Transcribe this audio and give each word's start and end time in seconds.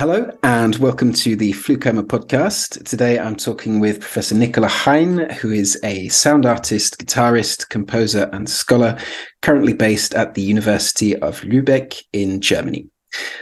Hello, 0.00 0.30
and 0.42 0.76
welcome 0.76 1.12
to 1.12 1.36
the 1.36 1.52
FluCoMa 1.52 2.04
podcast. 2.04 2.82
Today 2.86 3.18
I'm 3.18 3.36
talking 3.36 3.80
with 3.80 4.00
Professor 4.00 4.34
Nicola 4.34 4.66
Hein, 4.66 5.28
who 5.40 5.50
is 5.50 5.78
a 5.84 6.08
sound 6.08 6.46
artist, 6.46 6.96
guitarist, 6.96 7.68
composer, 7.68 8.30
and 8.32 8.48
scholar 8.48 8.98
currently 9.42 9.74
based 9.74 10.14
at 10.14 10.32
the 10.32 10.40
University 10.40 11.14
of 11.16 11.42
Lübeck 11.42 12.02
in 12.14 12.40
Germany. 12.40 12.88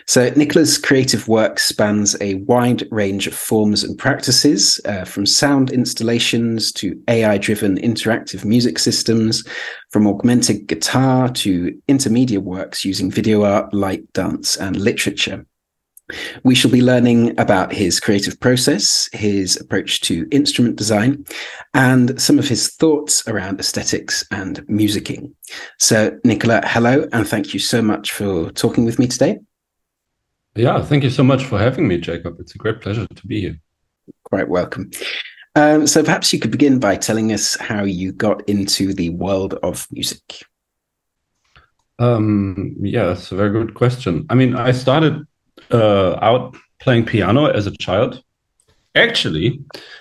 So, 0.06 0.30
Nicola's 0.30 0.78
creative 0.78 1.28
work 1.28 1.58
spans 1.58 2.16
a 2.20 2.34
wide 2.34 2.86
range 2.90 3.26
of 3.26 3.34
forms 3.34 3.84
and 3.84 3.98
practices, 3.98 4.80
uh, 4.86 5.04
from 5.04 5.26
sound 5.26 5.70
installations 5.70 6.72
to 6.72 7.00
AI 7.08 7.36
driven 7.38 7.76
interactive 7.78 8.44
music 8.44 8.78
systems, 8.78 9.46
from 9.90 10.06
augmented 10.06 10.66
guitar 10.66 11.28
to 11.32 11.78
intermedia 11.88 12.38
works 12.38 12.84
using 12.84 13.10
video 13.10 13.44
art, 13.44 13.72
light, 13.74 14.10
dance, 14.14 14.56
and 14.56 14.76
literature. 14.76 15.44
We 16.42 16.54
shall 16.54 16.70
be 16.70 16.80
learning 16.80 17.38
about 17.38 17.72
his 17.72 18.00
creative 18.00 18.40
process, 18.40 19.10
his 19.12 19.60
approach 19.60 20.00
to 20.02 20.26
instrument 20.30 20.76
design, 20.76 21.26
and 21.74 22.18
some 22.20 22.38
of 22.38 22.48
his 22.48 22.74
thoughts 22.74 23.28
around 23.28 23.60
aesthetics 23.60 24.24
and 24.30 24.60
musicking. 24.68 25.32
So, 25.78 26.18
Nicola, 26.24 26.62
hello, 26.64 27.06
and 27.12 27.28
thank 27.28 27.52
you 27.52 27.60
so 27.60 27.82
much 27.82 28.12
for 28.12 28.50
talking 28.52 28.86
with 28.86 28.98
me 28.98 29.06
today. 29.06 29.38
Yeah, 30.58 30.82
thank 30.82 31.04
you 31.04 31.10
so 31.10 31.22
much 31.22 31.44
for 31.44 31.56
having 31.56 31.86
me, 31.86 31.98
Jacob. 31.98 32.40
It's 32.40 32.56
a 32.56 32.58
great 32.58 32.80
pleasure 32.80 33.06
to 33.06 33.26
be 33.28 33.40
here. 33.40 33.60
Quite 34.24 34.48
welcome. 34.48 34.90
Um, 35.54 35.86
so, 35.86 36.02
perhaps 36.02 36.32
you 36.32 36.40
could 36.40 36.50
begin 36.50 36.80
by 36.80 36.96
telling 36.96 37.32
us 37.32 37.54
how 37.54 37.84
you 37.84 38.10
got 38.10 38.48
into 38.48 38.92
the 38.92 39.10
world 39.10 39.54
of 39.62 39.86
music. 39.92 40.42
Um, 42.00 42.74
yeah, 42.80 43.04
that's 43.04 43.30
a 43.30 43.36
very 43.36 43.50
good 43.50 43.74
question. 43.74 44.26
I 44.30 44.34
mean, 44.34 44.56
I 44.56 44.72
started 44.72 45.24
uh, 45.70 46.18
out 46.20 46.56
playing 46.80 47.06
piano 47.06 47.46
as 47.46 47.68
a 47.68 47.76
child. 47.76 48.20
Actually, 48.96 49.60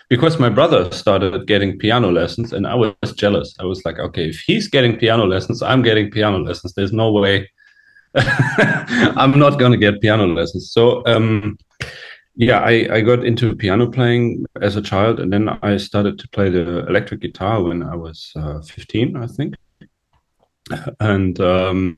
because 0.09 0.39
my 0.39 0.50
brother 0.50 0.91
started 0.91 1.45
getting 1.45 1.78
piano 1.78 2.11
lessons 2.11 2.52
and 2.52 2.66
I 2.66 2.73
was 2.73 2.95
jealous. 3.16 3.53
I 3.59 3.66
was 3.66 3.85
like, 3.85 4.00
okay, 4.00 4.30
if 4.30 4.39
he's 4.39 4.67
getting 4.67 4.97
piano 4.97 5.25
lessons, 5.25 5.61
I'm 5.61 5.83
getting 5.83 6.09
piano 6.09 6.39
lessons. 6.39 6.73
There's 6.73 6.94
no 6.94 7.11
way 7.11 7.47
I'm 8.16 9.38
not 9.38 9.59
going 9.59 9.72
to 9.72 9.77
get 9.77 10.02
piano 10.02 10.25
lessons. 10.25 10.72
So, 10.72 11.05
um, 11.05 11.58
yeah, 12.36 12.59
I, 12.59 12.88
I 12.91 13.02
got 13.02 13.25
into 13.25 13.55
piano 13.55 13.89
playing 13.89 14.45
as 14.61 14.75
a 14.75 14.81
child, 14.81 15.19
and 15.19 15.33
then 15.33 15.50
I 15.50 15.77
started 15.77 16.19
to 16.19 16.28
play 16.30 16.50
the 16.50 16.85
electric 16.88 17.22
guitar 17.22 17.63
when 17.63 17.83
I 17.83 17.95
was 17.95 18.31
uh, 18.35 18.61
15, 18.61 19.17
I 19.17 19.28
think. 19.28 19.55
And 21.00 21.39
um, 21.39 21.97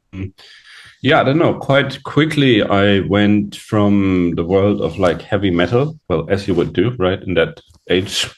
yeah, 1.02 1.20
I 1.20 1.24
don't 1.24 1.38
know. 1.38 1.56
Quite 1.56 2.04
quickly, 2.04 2.62
I 2.62 3.02
went 3.02 3.56
from 3.56 4.34
the 4.36 4.46
world 4.46 4.82
of 4.82 4.98
like 4.98 5.22
heavy 5.22 5.52
metal, 5.52 6.00
well, 6.08 6.26
as 6.30 6.48
you 6.48 6.54
would 6.56 6.74
do, 6.74 6.92
right, 7.00 7.22
in 7.22 7.34
that 7.36 7.60
age 7.90 8.30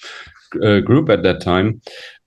uh, 0.64 0.80
group 0.80 1.10
at 1.10 1.24
that 1.24 1.42
time, 1.42 1.82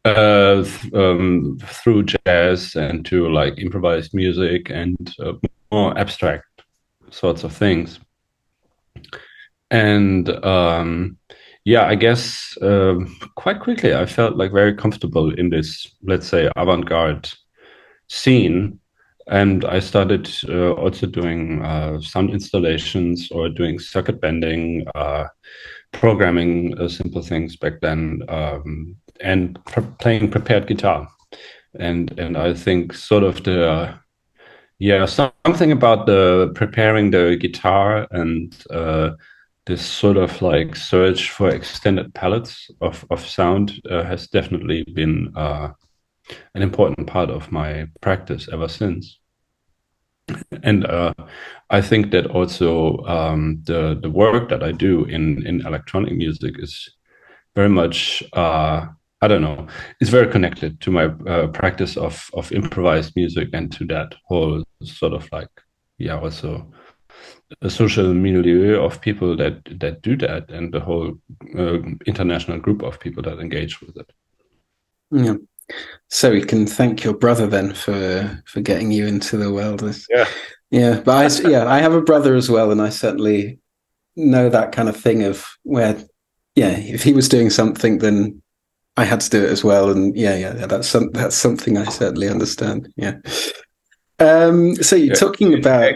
uh, 0.04 0.64
um, 0.94 1.58
through 1.62 2.04
jazz 2.04 2.74
and 2.76 3.04
to 3.06 3.28
like 3.30 3.58
improvised 3.58 4.14
music 4.14 4.70
and 4.70 5.14
uh, 5.20 5.32
more 5.72 5.96
abstract 5.98 6.62
sorts 7.10 7.44
of 7.44 7.52
things. 7.52 8.00
And 9.70 10.28
um, 10.44 11.16
yeah, 11.64 11.86
I 11.86 11.94
guess 11.94 12.56
uh, 12.58 12.96
quite 13.34 13.60
quickly, 13.60 13.94
I 13.94 14.06
felt 14.06 14.36
like 14.36 14.52
very 14.52 14.74
comfortable 14.74 15.32
in 15.34 15.50
this, 15.50 15.90
let's 16.02 16.28
say, 16.28 16.50
avant 16.56 16.86
garde 16.86 17.28
scene 18.08 18.78
and 19.26 19.64
I 19.64 19.80
started 19.80 20.30
uh, 20.48 20.72
also 20.72 21.06
doing 21.06 21.62
uh, 21.62 22.00
sound 22.00 22.30
installations 22.30 23.30
or 23.30 23.48
doing 23.48 23.78
circuit 23.78 24.20
bending, 24.20 24.86
uh, 24.94 25.24
programming 25.92 26.88
simple 26.88 27.22
things 27.22 27.56
back 27.56 27.80
then, 27.80 28.20
um, 28.28 28.96
and 29.20 29.58
playing 29.98 30.30
prepared 30.30 30.66
guitar. 30.66 31.08
And 31.78 32.18
and 32.18 32.36
I 32.36 32.54
think 32.54 32.92
sort 32.94 33.24
of 33.24 33.42
the 33.44 33.94
yeah 34.78 35.06
something 35.06 35.72
about 35.72 36.06
the 36.06 36.52
preparing 36.54 37.10
the 37.10 37.36
guitar 37.36 38.06
and 38.10 38.54
uh, 38.70 39.10
this 39.66 39.84
sort 39.84 40.16
of 40.16 40.42
like 40.42 40.76
search 40.76 41.30
for 41.30 41.48
extended 41.48 42.14
palettes 42.14 42.70
of 42.80 43.04
of 43.10 43.26
sound 43.26 43.80
uh, 43.90 44.04
has 44.04 44.28
definitely 44.28 44.84
been 44.94 45.32
an 46.54 46.62
important 46.62 47.06
part 47.06 47.30
of 47.30 47.50
my 47.52 47.86
practice 48.00 48.48
ever 48.52 48.68
since. 48.68 49.18
And 50.62 50.86
uh, 50.86 51.12
I 51.70 51.82
think 51.82 52.10
that 52.12 52.26
also 52.26 52.98
um, 53.04 53.62
the 53.64 53.98
the 54.00 54.10
work 54.10 54.48
that 54.48 54.62
I 54.62 54.72
do 54.72 55.04
in 55.04 55.46
in 55.46 55.66
electronic 55.66 56.14
music 56.14 56.54
is 56.58 56.88
very 57.54 57.68
much 57.68 58.22
uh, 58.32 58.86
I 59.24 59.28
don't 59.28 59.42
know 59.42 59.66
it's 60.00 60.10
very 60.10 60.30
connected 60.30 60.80
to 60.82 60.90
my 60.90 61.04
uh, 61.04 61.46
practice 61.48 61.96
of 61.96 62.30
of 62.34 62.52
improvised 62.52 63.12
music 63.16 63.48
and 63.52 63.72
to 63.72 63.84
that 63.86 64.14
whole 64.24 64.64
sort 64.82 65.14
of 65.14 65.28
like 65.32 65.50
yeah 65.98 66.18
also 66.18 66.66
a 67.62 67.70
social 67.70 68.12
milieu 68.14 68.82
of 68.82 69.00
people 69.00 69.36
that 69.36 69.64
that 69.80 70.02
do 70.02 70.16
that 70.16 70.50
and 70.50 70.72
the 70.72 70.80
whole 70.80 71.14
uh, 71.58 71.78
international 72.06 72.58
group 72.58 72.82
of 72.82 73.00
people 73.00 73.22
that 73.22 73.38
engage 73.38 73.80
with 73.80 73.96
it. 73.96 74.10
Yeah. 75.10 75.36
So 76.10 76.32
we 76.32 76.44
can 76.44 76.66
thank 76.66 77.04
your 77.04 77.14
brother 77.14 77.46
then 77.46 77.72
for 77.74 78.42
for 78.46 78.60
getting 78.60 78.90
you 78.90 79.06
into 79.06 79.36
the 79.36 79.52
world. 79.52 79.82
Yeah, 80.10 80.28
yeah. 80.70 81.00
But 81.00 81.44
I, 81.44 81.48
yeah, 81.48 81.66
I 81.66 81.78
have 81.78 81.94
a 81.94 82.02
brother 82.02 82.34
as 82.34 82.50
well, 82.50 82.70
and 82.70 82.82
I 82.82 82.90
certainly 82.90 83.58
know 84.16 84.48
that 84.48 84.72
kind 84.72 84.88
of 84.88 84.96
thing 84.96 85.24
of 85.24 85.46
where, 85.62 85.96
yeah, 86.54 86.76
if 86.78 87.02
he 87.02 87.12
was 87.12 87.28
doing 87.28 87.50
something, 87.50 87.98
then 87.98 88.42
I 88.96 89.04
had 89.04 89.20
to 89.22 89.30
do 89.30 89.44
it 89.44 89.50
as 89.50 89.64
well. 89.64 89.90
And 89.90 90.16
yeah, 90.16 90.36
yeah, 90.36 90.56
yeah 90.56 90.66
that's 90.66 90.88
some, 90.88 91.10
that's 91.12 91.36
something 91.36 91.76
I 91.76 91.84
certainly 91.84 92.28
understand. 92.28 92.92
Yeah. 92.96 93.16
Um. 94.18 94.76
So 94.76 94.96
you're 94.96 95.08
yeah. 95.08 95.14
talking 95.14 95.54
about. 95.54 95.94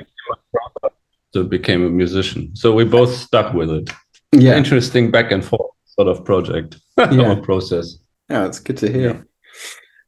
So 1.32 1.44
became 1.44 1.84
a 1.84 1.90
musician. 1.90 2.54
So 2.56 2.72
we 2.72 2.84
both 2.84 3.14
stuck 3.14 3.54
with 3.54 3.70
it. 3.70 3.90
Yeah. 4.32 4.56
Interesting 4.56 5.10
back 5.10 5.30
and 5.30 5.44
forth 5.44 5.70
sort 5.84 6.08
of 6.08 6.24
project 6.24 6.76
yeah. 6.98 7.34
process. 7.42 7.98
Oh, 8.30 8.46
it's 8.46 8.60
good 8.60 8.78
to 8.78 8.90
hear. 8.90 9.10
Yeah. 9.10 9.22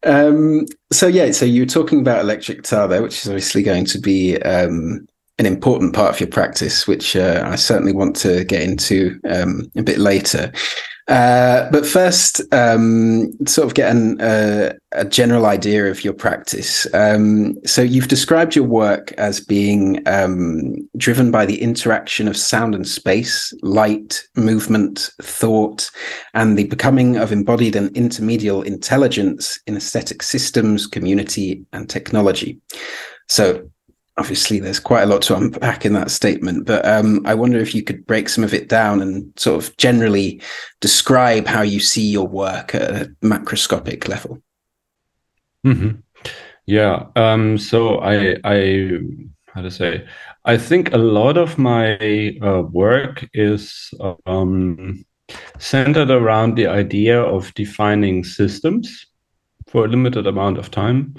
Um, 0.02 0.66
so 0.92 1.06
yeah, 1.06 1.30
so 1.32 1.44
you 1.44 1.62
were 1.62 1.66
talking 1.66 2.00
about 2.00 2.20
electric 2.20 2.58
guitar 2.58 2.88
there, 2.88 3.02
which 3.02 3.20
is 3.20 3.28
obviously 3.28 3.62
going 3.62 3.84
to 3.86 3.98
be 3.98 4.36
um, 4.42 5.06
an 5.38 5.46
important 5.46 5.94
part 5.94 6.14
of 6.14 6.20
your 6.20 6.28
practice, 6.28 6.86
which 6.86 7.16
uh, 7.16 7.42
I 7.46 7.56
certainly 7.56 7.92
want 7.92 8.16
to 8.16 8.44
get 8.44 8.62
into 8.62 9.20
um, 9.28 9.70
a 9.76 9.82
bit 9.82 9.98
later. 9.98 10.52
Uh, 11.10 11.68
but 11.72 11.84
first, 11.84 12.40
um, 12.54 13.32
sort 13.44 13.66
of 13.66 13.74
get 13.74 13.90
an, 13.90 14.20
uh, 14.20 14.72
a 14.92 15.04
general 15.04 15.44
idea 15.44 15.90
of 15.90 16.04
your 16.04 16.12
practice. 16.12 16.86
Um, 16.94 17.56
so 17.66 17.82
you've 17.82 18.06
described 18.06 18.54
your 18.54 18.64
work 18.64 19.10
as 19.18 19.40
being 19.40 20.06
um, 20.06 20.76
driven 20.96 21.32
by 21.32 21.46
the 21.46 21.60
interaction 21.60 22.28
of 22.28 22.36
sound 22.36 22.76
and 22.76 22.86
space, 22.86 23.52
light, 23.62 24.22
movement, 24.36 25.10
thought, 25.20 25.90
and 26.34 26.56
the 26.56 26.68
becoming 26.68 27.16
of 27.16 27.32
embodied 27.32 27.74
and 27.74 27.90
intermedial 27.94 28.64
intelligence 28.64 29.58
in 29.66 29.76
aesthetic 29.76 30.22
systems, 30.22 30.86
community, 30.86 31.66
and 31.72 31.90
technology. 31.90 32.60
So 33.28 33.68
obviously 34.20 34.60
there's 34.60 34.78
quite 34.78 35.02
a 35.02 35.06
lot 35.06 35.22
to 35.22 35.34
unpack 35.34 35.86
in 35.86 35.94
that 35.94 36.10
statement, 36.10 36.66
but 36.66 36.86
um, 36.86 37.22
I 37.24 37.34
wonder 37.34 37.58
if 37.58 37.74
you 37.74 37.82
could 37.82 38.06
break 38.06 38.28
some 38.28 38.44
of 38.44 38.52
it 38.52 38.68
down 38.68 39.00
and 39.00 39.32
sort 39.36 39.64
of 39.64 39.74
generally 39.78 40.42
describe 40.80 41.46
how 41.46 41.62
you 41.62 41.80
see 41.80 42.06
your 42.06 42.28
work 42.28 42.74
at 42.74 42.90
a 42.90 43.06
macroscopic 43.22 44.08
level. 44.08 44.42
Mm-hmm. 45.66 46.00
Yeah. 46.66 47.06
Um, 47.16 47.56
so 47.56 47.96
I, 48.00 48.36
I, 48.44 48.98
how 49.46 49.62
to 49.62 49.70
say, 49.70 50.06
I 50.44 50.58
think 50.58 50.92
a 50.92 50.98
lot 50.98 51.38
of 51.38 51.56
my 51.56 52.36
uh, 52.42 52.60
work 52.60 53.26
is 53.32 53.90
um, 54.26 55.02
centered 55.58 56.10
around 56.10 56.56
the 56.56 56.66
idea 56.66 57.20
of 57.20 57.54
defining 57.54 58.22
systems 58.22 59.06
for 59.66 59.86
a 59.86 59.88
limited 59.88 60.26
amount 60.26 60.58
of 60.58 60.70
time 60.70 61.14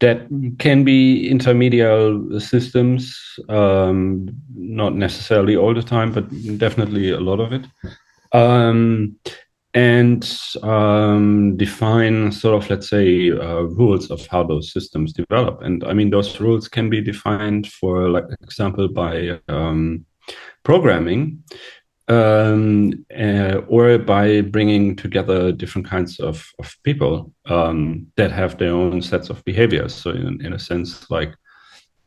that 0.00 0.28
can 0.58 0.84
be 0.84 1.28
intermediate 1.28 2.42
systems, 2.42 3.16
um, 3.48 4.28
not 4.54 4.94
necessarily 4.94 5.56
all 5.56 5.74
the 5.74 5.82
time, 5.82 6.12
but 6.12 6.28
definitely 6.58 7.10
a 7.10 7.20
lot 7.20 7.40
of 7.40 7.52
it. 7.52 7.66
Um, 8.32 9.16
and 9.74 10.38
um, 10.62 11.56
define 11.56 12.30
sort 12.30 12.62
of, 12.62 12.70
let's 12.70 12.88
say, 12.88 13.30
uh, 13.30 13.62
rules 13.62 14.10
of 14.10 14.24
how 14.28 14.44
those 14.44 14.72
systems 14.72 15.12
develop. 15.12 15.62
And 15.62 15.82
I 15.84 15.94
mean, 15.94 16.10
those 16.10 16.40
rules 16.40 16.68
can 16.68 16.88
be 16.88 17.00
defined, 17.00 17.66
for 17.72 18.08
like 18.08 18.24
example, 18.42 18.88
by 18.88 19.40
um, 19.48 20.06
programming 20.62 21.42
um, 22.08 23.04
uh, 23.18 23.60
or 23.68 23.98
by 23.98 24.42
bringing 24.42 24.94
together 24.94 25.52
different 25.52 25.88
kinds 25.88 26.20
of, 26.20 26.46
of 26.58 26.76
people 26.82 27.32
um, 27.46 28.06
that 28.16 28.30
have 28.30 28.58
their 28.58 28.72
own 28.72 29.00
sets 29.00 29.30
of 29.30 29.44
behaviors. 29.44 29.94
So, 29.94 30.10
in, 30.10 30.44
in 30.44 30.52
a 30.52 30.58
sense, 30.58 31.10
like 31.10 31.34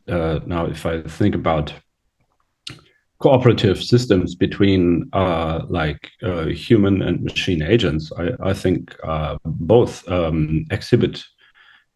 uh, 0.08 0.40
now, 0.46 0.66
if 0.66 0.86
I 0.86 1.02
think 1.02 1.34
about 1.34 1.72
cooperative 3.18 3.82
systems 3.82 4.36
between 4.36 5.08
uh, 5.12 5.62
like 5.68 6.08
uh, 6.22 6.46
human 6.46 7.02
and 7.02 7.22
machine 7.22 7.62
agents, 7.62 8.12
I, 8.16 8.30
I 8.40 8.52
think 8.52 8.94
uh, 9.02 9.38
both 9.44 10.08
um, 10.08 10.64
exhibit 10.70 11.24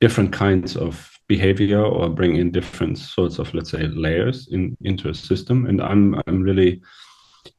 different 0.01 0.33
kinds 0.33 0.77
of 0.77 1.09
behavior 1.29 1.83
or 1.83 2.09
bring 2.09 2.37
in 2.37 2.51
different 2.51 2.99
sorts 2.99 3.39
of 3.39 3.55
let's 3.55 3.71
say 3.71 3.87
layers 3.87 4.49
in 4.51 4.77
into 4.83 5.09
a 5.09 5.15
system 5.15 5.67
and 5.67 5.81
i'm 5.81 6.21
i'm 6.27 6.43
really 6.43 6.81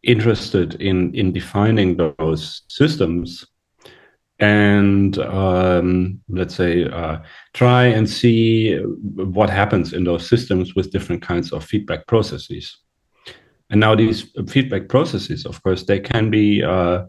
interested 0.04 0.76
in 0.82 1.14
in 1.14 1.32
defining 1.32 1.98
those 1.98 2.62
systems 2.68 3.46
and 4.40 5.20
um, 5.20 6.20
let's 6.28 6.56
say 6.56 6.86
uh, 6.86 7.20
try 7.54 7.86
and 7.86 8.10
see 8.10 8.76
what 8.78 9.50
happens 9.50 9.94
in 9.94 10.04
those 10.04 10.28
systems 10.28 10.76
with 10.76 10.92
different 10.92 11.22
kinds 11.22 11.54
of 11.54 11.64
feedback 11.64 12.08
processes. 12.08 12.78
And 13.70 13.80
now 13.80 13.96
these 13.96 14.30
feedback 14.50 14.90
processes 14.90 15.46
of 15.46 15.62
course 15.64 15.84
they 15.84 16.00
can 16.00 16.30
be 16.30 16.64
uh, 16.64 17.06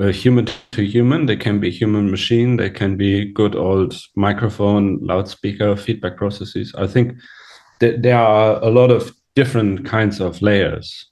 uh, 0.00 0.06
human 0.06 0.46
to 0.70 0.82
human 0.82 1.26
they 1.26 1.36
can 1.36 1.60
be 1.60 1.70
human 1.70 2.10
machine 2.10 2.56
they 2.56 2.70
can 2.70 2.96
be 2.96 3.30
good 3.30 3.54
old 3.54 3.94
microphone 4.16 4.98
loudspeaker 5.02 5.76
feedback 5.76 6.16
processes. 6.16 6.74
I 6.78 6.86
think 6.86 7.18
that 7.80 8.02
there 8.02 8.18
are 8.18 8.62
a 8.62 8.70
lot 8.70 8.90
of 8.90 9.14
different 9.34 9.84
kinds 9.84 10.20
of 10.20 10.40
layers 10.40 11.11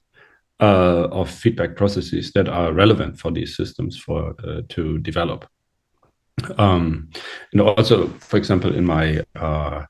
uh, 0.61 1.07
of 1.11 1.29
feedback 1.29 1.75
processes 1.75 2.31
that 2.33 2.47
are 2.47 2.71
relevant 2.71 3.19
for 3.19 3.31
these 3.31 3.55
systems 3.57 3.97
for 3.97 4.35
uh, 4.47 4.61
to 4.69 4.99
develop. 4.99 5.47
Um, 6.57 7.09
and 7.51 7.61
also, 7.61 8.07
for 8.19 8.37
example, 8.37 8.75
in 8.75 8.85
my 8.85 9.23
uh, 9.35 9.85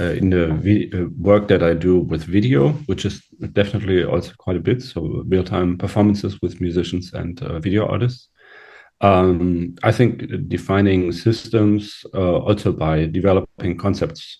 uh 0.00 0.02
in 0.02 0.30
the 0.30 0.90
uh, 0.92 1.08
work 1.18 1.48
that 1.48 1.62
I 1.62 1.74
do 1.74 2.00
with 2.00 2.24
video, 2.24 2.70
which 2.86 3.04
is 3.04 3.22
definitely 3.52 4.04
also 4.04 4.32
quite 4.38 4.56
a 4.56 4.60
bit, 4.60 4.82
so 4.82 5.22
real 5.26 5.44
time 5.44 5.78
performances 5.78 6.40
with 6.42 6.60
musicians 6.60 7.12
and 7.12 7.40
uh, 7.42 7.58
video 7.60 7.86
artists. 7.86 8.28
Um, 9.02 9.74
I 9.82 9.92
think 9.92 10.48
defining 10.48 11.12
systems 11.12 12.04
also 12.14 12.72
by 12.72 13.04
developing 13.04 13.76
concepts 13.76 14.38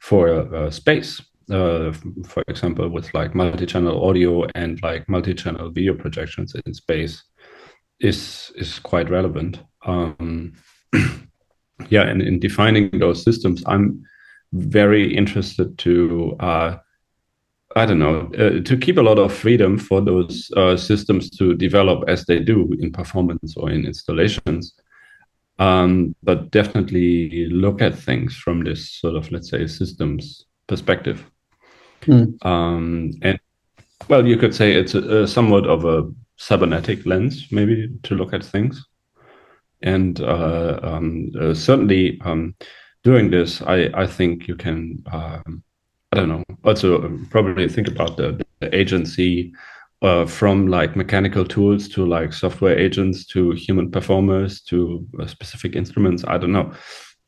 for 0.00 0.70
space 0.70 1.22
uh, 1.50 1.92
for 2.26 2.42
example, 2.48 2.88
with 2.88 3.12
like 3.14 3.34
multi-channel 3.34 4.04
audio 4.04 4.46
and 4.54 4.82
like 4.82 5.08
multi-channel 5.08 5.70
video 5.70 5.94
projections 5.94 6.54
in 6.66 6.74
space, 6.74 7.22
is 8.00 8.52
is 8.56 8.78
quite 8.78 9.10
relevant. 9.10 9.60
Um, 9.86 10.52
yeah, 11.88 12.02
and 12.02 12.22
in 12.22 12.38
defining 12.38 12.90
those 12.98 13.22
systems, 13.22 13.62
I'm 13.66 14.04
very 14.52 15.14
interested 15.14 15.76
to 15.78 16.36
uh, 16.40 16.78
I 17.76 17.86
don't 17.86 17.98
know 17.98 18.30
uh, 18.38 18.62
to 18.62 18.76
keep 18.76 18.98
a 18.98 19.02
lot 19.02 19.18
of 19.18 19.32
freedom 19.34 19.78
for 19.78 20.00
those 20.00 20.50
uh, 20.56 20.76
systems 20.76 21.30
to 21.38 21.54
develop 21.54 22.08
as 22.08 22.24
they 22.24 22.38
do 22.38 22.72
in 22.78 22.92
performance 22.92 23.56
or 23.56 23.70
in 23.70 23.84
installations. 23.84 24.74
Um, 25.58 26.16
but 26.22 26.50
definitely 26.50 27.46
look 27.46 27.80
at 27.80 27.96
things 27.96 28.36
from 28.36 28.64
this 28.64 28.90
sort 28.90 29.14
of 29.14 29.30
let's 29.30 29.50
say 29.50 29.66
systems 29.66 30.46
perspective. 30.66 31.30
Mm. 32.06 32.44
Um, 32.44 33.12
and 33.22 33.38
well, 34.08 34.26
you 34.26 34.36
could 34.36 34.54
say 34.54 34.72
it's 34.72 34.94
a, 34.94 35.22
a, 35.22 35.26
somewhat 35.26 35.66
of 35.66 35.84
a 35.84 36.10
cybernetic 36.36 37.06
lens, 37.06 37.46
maybe, 37.50 37.88
to 38.02 38.14
look 38.14 38.32
at 38.32 38.44
things. 38.44 38.84
And 39.82 40.20
uh, 40.20 40.80
um, 40.82 41.30
uh, 41.40 41.54
certainly, 41.54 42.20
um, 42.24 42.54
doing 43.02 43.30
this, 43.30 43.62
I, 43.62 43.90
I 43.94 44.06
think 44.06 44.48
you 44.48 44.56
can, 44.56 45.02
um, 45.12 45.62
I 46.12 46.16
don't 46.16 46.28
know, 46.28 46.44
also 46.64 47.18
probably 47.30 47.68
think 47.68 47.88
about 47.88 48.16
the, 48.16 48.42
the 48.60 48.74
agency 48.74 49.52
uh, 50.02 50.26
from 50.26 50.66
like 50.68 50.96
mechanical 50.96 51.44
tools 51.44 51.88
to 51.88 52.04
like 52.04 52.32
software 52.32 52.78
agents 52.78 53.26
to 53.26 53.52
human 53.52 53.90
performers 53.90 54.60
to 54.62 55.06
uh, 55.20 55.26
specific 55.26 55.76
instruments. 55.76 56.24
I 56.26 56.38
don't 56.38 56.52
know 56.52 56.72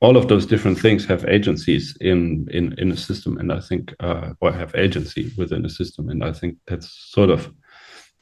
all 0.01 0.17
of 0.17 0.29
those 0.29 0.47
different 0.47 0.79
things 0.79 1.07
have 1.07 1.25
agencies 1.25 1.97
in 2.01 2.47
in 2.51 2.75
in 2.79 2.93
a 2.93 2.97
system 2.97 3.39
and 3.39 3.53
i 3.53 3.61
think 3.61 3.95
uh, 4.01 4.33
or 4.41 4.53
have 4.53 4.75
agency 4.75 5.33
within 5.37 5.65
a 5.65 5.71
system 5.71 6.09
and 6.09 6.23
i 6.23 6.33
think 6.33 6.57
that's 6.67 6.91
sort 6.91 7.31
of 7.31 7.53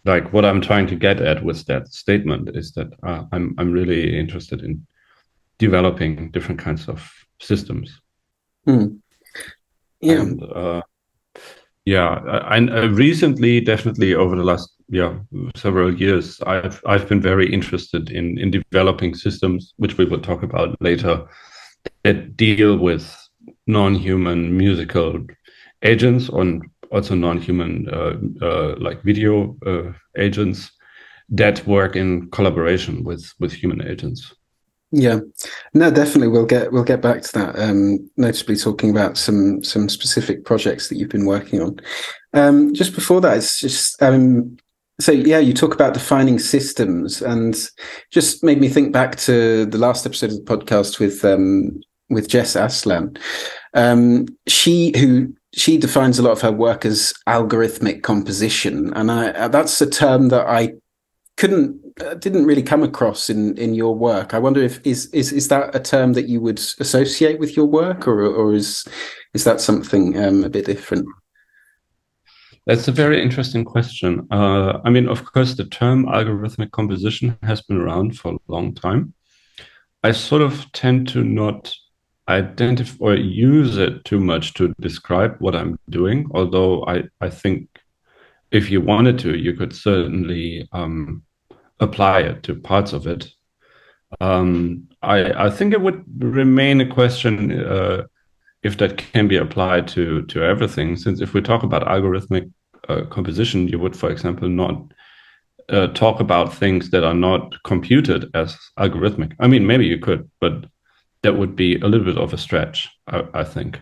like 0.04 0.32
what 0.32 0.44
i'm 0.44 0.60
trying 0.60 0.86
to 0.86 0.96
get 0.96 1.20
at 1.20 1.42
with 1.44 1.64
that 1.66 1.88
statement 1.88 2.48
is 2.54 2.72
that 2.72 2.88
uh, 3.02 3.24
i'm 3.32 3.54
i'm 3.58 3.72
really 3.72 4.18
interested 4.18 4.62
in 4.62 4.86
developing 5.58 6.30
different 6.30 6.60
kinds 6.60 6.88
of 6.88 7.10
systems 7.40 8.00
mm. 8.66 8.96
yeah 10.00 10.20
and, 10.20 10.42
uh, 10.42 10.82
yeah 11.84 12.08
I 12.44 12.56
recently 12.84 13.60
definitely 13.60 14.14
over 14.14 14.36
the 14.36 14.44
last 14.44 14.70
yeah 14.88 15.18
several 15.56 15.94
years 15.94 16.40
i've 16.42 16.80
i've 16.86 17.08
been 17.08 17.20
very 17.20 17.50
interested 17.52 18.10
in 18.10 18.38
in 18.38 18.50
developing 18.50 19.14
systems 19.14 19.74
which 19.76 19.98
we 19.98 20.04
will 20.04 20.20
talk 20.20 20.42
about 20.42 20.76
later 20.80 21.26
that 22.02 22.36
deal 22.36 22.76
with 22.76 23.16
non-human 23.66 24.56
musical 24.56 25.24
agents 25.82 26.28
and 26.28 26.62
also 26.90 27.14
non-human 27.14 27.88
uh, 27.88 28.14
uh, 28.44 28.74
like 28.78 29.02
video 29.02 29.56
uh, 29.66 29.92
agents 30.16 30.70
that 31.28 31.66
work 31.66 31.96
in 31.96 32.30
collaboration 32.30 33.02
with 33.04 33.32
with 33.40 33.52
human 33.52 33.86
agents. 33.86 34.34
Yeah, 34.96 35.20
no, 35.72 35.90
definitely. 35.90 36.28
We'll 36.28 36.46
get 36.46 36.70
we'll 36.70 36.84
get 36.84 37.00
back 37.00 37.22
to 37.22 37.32
that. 37.32 37.58
Um, 37.58 38.08
notably, 38.16 38.56
talking 38.56 38.90
about 38.90 39.18
some 39.18 39.64
some 39.64 39.88
specific 39.88 40.44
projects 40.44 40.88
that 40.88 40.96
you've 40.96 41.08
been 41.08 41.26
working 41.26 41.60
on. 41.60 41.80
Um, 42.32 42.74
just 42.74 42.94
before 42.94 43.20
that, 43.22 43.36
it's 43.36 43.58
just 43.58 44.00
um, 44.00 44.56
so 45.00 45.12
yeah, 45.12 45.38
you 45.38 45.52
talk 45.52 45.74
about 45.74 45.94
defining 45.94 46.38
systems, 46.38 47.20
and 47.20 47.56
just 48.10 48.44
made 48.44 48.60
me 48.60 48.68
think 48.68 48.92
back 48.92 49.16
to 49.16 49.66
the 49.66 49.78
last 49.78 50.06
episode 50.06 50.30
of 50.30 50.44
the 50.44 50.56
podcast 50.56 51.00
with 51.00 51.24
um, 51.24 51.80
with 52.10 52.28
Jess 52.28 52.54
Aslan. 52.54 53.16
Um, 53.74 54.26
she 54.46 54.96
who 54.96 55.34
she 55.52 55.78
defines 55.78 56.18
a 56.18 56.22
lot 56.22 56.32
of 56.32 56.40
her 56.42 56.52
work 56.52 56.84
as 56.84 57.12
algorithmic 57.26 58.02
composition, 58.02 58.92
and 58.94 59.10
I, 59.10 59.30
uh, 59.30 59.48
that's 59.48 59.80
a 59.80 59.90
term 59.90 60.28
that 60.28 60.46
I 60.46 60.74
couldn't 61.36 61.80
uh, 62.00 62.14
didn't 62.14 62.46
really 62.46 62.62
come 62.62 62.84
across 62.84 63.28
in 63.28 63.56
in 63.58 63.74
your 63.74 63.96
work. 63.96 64.32
I 64.32 64.38
wonder 64.38 64.62
if 64.62 64.80
is 64.86 65.06
is 65.06 65.32
is 65.32 65.48
that 65.48 65.74
a 65.74 65.80
term 65.80 66.12
that 66.12 66.28
you 66.28 66.40
would 66.40 66.58
associate 66.78 67.40
with 67.40 67.56
your 67.56 67.66
work, 67.66 68.06
or 68.06 68.24
or 68.24 68.54
is 68.54 68.84
is 69.32 69.42
that 69.42 69.60
something 69.60 70.16
um, 70.22 70.44
a 70.44 70.48
bit 70.48 70.66
different? 70.66 71.08
That's 72.66 72.88
a 72.88 72.92
very 72.92 73.22
interesting 73.22 73.64
question. 73.64 74.26
Uh, 74.30 74.80
I 74.84 74.90
mean, 74.90 75.06
of 75.06 75.24
course, 75.32 75.54
the 75.54 75.66
term 75.66 76.06
algorithmic 76.06 76.70
composition 76.70 77.36
has 77.42 77.60
been 77.60 77.76
around 77.76 78.18
for 78.18 78.34
a 78.34 78.52
long 78.52 78.74
time. 78.74 79.12
I 80.02 80.12
sort 80.12 80.42
of 80.42 80.72
tend 80.72 81.08
to 81.08 81.22
not 81.22 81.74
identify 82.28 83.04
or 83.04 83.14
use 83.16 83.76
it 83.76 84.04
too 84.04 84.18
much 84.18 84.54
to 84.54 84.74
describe 84.80 85.36
what 85.40 85.54
I'm 85.54 85.78
doing, 85.90 86.26
although 86.32 86.84
I, 86.86 87.04
I 87.20 87.28
think 87.28 87.68
if 88.50 88.70
you 88.70 88.80
wanted 88.80 89.18
to, 89.20 89.36
you 89.36 89.52
could 89.54 89.74
certainly 89.74 90.66
um, 90.72 91.22
apply 91.80 92.20
it 92.20 92.42
to 92.44 92.54
parts 92.54 92.92
of 92.92 93.06
it. 93.06 93.30
Um, 94.20 94.88
I, 95.02 95.46
I 95.46 95.50
think 95.50 95.74
it 95.74 95.80
would 95.80 96.04
remain 96.18 96.80
a 96.80 96.86
question 96.86 97.60
uh, 97.62 98.04
if 98.64 98.78
that 98.78 98.96
can 98.96 99.28
be 99.28 99.36
applied 99.36 99.86
to 99.88 100.22
to 100.22 100.42
everything. 100.42 100.96
Since 100.96 101.20
if 101.20 101.34
we 101.34 101.40
talk 101.40 101.62
about 101.62 101.86
algorithmic 101.86 102.50
uh, 102.88 103.04
composition, 103.10 103.68
you 103.68 103.78
would, 103.78 103.96
for 103.96 104.10
example, 104.10 104.48
not 104.48 104.92
uh, 105.68 105.88
talk 105.88 106.20
about 106.20 106.54
things 106.54 106.90
that 106.90 107.04
are 107.04 107.14
not 107.14 107.62
computed 107.64 108.30
as 108.34 108.56
algorithmic. 108.78 109.34
I 109.38 109.46
mean, 109.46 109.66
maybe 109.66 109.86
you 109.86 109.98
could, 109.98 110.28
but 110.40 110.64
that 111.22 111.36
would 111.36 111.56
be 111.56 111.76
a 111.76 111.86
little 111.86 112.04
bit 112.04 112.18
of 112.18 112.32
a 112.32 112.38
stretch, 112.38 112.88
I, 113.06 113.24
I 113.32 113.44
think. 113.44 113.80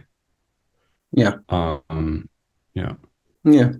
Yeah. 1.13 1.35
Um, 1.49 2.29
yeah. 2.75 2.95
Yeah. 3.45 3.73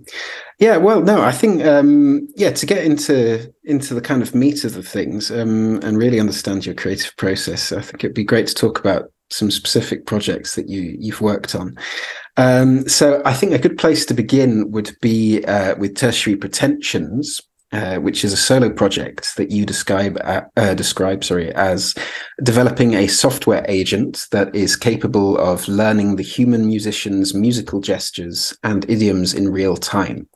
Yeah. 0.59 0.77
Well, 0.77 1.03
no, 1.03 1.23
I 1.23 1.33
think 1.33 1.65
um, 1.65 2.29
yeah 2.37 2.51
to 2.51 2.67
get 2.67 2.85
into 2.85 3.53
into 3.65 3.95
the 3.95 4.01
kind 4.01 4.23
of 4.23 4.35
meat 4.35 4.65
of 4.65 4.75
the 4.75 4.83
things 4.83 5.31
um, 5.31 5.81
and 5.83 5.99
really 5.99 6.21
understand 6.21 6.67
your 6.67 6.75
creative 6.75 7.17
process. 7.17 7.73
I 7.73 7.81
think 7.81 8.05
it'd 8.05 8.15
be 8.15 8.25
great 8.25 8.49
to 8.49 8.55
talk 8.55 8.81
about 8.81 9.13
some 9.33 9.51
specific 9.51 10.07
projects 10.07 10.55
that 10.55 10.69
you 10.69 10.97
you've 10.99 11.21
worked 11.21 11.55
on. 11.55 11.77
Um, 12.37 12.89
so 12.89 13.23
I 13.25 13.35
think 13.35 13.53
a 13.53 13.59
good 13.59 13.79
place 13.79 14.07
to 14.07 14.15
begin 14.15 14.71
would 14.71 14.97
be 15.01 15.45
uh, 15.45 15.75
with 15.77 15.97
tertiary 15.97 16.37
protensions. 16.37 17.41
uh, 17.73 17.97
which 17.97 18.23
is 18.23 18.33
a 18.33 18.37
solo 18.37 18.69
project 18.69 19.35
that 19.37 19.51
you 19.51 19.65
describe 19.65 20.19
uh, 20.25 20.43
uh, 20.57 20.75
describe 20.75 21.25
sorry 21.25 21.53
as 21.55 21.95
developing 22.43 22.93
a 22.95 23.07
software 23.07 23.65
agent 23.67 24.27
that 24.31 24.55
is 24.55 24.77
capable 24.77 25.39
of 25.39 25.67
learning 25.69 26.17
the 26.17 26.23
human 26.23 26.67
musician's 26.67 27.33
musical 27.33 27.81
gestures 27.81 28.57
and 28.63 28.89
idioms 28.91 29.33
in 29.33 29.49
real 29.49 29.77
time. 29.77 30.29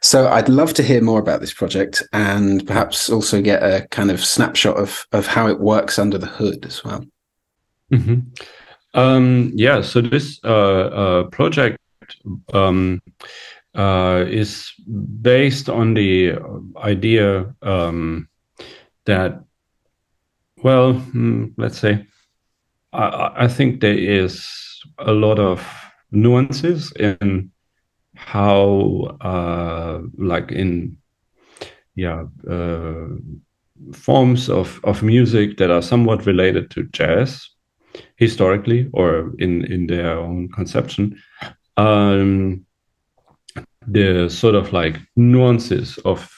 So 0.00 0.28
I'd 0.28 0.48
love 0.48 0.72
to 0.74 0.82
hear 0.82 1.02
more 1.02 1.20
about 1.20 1.40
this 1.40 1.52
project 1.52 2.02
and 2.14 2.66
perhaps 2.66 3.10
also 3.10 3.42
get 3.42 3.62
a 3.62 3.86
kind 3.88 4.10
of 4.10 4.24
snapshot 4.24 4.78
of 4.78 5.06
of 5.12 5.26
how 5.26 5.46
it 5.46 5.60
works 5.60 5.98
under 5.98 6.16
the 6.16 6.26
hood 6.26 6.64
as 6.64 6.82
well. 6.82 7.04
Mm-hmm. 7.92 8.20
Um, 8.94 9.52
yeah, 9.54 9.82
so 9.82 10.00
this 10.00 10.40
uh, 10.44 10.48
uh, 10.48 11.22
project 11.24 11.78
um, 12.52 13.02
uh, 13.74 14.24
is 14.26 14.72
based 15.22 15.68
on 15.68 15.94
the 15.94 16.34
idea 16.78 17.54
um, 17.62 18.28
that, 19.04 19.42
well, 20.62 20.94
mm, 20.94 21.52
let's 21.56 21.78
say, 21.78 22.06
I, 22.92 23.32
I, 23.36 23.48
think 23.48 23.80
there 23.80 23.96
is 23.96 24.44
a 24.98 25.12
lot 25.12 25.38
of 25.38 25.64
nuances 26.10 26.90
in 26.92 27.50
how, 28.16 29.16
uh, 29.20 30.00
like 30.16 30.50
in, 30.50 30.96
yeah, 31.94 32.24
uh, 32.50 33.06
forms 33.92 34.48
of, 34.48 34.80
of 34.84 35.02
music 35.02 35.58
that 35.58 35.70
are 35.70 35.82
somewhat 35.82 36.26
related 36.26 36.70
to 36.70 36.84
jazz 36.84 37.48
historically 38.18 38.90
or 38.92 39.32
in, 39.38 39.64
in 39.72 39.86
their 39.86 40.18
own 40.18 40.48
conception. 40.50 41.20
Um, 41.76 42.66
the 43.86 44.28
sort 44.28 44.54
of 44.54 44.72
like 44.72 44.98
nuances 45.16 45.98
of 46.04 46.30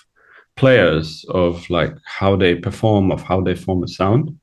players 0.56 1.25
of 1.30 1.68
like 1.70 1.92
how 2.04 2.37
they 2.37 2.54
perform 2.54 3.10
of 3.10 3.22
how 3.22 3.40
they 3.40 3.54
form 3.54 3.82
a 3.82 3.88
sound 3.88 4.38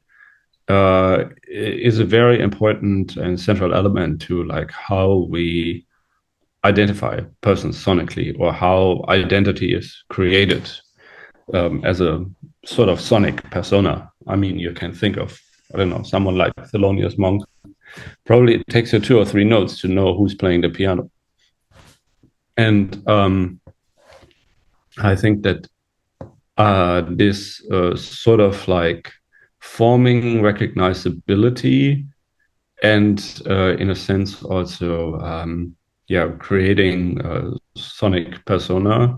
uh, 0.68 1.26
is 1.48 2.00
a 2.00 2.06
very 2.06 2.42
important 2.42 3.16
and 3.16 3.40
central 3.40 3.74
element 3.74 4.20
to 4.20 4.44
like 4.44 4.72
how 4.72 5.28
we 5.30 5.86
identify 6.66 7.22
persons 7.42 7.82
sonically 7.82 8.36
or 8.40 8.52
how 8.52 9.06
identity 9.08 9.74
is 9.74 10.04
created 10.10 10.70
um, 11.54 11.82
as 11.86 12.02
a 12.02 12.26
sort 12.66 12.90
of 12.90 13.00
sonic 13.00 13.42
persona. 13.52 14.12
I 14.28 14.36
mean, 14.36 14.60
you 14.60 14.74
can 14.74 14.94
think 14.94 15.18
of 15.18 15.40
I 15.74 15.78
don't 15.78 15.90
know 15.90 16.04
someone 16.04 16.38
like 16.38 16.54
Thelonious 16.56 17.18
Monk. 17.18 17.44
Probably 18.26 18.56
it 18.56 18.68
takes 18.68 18.94
you 18.94 19.00
two 19.00 19.18
or 19.18 19.26
three 19.26 19.44
notes 19.44 19.82
to 19.82 19.88
know 19.88 20.16
who's 20.16 20.36
playing 20.36 20.62
the 20.62 20.70
piano 20.70 21.10
and 22.58 23.08
um, 23.08 23.60
I 24.98 25.16
think 25.16 25.44
that 25.44 25.68
uh, 26.58 27.04
this 27.10 27.64
uh, 27.72 27.96
sort 27.96 28.40
of 28.40 28.68
like 28.68 29.12
forming 29.60 30.42
recognizability 30.42 32.06
and 32.84 33.42
uh, 33.48 33.76
in 33.78 33.92
a 33.92 33.96
sense 33.96 34.44
also 34.44 35.20
um, 35.20 35.76
yeah 36.08 36.28
creating 36.40 37.22
a 37.22 37.52
sonic 37.76 38.44
persona 38.46 39.18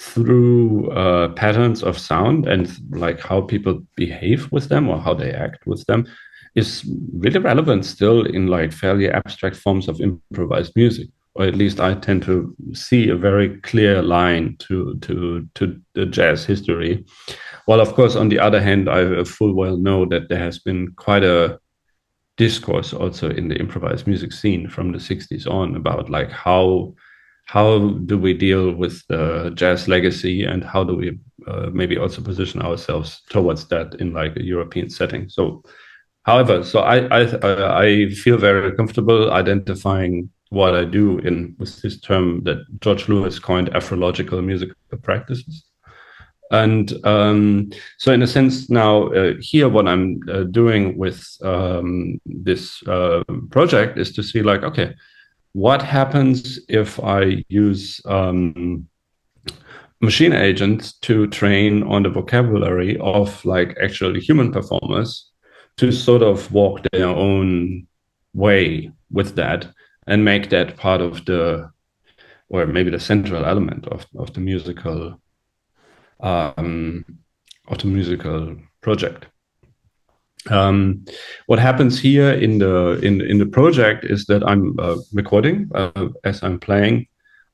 through 0.00 0.90
uh, 0.90 1.28
patterns 1.34 1.82
of 1.82 1.98
sound 1.98 2.46
and 2.46 2.70
like 2.90 3.20
how 3.20 3.40
people 3.40 3.80
behave 3.96 4.50
with 4.50 4.68
them 4.68 4.88
or 4.88 4.98
how 4.98 5.14
they 5.14 5.32
act 5.32 5.66
with 5.66 5.84
them 5.86 6.06
is 6.54 6.88
really 7.12 7.38
relevant 7.38 7.84
still 7.84 8.24
in 8.26 8.46
like 8.48 8.72
fairly 8.72 9.08
abstract 9.08 9.56
forms 9.56 9.88
of 9.88 10.00
improvised 10.00 10.72
music 10.76 11.08
or 11.34 11.44
at 11.46 11.56
least 11.56 11.80
I 11.80 11.94
tend 11.94 12.22
to 12.24 12.54
see 12.72 13.08
a 13.08 13.16
very 13.16 13.60
clear 13.60 14.02
line 14.02 14.56
to 14.60 14.96
to 15.00 15.48
to 15.54 15.80
the 15.94 16.06
jazz 16.06 16.44
history. 16.44 17.04
While 17.66 17.80
of 17.80 17.94
course, 17.94 18.14
on 18.14 18.28
the 18.28 18.38
other 18.38 18.60
hand, 18.60 18.88
I 18.88 19.24
full 19.24 19.54
well 19.54 19.76
know 19.76 20.06
that 20.06 20.28
there 20.28 20.38
has 20.38 20.60
been 20.60 20.92
quite 20.92 21.24
a 21.24 21.58
discourse 22.36 22.92
also 22.92 23.30
in 23.30 23.48
the 23.48 23.56
improvised 23.58 24.06
music 24.06 24.32
scene 24.32 24.68
from 24.68 24.90
the 24.90 24.98
60s 24.98 25.46
on 25.46 25.76
about 25.76 26.10
like 26.10 26.32
how 26.32 26.92
how 27.46 27.90
do 28.06 28.18
we 28.18 28.34
deal 28.34 28.72
with 28.72 29.06
the 29.08 29.52
jazz 29.54 29.88
legacy 29.88 30.44
and 30.44 30.64
how 30.64 30.82
do 30.82 30.96
we 30.96 31.18
uh, 31.46 31.68
maybe 31.72 31.98
also 31.98 32.22
position 32.22 32.62
ourselves 32.62 33.22
towards 33.28 33.68
that 33.68 33.94
in 34.00 34.12
like 34.12 34.36
a 34.36 34.44
European 34.44 34.88
setting. 34.88 35.28
So, 35.28 35.62
however, 36.22 36.64
so 36.64 36.80
I 36.80 37.06
I 37.20 37.84
I 37.84 38.08
feel 38.10 38.38
very 38.38 38.74
comfortable 38.76 39.30
identifying 39.32 40.30
what 40.50 40.74
I 40.74 40.84
do 40.84 41.18
in 41.18 41.54
with 41.58 41.82
this 41.82 42.00
term 42.00 42.42
that 42.44 42.58
George 42.80 43.08
Lewis 43.08 43.38
coined 43.38 43.70
Afrological 43.72 44.42
musical 44.42 44.76
practices. 45.02 45.64
And 46.50 46.92
um, 47.04 47.70
so, 47.98 48.12
in 48.12 48.22
a 48.22 48.26
sense, 48.26 48.70
now 48.70 49.08
uh, 49.08 49.34
here, 49.40 49.68
what 49.68 49.88
I'm 49.88 50.20
uh, 50.30 50.44
doing 50.44 50.96
with 50.96 51.26
um, 51.42 52.20
this 52.26 52.82
uh, 52.86 53.24
project 53.50 53.98
is 53.98 54.12
to 54.12 54.22
see, 54.22 54.42
like, 54.42 54.62
okay, 54.62 54.94
what 55.54 55.82
happens 55.82 56.58
if 56.68 57.00
I 57.00 57.44
use 57.48 58.00
um, 58.06 58.88
machine 60.00 60.32
agents 60.32 60.98
to 60.98 61.28
train 61.28 61.84
on 61.84 62.02
the 62.02 62.10
vocabulary 62.10 62.98
of 62.98 63.42
like 63.44 63.76
actually 63.82 64.20
human 64.20 64.52
performers 64.52 65.30
to 65.76 65.90
sort 65.90 66.22
of 66.22 66.52
walk 66.52 66.80
their 66.92 67.06
own 67.06 67.86
way 68.34 68.90
with 69.10 69.36
that 69.36 69.68
and 70.08 70.24
make 70.24 70.50
that 70.50 70.76
part 70.76 71.00
of 71.00 71.24
the 71.24 71.70
or 72.48 72.66
maybe 72.66 72.90
the 72.90 73.00
central 73.00 73.44
element 73.44 73.86
of, 73.88 74.06
of 74.18 74.34
the 74.34 74.40
musical 74.40 75.20
um, 76.20 77.04
of 77.68 77.78
the 77.78 77.86
musical 77.86 78.56
project. 78.80 79.26
Um, 80.50 81.04
what 81.46 81.58
happens 81.58 81.98
here 81.98 82.30
in 82.30 82.58
the 82.58 82.98
in 83.02 83.20
in 83.20 83.38
the 83.38 83.46
project 83.46 84.04
is 84.04 84.26
that 84.26 84.42
I'm 84.46 84.78
uh, 84.78 84.96
recording 85.12 85.70
uh, 85.74 86.08
as 86.24 86.42
I'm 86.42 86.58
playing. 86.58 87.06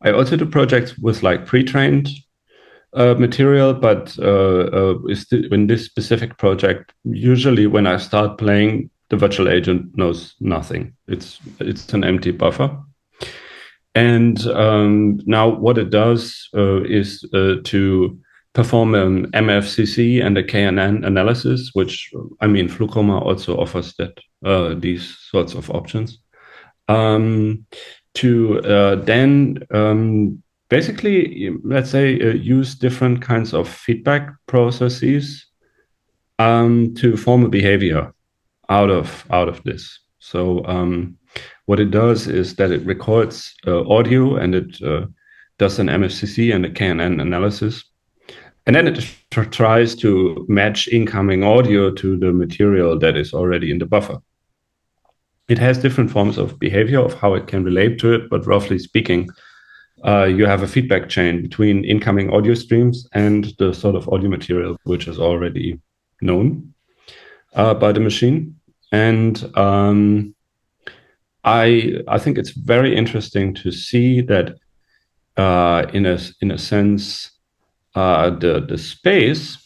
I 0.03 0.13
also 0.13 0.37
do 0.37 0.47
projects 0.47 0.97
with 0.99 1.23
like 1.23 1.47
pre-trained 1.47 2.09
uh, 2.95 3.15
material, 3.15 3.75
but 3.75 4.19
uh, 4.19 4.25
uh, 4.25 4.99
in 5.53 5.67
this 5.67 5.85
specific 5.85 6.39
project, 6.39 6.93
usually 7.05 7.67
when 7.67 7.87
I 7.87 7.99
start 7.99 8.39
playing, 8.39 8.91
the 9.11 9.17
virtual 9.17 9.49
agent 9.49 9.97
knows 9.97 10.35
nothing. 10.41 10.95
It's 11.07 11.39
it's 11.61 11.93
an 11.93 12.05
empty 12.05 12.33
buffer. 12.33 12.77
And 13.95 14.47
um, 14.47 15.21
now 15.27 15.49
what 15.49 15.79
it 15.79 15.91
does 15.91 16.49
uh, 16.55 16.83
is 16.83 17.21
to 17.33 18.19
perform 18.52 18.95
an 18.95 19.30
MFCC 19.33 20.25
and 20.25 20.37
a 20.37 20.42
KNN 20.42 21.07
analysis, 21.07 21.71
which 21.75 22.11
I 22.40 22.47
mean, 22.47 22.69
FluCoMa 22.69 23.23
also 23.23 23.57
offers 23.57 23.95
that 23.95 24.19
uh, 24.45 24.75
these 24.75 25.16
sorts 25.30 25.54
of 25.54 25.71
options. 25.71 26.19
Um, 26.88 27.66
to 28.14 28.61
uh, 28.62 28.97
then 28.97 29.59
um, 29.73 30.42
basically, 30.69 31.50
let's 31.62 31.90
say, 31.90 32.21
uh, 32.21 32.35
use 32.35 32.75
different 32.75 33.23
kinds 33.23 33.54
of 33.54 33.69
feedback 33.69 34.30
processes 34.47 35.47
um, 36.38 36.95
to 36.95 37.16
form 37.16 37.45
a 37.45 37.49
behavior 37.49 38.12
out 38.69 38.90
of 38.90 39.25
out 39.30 39.49
of 39.49 39.62
this. 39.64 40.00
So 40.19 40.64
um, 40.66 41.16
what 41.66 41.80
it 41.80 41.90
does 41.90 42.26
is 42.26 42.57
that 42.57 42.71
it 42.71 42.85
records 42.87 43.54
uh, 43.66 43.87
audio 43.88 44.37
and 44.37 44.54
it 44.54 44.83
uh, 44.83 45.07
does 45.59 45.78
an 45.78 45.88
MFCC 45.88 46.54
and 46.54 46.64
a 46.64 46.71
KNN 46.71 47.21
analysis, 47.21 47.85
and 48.67 48.76
then 48.76 48.87
it 48.87 49.05
tr 49.31 49.43
tries 49.43 49.95
to 49.97 50.45
match 50.49 50.88
incoming 50.88 51.43
audio 51.43 51.90
to 51.90 52.17
the 52.17 52.33
material 52.33 52.99
that 52.99 53.17
is 53.17 53.33
already 53.33 53.71
in 53.71 53.79
the 53.79 53.87
buffer. 53.87 54.19
It 55.49 55.59
has 55.59 55.79
different 55.79 56.11
forms 56.11 56.38
of 56.38 56.59
behavior 56.59 57.00
of 57.00 57.14
how 57.14 57.35
it 57.35 57.47
can 57.47 57.64
relate 57.64 57.99
to 58.00 58.12
it, 58.12 58.31
but 58.31 58.47
roughly 58.47 58.79
speaking, 58.79 59.29
uh, 60.05 60.25
you 60.25 60.47
have 60.47 60.62
a 60.62 60.69
feedback 60.69 61.09
chain 61.09 61.43
between 61.43 61.85
incoming 61.85 62.31
audio 62.33 62.55
streams 62.55 63.09
and 63.12 63.52
the 63.59 63.73
sort 63.73 63.97
of 63.97 64.09
audio 64.09 64.31
material 64.31 64.76
which 64.85 65.09
is 65.09 65.19
already 65.19 65.79
known 66.23 66.73
uh, 67.55 67.75
by 67.75 67.93
the 67.93 68.00
machine 68.00 68.61
and 68.93 69.57
um, 69.57 70.35
I 71.45 72.02
I 72.09 72.19
think 72.19 72.38
it's 72.38 72.50
very 72.50 72.97
interesting 72.97 73.55
to 73.57 73.71
see 73.71 74.21
that 74.23 74.57
uh, 75.37 75.87
in 75.93 76.07
a 76.07 76.19
in 76.40 76.50
a 76.50 76.59
sense 76.59 77.31
uh, 77.95 78.31
the 78.31 78.61
the 78.69 78.79
space 78.79 79.57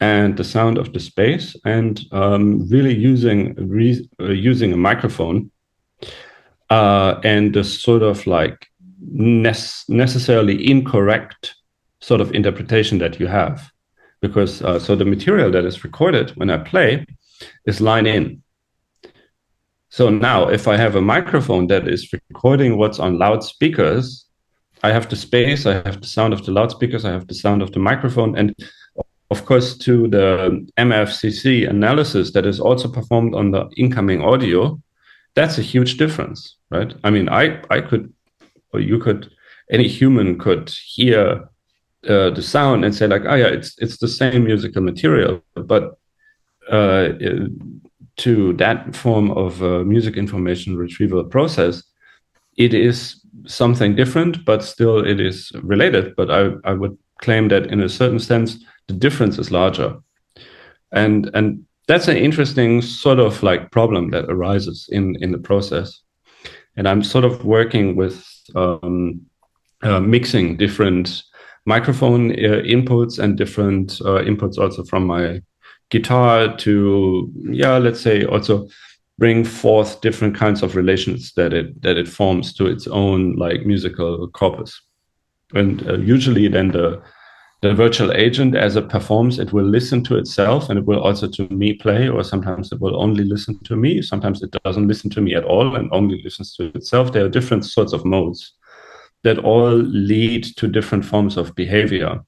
and 0.00 0.36
the 0.36 0.44
sound 0.44 0.78
of 0.78 0.92
the 0.92 1.00
space 1.00 1.56
and 1.64 2.02
um, 2.12 2.68
really 2.68 2.94
using 2.94 3.54
re- 3.68 4.08
uh, 4.20 4.26
using 4.26 4.72
a 4.72 4.76
microphone 4.76 5.50
uh, 6.70 7.20
and 7.24 7.54
the 7.54 7.64
sort 7.64 8.02
of 8.02 8.26
like 8.26 8.66
ne- 9.00 9.52
necessarily 9.88 10.70
incorrect 10.70 11.54
sort 12.00 12.20
of 12.20 12.32
interpretation 12.34 12.98
that 12.98 13.18
you 13.18 13.26
have 13.26 13.70
because 14.20 14.62
uh, 14.62 14.78
so 14.78 14.94
the 14.94 15.04
material 15.04 15.50
that 15.50 15.64
is 15.64 15.84
recorded 15.84 16.30
when 16.36 16.50
I 16.50 16.58
play 16.58 17.04
is 17.66 17.80
line 17.80 18.06
in. 18.06 18.42
So 19.90 20.10
now, 20.10 20.48
if 20.48 20.68
I 20.68 20.76
have 20.76 20.96
a 20.96 21.00
microphone 21.00 21.66
that 21.68 21.88
is 21.88 22.12
recording 22.12 22.76
what's 22.76 22.98
on 22.98 23.18
loudspeakers, 23.18 24.27
I 24.82 24.92
have 24.92 25.08
the 25.08 25.16
space, 25.16 25.66
I 25.66 25.74
have 25.74 26.00
the 26.00 26.06
sound 26.06 26.32
of 26.32 26.44
the 26.44 26.52
loudspeakers, 26.52 27.04
I 27.04 27.10
have 27.10 27.26
the 27.26 27.34
sound 27.34 27.62
of 27.62 27.72
the 27.72 27.80
microphone, 27.80 28.36
and 28.36 28.54
of 29.30 29.44
course, 29.44 29.76
to 29.78 30.08
the 30.08 30.66
MFCC 30.78 31.68
analysis 31.68 32.32
that 32.32 32.46
is 32.46 32.60
also 32.60 32.88
performed 32.88 33.34
on 33.34 33.50
the 33.50 33.68
incoming 33.76 34.22
audio, 34.22 34.80
that's 35.34 35.58
a 35.58 35.62
huge 35.62 35.98
difference, 35.98 36.56
right? 36.70 36.94
I 37.04 37.10
mean, 37.10 37.28
I 37.28 37.60
I 37.70 37.80
could, 37.80 38.12
or 38.72 38.80
you 38.80 38.98
could, 38.98 39.30
any 39.70 39.86
human 39.86 40.38
could 40.38 40.70
hear 40.70 41.48
uh, 42.08 42.30
the 42.30 42.42
sound 42.42 42.84
and 42.84 42.94
say 42.94 43.06
like, 43.06 43.22
oh 43.26 43.34
yeah, 43.34 43.48
it's 43.48 43.76
it's 43.78 43.98
the 43.98 44.08
same 44.08 44.44
musical 44.44 44.82
material, 44.82 45.42
but 45.54 45.98
uh, 46.70 47.08
to 48.16 48.52
that 48.54 48.94
form 48.94 49.30
of 49.30 49.62
uh, 49.62 49.84
music 49.84 50.16
information 50.16 50.76
retrieval 50.76 51.24
process, 51.24 51.82
it 52.58 52.74
is 52.74 53.24
something 53.46 53.94
different, 53.94 54.44
but 54.44 54.62
still 54.62 54.98
it 54.98 55.20
is 55.20 55.50
related. 55.62 56.14
But 56.16 56.30
I, 56.30 56.50
I 56.64 56.74
would 56.74 56.98
claim 57.22 57.48
that 57.48 57.66
in 57.68 57.80
a 57.80 57.88
certain 57.88 58.18
sense, 58.18 58.62
the 58.88 58.94
difference 58.94 59.38
is 59.38 59.50
larger. 59.50 59.96
And 60.92 61.30
and 61.34 61.64
that's 61.86 62.08
an 62.08 62.16
interesting 62.16 62.82
sort 62.82 63.18
of 63.18 63.42
like 63.42 63.70
problem 63.70 64.10
that 64.10 64.26
arises 64.28 64.88
in 64.90 65.16
in 65.22 65.32
the 65.32 65.38
process. 65.38 66.02
And 66.76 66.88
I'm 66.88 67.02
sort 67.02 67.24
of 67.24 67.44
working 67.44 67.96
with 67.96 68.24
um, 68.54 69.20
uh, 69.82 70.00
mixing 70.00 70.56
different 70.56 71.22
microphone 71.66 72.32
uh, 72.32 72.62
inputs 72.64 73.18
and 73.18 73.36
different 73.36 74.00
uh, 74.00 74.22
inputs 74.24 74.58
also 74.58 74.84
from 74.84 75.06
my 75.06 75.42
guitar 75.90 76.56
to 76.56 77.32
yeah 77.50 77.78
let's 77.78 78.00
say 78.00 78.24
also 78.24 78.68
bring 79.18 79.44
forth 79.44 80.00
different 80.00 80.36
kinds 80.36 80.62
of 80.62 80.76
relations 80.76 81.32
that 81.34 81.52
it 81.52 81.82
that 81.82 81.96
it 81.96 82.08
forms 82.08 82.52
to 82.54 82.66
its 82.66 82.86
own 82.86 83.34
like 83.34 83.66
musical 83.66 84.28
corpus. 84.28 84.80
And 85.54 85.86
uh, 85.88 85.98
usually 85.98 86.48
then 86.48 86.68
the 86.68 87.02
the 87.60 87.74
virtual 87.74 88.12
agent 88.12 88.54
as 88.54 88.76
it 88.76 88.88
performs 88.88 89.40
it 89.40 89.52
will 89.52 89.64
listen 89.64 90.04
to 90.04 90.16
itself 90.16 90.70
and 90.70 90.78
it 90.78 90.84
will 90.84 91.00
also 91.00 91.26
to 91.26 91.48
me 91.48 91.72
play 91.74 92.08
or 92.08 92.22
sometimes 92.22 92.70
it 92.70 92.80
will 92.80 93.00
only 93.02 93.24
listen 93.24 93.58
to 93.64 93.74
me. 93.74 94.00
Sometimes 94.00 94.42
it 94.42 94.54
doesn't 94.64 94.86
listen 94.86 95.10
to 95.10 95.20
me 95.20 95.34
at 95.34 95.44
all 95.44 95.74
and 95.74 95.90
only 95.92 96.22
listens 96.22 96.54
to 96.54 96.66
itself. 96.76 97.12
There 97.12 97.24
are 97.24 97.28
different 97.28 97.64
sorts 97.64 97.92
of 97.92 98.04
modes 98.04 98.52
that 99.24 99.38
all 99.38 99.72
lead 99.72 100.44
to 100.58 100.68
different 100.68 101.04
forms 101.04 101.36
of 101.36 101.56
behavior. 101.56 102.20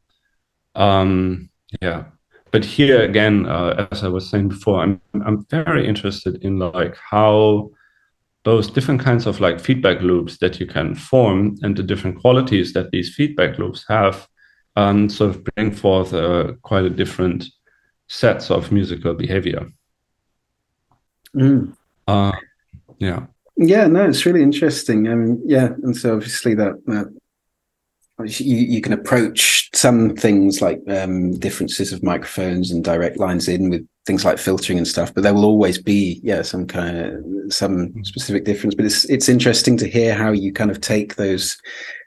Um 0.75 1.51
yeah 1.81 2.05
but 2.51 2.65
here 2.65 3.03
again, 3.03 3.47
uh, 3.47 3.89
as 3.91 4.05
I 4.05 4.09
was 4.09 4.29
saying 4.29 4.49
before, 4.49 4.81
I'm 4.81 5.01
I'm 5.27 5.45
very 5.47 5.87
interested 5.87 6.43
in 6.45 6.59
like 6.59 6.97
how 6.97 7.71
those 8.45 8.71
different 8.71 9.01
kinds 9.01 9.27
of 9.27 9.41
like 9.41 9.61
feedback 9.61 10.01
loops 10.01 10.39
that 10.39 10.59
you 10.59 10.67
can 10.67 10.95
form 10.95 11.57
and 11.63 11.77
the 11.77 11.83
different 11.83 12.19
qualities 12.19 12.73
that 12.73 12.91
these 12.91 13.15
feedback 13.15 13.59
loops 13.59 13.85
have 13.89 14.27
um, 14.77 15.09
sort 15.09 15.31
of 15.31 15.45
bring 15.45 15.73
forth 15.73 16.15
uh, 16.15 16.53
quite 16.63 16.85
a 16.85 16.91
different 16.91 17.45
sets 18.09 18.51
of 18.51 18.73
musical 18.73 19.15
behavior. 19.15 19.67
Mm. 21.35 21.77
Uh, 22.09 22.33
yeah. 22.99 23.27
Yeah, 23.57 23.87
no, 23.89 24.09
it's 24.09 24.25
really 24.25 24.43
interesting. 24.43 25.09
I 25.09 25.15
mean, 25.15 25.43
yeah, 25.45 25.67
and 25.83 25.95
so 25.95 26.15
obviously 26.15 26.55
that, 26.55 26.81
that 26.87 27.15
you, 28.25 28.57
you 28.57 28.81
can 28.81 28.93
approach 28.93 29.71
some 29.75 30.17
things 30.17 30.61
like 30.61 30.81
um, 30.89 31.33
differences 31.39 31.93
of 31.93 32.03
microphones 32.03 32.71
and 32.71 32.85
direct 32.85 33.19
lines 33.19 33.49
in 33.49 33.71
with 33.71 33.87
things 34.07 34.25
like 34.25 34.39
filtering 34.39 34.79
and 34.79 34.89
stuff, 34.89 35.15
but 35.15 35.23
there 35.23 35.35
will 35.35 35.45
always 35.45 35.81
be 35.81 36.21
yeah 36.23 36.43
some 36.43 36.67
kind 36.67 36.97
of 36.97 37.53
some 37.53 37.89
mm-hmm. 37.89 38.03
specific 38.03 38.45
difference. 38.45 38.75
But 38.75 38.87
it's 38.87 39.05
it's 39.07 39.29
interesting 39.29 39.77
to 39.79 39.89
hear 39.89 40.15
how 40.15 40.33
you 40.33 40.53
kind 40.53 40.71
of 40.71 40.81
take 40.81 41.17
those 41.17 41.57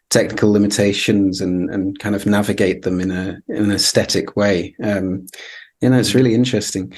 technical 0.09 0.51
limitations 0.51 1.41
and 1.41 1.69
and 1.69 1.97
kind 1.99 2.15
of 2.15 2.25
navigate 2.25 2.83
them 2.83 2.99
in 2.99 3.11
a 3.11 3.39
in 3.49 3.65
an 3.65 3.71
aesthetic 3.71 4.35
way. 4.35 4.75
Um, 4.83 5.25
you 5.81 5.89
know, 5.89 5.99
it's 5.99 6.09
mm-hmm. 6.09 6.17
really 6.17 6.33
interesting. 6.33 6.93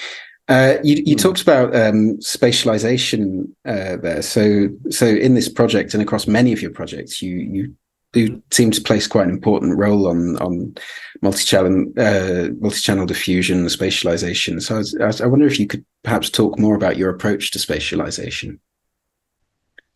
Uh, 0.48 0.75
you, 0.84 1.01
you 1.07 1.15
mm. 1.15 1.22
talked 1.22 1.41
about 1.41 1.75
um, 1.75 2.17
spatialization 2.17 3.50
uh, 3.65 3.98
there. 3.98 4.22
So, 4.22 4.69
so 4.91 5.07
in 5.07 5.34
this 5.34 5.50
project 5.50 5.95
and 5.95 6.03
across 6.03 6.27
many 6.27 6.53
of 6.53 6.62
your 6.62 6.69
projects, 6.69 7.19
you 7.19 7.36
you 7.36 7.75
do 8.15 8.41
seem 8.51 8.72
to 8.72 8.81
place 8.81 9.07
quite 9.07 9.27
an 9.27 9.34
important 9.34 9.77
role 9.77 10.07
on 10.07 10.38
on 10.38 10.74
multi-channel 11.22 11.91
uh, 11.98 12.50
multi-channel 12.60 13.05
diffusion, 13.05 13.65
spatialization. 13.65 14.62
So 14.62 14.75
I, 14.75 15.07
was, 15.07 15.22
I, 15.22 15.27
wonder 15.27 15.46
if 15.46 15.59
you 15.59 15.68
could 15.68 15.85
perhaps 16.03 16.29
talk 16.29 16.57
more 16.57 16.75
about 16.75 16.98
your 16.98 17.09
approach 17.09 17.51
to 17.51 17.59
spatialization. 17.59 18.59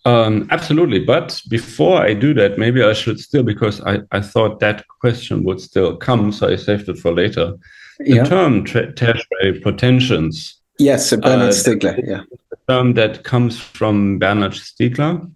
Um, 0.05 0.47
absolutely, 0.51 0.99
but 0.99 1.41
before 1.49 2.01
I 2.01 2.13
do 2.13 2.33
that, 2.35 2.57
maybe 2.57 2.83
I 2.83 2.93
should 2.93 3.19
still 3.19 3.43
because 3.43 3.81
I, 3.81 3.99
I 4.11 4.21
thought 4.21 4.59
that 4.59 4.87
question 4.87 5.43
would 5.43 5.61
still 5.61 5.97
come, 5.97 6.31
so 6.31 6.49
I 6.49 6.55
saved 6.55 6.89
it 6.89 6.99
for 6.99 7.13
later. 7.13 7.55
The 7.99 8.15
yeah. 8.15 8.23
term 8.23 8.65
tertiary 8.65 9.59
protensions. 9.61 10.57
Yes, 10.77 11.09
so 11.09 11.17
Bernard 11.17 11.49
uh, 11.49 11.51
Stiegler. 11.51 12.01
Yeah, 12.07 12.23
term 12.69 12.93
that 12.93 13.23
comes 13.23 13.59
from 13.59 14.19
Bernard 14.19 14.53
Stiegler 14.53 15.29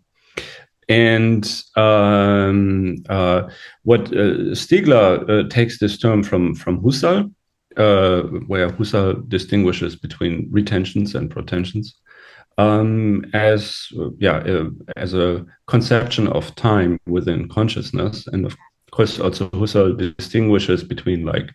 and 0.94 1.64
um, 1.76 2.98
uh, 3.10 3.50
what 3.82 4.02
uh, 4.10 4.54
Stiegler 4.54 5.28
uh, 5.28 5.50
takes 5.50 5.80
this 5.80 5.98
term 5.98 6.22
from 6.22 6.54
from 6.54 6.82
Husserl, 6.84 7.34
uh, 7.78 8.22
where 8.46 8.70
Husserl 8.70 9.28
distinguishes 9.28 9.96
between 9.96 10.48
retentions 10.52 11.16
and 11.16 11.32
protensions, 11.32 11.96
um, 12.60 13.26
as 13.34 13.88
yeah 14.20 14.38
uh, 14.38 14.70
as 14.96 15.16
a 15.16 15.44
conception 15.66 16.28
of 16.28 16.54
time 16.56 17.00
within 17.08 17.50
consciousness, 17.50 18.28
and 18.28 18.46
of 18.46 18.56
course 18.92 19.20
also 19.20 19.50
Husserl 19.50 19.98
distinguishes 19.98 20.84
between 20.84 21.26
like 21.26 21.50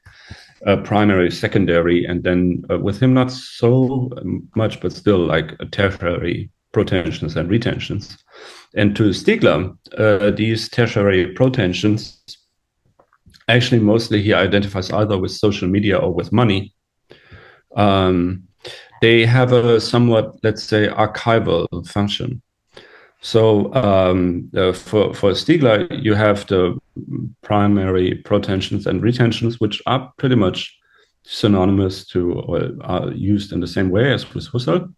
primary, 0.83 1.31
secondary, 1.31 2.05
and 2.05 2.25
then 2.25 2.65
uh, 2.69 2.79
with 2.81 2.99
him 2.99 3.15
not 3.15 3.31
so 3.31 4.11
much, 4.57 4.81
but 4.81 4.93
still 4.93 5.25
like 5.25 5.57
tertiary 5.71 6.51
protensions 6.73 7.37
and 7.37 7.49
retentions. 7.49 8.19
And 8.77 8.95
to 8.97 9.11
Stiegler, 9.11 9.77
uh, 9.97 10.31
these 10.31 10.69
tertiary 10.69 11.33
protensions, 11.33 12.23
actually, 13.49 13.81
mostly 13.81 14.23
he 14.23 14.35
identifies 14.35 14.91
either 14.91 15.19
with 15.19 15.33
social 15.33 15.69
media 15.69 15.97
or 15.97 16.13
with 16.13 16.33
money. 16.33 16.75
Um, 17.77 18.45
they 19.01 19.25
have 19.25 19.53
a 19.53 19.81
somewhat, 19.81 20.37
let's 20.43 20.63
say, 20.63 20.89
archival 20.89 21.87
function. 21.89 22.43
So 23.21 23.73
um, 23.75 24.51
uh, 24.57 24.73
for 24.73 25.13
for 25.13 25.33
Stiegler, 25.33 25.89
you 25.91 26.15
have 26.15 26.47
the 26.47 26.79
primary 27.43 28.15
protensions 28.15 28.87
and 28.87 29.03
retentions, 29.03 29.59
which 29.61 29.83
are 29.87 30.13
pretty 30.19 30.37
much 30.37 30.79
synonymous 31.25 32.07
to 32.07 32.33
or 32.33 32.71
are 32.83 33.11
used 33.13 33.53
in 33.53 33.61
the 33.61 33.67
same 33.67 33.91
way 33.91 34.13
as 34.13 34.33
with 34.35 34.49
Husserl. 34.49 34.93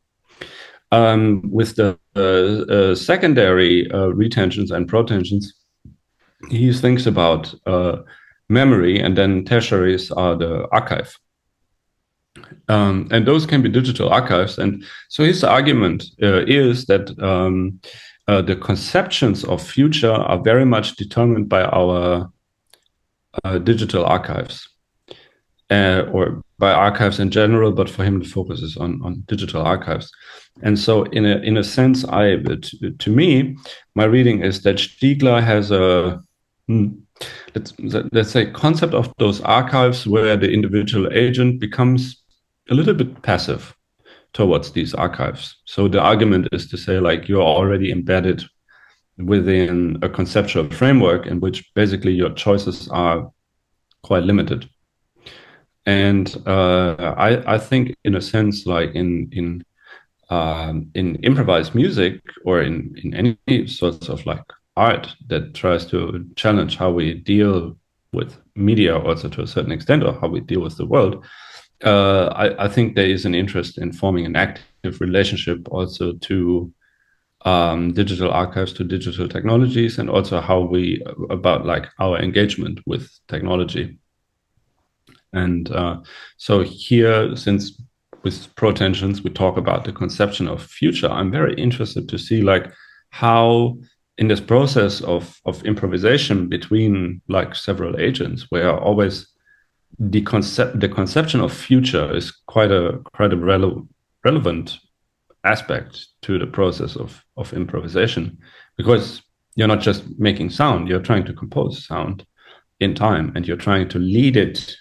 Um, 0.93 1.43
with 1.51 1.77
the 1.77 1.99
uh, 2.17 2.21
uh, 2.21 2.95
secondary 2.97 3.91
uh, 3.93 4.09
retentions 4.09 4.73
and 4.73 4.89
protensions, 4.89 5.55
he 6.49 6.73
thinks 6.73 7.07
about 7.07 7.55
uh, 7.67 7.99
memory, 8.49 8.99
and 8.99 9.17
then 9.17 9.45
tertiaries 9.45 10.11
are 10.11 10.35
the 10.35 10.69
archive. 10.73 11.17
Um, 12.69 13.09
and 13.13 13.27
those 13.27 13.47
can 13.47 13.63
be 13.63 13.69
digital 13.69 14.09
archives. 14.09 14.59
And 14.59 14.85
so 15.09 15.25
his 15.25 15.45
argument 15.45 16.05
uh, 16.23 16.45
is 16.47 16.87
that 16.87 17.17
um, 17.23 17.81
uh, 18.27 18.43
the 18.43 18.57
conceptions 18.57 19.45
of 19.45 19.63
future 19.63 20.13
are 20.13 20.43
very 20.43 20.65
much 20.65 20.97
determined 20.97 21.49
by 21.49 21.63
our 21.63 22.33
digital 23.63 24.05
archives. 24.05 24.69
Or 25.71 26.43
by 26.59 26.73
archives 26.73 27.21
in 27.21 27.31
general, 27.31 27.73
but 27.73 27.89
for 27.89 28.05
him 28.05 28.19
the 28.19 28.29
focus 28.29 28.61
is 28.61 28.77
on, 28.77 29.01
on 29.03 29.23
digital 29.27 29.63
archives. 29.63 30.11
And 30.63 30.79
so, 30.79 31.05
in 31.05 31.25
a 31.25 31.39
in 31.39 31.57
a 31.57 31.65
sense, 31.65 32.05
I 32.05 32.37
to, 32.37 32.91
to 32.91 33.11
me, 33.11 33.57
my 33.95 34.05
reading 34.05 34.43
is 34.43 34.63
that 34.63 34.77
Stiegler 34.77 35.43
has 35.43 35.71
a 35.71 36.23
hmm, 36.67 36.89
let's 37.55 37.73
let's 38.13 38.31
say 38.31 38.51
concept 38.51 38.95
of 38.95 39.13
those 39.19 39.41
archives 39.43 40.07
where 40.07 40.37
the 40.37 40.51
individual 40.51 41.09
agent 41.13 41.61
becomes 41.61 42.23
a 42.71 42.75
little 42.75 42.95
bit 42.95 43.23
passive 43.23 43.75
towards 44.33 44.73
these 44.73 44.95
archives. 44.95 45.57
So 45.65 45.89
the 45.89 46.01
argument 46.01 46.49
is 46.53 46.69
to 46.71 46.77
say 46.77 47.01
like 47.01 47.29
you're 47.29 47.43
already 47.43 47.91
embedded 47.91 48.45
within 49.19 49.99
a 50.03 50.09
conceptual 50.09 50.69
framework 50.71 51.27
in 51.27 51.41
which 51.41 51.73
basically 51.75 52.13
your 52.13 52.31
choices 52.31 52.89
are 52.89 53.31
quite 54.03 54.23
limited. 54.23 54.69
And 55.87 56.35
uh, 56.47 57.15
I 57.17 57.55
I 57.55 57.59
think 57.59 57.97
in 58.05 58.15
a 58.15 58.21
sense 58.21 58.67
like 58.67 58.95
in 58.95 59.29
in 59.33 59.65
um, 60.31 60.91
in 60.95 61.17
improvised 61.17 61.75
music 61.75 62.21
or 62.45 62.63
in, 62.63 62.95
in 63.03 63.37
any 63.47 63.67
sorts 63.67 64.09
of 64.09 64.25
like 64.27 64.45
art 64.77 65.09
that 65.27 65.55
tries 65.55 65.85
to 65.87 66.25
challenge 66.37 66.77
how 66.77 66.91
we 66.91 67.15
deal 67.15 67.77
with 68.13 68.37
media 68.55 68.97
also 68.97 69.29
to 69.29 69.43
a 69.43 69.47
certain 69.47 69.73
extent 69.73 70.05
or 70.05 70.13
how 70.21 70.29
we 70.29 70.41
deal 70.41 70.61
with 70.61 70.77
the 70.77 70.87
world 70.87 71.25
uh, 71.85 72.27
I, 72.27 72.65
I, 72.65 72.69
think 72.69 72.95
there 72.95 73.07
is 73.07 73.25
an 73.25 73.35
interest 73.35 73.79
in 73.79 73.93
forming 73.93 74.27
an 74.27 74.37
active 74.37 75.01
relationship 75.01 75.67
also 75.71 76.13
to 76.13 76.73
um, 77.43 77.93
digital 77.93 78.31
archives 78.31 78.73
to 78.75 78.85
digital 78.85 79.29
technologies 79.29 79.99
and 79.99 80.11
also 80.11 80.41
how 80.41 80.61
we 80.61 81.03
about 81.31 81.65
like 81.65 81.87
our 81.99 82.19
engagement 82.19 82.81
with 82.87 83.11
technology 83.29 83.97
and 85.33 85.71
uh, 85.73 85.97
so 86.37 86.63
here 86.63 87.35
since 87.37 87.81
with 88.23 88.55
protensions 88.55 89.23
we 89.23 89.31
talk 89.31 89.57
about 89.57 89.85
the 89.85 89.93
conception 89.93 90.47
of 90.47 90.63
future 90.63 91.09
i'm 91.09 91.31
very 91.31 91.55
interested 91.55 92.09
to 92.09 92.19
see 92.19 92.43
like 92.43 92.71
how 93.11 93.77
in 94.19 94.29
this 94.29 94.41
process 94.41 95.01
of 95.03 95.41
of 95.47 95.65
improvisation 95.65 96.49
between 96.49 97.21
like 97.29 97.55
several 97.55 97.99
agents 97.99 98.47
where 98.51 98.79
always 98.79 99.27
the 99.99 100.23
concept 100.23 100.79
the 100.81 100.89
conception 100.89 101.41
of 101.41 101.53
future 101.53 102.15
is 102.15 102.31
quite 102.47 102.71
a 102.71 103.01
quite 103.15 103.33
a 103.33 103.37
rele- 103.37 103.87
relevant 104.25 104.79
aspect 105.45 106.07
to 106.23 106.39
the 106.39 106.47
process 106.47 106.97
of 106.97 107.25
of 107.37 107.53
improvisation 107.55 108.37
because 108.77 109.23
you're 109.57 109.69
not 109.69 109.81
just 109.81 110.05
making 110.19 110.51
sound 110.51 110.89
you're 110.89 111.01
trying 111.01 111.25
to 111.25 111.33
compose 111.33 111.87
sound 111.87 112.25
in 112.81 112.95
time 112.95 113.33
and 113.35 113.47
you're 113.47 113.57
trying 113.57 113.89
to 113.89 113.99
lead 113.99 114.37
it 114.37 114.75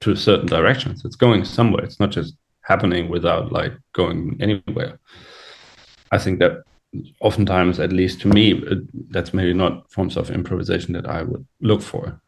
to 0.00 0.14
certain 0.14 0.46
directions 0.46 1.04
it's 1.04 1.16
going 1.16 1.44
somewhere. 1.44 1.84
It's 1.84 2.00
not 2.00 2.10
just 2.10 2.34
happening 2.62 3.08
without 3.08 3.52
like 3.52 3.72
going 3.92 4.36
anywhere. 4.40 4.98
I 6.10 6.18
think 6.18 6.38
that 6.40 6.62
oftentimes 7.20 7.78
at 7.78 7.92
least 7.92 8.20
to 8.20 8.28
me 8.28 8.62
that's 9.10 9.34
maybe 9.34 9.52
not 9.52 9.90
forms 9.90 10.16
of 10.16 10.30
improvisation 10.30 10.94
that 10.94 11.06
i 11.06 11.22
would 11.22 11.46
look 11.60 11.82
for. 11.82 12.20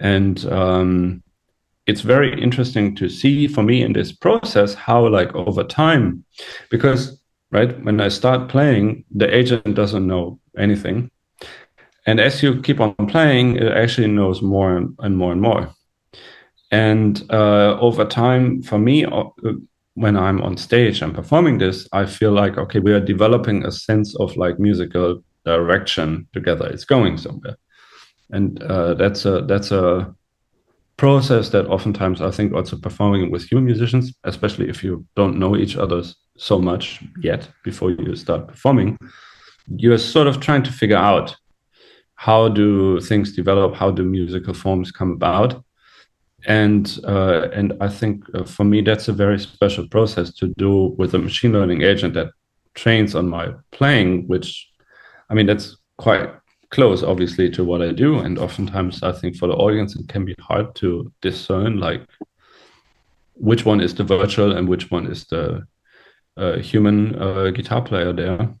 And 0.00 0.44
um, 0.46 1.22
it's 1.86 2.00
very 2.00 2.40
interesting 2.40 2.94
to 2.96 3.08
see 3.08 3.46
for 3.46 3.62
me 3.62 3.82
in 3.82 3.92
this 3.92 4.12
process 4.12 4.74
how 4.74 5.06
like 5.08 5.34
over 5.34 5.64
time 5.64 6.24
because 6.70 7.20
right 7.50 7.82
when 7.84 8.00
i 8.00 8.08
start 8.08 8.48
playing 8.48 9.04
the 9.10 9.34
agent 9.34 9.74
doesn't 9.74 10.06
know 10.06 10.38
anything. 10.58 11.10
And 12.04 12.18
as 12.18 12.42
you 12.42 12.60
keep 12.60 12.80
on 12.80 12.94
playing 13.06 13.56
it 13.56 13.72
actually 13.72 14.08
knows 14.08 14.42
more 14.42 14.76
and 14.76 15.16
more 15.16 15.32
and 15.32 15.40
more 15.40 15.74
and 16.72 17.24
uh, 17.30 17.78
over 17.80 18.04
time 18.04 18.60
for 18.62 18.78
me 18.78 19.04
uh, 19.04 19.24
when 19.94 20.16
i'm 20.16 20.42
on 20.42 20.56
stage 20.56 21.02
and 21.02 21.14
performing 21.14 21.58
this 21.58 21.88
i 21.92 22.04
feel 22.04 22.32
like 22.32 22.58
okay 22.58 22.80
we 22.80 22.92
are 22.92 23.00
developing 23.00 23.64
a 23.64 23.70
sense 23.70 24.16
of 24.16 24.36
like 24.36 24.58
musical 24.58 25.22
direction 25.44 26.26
together. 26.32 26.68
It's 26.68 26.84
going 26.84 27.16
somewhere. 27.18 27.56
And 28.30 28.62
uh, 28.62 28.94
that's 28.94 29.24
a 29.24 29.42
that's 29.42 29.72
a 29.72 30.14
process 30.96 31.50
that 31.50 31.66
oftentimes 31.66 32.20
I 32.20 32.30
think 32.30 32.54
also 32.54 32.76
performing 32.76 33.30
with 33.30 33.44
human 33.44 33.64
musicians, 33.64 34.14
especially 34.24 34.68
if 34.68 34.84
you 34.84 35.04
don't 35.16 35.38
know 35.38 35.56
each 35.56 35.76
other 35.76 36.02
so 36.36 36.58
much 36.58 37.02
yet 37.22 37.48
before 37.64 37.90
you 37.90 38.14
start 38.16 38.48
performing, 38.48 38.96
you're 39.76 39.98
sort 39.98 40.26
of 40.26 40.40
trying 40.40 40.62
to 40.62 40.72
figure 40.72 40.96
out 40.96 41.36
how 42.14 42.48
do 42.48 43.00
things 43.00 43.34
develop, 43.34 43.74
how 43.74 43.90
do 43.90 44.04
musical 44.04 44.54
forms 44.54 44.92
come 44.92 45.10
about, 45.10 45.62
and 46.46 46.98
uh, 47.04 47.48
and 47.52 47.72
I 47.80 47.88
think 47.88 48.24
uh, 48.34 48.44
for 48.44 48.64
me 48.64 48.80
that's 48.82 49.08
a 49.08 49.12
very 49.12 49.38
special 49.38 49.88
process 49.88 50.32
to 50.34 50.48
do 50.58 50.94
with 50.98 51.14
a 51.14 51.18
machine 51.18 51.52
learning 51.52 51.82
agent 51.82 52.14
that 52.14 52.30
trains 52.74 53.14
on 53.14 53.28
my 53.28 53.52
playing, 53.70 54.26
which 54.28 54.68
I 55.30 55.34
mean 55.34 55.46
that's 55.46 55.76
quite 55.98 56.30
close 56.70 57.02
obviously 57.02 57.50
to 57.50 57.64
what 57.64 57.82
i 57.82 57.92
do. 57.92 58.18
And 58.18 58.38
oftentimes 58.38 59.02
i 59.02 59.12
think 59.12 59.36
for 59.36 59.46
the 59.46 59.54
audience 59.54 59.94
it 59.94 60.08
can 60.08 60.24
be 60.24 60.34
hard 60.40 60.74
to 60.76 61.12
discern 61.20 61.78
like 61.78 62.02
which 63.34 63.64
one 63.64 63.80
is 63.80 63.94
the 63.94 64.04
virtual 64.04 64.56
and 64.56 64.68
which 64.68 64.90
one 64.90 65.06
is 65.06 65.24
the 65.26 65.66
uh, 66.36 66.56
human 66.58 67.14
uh, 67.20 67.50
guitar 67.50 67.82
player 67.82 68.12
there. 68.12 68.54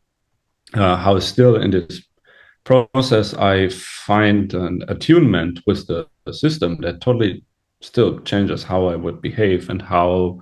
Uh, 0.74 0.96
how 0.96 1.18
still 1.18 1.56
in 1.56 1.70
this 1.70 2.02
process 2.64 3.34
i 3.34 3.68
find 3.68 4.54
an 4.54 4.82
attunement 4.88 5.60
with 5.66 5.86
the, 5.88 6.06
the 6.24 6.32
system 6.32 6.78
that 6.80 7.00
totally 7.00 7.44
still 7.82 8.18
changes 8.20 8.62
how 8.62 8.86
i 8.86 8.96
would 8.96 9.20
behave 9.20 9.68
and 9.68 9.82
how 9.82 10.40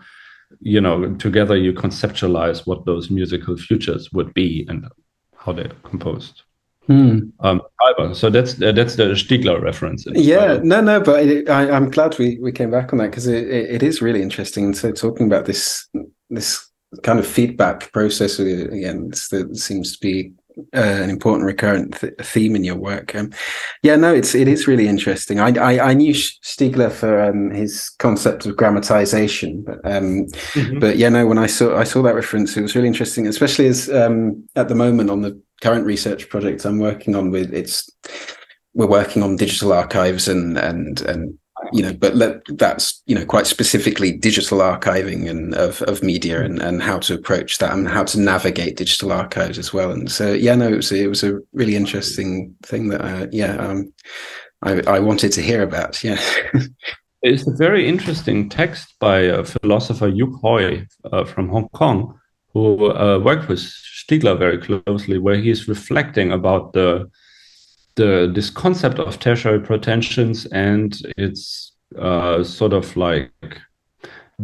you 0.61 0.81
know 0.81 1.15
together 1.17 1.57
you 1.57 1.73
conceptualize 1.73 2.67
what 2.67 2.85
those 2.87 3.11
musical 3.11 3.57
futures 3.57 4.13
would 4.13 4.33
be 4.35 4.67
and 4.69 4.87
how 5.37 5.53
they're 5.53 5.73
composed 5.83 6.43
Hmm. 6.91 7.29
Um, 7.39 7.63
so 8.15 8.31
that's 8.31 8.61
uh, 8.61 8.73
that's 8.73 8.97
the 8.97 9.15
Stiegler 9.15 9.63
reference. 9.63 10.07
Yeah, 10.07 10.59
no, 10.61 10.81
no, 10.81 11.01
but 11.01 11.25
it, 11.25 11.49
I, 11.49 11.69
am 11.69 11.89
glad 11.89 12.19
we, 12.19 12.39
we 12.41 12.51
came 12.51 12.73
back 12.73 12.93
on 12.93 12.99
that 12.99 13.11
because 13.11 13.29
it, 13.29 13.47
it, 13.47 13.71
it 13.77 13.83
is 13.85 14.03
really 14.03 14.23
interesting. 14.23 14.65
And 14.65 14.77
so 14.77 14.91
talking 14.91 15.27
about 15.27 15.45
this 15.45 15.89
this 16.31 16.69
kind 17.05 17.21
of 17.21 17.27
feedback 17.29 17.93
process 17.93 18.41
again, 18.41 19.11
that 19.31 19.57
seems 19.57 19.93
to 19.93 20.01
be 20.01 20.33
uh, 20.75 20.81
an 21.03 21.11
important 21.11 21.47
recurrent 21.47 21.99
th- 21.99 22.15
theme 22.21 22.57
in 22.57 22.65
your 22.65 22.77
work. 22.77 23.15
Um, 23.15 23.33
yeah, 23.83 23.97
no, 23.97 24.15
it's 24.15 24.35
it 24.35 24.49
is 24.49 24.67
really 24.67 24.89
interesting. 24.89 25.41
I 25.41 25.53
I, 25.59 25.91
I 25.91 25.95
knew 25.95 26.13
Stiegler 26.13 26.93
for 26.93 27.23
um, 27.23 27.51
his 27.51 27.91
concept 27.99 28.47
of 28.47 28.57
grammatization, 28.57 29.65
but 29.65 29.79
um, 29.85 30.27
mm-hmm. 30.55 30.79
but 30.79 30.97
yeah, 30.97 31.09
no, 31.09 31.27
when 31.27 31.39
I 31.39 31.47
saw 31.47 31.77
I 31.77 31.85
saw 31.85 32.03
that 32.03 32.15
reference, 32.15 32.57
it 32.57 32.63
was 32.63 32.75
really 32.75 32.89
interesting, 32.89 33.27
especially 33.27 33.67
as 33.67 33.91
um, 33.91 34.45
at 34.57 34.69
the 34.69 34.75
moment 34.75 35.11
on 35.11 35.23
the 35.23 35.41
current 35.61 35.85
research 35.85 36.29
project 36.29 36.65
I'm 36.65 36.79
working 36.79 37.15
on 37.15 37.31
with 37.31 37.53
it's 37.53 37.91
we're 38.75 38.87
working 38.87 39.23
on 39.23 39.37
digital 39.37 39.73
archives 39.73 40.29
and 40.29 40.57
and 40.59 41.01
and 41.03 41.39
you 41.73 41.83
know 41.83 41.93
but 41.93 42.17
let, 42.17 42.41
that's 42.57 43.03
you 43.07 43.15
know 43.15 43.25
quite 43.25 43.47
specifically 43.47 44.13
digital 44.13 44.59
archiving 44.59 45.29
and 45.29 45.55
of, 45.55 45.83
of 45.83 46.03
media 46.03 46.43
and, 46.43 46.61
and 46.61 46.83
how 46.83 46.99
to 46.99 47.15
approach 47.15 47.59
that 47.59 47.73
and 47.73 47.89
how 47.89 48.05
to 48.05 48.21
navigate 48.21 48.77
digital 48.77 49.13
archives 49.13 49.59
as 49.59 49.73
well. 49.73 49.91
And 49.91 50.11
so 50.11 50.33
yeah 50.33 50.55
no 50.55 50.69
it 50.69 50.77
was 50.77 50.93
it 50.93 51.09
was 51.09 51.23
a 51.23 51.39
really 51.53 51.77
interesting 51.77 52.55
thing 52.63 52.89
that 52.89 53.03
uh, 53.03 53.27
yeah 53.33 53.57
um, 53.57 53.93
I, 54.63 54.81
I 54.87 54.99
wanted 54.99 55.33
to 55.33 55.43
hear 55.43 55.63
about 55.63 56.03
yeah. 56.05 56.21
It's 57.23 57.47
a 57.47 57.53
very 57.53 57.87
interesting 57.87 58.49
text 58.49 58.95
by 58.99 59.19
a 59.19 59.45
philosopher 59.45 60.09
Yuk 60.09 60.41
Hui 60.41 60.87
uh, 61.13 61.25
from 61.27 61.51
Hong 61.51 61.69
Kong 61.69 62.19
who 62.53 62.91
uh, 62.91 63.19
worked 63.19 63.49
with 63.49 63.61
Stiegler 63.61 64.39
very 64.39 64.59
closely, 64.59 65.19
where 65.19 65.37
he's 65.37 65.69
reflecting 65.69 66.33
about 66.33 66.73
the 66.73 67.11
the 67.97 68.31
this 68.35 68.51
concept 68.51 68.99
of 68.99 69.19
tertiary 69.19 69.61
protensions 69.61 70.47
and 70.47 71.01
its 71.17 71.73
uh, 71.99 72.43
sort 72.45 72.73
of 72.73 72.97
like 72.97 73.31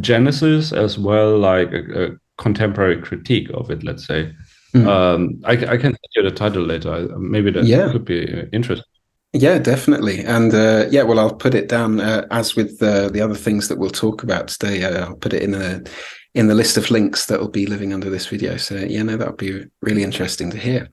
genesis 0.01 0.73
as 0.73 0.99
well, 0.99 1.39
like 1.39 1.73
a, 1.73 2.05
a 2.05 2.11
contemporary 2.39 3.01
critique 3.01 3.51
of 3.55 3.71
it. 3.71 3.83
Let's 3.83 4.07
say. 4.07 4.33
Mm. 4.75 4.87
Um, 4.87 5.41
I, 5.45 5.53
I 5.53 5.77
can 5.79 5.93
send 5.93 6.13
you 6.17 6.23
the 6.25 6.31
title 6.31 6.63
later. 6.63 7.09
Maybe 7.19 7.51
that 7.51 7.65
yeah. 7.65 7.91
could 7.93 8.05
be 8.05 8.47
interesting. 8.53 8.85
Yeah, 9.33 9.59
definitely. 9.59 10.25
And 10.25 10.55
uh, 10.55 10.87
yeah, 10.91 11.03
well, 11.03 11.19
I'll 11.19 11.35
put 11.35 11.55
it 11.55 11.69
down 11.69 12.01
uh, 12.01 12.27
as 12.31 12.57
with 12.57 12.79
the, 12.79 13.11
the 13.13 13.21
other 13.21 13.35
things 13.35 13.69
that 13.69 13.79
we'll 13.79 13.91
talk 13.91 14.23
about 14.23 14.49
today. 14.49 14.83
Uh, 14.83 15.07
I'll 15.07 15.17
put 15.17 15.33
it 15.33 15.43
in 15.43 15.55
a 15.55 15.83
in 16.35 16.49
the 16.49 16.55
list 16.55 16.77
of 16.77 16.91
links 16.91 17.27
that 17.27 17.41
will 17.41 17.49
be 17.49 17.67
living 17.67 17.95
under 17.95 18.11
this 18.11 18.27
video. 18.27 18.59
So 18.59 18.75
yeah, 18.75 19.03
no, 19.03 19.17
that 19.17 19.27
would 19.27 19.39
be 19.39 19.65
really 19.81 20.03
interesting 20.03 20.51
to 20.51 20.59
hear. 20.59 20.91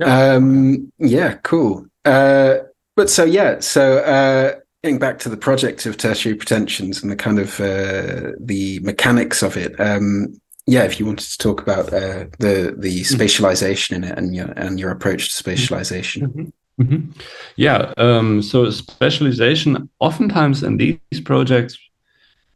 Yeah, 0.00 0.32
um, 0.32 0.92
yeah 0.98 1.34
cool. 1.42 1.86
Uh, 2.04 2.58
but 2.96 3.10
so 3.10 3.24
yeah, 3.24 3.60
so 3.60 3.98
uh, 3.98 4.58
getting 4.82 4.98
back 4.98 5.18
to 5.20 5.28
the 5.28 5.36
project 5.36 5.86
of 5.86 5.96
tertiary 5.96 6.34
protensions 6.34 7.02
and 7.02 7.10
the 7.10 7.16
kind 7.16 7.38
of 7.38 7.60
uh, 7.60 8.32
the 8.38 8.80
mechanics 8.82 9.42
of 9.42 9.56
it. 9.56 9.78
Um, 9.78 10.40
yeah, 10.66 10.84
if 10.84 11.00
you 11.00 11.06
wanted 11.06 11.28
to 11.28 11.38
talk 11.38 11.60
about 11.60 11.92
uh, 11.92 12.26
the 12.38 12.74
the 12.76 13.00
mm-hmm. 13.00 13.20
spatialization 13.20 13.96
in 13.96 14.04
it 14.04 14.18
and 14.18 14.34
your 14.34 14.48
and 14.52 14.78
your 14.78 14.90
approach 14.90 15.34
to 15.34 15.42
spatialization. 15.42 16.22
Mm-hmm. 16.22 16.82
Mm-hmm. 16.82 17.10
Yeah, 17.56 17.92
um, 17.98 18.40
so 18.40 18.66
spatialization 18.66 19.88
oftentimes 19.98 20.62
in 20.62 20.78
these 20.78 21.20
projects, 21.24 21.78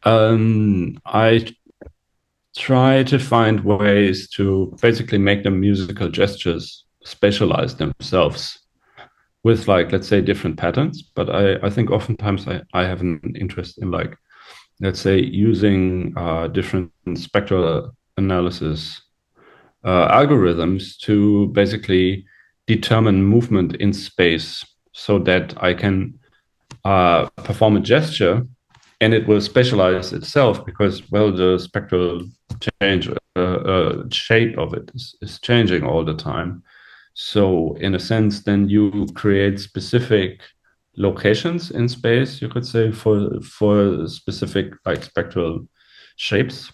um, 0.04 0.98
I 1.04 1.46
try 2.57 3.02
to 3.02 3.18
find 3.18 3.64
ways 3.64 4.30
to 4.30 4.74
basically 4.80 5.18
make 5.18 5.42
them 5.42 5.61
musical 5.61 6.09
gestures 6.09 6.85
spatialize 7.05 7.77
themselves 7.77 8.59
with 9.43 9.69
like 9.69 9.93
let's 9.93 10.09
say 10.09 10.21
different 10.21 10.57
patterns. 10.57 11.03
But 11.03 11.31
i 11.31 11.57
i 11.67 11.71
think 11.71 11.90
oftentimes 11.90 12.49
i 12.49 12.62
i 12.73 12.85
have 12.85 13.01
an 13.01 13.21
interest 13.38 13.79
in 13.79 13.90
like 13.90 14.17
let's 14.81 15.01
say 15.01 15.19
using 15.19 16.12
uh, 16.17 16.49
different 16.49 16.90
spectral 17.14 17.93
analysis 18.17 19.01
uh, 19.85 20.09
algorithms 20.09 20.99
to 20.99 21.49
basically 21.49 22.25
determine 22.67 23.23
movement 23.23 23.77
in 23.77 23.93
space 23.93 24.64
so 24.93 25.19
that 25.19 25.55
i 25.62 25.75
can 25.75 26.19
uh, 26.85 27.27
perform 27.37 27.77
a 27.77 27.81
gesture 27.81 28.47
and 29.01 29.12
it 29.12 29.27
will 29.27 29.40
spatialize 29.40 30.12
itself 30.12 30.64
because 30.64 31.11
well 31.11 31.31
the 31.33 31.59
spectral 31.59 32.23
change 32.81 33.11
uh, 33.37 33.40
uh, 33.40 34.05
shape 34.11 34.57
of 34.59 34.75
it 34.75 34.90
is, 34.95 35.17
is 35.21 35.40
changing 35.40 35.85
all 35.85 36.05
the 36.05 36.14
time 36.14 36.62
so 37.14 37.74
in 37.81 37.94
a 37.94 37.98
sense 37.98 38.42
then 38.42 38.68
you 38.68 39.07
create 39.14 39.59
specific 39.59 40.42
locations 40.96 41.70
in 41.70 41.88
space 41.88 42.42
you 42.42 42.48
could 42.48 42.66
say 42.66 42.92
for 42.92 43.40
for 43.40 44.07
specific 44.07 44.72
like 44.85 45.03
spectral 45.03 45.66
shapes 46.16 46.72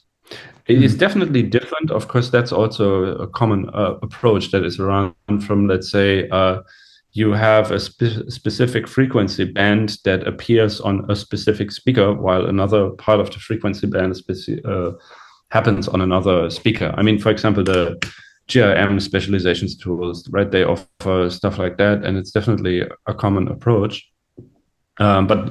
It 0.66 0.78
mm. 0.78 0.84
is 0.84 0.94
definitely 0.96 1.42
different. 1.42 1.90
Of 1.90 2.08
course, 2.08 2.30
that's 2.30 2.52
also 2.52 3.04
a 3.16 3.26
common 3.26 3.68
uh, 3.70 3.96
approach 4.02 4.50
that 4.52 4.64
is 4.64 4.78
around 4.78 5.14
from, 5.46 5.66
let's 5.66 5.90
say, 5.90 6.28
uh, 6.28 6.62
you 7.12 7.32
have 7.32 7.72
a 7.72 7.80
spe 7.80 8.04
specific 8.28 8.86
frequency 8.86 9.44
band 9.44 9.98
that 10.04 10.26
appears 10.28 10.80
on 10.80 11.10
a 11.10 11.16
specific 11.16 11.72
speaker, 11.72 12.14
while 12.14 12.46
another 12.46 12.90
part 12.90 13.18
of 13.18 13.30
the 13.32 13.38
frequency 13.38 13.88
band 13.88 14.14
uh, 14.64 14.92
happens 15.50 15.88
on 15.88 16.00
another 16.00 16.50
speaker. 16.50 16.94
I 16.96 17.02
mean, 17.02 17.18
for 17.18 17.30
example, 17.30 17.64
the 17.64 17.98
GRM 18.50 18.98
spatializations 19.00 19.80
tools, 19.80 20.28
right? 20.30 20.50
They 20.50 20.64
offer 20.64 21.30
stuff 21.30 21.58
like 21.58 21.76
that, 21.78 22.04
and 22.04 22.18
it's 22.18 22.32
definitely 22.32 22.82
a 23.06 23.14
common 23.14 23.48
approach. 23.48 24.06
Um, 24.98 25.26
but 25.26 25.50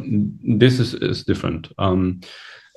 this 0.59 0.79
is, 0.79 0.93
is 0.93 1.23
different 1.23 1.71
um, 1.79 2.21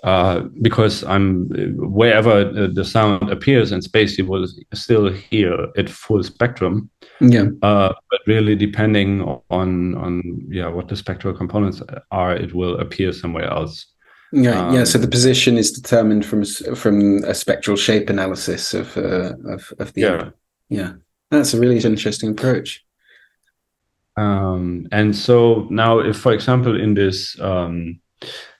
uh, 0.05 0.41
because 0.63 1.05
I'm 1.05 1.49
wherever 1.77 2.69
the 2.69 2.85
sound 2.85 3.31
appears 3.31 3.73
in 3.73 3.83
space, 3.83 4.17
you 4.17 4.27
will 4.27 4.47
still 4.73 5.13
hear 5.13 5.69
it 5.77 5.91
full 5.91 6.23
spectrum. 6.23 6.91
Yeah. 7.21 7.47
Uh, 7.63 7.93
but 8.11 8.21
really, 8.27 8.57
depending 8.57 9.23
on 9.51 9.95
on 9.97 10.47
yeah 10.49 10.69
what 10.69 10.89
the 10.89 10.97
spectral 10.97 11.35
components 11.35 11.83
are, 12.11 12.35
it 12.35 12.55
will 12.55 12.81
appear 12.81 13.13
somewhere 13.13 13.49
else. 13.51 13.92
Yeah, 14.33 14.67
um, 14.67 14.75
yeah. 14.75 14.85
So 14.85 14.99
the 14.99 15.09
position 15.09 15.59
is 15.59 15.71
determined 15.71 16.25
from 16.25 16.45
from 16.45 17.23
a 17.25 17.35
spectral 17.35 17.77
shape 17.77 18.09
analysis 18.09 18.75
of 18.75 18.97
uh, 18.97 19.35
of, 19.47 19.73
of 19.79 19.93
the 19.93 20.01
yeah 20.01 20.31
yeah. 20.69 20.93
That's 21.31 21.55
a 21.55 21.61
really 21.61 21.79
interesting 21.79 22.31
approach. 22.31 22.85
Um, 24.17 24.87
and 24.93 25.15
so 25.15 25.67
now, 25.71 25.99
if 25.99 26.17
for 26.19 26.33
example, 26.33 26.79
in 26.81 26.95
this 26.95 27.39
um, 27.41 28.01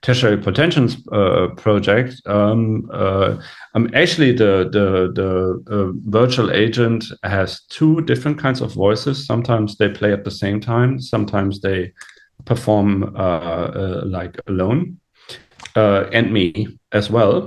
tertiary 0.03 0.37
protensions 0.39 0.97
uh, 1.11 1.49
project, 1.57 2.21
um, 2.27 2.91
uh, 2.93 3.37
um, 3.75 3.91
actually 3.95 4.33
the 4.33 4.69
the 4.71 5.13
the 5.15 5.75
uh, 5.75 5.93
virtual 6.11 6.51
agent 6.51 7.05
has 7.23 7.63
two 7.71 8.03
different 8.03 8.39
kinds 8.39 8.61
of 8.61 8.75
voices. 8.75 9.27
Sometimes 9.27 9.77
they 9.79 9.89
play 9.89 10.13
at 10.13 10.25
the 10.25 10.31
same 10.31 10.61
time. 10.61 11.01
Sometimes 11.01 11.61
they 11.61 11.93
perform 12.45 13.15
uh, 13.17 13.69
uh, 13.75 14.03
like 14.05 14.39
alone 14.47 14.99
uh, 15.77 16.09
and 16.13 16.33
me 16.33 16.79
as 16.93 17.11
well. 17.11 17.47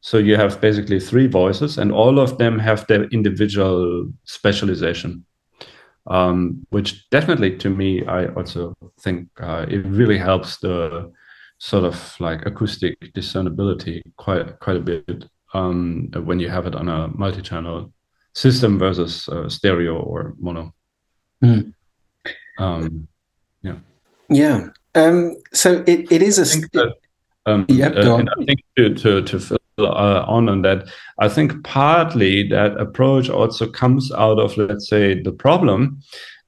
So 0.00 0.18
you 0.18 0.36
have 0.36 0.60
basically 0.60 1.00
three 1.00 1.26
voices, 1.26 1.78
and 1.78 1.92
all 1.92 2.18
of 2.18 2.38
them 2.38 2.58
have 2.58 2.86
their 2.86 3.04
individual 3.04 4.10
spatialization. 4.26 5.22
Um, 6.06 6.66
which 6.70 7.08
definitely, 7.10 7.58
to 7.58 7.68
me, 7.68 8.06
I 8.06 8.28
also 8.28 8.74
think 9.00 9.28
uh, 9.40 9.66
it 9.68 9.84
really 9.84 10.16
helps 10.16 10.58
the 10.58 11.12
sort 11.58 11.84
of 11.84 12.16
like 12.20 12.46
acoustic 12.46 13.12
discernibility 13.12 14.02
quite 14.16 14.58
quite 14.60 14.76
a 14.76 14.80
bit 14.80 15.24
um, 15.52 16.08
when 16.24 16.38
you 16.40 16.48
have 16.48 16.66
it 16.66 16.74
on 16.74 16.88
a 16.88 17.08
multi-channel 17.08 17.92
system 18.34 18.78
versus 18.78 19.28
uh, 19.28 19.48
stereo 19.48 19.98
or 19.98 20.34
mono. 20.38 20.72
Mm. 21.42 21.74
Um, 22.58 23.08
yeah. 23.62 23.76
Yeah. 24.30 24.68
Um, 24.94 25.36
so 25.52 25.84
it, 25.86 26.10
it 26.10 26.22
is 26.22 26.38
a. 26.38 26.92
Um, 27.48 27.66
yep, 27.68 27.96
uh, 27.96 28.16
and 28.16 28.28
I 28.28 28.44
think 28.44 28.60
to, 28.76 28.94
to, 28.94 29.22
to 29.22 29.40
fill 29.40 29.58
uh, 29.78 30.24
on 30.26 30.48
on 30.48 30.62
that, 30.62 30.88
I 31.18 31.28
think 31.28 31.64
partly 31.64 32.48
that 32.48 32.76
approach 32.78 33.30
also 33.30 33.66
comes 33.66 34.12
out 34.12 34.38
of, 34.38 34.56
let's 34.56 34.88
say, 34.88 35.22
the 35.22 35.32
problem 35.32 36.00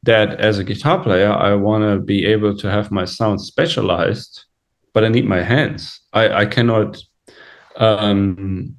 that 0.02 0.40
as 0.40 0.58
a 0.58 0.64
guitar 0.64 1.02
player, 1.02 1.32
I 1.32 1.54
want 1.54 1.84
to 1.84 2.00
be 2.04 2.26
able 2.26 2.56
to 2.56 2.70
have 2.70 2.90
my 2.90 3.04
sound 3.04 3.38
spatialized, 3.40 4.44
but 4.92 5.04
I 5.04 5.08
need 5.08 5.26
my 5.26 5.42
hands. 5.42 6.00
I, 6.12 6.42
I 6.42 6.46
cannot 6.46 6.98
um, 7.76 8.76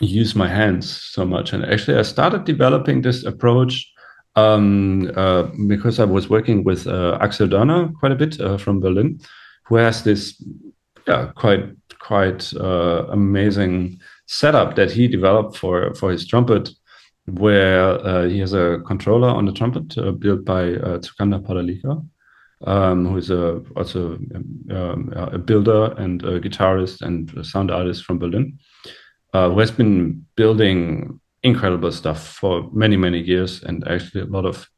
use 0.00 0.34
my 0.34 0.48
hands 0.48 1.02
so 1.14 1.24
much. 1.24 1.52
And 1.52 1.64
actually, 1.64 1.98
I 1.98 2.02
started 2.02 2.44
developing 2.44 3.02
this 3.02 3.24
approach 3.24 3.92
um, 4.34 5.10
uh, 5.16 5.44
because 5.66 5.98
I 5.98 6.04
was 6.04 6.28
working 6.28 6.64
with 6.64 6.86
uh, 6.86 7.18
Axel 7.20 7.48
Dörner 7.48 7.92
quite 7.98 8.12
a 8.12 8.16
bit 8.16 8.40
uh, 8.40 8.58
from 8.58 8.80
Berlin, 8.80 9.20
who 9.64 9.76
has 9.76 10.02
this 10.02 10.42
yeah, 11.06 11.30
quite 11.34 11.64
quite 11.98 12.52
uh, 12.54 13.06
amazing 13.10 13.98
setup 14.26 14.76
that 14.76 14.90
he 14.90 15.08
developed 15.08 15.56
for 15.56 15.94
for 15.94 16.10
his 16.10 16.26
trumpet, 16.26 16.70
where 17.26 18.04
uh, 18.06 18.28
he 18.28 18.38
has 18.40 18.52
a 18.52 18.80
controller 18.86 19.28
on 19.28 19.44
the 19.44 19.52
trumpet 19.52 19.96
uh, 19.98 20.10
built 20.12 20.44
by 20.44 20.72
uh, 20.74 20.98
Sukanda 20.98 21.40
Padalika, 21.40 22.04
um, 22.66 23.06
who 23.06 23.16
is 23.16 23.30
a, 23.30 23.62
also 23.76 24.18
um, 24.70 25.12
a 25.14 25.38
builder 25.38 25.92
and 25.98 26.22
a 26.24 26.40
guitarist 26.40 27.02
and 27.02 27.36
a 27.36 27.44
sound 27.44 27.70
artist 27.70 28.04
from 28.04 28.18
Berlin, 28.18 28.58
uh, 29.32 29.50
who 29.50 29.60
has 29.60 29.70
been 29.70 30.26
building 30.36 31.20
incredible 31.42 31.92
stuff 31.92 32.26
for 32.26 32.68
many 32.72 32.96
many 32.96 33.20
years 33.20 33.62
and 33.62 33.86
actually 33.86 34.22
a 34.22 34.26
lot 34.26 34.44
of 34.44 34.68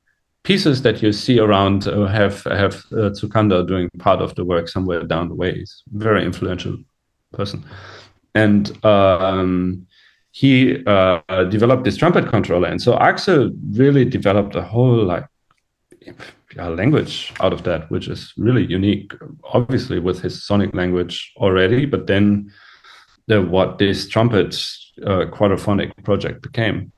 pieces 0.49 0.81
that 0.81 1.03
you 1.03 1.13
see 1.13 1.39
around 1.39 1.87
uh, 1.87 2.07
have 2.07 2.43
have 2.45 2.77
uh, 2.93 3.13
Sukanda 3.21 3.67
doing 3.73 3.91
part 3.99 4.21
of 4.23 4.35
the 4.35 4.45
work 4.53 4.67
somewhere 4.67 5.05
down 5.05 5.29
the 5.29 5.35
way. 5.35 5.51
He's 5.59 5.83
a 5.95 5.99
very 5.99 6.25
influential 6.25 6.75
person, 7.39 7.67
and 8.35 8.63
um, 8.83 9.87
he 10.31 10.83
uh, 10.87 11.45
developed 11.57 11.85
this 11.85 11.99
trumpet 11.99 12.29
controller. 12.31 12.69
And 12.69 12.81
so 12.81 12.99
Axel 12.99 13.51
really 13.83 14.07
developed 14.07 14.55
a 14.57 14.63
whole 14.63 15.05
like 15.05 15.27
language 16.57 17.35
out 17.41 17.53
of 17.53 17.63
that, 17.65 17.91
which 17.91 18.09
is 18.09 18.33
really 18.39 18.65
unique. 18.65 19.13
Obviously, 19.53 19.99
with 19.99 20.23
his 20.23 20.35
sonic 20.49 20.75
language 20.75 21.31
already, 21.37 21.85
but 21.85 22.07
then 22.07 22.51
the 23.27 23.43
what 23.43 23.77
this 23.77 24.09
trumpet 24.09 24.55
uh, 25.05 25.25
quadraphonic 25.37 25.93
project 26.05 26.41
became. 26.41 26.91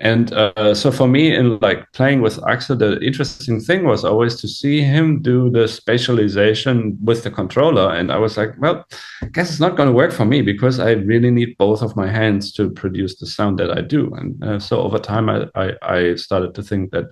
And 0.00 0.32
uh, 0.32 0.74
so 0.74 0.92
for 0.92 1.08
me, 1.08 1.34
in 1.34 1.58
like 1.58 1.90
playing 1.92 2.20
with 2.20 2.38
Axel, 2.46 2.76
the 2.76 3.00
interesting 3.00 3.58
thing 3.58 3.84
was 3.84 4.04
always 4.04 4.36
to 4.40 4.46
see 4.46 4.80
him 4.80 5.20
do 5.22 5.50
the 5.50 5.64
spatialization 5.64 6.96
with 7.00 7.24
the 7.24 7.32
controller. 7.32 7.92
And 7.92 8.12
I 8.12 8.18
was 8.18 8.36
like, 8.36 8.50
well, 8.60 8.84
I 9.22 9.26
guess 9.26 9.50
it's 9.50 9.58
not 9.58 9.76
going 9.76 9.88
to 9.88 9.92
work 9.92 10.12
for 10.12 10.24
me 10.24 10.40
because 10.40 10.78
I 10.78 10.92
really 10.92 11.32
need 11.32 11.58
both 11.58 11.82
of 11.82 11.96
my 11.96 12.06
hands 12.06 12.52
to 12.52 12.70
produce 12.70 13.16
the 13.16 13.26
sound 13.26 13.58
that 13.58 13.76
I 13.76 13.80
do. 13.80 14.14
And 14.14 14.44
uh, 14.44 14.58
so 14.60 14.80
over 14.80 15.00
time, 15.00 15.28
I, 15.28 15.48
I, 15.56 15.72
I, 15.82 16.14
started 16.14 16.54
to 16.54 16.62
think 16.62 16.92
that 16.92 17.06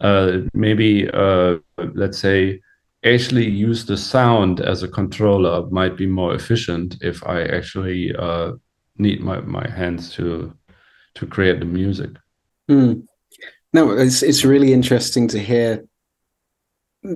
uh, 0.00 0.38
maybe, 0.54 1.10
uh, 1.10 1.56
let's 1.94 2.18
say, 2.18 2.60
actually 3.04 3.48
use 3.48 3.84
the 3.84 3.96
sound 3.96 4.60
as 4.60 4.84
a 4.84 4.88
controller 4.88 5.68
might 5.70 5.96
be 5.96 6.06
more 6.06 6.34
efficient 6.34 6.96
if 7.00 7.26
I 7.26 7.42
actually 7.42 8.14
uh, 8.14 8.52
need 8.98 9.20
my, 9.20 9.40
my 9.40 9.68
hands 9.68 10.12
to 10.14 10.54
to 11.16 11.26
create 11.26 11.60
the 11.60 11.66
music. 11.66 12.10
Mm. 12.70 13.06
No, 13.72 13.90
it's 13.90 14.22
it's 14.22 14.44
really 14.44 14.72
interesting 14.72 15.28
to 15.28 15.38
hear. 15.38 15.84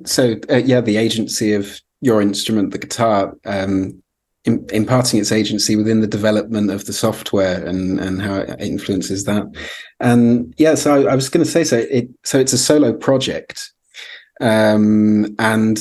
So 0.05 0.37
uh, 0.51 0.57
yeah, 0.57 0.81
the 0.81 0.97
agency 0.97 1.55
of 1.55 1.81
your 2.01 2.21
instrument, 2.21 2.73
the 2.73 2.79
guitar, 2.79 3.35
um, 3.45 4.03
in, 4.45 4.67
imparting 4.73 5.21
its 5.21 5.33
agency 5.33 5.77
within 5.77 6.01
the 6.01 6.07
development 6.07 6.71
of 6.71 6.85
the 6.87 6.93
software 6.93 7.65
and 7.65 8.01
and 8.01 8.21
how 8.21 8.37
it 8.37 8.61
influences 8.61 9.25
that. 9.25 9.45
And 10.01 10.55
yeah, 10.59 10.75
so 10.75 10.95
I, 10.95 11.13
I 11.13 11.15
was 11.15 11.29
going 11.29 11.45
to 11.45 11.51
say 11.51 11.65
so. 11.65 11.79
It 11.79 12.09
so 12.25 12.39
it's 12.39 12.53
a 12.53 12.59
solo 12.59 12.93
project, 12.93 13.73
um, 14.41 15.35
and 15.39 15.79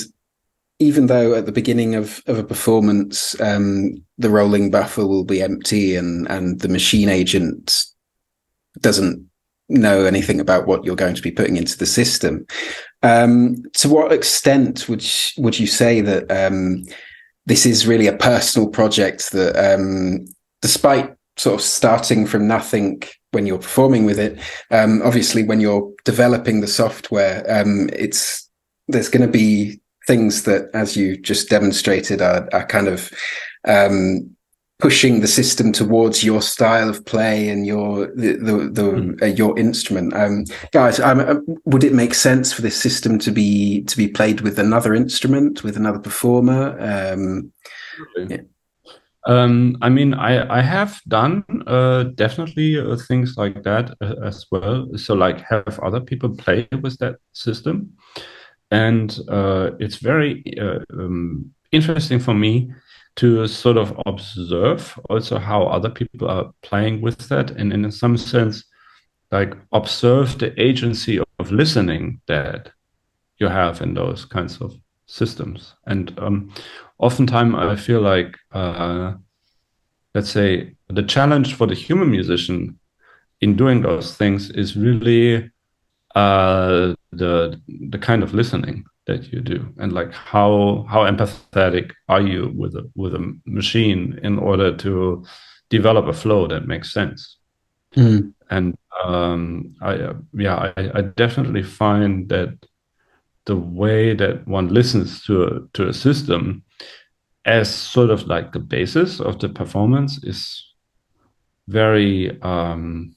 even 0.80 1.08
though 1.08 1.34
at 1.34 1.46
the 1.46 1.52
beginning 1.52 1.96
of, 1.96 2.22
of 2.28 2.38
a 2.38 2.44
performance 2.44 3.40
um, 3.42 3.96
the 4.20 4.30
rolling 4.30 4.70
buffer 4.70 5.08
will 5.08 5.24
be 5.24 5.42
empty 5.42 5.96
and 5.96 6.30
and 6.30 6.60
the 6.60 6.70
machine 6.70 7.10
agent 7.10 7.86
doesn't 8.82 9.28
know 9.70 10.06
anything 10.06 10.40
about 10.40 10.66
what 10.68 10.86
you're 10.86 10.96
going 10.96 11.16
to 11.16 11.22
be 11.22 11.32
putting 11.32 11.58
into 11.58 11.78
the 11.78 11.86
system. 11.86 12.46
Um, 13.04 13.64
to 13.74 13.90
what 13.90 14.12
extent 14.12 14.88
would 14.90 15.06
would 15.38 15.60
you 15.60 15.68
say 15.68 16.02
that 16.02 16.32
um, 16.32 16.86
this 17.46 17.66
is 17.66 17.88
really 17.88 18.08
a 18.08 18.18
personal 18.18 18.70
project 18.70 19.32
that, 19.32 19.56
um, 19.56 20.26
despite 20.62 21.14
sort 21.38 21.56
of 21.56 21.62
starting 21.62 22.26
from 22.26 22.48
nothing 22.48 23.04
when 23.32 23.46
you're 23.46 23.60
performing 23.60 24.06
with 24.06 24.20
it, 24.20 24.40
um, 24.72 25.02
obviously 25.04 25.44
when 25.44 25.60
you're 25.60 25.92
developing 26.06 26.62
the 26.62 26.68
software, 26.68 27.46
um, 27.50 27.90
it's 27.94 28.50
there's 28.88 29.10
going 29.10 29.26
to 29.26 29.32
be 29.32 29.80
things 30.08 30.44
that, 30.44 30.70
as 30.74 30.96
you 30.96 31.18
just 31.18 31.50
demonstrated, 31.50 32.22
are, 32.22 32.48
are 32.54 32.66
kind 32.66 32.88
of 32.88 33.12
um, 33.68 34.37
pushing 34.80 35.22
the 35.22 35.28
system 35.28 35.72
towards 35.72 36.24
your 36.24 36.42
style 36.42 36.88
of 36.88 37.04
play 37.06 37.50
and 37.50 37.66
your 37.66 38.08
the 38.16 38.34
the, 38.34 38.70
the 38.72 38.82
mm. 38.82 39.22
uh, 39.22 39.26
your 39.26 39.58
instrument 39.58 40.14
um, 40.14 40.46
guys 40.72 41.00
um, 41.00 41.44
would 41.66 41.84
it 41.84 41.94
make 41.94 42.14
sense 42.14 42.54
for 42.54 42.62
this 42.62 42.80
system 42.80 43.18
to 43.18 43.32
be 43.32 43.82
to 43.84 43.98
be 43.98 44.08
played 44.08 44.42
with 44.42 44.60
another 44.60 44.94
instrument 44.94 45.64
with 45.64 45.78
another 45.78 46.00
performer 46.00 46.78
um, 46.80 47.52
yeah. 48.30 48.38
Um, 49.26 49.76
I 49.82 49.90
mean, 49.90 50.14
I, 50.14 50.60
I 50.60 50.62
have 50.62 51.02
done 51.10 51.44
uh, 51.68 52.04
definitely 52.16 52.80
uh, 52.80 52.96
things 52.96 53.36
like 53.36 53.62
that 53.64 53.94
uh, 54.00 54.16
as 54.24 54.46
well. 54.50 54.88
So, 54.96 55.16
like, 55.16 55.42
have 55.42 55.78
other 55.84 56.00
people 56.00 56.30
play 56.30 56.66
with 56.82 56.98
that 57.00 57.18
system, 57.34 57.92
and 58.72 59.20
uh, 59.28 59.72
it's 59.82 59.98
very 59.98 60.46
um, 60.94 61.52
interesting 61.74 62.20
for 62.20 62.34
me 62.34 62.72
to 63.18 63.48
sort 63.48 63.78
of 63.78 64.00
observe 64.06 64.98
also 65.10 65.38
how 65.38 65.64
other 65.64 65.90
people 65.90 66.28
are 66.28 66.52
playing 66.62 67.02
with 67.02 67.18
that 67.30 67.52
and 67.52 67.74
in 67.74 67.92
some 67.92 68.18
sense 68.18 68.64
like 69.32 69.56
observe 69.74 70.38
the 70.40 70.60
agency 70.62 71.20
of 71.40 71.52
listening 71.52 72.22
that 72.28 72.72
you 73.38 73.48
have 73.48 73.82
in 73.82 73.94
those 73.94 74.24
kinds 74.24 74.62
of 74.62 74.74
systems. 75.06 75.76
And 75.86 76.18
um, 76.20 76.52
oftentimes 77.00 77.56
i 77.56 77.76
feel 77.76 78.02
like 78.02 78.36
uh, 78.52 79.14
let's 80.16 80.30
say 80.30 80.76
the 80.90 81.04
challenge 81.04 81.54
for 81.56 81.68
the 81.68 81.76
human 81.76 82.10
musician 82.10 82.80
in 83.42 83.56
doing 83.56 83.82
those 83.82 84.16
things 84.16 84.50
is 84.52 84.76
really 84.76 85.50
uh, 86.16 86.96
the 87.12 87.62
the 87.90 88.00
kind 88.00 88.24
of 88.24 88.34
listening 88.34 88.84
that 89.08 89.32
you 89.32 89.40
do 89.40 89.74
and 89.78 89.94
like 89.94 90.14
how 90.14 90.86
how 90.90 91.04
empathetic 91.04 91.92
are 92.10 92.22
you 92.22 92.54
with 92.56 92.76
a 92.76 92.90
with 92.96 93.16
a 93.16 93.40
machine 93.46 94.20
in 94.22 94.38
order 94.38 94.76
to 94.76 95.26
develop 95.70 96.06
a 96.08 96.14
flow 96.14 96.48
that 96.48 96.68
makes 96.68 96.94
sense 96.94 97.38
mm. 97.96 98.32
and 98.50 98.78
um, 99.04 99.76
I 99.82 100.14
yeah 100.34 100.72
I, 100.78 100.92
I, 100.96 101.02
definitely 101.02 101.62
find 101.62 102.28
that 102.30 102.58
the 103.46 103.56
way 103.56 104.14
that 104.16 104.48
one 104.48 104.70
listens 104.74 105.24
to 105.26 105.44
a, 105.44 105.68
to 105.74 105.90
a 105.90 105.94
system 105.94 106.64
as 107.46 107.74
sort 107.74 108.10
of 108.10 108.28
like 108.28 108.52
the 108.52 108.60
basis 108.60 109.20
of 109.20 109.40
the 109.40 109.50
performance 109.50 110.22
is 110.24 110.66
very 111.68 112.42
um, 112.42 113.16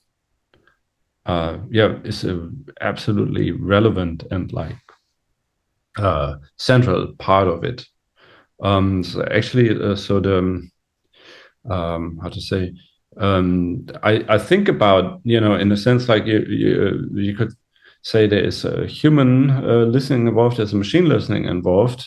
uh, 1.27 1.59
yeah 1.71 1.99
is 2.05 2.25
a 2.25 2.51
absolutely 2.81 3.53
relevant 3.53 4.25
and 4.31 4.53
like 4.53 4.77
uh, 5.99 6.37
central 6.57 7.15
part 7.19 7.49
of 7.49 7.65
it. 7.65 7.85
Um, 8.63 9.03
so 9.03 9.25
actually, 9.31 9.71
uh, 9.71 9.97
so 9.97 10.21
the 10.21 10.69
um, 11.69 12.19
how 12.23 12.29
to 12.29 12.41
say, 12.41 12.73
um, 13.17 13.87
I, 14.03 14.25
I 14.29 14.39
think 14.39 14.69
about 14.69 15.21
you 15.25 15.41
know 15.41 15.55
in 15.55 15.73
a 15.73 15.77
sense 15.77 16.09
like 16.09 16.27
you 16.27 16.41
you, 16.41 17.09
you 17.15 17.35
could 17.35 17.53
say 18.03 18.27
there 18.27 18.45
is 18.45 18.65
a 18.65 18.87
human 18.87 19.51
uh, 19.51 19.85
listening 19.85 20.27
involved, 20.27 20.57
there's 20.57 20.73
a 20.73 20.77
machine 20.77 21.07
listening 21.07 21.45
involved, 21.45 22.07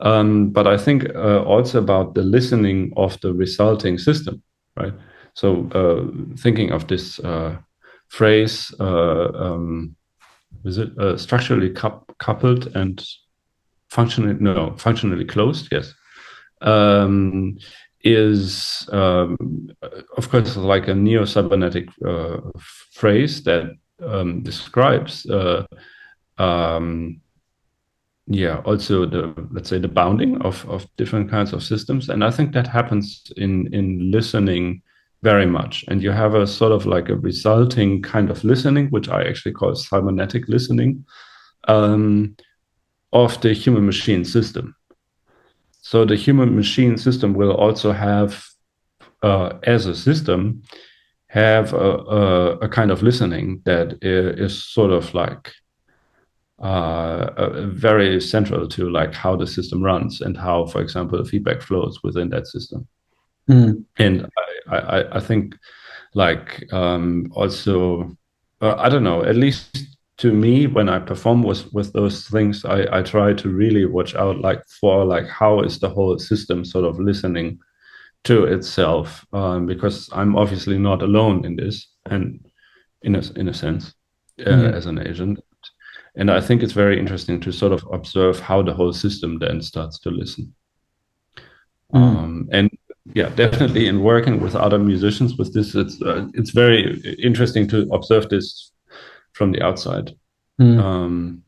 um, 0.00 0.50
but 0.50 0.66
I 0.66 0.76
think 0.76 1.08
uh, 1.14 1.42
also 1.44 1.78
about 1.78 2.14
the 2.14 2.22
listening 2.22 2.92
of 2.96 3.20
the 3.20 3.32
resulting 3.32 3.98
system, 3.98 4.42
right? 4.76 4.92
So 5.34 5.68
uh, 5.72 6.36
thinking 6.36 6.72
of 6.72 6.88
this 6.88 7.20
uh, 7.20 7.58
phrase. 8.08 8.74
Um, 8.80 9.96
is 10.64 10.78
it 10.78 10.96
uh, 10.98 11.16
structurally 11.16 11.70
coupled 12.18 12.74
and 12.76 13.04
functionally 13.88 14.36
no 14.40 14.74
functionally 14.76 15.24
closed? 15.24 15.68
Yes. 15.70 15.94
Um, 16.60 17.58
is 18.02 18.88
um, 18.92 19.68
of 20.16 20.30
course 20.30 20.56
like 20.56 20.88
a 20.88 20.94
neo-cybernetic 20.94 21.88
uh, 22.06 22.38
phrase 22.92 23.42
that 23.44 23.70
um, 24.02 24.42
describes 24.42 25.26
uh, 25.26 25.66
um, 26.38 27.20
yeah 28.26 28.58
also 28.64 29.04
the 29.04 29.34
let's 29.50 29.68
say 29.68 29.78
the 29.78 29.88
bounding 29.88 30.40
of, 30.42 30.66
of 30.68 30.86
different 30.96 31.30
kinds 31.30 31.52
of 31.52 31.62
systems. 31.62 32.08
And 32.08 32.24
i 32.24 32.30
think 32.30 32.52
that 32.52 32.66
happens 32.66 33.30
in 33.36 33.72
in 33.74 34.10
listening 34.10 34.82
very 35.22 35.46
much. 35.46 35.84
And 35.88 36.02
you 36.02 36.10
have 36.10 36.34
a 36.34 36.46
sort 36.46 36.72
of 36.72 36.86
like 36.86 37.08
a 37.08 37.16
resulting 37.16 38.02
kind 38.02 38.30
of 38.30 38.42
listening, 38.44 38.88
which 38.88 39.08
I 39.08 39.22
actually 39.24 39.52
call 39.52 39.74
cybernetic 39.74 40.48
listening, 40.48 41.04
um, 41.68 42.36
of 43.12 43.40
the 43.40 43.52
human 43.52 43.84
machine 43.86 44.24
system. 44.24 44.74
So 45.82 46.04
the 46.04 46.16
human 46.16 46.56
machine 46.56 46.96
system 46.96 47.34
will 47.34 47.52
also 47.52 47.92
have, 47.92 48.44
uh, 49.22 49.58
as 49.64 49.86
a 49.86 49.94
system, 49.94 50.62
have 51.26 51.72
a, 51.72 51.76
a, 51.76 52.50
a, 52.58 52.68
kind 52.68 52.90
of 52.90 53.02
listening 53.02 53.62
that 53.64 53.98
is 54.02 54.64
sort 54.64 54.90
of 54.90 55.14
like 55.14 55.52
uh, 56.58 57.66
very 57.66 58.20
central 58.20 58.66
to 58.68 58.90
like 58.90 59.14
how 59.14 59.36
the 59.36 59.46
system 59.46 59.82
runs 59.82 60.20
and 60.20 60.36
how, 60.36 60.66
for 60.66 60.80
example, 60.80 61.18
the 61.18 61.24
feedback 61.24 61.62
flows 61.62 62.00
within 62.02 62.30
that 62.30 62.46
system. 62.46 62.86
Mm. 63.50 63.84
And 63.98 64.26
I, 64.68 64.76
I, 64.76 65.16
I, 65.16 65.20
think 65.20 65.56
like 66.14 66.72
um, 66.72 67.32
also, 67.34 68.16
uh, 68.60 68.76
I 68.76 68.88
don't 68.88 69.02
know, 69.02 69.24
at 69.24 69.36
least 69.36 69.76
to 70.18 70.32
me, 70.32 70.66
when 70.66 70.88
I 70.88 70.98
perform 70.98 71.42
with, 71.42 71.72
with 71.72 71.92
those 71.92 72.28
things, 72.28 72.64
I, 72.64 72.86
I 72.92 73.02
try 73.02 73.32
to 73.32 73.48
really 73.48 73.86
watch 73.86 74.14
out 74.14 74.38
like 74.38 74.62
for 74.80 75.04
like 75.04 75.26
how 75.26 75.62
is 75.62 75.78
the 75.78 75.88
whole 75.88 76.18
system 76.18 76.64
sort 76.64 76.84
of 76.84 77.00
listening 77.00 77.58
to 78.24 78.44
itself 78.44 79.26
um, 79.32 79.66
because 79.66 80.10
I'm 80.12 80.36
obviously 80.36 80.78
not 80.78 81.02
alone 81.02 81.44
in 81.44 81.56
this 81.56 81.88
and 82.06 82.44
in 83.02 83.16
a, 83.16 83.22
in 83.36 83.48
a 83.48 83.54
sense 83.54 83.94
uh, 84.40 84.50
mm. 84.50 84.72
as 84.72 84.86
an 84.86 84.98
agent. 84.98 85.40
And 86.16 86.30
I 86.30 86.40
think 86.40 86.62
it's 86.62 86.72
very 86.72 86.98
interesting 86.98 87.40
to 87.40 87.52
sort 87.52 87.72
of 87.72 87.82
observe 87.92 88.38
how 88.40 88.62
the 88.62 88.74
whole 88.74 88.92
system 88.92 89.38
then 89.38 89.62
starts 89.62 89.98
to 90.00 90.10
listen. 90.10 90.54
Mm. 91.94 91.98
Um, 91.98 92.48
and 92.52 92.70
yeah, 93.14 93.28
definitely 93.30 93.86
in 93.86 94.02
working 94.02 94.40
with 94.40 94.54
other 94.54 94.78
musicians 94.78 95.36
with 95.36 95.52
this, 95.52 95.74
it's 95.74 96.00
uh, 96.02 96.28
it's 96.34 96.50
very 96.50 97.00
interesting 97.22 97.68
to 97.68 97.88
observe 97.92 98.28
this 98.28 98.72
from 99.32 99.52
the 99.52 99.62
outside. 99.62 100.14
Mm. 100.60 100.78
Um, 100.78 101.42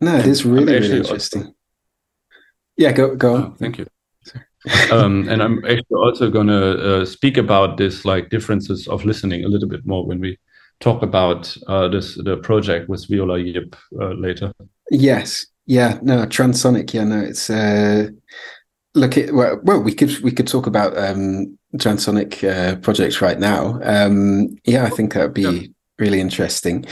no, 0.00 0.16
it 0.16 0.26
is 0.26 0.44
really, 0.44 0.74
really 0.74 0.96
interesting. 0.98 1.42
Also, 1.42 1.54
yeah, 2.76 2.92
go 2.92 3.16
go 3.16 3.34
on. 3.34 3.42
Oh, 3.42 3.54
thank 3.58 3.78
you. 3.78 3.86
um, 4.90 5.28
and 5.28 5.42
I'm 5.42 5.64
actually 5.64 5.96
also 5.96 6.30
going 6.30 6.48
to 6.48 7.02
uh, 7.02 7.04
speak 7.04 7.36
about 7.36 7.76
this 7.76 8.04
like 8.04 8.30
differences 8.30 8.88
of 8.88 9.04
listening 9.04 9.44
a 9.44 9.48
little 9.48 9.68
bit 9.68 9.86
more 9.86 10.04
when 10.04 10.20
we 10.20 10.38
talk 10.80 11.02
about 11.02 11.56
uh, 11.68 11.88
this 11.88 12.16
the 12.24 12.36
project 12.38 12.88
with 12.88 13.06
Viola 13.08 13.38
Yip 13.38 13.76
uh, 14.00 14.12
later. 14.14 14.52
Yes, 14.90 15.46
yeah, 15.66 15.98
no, 16.02 16.26
Transonic. 16.26 16.92
Yeah, 16.92 17.04
no, 17.04 17.20
it's 17.20 17.48
uh, 17.48 18.08
look 18.96 19.16
at 19.16 19.32
well, 19.32 19.60
well, 19.62 19.80
we 19.80 19.94
could 19.94 20.18
we 20.20 20.32
could 20.32 20.48
talk 20.48 20.66
about 20.66 20.96
um, 20.98 21.56
transonic 21.76 22.42
uh, 22.42 22.76
projects 22.76 23.20
right 23.20 23.38
now. 23.38 23.78
Um, 23.82 24.56
yeah, 24.64 24.84
I 24.84 24.90
think 24.90 25.12
that 25.12 25.22
would 25.22 25.34
be 25.34 25.42
yeah. 25.42 25.66
really 25.98 26.20
interesting. 26.20 26.84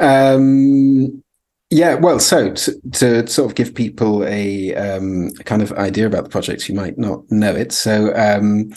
Um, 0.00 1.22
yeah, 1.72 1.94
well, 1.94 2.18
so 2.18 2.52
to, 2.52 2.80
to, 2.94 3.26
sort 3.28 3.48
of 3.48 3.54
give 3.54 3.76
people 3.76 4.24
a, 4.26 4.74
um, 4.74 5.30
kind 5.44 5.62
of 5.62 5.70
idea 5.74 6.04
about 6.04 6.24
the 6.24 6.30
project 6.30 6.68
you 6.68 6.74
might 6.74 6.98
not 6.98 7.30
know 7.30 7.54
it. 7.54 7.70
So, 7.70 8.12
um, 8.16 8.72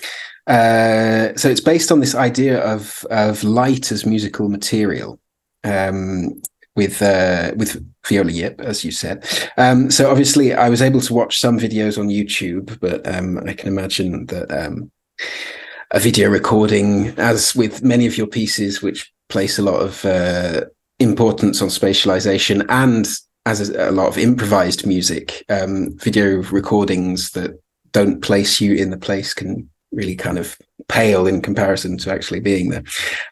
uh, 0.45 1.35
so 1.35 1.49
it's 1.49 1.59
based 1.59 1.91
on 1.91 2.01
this 2.01 2.13
idea 2.13 2.59
of 2.59 3.03
of 3.09 3.43
light 3.43 3.91
as 3.91 4.05
musical 4.05 4.47
material. 4.49 5.19
Um, 5.63 6.41
with 6.75 7.01
uh, 7.01 7.51
with 7.55 7.83
Viola 8.07 8.31
Yip, 8.31 8.59
as 8.61 8.83
you 8.83 8.91
said. 8.91 9.25
Um, 9.57 9.91
so 9.91 10.09
obviously, 10.09 10.53
I 10.53 10.69
was 10.69 10.81
able 10.81 11.01
to 11.01 11.13
watch 11.13 11.39
some 11.39 11.59
videos 11.59 11.97
on 11.97 12.07
YouTube, 12.07 12.79
but 12.79 13.07
um, 13.07 13.39
I 13.47 13.53
can 13.53 13.67
imagine 13.67 14.25
that 14.27 14.51
um, 14.51 14.91
a 15.91 15.99
video 15.99 16.29
recording, 16.29 17.13
as 17.17 17.55
with 17.55 17.83
many 17.83 18.07
of 18.07 18.17
your 18.17 18.27
pieces, 18.27 18.81
which 18.81 19.11
place 19.29 19.59
a 19.59 19.63
lot 19.63 19.81
of 19.81 20.05
uh, 20.05 20.61
importance 20.99 21.61
on 21.61 21.69
spatialization 21.69 22.65
and 22.69 23.07
as 23.45 23.69
a, 23.69 23.89
a 23.89 23.91
lot 23.91 24.07
of 24.07 24.17
improvised 24.17 24.85
music, 24.85 25.43
um, 25.49 25.97
video 25.97 26.41
recordings 26.43 27.31
that 27.31 27.51
don't 27.91 28.21
place 28.21 28.59
you 28.59 28.73
in 28.75 28.89
the 28.89 28.97
place 28.97 29.33
can 29.33 29.69
really 29.93 30.15
kind 30.15 30.37
of 30.37 30.57
pale 30.87 31.27
in 31.27 31.41
comparison 31.41 31.97
to 31.97 32.11
actually 32.11 32.39
being 32.39 32.69
there. 32.69 32.83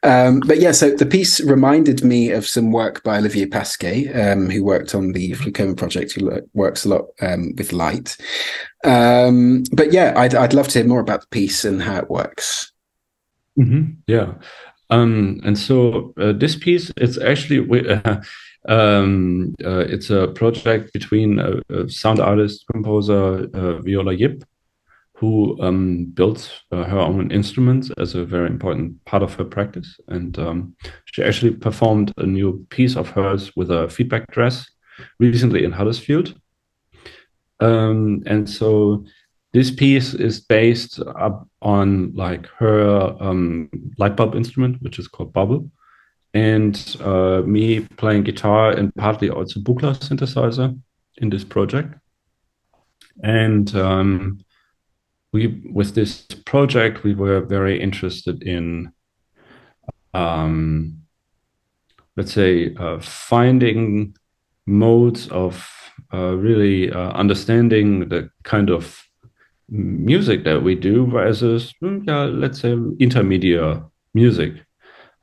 Um, 0.04 0.42
but 0.46 0.60
yeah, 0.60 0.72
so 0.72 0.92
the 0.92 1.06
piece 1.06 1.40
reminded 1.42 2.04
me 2.04 2.32
of 2.32 2.48
some 2.48 2.72
work 2.72 3.04
by 3.04 3.18
Olivier 3.18 3.46
Pasquet, 3.46 4.10
um, 4.14 4.50
who 4.50 4.64
worked 4.64 4.96
on 4.96 5.12
the 5.12 5.32
FluCoMa 5.32 5.78
project, 5.78 6.14
who 6.14 6.42
works 6.54 6.86
a 6.86 6.90
lot 6.90 7.08
um, 7.22 7.54
with 7.58 7.74
light. 7.74 8.18
Um, 8.84 9.64
but 9.74 9.92
yeah, 9.92 10.14
I'd, 10.16 10.36
I'd 10.36 10.54
love 10.54 10.68
to 10.70 10.80
hear 10.80 10.88
more 10.88 11.02
about 11.02 11.22
the 11.22 11.28
piece 11.28 11.66
and 11.66 11.82
how 11.82 11.98
it 11.98 12.10
works. 12.10 12.72
Mm-hmm. 13.60 13.92
Yeah. 14.08 14.34
Um, 14.90 15.40
and 15.44 15.58
so 15.58 16.14
uh, 16.20 16.34
this 16.34 16.56
piece, 16.56 16.92
it's 16.98 17.18
actually 17.18 17.86
uh, 17.90 18.22
uh, 18.70 19.06
it's 19.64 20.10
a 20.10 20.28
project 20.30 20.94
between 20.94 21.40
a, 21.40 21.62
a 21.70 21.90
sound 21.90 22.20
artist 22.20 22.66
composer 22.72 23.48
uh, 23.54 23.82
Viola 23.82 24.14
Yip 24.14 24.44
who 25.22 25.56
um, 25.62 26.06
built 26.16 26.52
uh, 26.72 26.84
her 26.84 26.98
own 26.98 27.30
instruments 27.30 27.92
as 28.00 28.16
a 28.16 28.26
very 28.26 28.48
important 28.48 29.06
part 29.06 29.22
of 29.22 29.36
her 29.36 29.44
practice. 29.44 30.00
And 30.08 30.38
um, 30.40 30.76
she 31.06 31.22
actually 31.22 31.52
performed 31.52 32.12
a 32.18 32.26
new 32.26 32.66
piece 32.72 32.96
of 32.96 33.08
hers 33.10 33.56
with 33.56 33.70
a 33.70 33.88
feedback 33.88 34.32
dress 34.32 34.68
recently 35.20 35.64
in 35.64 35.74
Huddersfield. 35.74 36.34
Um, 37.60 38.24
and 38.26 38.50
so 38.50 39.06
this 39.54 39.70
piece 39.70 40.16
is 40.16 40.40
based 40.40 41.00
up 41.00 41.48
on 41.62 42.16
like 42.16 42.48
her 42.58 43.16
um, 43.20 43.70
light 44.00 44.16
bulb 44.16 44.34
instrument, 44.34 44.82
which 44.82 44.98
is 44.98 45.08
called 45.08 45.34
Bubble, 45.34 45.70
and 46.34 46.98
uh, 47.00 47.44
me 47.46 47.82
playing 47.82 48.24
guitar 48.24 48.72
and 48.72 48.92
partly 48.96 49.30
also 49.30 49.60
Buchla 49.60 49.94
synthesizer 50.00 50.76
in 51.18 51.30
this 51.30 51.44
project. 51.44 51.94
And 53.24 53.76
um, 53.76 54.44
we 55.34 55.62
with 55.72 55.96
this 55.96 56.26
project 56.46 57.04
we 57.04 57.14
were 57.14 57.42
very 57.42 57.82
interested 57.82 58.44
in 58.44 58.92
um, 60.14 61.02
let's 62.18 62.34
say 62.34 62.76
uh, 62.76 63.00
finding 63.00 64.16
modes 64.66 65.28
of 65.30 65.68
uh, 66.14 66.36
really 66.36 66.92
uh, 66.92 67.12
understanding 67.12 68.10
the 68.10 68.30
kind 68.44 68.70
of 68.70 69.02
music 69.70 70.44
that 70.44 70.62
we 70.62 70.76
do 70.76 71.18
as 71.20 71.42
a 71.44 71.60
yeah, 71.82 72.26
let's 72.26 72.60
say 72.60 72.74
intermediate 73.00 73.82
music. 74.14 74.54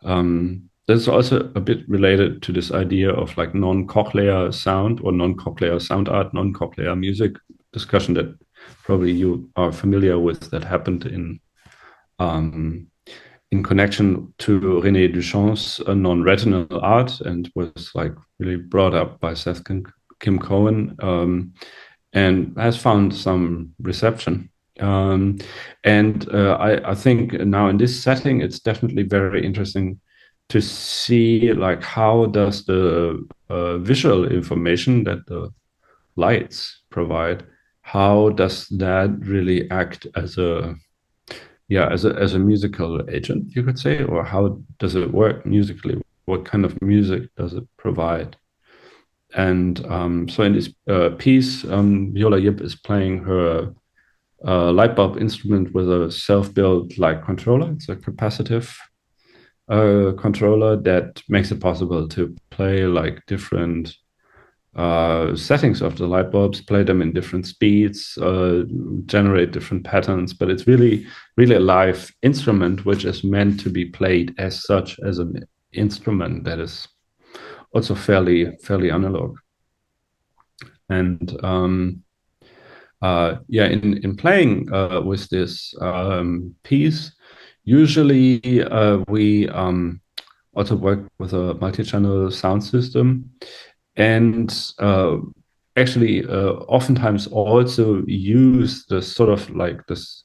Um, 0.04 0.68
that's 0.86 1.06
also 1.06 1.52
a 1.54 1.61
bit 1.61 1.86
related 1.86 2.42
to 2.42 2.52
this 2.52 2.72
idea 2.72 3.11
of 3.11 3.36
like 3.36 3.54
non-cochlear 3.54 4.54
sound 4.54 5.00
or 5.02 5.12
non-cochlear 5.12 5.82
sound 5.82 6.09
art 6.09 6.32
non-cochlear 6.32 6.98
music 6.98 7.32
discussion 7.74 8.14
that 8.14 8.34
probably 8.85 9.12
you 9.12 9.51
are 9.57 9.73
familiar 9.73 10.19
with 10.19 10.51
that 10.51 10.64
happened 10.64 11.07
in 11.07 11.41
um, 12.19 12.89
in 13.51 13.62
connection 13.62 14.33
to 14.39 14.61
René 14.61 15.12
Duchamp's 15.14 15.81
uh, 15.87 15.95
non-retinal 15.95 16.66
art 16.83 17.21
and 17.23 17.51
was 17.55 17.93
like 17.95 18.12
really 18.39 18.57
brought 18.57 18.95
up 18.95 19.21
by 19.21 19.35
Seth 19.35 19.62
Kim, 19.64 20.39
Cohen 20.39 20.97
um, 21.01 21.55
and 22.12 22.55
has 22.59 22.77
found 22.77 23.14
some 23.14 23.73
reception. 23.81 24.51
Um, 24.81 25.39
and 25.85 26.29
uh, 26.33 26.57
I, 26.61 26.91
I, 26.91 26.95
think 26.95 27.33
now 27.33 27.69
in 27.69 27.79
this 27.79 28.01
setting, 28.01 28.43
it's 28.43 28.61
definitely 28.61 29.03
very 29.03 29.45
interesting 29.45 29.99
to 30.51 30.61
see 30.61 31.53
like 31.53 31.83
how 31.83 32.27
does 32.27 32.64
the 32.64 33.27
uh, 33.51 33.79
visual 33.79 34.31
information 34.31 35.03
that 35.05 35.27
the 35.27 35.53
lights 36.14 36.83
provide, 36.91 37.45
how 37.93 38.28
does 38.30 38.68
that 38.68 39.11
really 39.20 39.70
act 39.70 40.07
as 40.14 40.36
a 40.36 40.76
yeah 41.68 41.89
as 41.91 42.05
a 42.05 42.12
as 42.16 42.34
a 42.34 42.39
musical 42.39 42.91
agent 43.09 43.57
you 43.57 43.62
could 43.62 43.78
say 43.78 44.05
or 44.05 44.22
how 44.22 44.61
does 44.78 44.95
it 44.95 45.11
work 45.12 45.47
musically? 45.47 45.97
What 46.26 46.45
kind 46.45 46.64
of 46.66 46.80
music 46.82 47.22
does 47.36 47.55
it 47.55 47.64
provide? 47.78 48.36
And 49.34 49.84
um, 49.86 50.28
so 50.28 50.43
in 50.43 50.53
this 50.53 50.68
uh, 50.91 51.11
piece 51.16 51.64
um, 51.64 52.12
viola 52.12 52.39
yip 52.39 52.61
is 52.61 52.74
playing 52.76 53.24
her 53.24 53.72
uh, 54.47 54.70
light 54.70 54.95
bulb 54.95 55.16
instrument 55.16 55.72
with 55.72 55.91
a 55.91 56.12
self-built 56.12 56.99
light 56.99 57.24
controller. 57.24 57.72
It's 57.72 57.89
a 57.89 57.97
capacitive 57.97 58.74
uh, 59.68 60.12
controller 60.18 60.76
that 60.76 61.22
makes 61.28 61.51
it 61.53 61.61
possible 61.61 62.07
to 62.09 62.36
play 62.51 62.84
like 62.84 63.24
different 63.26 63.97
uh, 64.77 65.35
settings 65.35 65.83
of 65.83 65.97
the 65.97 66.07
light 66.07 66.31
bulbs, 66.31 66.61
play 66.61 66.83
them 66.83 67.03
in 67.03 67.12
different 67.12 67.47
speeds, 67.47 68.16
uh, 68.19 68.64
generate 69.07 69.53
different 69.53 69.85
patterns. 69.85 70.33
But 70.33 70.51
it's 70.51 70.66
really, 70.66 71.07
really 71.37 71.57
a 71.57 71.61
live 71.61 72.11
instrument 72.23 72.85
which 72.85 73.05
is 73.05 73.25
meant 73.25 73.61
to 73.61 73.71
be 73.71 73.87
played 73.87 74.35
as 74.39 74.64
such 74.64 74.99
as 75.01 75.19
an 75.19 75.45
instrument 75.73 76.45
that 76.45 76.59
is 76.61 76.87
also 77.73 77.95
fairly, 77.95 78.57
fairly 78.62 78.91
analog. 78.91 79.37
And 80.89 81.39
um, 81.45 82.03
uh, 83.03 83.37
yeah, 83.49 83.66
in 83.66 83.99
in 83.99 84.16
playing 84.16 84.73
uh, 84.73 85.01
with 85.03 85.29
this 85.29 85.75
um, 85.81 86.55
piece, 86.62 87.12
usually 87.64 88.62
uh, 88.64 88.99
we 89.09 89.49
um, 89.51 90.01
also 90.55 90.75
work 90.75 91.07
with 91.19 91.33
a 91.33 91.55
multi-channel 91.55 92.31
sound 92.31 92.64
system 92.64 93.31
and 93.99 94.72
uh, 94.78 95.16
actually 95.76 96.24
uh, 96.24 96.53
oftentimes 96.68 97.26
also 97.26 98.03
use 98.07 98.86
the 98.86 99.03
sort 99.03 99.28
of 99.28 99.51
like 99.51 99.86
this 99.86 100.24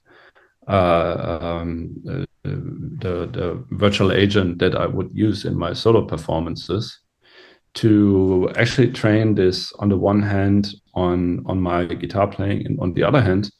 uh, 0.67 1.37
um, 1.41 1.93
uh, 2.09 2.25
the 2.43 3.27
the 3.31 3.65
virtual 3.71 4.11
agent 4.11 4.59
that 4.59 4.75
I 4.75 4.85
would 4.85 5.09
use 5.13 5.43
in 5.43 5.57
my 5.57 5.73
solo 5.73 6.05
performances 6.05 6.99
to 7.75 8.49
actually 8.55 8.91
train 8.91 9.35
this 9.35 9.73
on 9.73 9.89
the 9.89 9.97
one 9.97 10.21
hand 10.21 10.73
on 10.93 11.43
on 11.47 11.59
my 11.59 11.85
guitar 11.85 12.27
playing 12.27 12.65
and 12.65 12.79
on 12.79 12.93
the 12.93 13.03
other 13.03 13.21
hand 13.21 13.51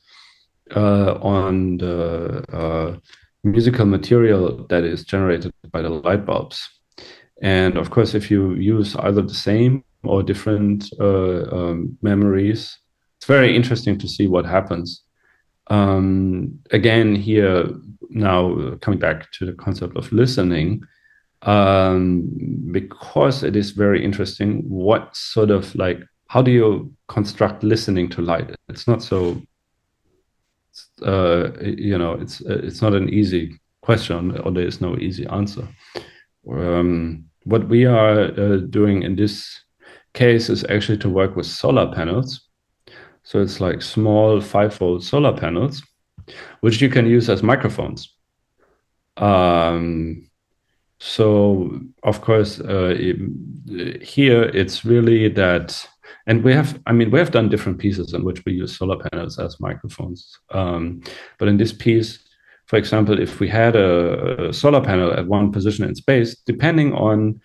uh, 0.75 1.15
on 1.21 1.77
the 1.77 2.45
uh, 2.55 2.97
musical 3.43 3.85
material 3.85 4.65
that 4.67 4.83
is 4.83 5.03
generated 5.03 5.51
by 5.71 5.81
the 5.81 5.89
light 5.89 6.25
bulbs. 6.25 6.69
And 7.41 7.77
of 7.77 7.89
course, 7.89 8.13
if 8.13 8.31
you 8.31 8.53
use 8.53 8.95
either 8.95 9.21
the 9.21 9.33
same 9.33 9.83
or 10.03 10.23
different 10.23 10.89
uh, 10.99 11.43
um, 11.51 11.97
memories. 12.01 12.77
It's 13.17 13.25
very 13.25 13.55
interesting 13.55 13.97
to 13.99 14.07
see 14.07 14.27
what 14.27 14.45
happens. 14.45 15.03
Um, 15.67 16.59
again, 16.71 17.15
here 17.15 17.67
now 18.09 18.75
coming 18.81 18.99
back 18.99 19.31
to 19.33 19.45
the 19.45 19.53
concept 19.53 19.95
of 19.97 20.11
listening, 20.11 20.83
um, 21.43 22.29
because 22.71 23.43
it 23.43 23.55
is 23.55 23.71
very 23.71 24.03
interesting. 24.03 24.67
What 24.69 25.15
sort 25.15 25.51
of 25.51 25.73
like 25.75 25.99
how 26.27 26.41
do 26.41 26.51
you 26.51 26.93
construct 27.07 27.63
listening 27.63 28.09
to 28.09 28.21
light? 28.21 28.55
It's 28.69 28.87
not 28.87 29.03
so. 29.03 29.41
Uh, 31.03 31.51
you 31.61 31.97
know, 31.97 32.13
it's 32.13 32.41
it's 32.41 32.81
not 32.81 32.93
an 32.93 33.09
easy 33.09 33.59
question, 33.81 34.37
or 34.39 34.51
there 34.51 34.65
is 34.65 34.81
no 34.81 34.97
easy 34.97 35.25
answer. 35.27 35.67
Um, 36.49 37.25
what 37.43 37.67
we 37.67 37.85
are 37.85 38.31
uh, 38.39 38.57
doing 38.69 39.03
in 39.03 39.15
this 39.15 39.62
case 40.13 40.49
is 40.49 40.63
actually 40.69 40.97
to 40.99 41.09
work 41.09 41.35
with 41.35 41.45
solar 41.45 41.91
panels. 41.91 42.41
So 43.23 43.41
it's 43.41 43.59
like 43.59 43.81
small 43.81 44.41
five 44.41 44.75
volt 44.77 45.03
solar 45.03 45.35
panels, 45.35 45.81
which 46.61 46.81
you 46.81 46.89
can 46.89 47.05
use 47.05 47.29
as 47.29 47.41
microphones. 47.41 48.13
Um, 49.17 50.29
so 50.99 51.79
of 52.03 52.21
course, 52.21 52.59
uh, 52.59 52.95
here 54.01 54.43
it's 54.43 54.85
really 54.85 55.29
that, 55.29 55.87
and 56.27 56.43
we 56.43 56.53
have, 56.53 56.79
I 56.85 56.91
mean, 56.93 57.11
we 57.11 57.19
have 57.19 57.31
done 57.31 57.49
different 57.49 57.79
pieces 57.79 58.13
in 58.13 58.23
which 58.23 58.43
we 58.45 58.53
use 58.53 58.77
solar 58.77 58.97
panels 58.97 59.39
as 59.39 59.59
microphones. 59.59 60.37
Um, 60.51 61.01
but 61.39 61.47
in 61.47 61.57
this 61.57 61.73
piece, 61.73 62.19
for 62.65 62.77
example, 62.77 63.19
if 63.19 63.39
we 63.39 63.47
had 63.47 63.75
a, 63.75 64.49
a, 64.49 64.53
solar 64.53 64.81
panel 64.81 65.11
at 65.11 65.27
one 65.27 65.51
position 65.51 65.85
in 65.85 65.95
space, 65.95 66.35
depending 66.45 66.93
on 66.93 67.41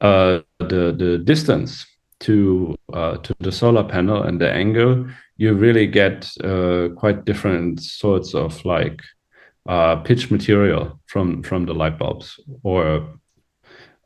uh, 0.00 0.40
the 0.58 0.94
the 0.96 1.18
distance 1.24 1.86
to 2.20 2.74
uh, 2.92 3.16
to 3.18 3.34
the 3.40 3.52
solar 3.52 3.84
panel 3.84 4.22
and 4.22 4.40
the 4.40 4.50
angle, 4.50 5.06
you 5.36 5.54
really 5.54 5.86
get 5.86 6.30
uh, 6.42 6.88
quite 6.96 7.24
different 7.24 7.80
sorts 7.80 8.34
of 8.34 8.64
like 8.64 9.00
uh, 9.68 9.96
pitch 9.96 10.30
material 10.30 11.00
from 11.06 11.42
from 11.42 11.66
the 11.66 11.74
light 11.74 11.98
bulbs 11.98 12.40
or 12.62 13.08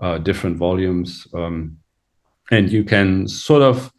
uh, 0.01 0.19
different 0.19 0.57
volumes, 0.57 1.27
um, 1.35 1.79
and 2.51 2.71
you 2.71 2.85
can 2.85 3.29
sort 3.29 3.63
of 3.63 3.93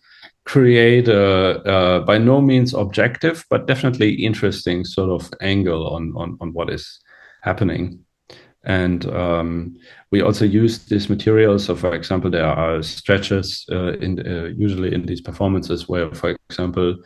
create 0.45 1.07
a, 1.07 1.61
a, 1.66 2.01
by 2.01 2.18
no 2.18 2.41
means 2.41 2.74
objective 2.74 3.45
but 3.49 3.66
definitely 3.66 4.11
interesting 4.11 4.84
sort 4.84 5.09
of 5.09 5.32
angle 5.39 5.88
on 5.88 6.11
on, 6.18 6.38
on 6.41 6.51
what 6.51 6.70
is 6.70 6.99
happening 7.41 8.03
and 8.64 9.05
um, 9.07 9.76
we 10.11 10.22
also 10.22 10.45
use 10.45 10.86
these 10.86 11.09
materials. 11.09 11.66
So, 11.66 11.76
for 11.76 11.93
example, 11.93 12.30
there 12.30 12.45
are 12.45 12.82
stretches 12.82 13.66
uh, 13.72 13.93
in 13.93 14.20
uh, 14.26 14.49
usually 14.55 14.93
in 14.93 15.05
these 15.05 15.22
performances 15.22 15.89
where, 15.89 16.14
for 16.14 16.36
example, 16.49 16.97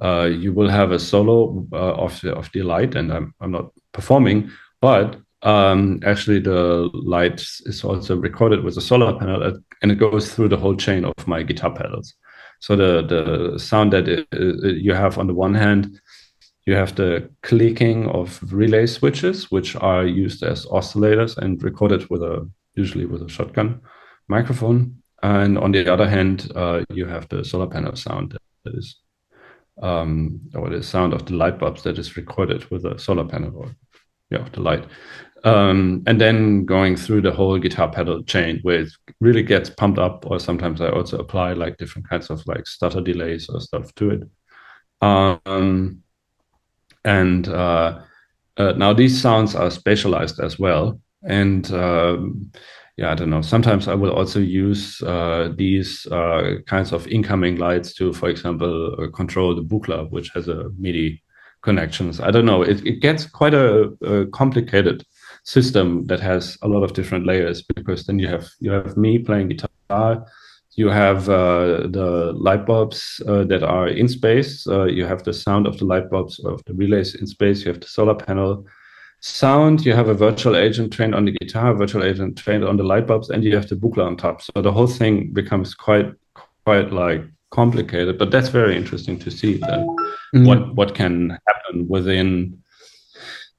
uh, 0.00 0.30
you 0.30 0.52
will 0.52 0.68
have 0.68 0.92
a 0.92 0.98
solo 0.98 1.66
uh, 1.72 1.94
of 1.94 2.20
the, 2.20 2.34
of 2.34 2.50
the 2.52 2.62
light, 2.62 2.94
and 2.94 3.12
I'm 3.12 3.34
I'm 3.40 3.50
not 3.50 3.72
performing, 3.92 4.50
but 4.80 5.18
um, 5.42 6.00
actually 6.04 6.40
the 6.40 6.90
light 6.92 7.40
is 7.66 7.82
also 7.84 8.16
recorded 8.16 8.62
with 8.62 8.76
a 8.76 8.80
solar 8.80 9.18
panel, 9.18 9.60
and 9.82 9.92
it 9.92 9.96
goes 9.96 10.32
through 10.32 10.48
the 10.48 10.56
whole 10.56 10.76
chain 10.76 11.04
of 11.04 11.26
my 11.26 11.42
guitar 11.42 11.72
pedals. 11.74 12.14
So 12.60 12.76
the 12.76 13.02
the 13.02 13.58
sound 13.58 13.92
that 13.92 14.06
it, 14.06 14.28
it, 14.32 14.76
you 14.76 14.94
have 14.94 15.18
on 15.18 15.26
the 15.26 15.34
one 15.34 15.54
hand 15.54 16.00
you 16.70 16.76
have 16.76 16.94
the 16.94 17.28
clicking 17.42 18.06
of 18.10 18.40
relay 18.52 18.86
switches, 18.86 19.50
which 19.50 19.74
are 19.74 20.04
used 20.04 20.44
as 20.44 20.66
oscillators 20.66 21.36
and 21.36 21.60
recorded 21.64 22.08
with 22.10 22.22
a 22.22 22.48
usually 22.76 23.06
with 23.06 23.22
a 23.22 23.28
shotgun 23.28 23.80
microphone. 24.28 25.02
And 25.20 25.58
on 25.58 25.72
the 25.72 25.92
other 25.92 26.08
hand, 26.08 26.52
uh, 26.54 26.84
you 26.90 27.06
have 27.06 27.28
the 27.28 27.44
solar 27.44 27.66
panel 27.66 27.96
sound 27.96 28.38
that 28.64 28.74
is, 28.74 29.00
um, 29.82 30.40
or 30.54 30.70
the 30.70 30.80
sound 30.80 31.12
of 31.12 31.26
the 31.26 31.34
light 31.34 31.58
bulbs 31.58 31.82
that 31.82 31.98
is 31.98 32.16
recorded 32.16 32.70
with 32.70 32.84
a 32.84 32.96
solar 33.00 33.24
panel 33.24 33.52
or 33.56 33.74
yeah, 34.30 34.46
the 34.52 34.60
light. 34.60 34.84
Um, 35.42 36.04
and 36.06 36.20
then 36.20 36.66
going 36.66 36.94
through 36.94 37.22
the 37.22 37.32
whole 37.32 37.58
guitar 37.58 37.90
pedal 37.90 38.22
chain 38.22 38.60
where 38.62 38.82
it 38.82 38.92
really 39.20 39.42
gets 39.42 39.70
pumped 39.70 39.98
up, 39.98 40.24
or 40.30 40.38
sometimes 40.38 40.80
I 40.80 40.90
also 40.90 41.18
apply 41.18 41.54
like 41.54 41.78
different 41.78 42.08
kinds 42.08 42.30
of 42.30 42.46
like 42.46 42.68
stutter 42.68 43.00
delays 43.00 43.48
or 43.48 43.60
stuff 43.60 43.92
to 43.96 44.10
it. 44.10 44.22
Um, 45.02 46.04
and 47.04 47.48
uh, 47.48 48.00
uh, 48.56 48.72
now 48.72 48.92
these 48.92 49.20
sounds 49.20 49.54
are 49.54 49.68
spatialized 49.68 50.42
as 50.42 50.58
well. 50.58 51.00
And 51.22 51.70
um, 51.72 52.50
yeah, 52.96 53.12
I 53.12 53.14
don't 53.14 53.30
know. 53.30 53.42
Sometimes 53.42 53.88
I 53.88 53.94
will 53.94 54.12
also 54.12 54.40
use 54.40 55.00
uh, 55.02 55.52
these 55.56 56.06
uh, 56.06 56.56
kinds 56.66 56.92
of 56.92 57.06
incoming 57.06 57.56
lights 57.56 57.94
to, 57.94 58.12
for 58.12 58.28
example, 58.28 58.94
uh, 58.98 59.10
control 59.10 59.54
the 59.54 59.62
Buchla, 59.62 60.10
which 60.10 60.30
has 60.34 60.48
a 60.48 60.70
MIDI 60.78 61.22
connections. 61.62 62.20
I 62.20 62.30
don't 62.30 62.46
know. 62.46 62.62
It, 62.62 62.84
it 62.86 63.00
gets 63.00 63.26
quite 63.26 63.54
a, 63.54 63.90
a, 64.02 64.26
complicated 64.26 65.04
system 65.44 66.06
that 66.06 66.20
has 66.20 66.58
a 66.62 66.68
lot 66.68 66.82
of 66.82 66.92
different 66.92 67.26
layers 67.26 67.62
because 67.62 68.06
then 68.06 68.18
you 68.18 68.28
have 68.28 68.48
you 68.60 68.70
have 68.70 68.96
me 68.96 69.18
playing 69.18 69.48
guitar, 69.48 70.26
you 70.72 70.88
have 70.88 71.28
uh, 71.28 71.86
the 71.88 72.32
light 72.36 72.64
bulbs 72.64 73.20
uh, 73.26 73.44
that 73.44 73.62
are 73.62 73.88
in 73.88 74.08
space, 74.08 74.66
uh, 74.66 74.84
you 74.84 75.04
have 75.04 75.22
the 75.24 75.32
sound 75.32 75.66
of 75.66 75.78
the 75.78 75.84
light 75.84 76.10
bulbs 76.10 76.38
of 76.40 76.62
the 76.64 76.74
relays 76.74 77.14
in 77.14 77.26
space, 77.26 77.64
you 77.64 77.72
have 77.72 77.80
the 77.80 77.88
solar 77.88 78.14
panel 78.14 78.64
sound, 79.20 79.84
you 79.84 79.92
have 79.92 80.08
a 80.08 80.14
virtual 80.14 80.56
agent 80.56 80.92
trained 80.92 81.14
on 81.14 81.24
the 81.24 81.32
guitar, 81.32 81.74
virtual 81.74 82.04
agent 82.04 82.38
trained 82.38 82.64
on 82.64 82.76
the 82.76 82.82
light 82.82 83.06
bulbs, 83.06 83.30
and 83.30 83.44
you 83.44 83.54
have 83.54 83.68
the 83.68 83.76
Buchla 83.76 84.06
on 84.06 84.16
top. 84.16 84.42
So 84.42 84.62
the 84.62 84.72
whole 84.72 84.86
thing 84.86 85.32
becomes 85.32 85.74
quite 85.74 86.12
quite 86.64 86.92
like 86.92 87.22
complicated, 87.50 88.18
but 88.18 88.30
that's 88.30 88.48
very 88.48 88.76
interesting 88.76 89.18
to 89.18 89.30
see 89.30 89.54
then 89.54 89.86
mm-hmm. 90.34 90.46
what 90.46 90.74
what 90.74 90.94
can 90.94 91.38
happen 91.48 91.88
within 91.88 92.58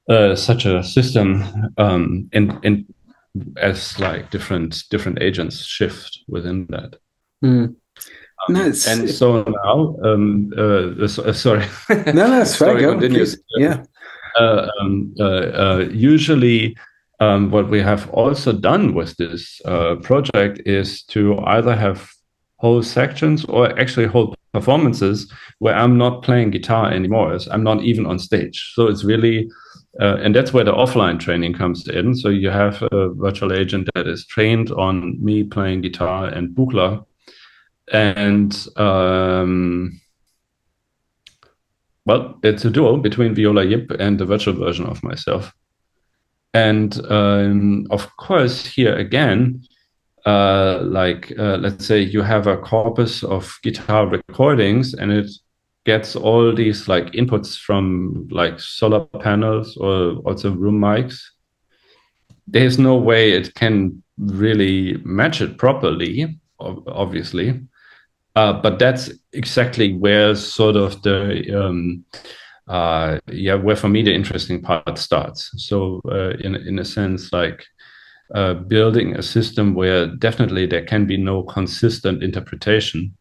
uh, 0.09 0.35
such 0.35 0.65
a 0.65 0.83
system 0.83 1.43
um, 1.77 2.29
in 2.31 2.57
in 2.63 2.85
as 3.57 3.99
like 3.99 4.29
different 4.29 4.83
different 4.89 5.21
agents 5.21 5.63
shift 5.63 6.19
within 6.27 6.67
that. 6.69 6.95
Mm. 7.43 7.75
Um, 8.47 8.53
no, 8.53 8.63
and 8.65 9.09
so 9.09 9.43
now, 9.43 9.95
um, 10.03 10.51
uh, 10.57 11.03
uh, 11.03 11.33
sorry. 11.33 11.65
no, 11.89 12.27
no, 12.27 12.41
it's 12.41 12.55
fine. 12.55 12.79
Continues. 12.79 13.41
Yeah. 13.57 13.83
Uh, 14.39 14.67
um, 14.79 15.13
uh, 15.19 15.23
uh, 15.23 15.87
usually, 15.91 16.75
um, 17.19 17.51
what 17.51 17.69
we 17.69 17.81
have 17.81 18.09
also 18.11 18.51
done 18.51 18.93
with 18.93 19.15
this 19.17 19.61
uh, 19.65 19.95
project 19.97 20.61
is 20.65 21.03
to 21.03 21.37
either 21.39 21.75
have 21.75 22.09
whole 22.57 22.81
sections 22.81 23.45
or 23.45 23.77
actually 23.79 24.07
whole 24.07 24.35
performances 24.53 25.31
where 25.59 25.75
I'm 25.75 25.97
not 25.97 26.23
playing 26.23 26.51
guitar 26.51 26.91
anymore. 26.91 27.37
I'm 27.51 27.63
not 27.63 27.83
even 27.83 28.05
on 28.05 28.19
stage. 28.19 28.71
So 28.73 28.87
it's 28.87 29.03
really, 29.03 29.49
uh, 29.99 30.17
and 30.21 30.33
that's 30.33 30.53
where 30.53 30.63
the 30.63 30.71
offline 30.71 31.19
training 31.19 31.53
comes 31.53 31.87
in. 31.87 32.15
So 32.15 32.29
you 32.29 32.49
have 32.49 32.81
a 32.91 33.09
virtual 33.09 33.51
agent 33.51 33.89
that 33.93 34.07
is 34.07 34.25
trained 34.25 34.71
on 34.71 35.23
me 35.23 35.43
playing 35.43 35.81
guitar 35.81 36.27
and 36.27 36.55
Buchla. 36.55 37.05
And 37.91 38.67
um, 38.77 39.99
well, 42.05 42.39
it's 42.43 42.63
a 42.63 42.69
duo 42.69 42.97
between 42.97 43.35
Viola 43.35 43.65
Yip 43.65 43.91
and 43.99 44.17
the 44.17 44.25
virtual 44.25 44.53
version 44.53 44.85
of 44.85 45.03
myself. 45.03 45.53
And 46.53 46.99
um, 47.11 47.87
of 47.91 48.15
course, 48.17 48.65
here 48.65 48.95
again, 48.95 49.63
uh, 50.25 50.79
like 50.83 51.33
uh, 51.37 51.57
let's 51.57 51.85
say 51.85 52.01
you 52.01 52.21
have 52.21 52.47
a 52.47 52.57
corpus 52.57 53.23
of 53.23 53.57
guitar 53.63 54.07
recordings 54.07 54.93
and 54.93 55.11
it 55.11 55.31
gets 55.85 56.15
all 56.15 56.53
these 56.53 56.87
like 56.87 57.05
inputs 57.13 57.57
from 57.57 58.27
like 58.31 58.59
solar 58.59 59.05
panels 59.19 59.77
or 59.77 60.17
also 60.25 60.51
room 60.51 60.79
mics 60.79 61.21
there's 62.47 62.77
no 62.77 62.95
way 62.95 63.31
it 63.31 63.55
can 63.55 64.03
really 64.17 64.97
match 65.03 65.41
it 65.41 65.57
properly 65.57 66.39
obviously. 66.59 67.59
Uh, 68.35 68.53
but 68.53 68.79
that's 68.79 69.09
exactly 69.33 69.93
where 69.93 70.35
sort 70.35 70.75
of 70.75 71.01
the 71.01 71.51
um, 71.53 72.05
uh, 72.67 73.19
yeah 73.27 73.55
where 73.55 73.75
for 73.75 73.89
me 73.89 74.01
the 74.01 74.13
interesting 74.13 74.61
part 74.61 74.97
starts. 74.97 75.51
So 75.57 76.01
uh, 76.05 76.37
in 76.39 76.55
in 76.55 76.79
a 76.79 76.85
sense 76.85 77.33
like 77.33 77.65
uh, 78.33 78.53
building 78.53 79.15
a 79.15 79.21
system 79.21 79.73
where 79.73 80.07
definitely 80.07 80.65
there 80.65 80.85
can 80.85 81.05
be 81.05 81.17
no 81.17 81.43
consistent 81.43 82.23
interpretation 82.23 83.15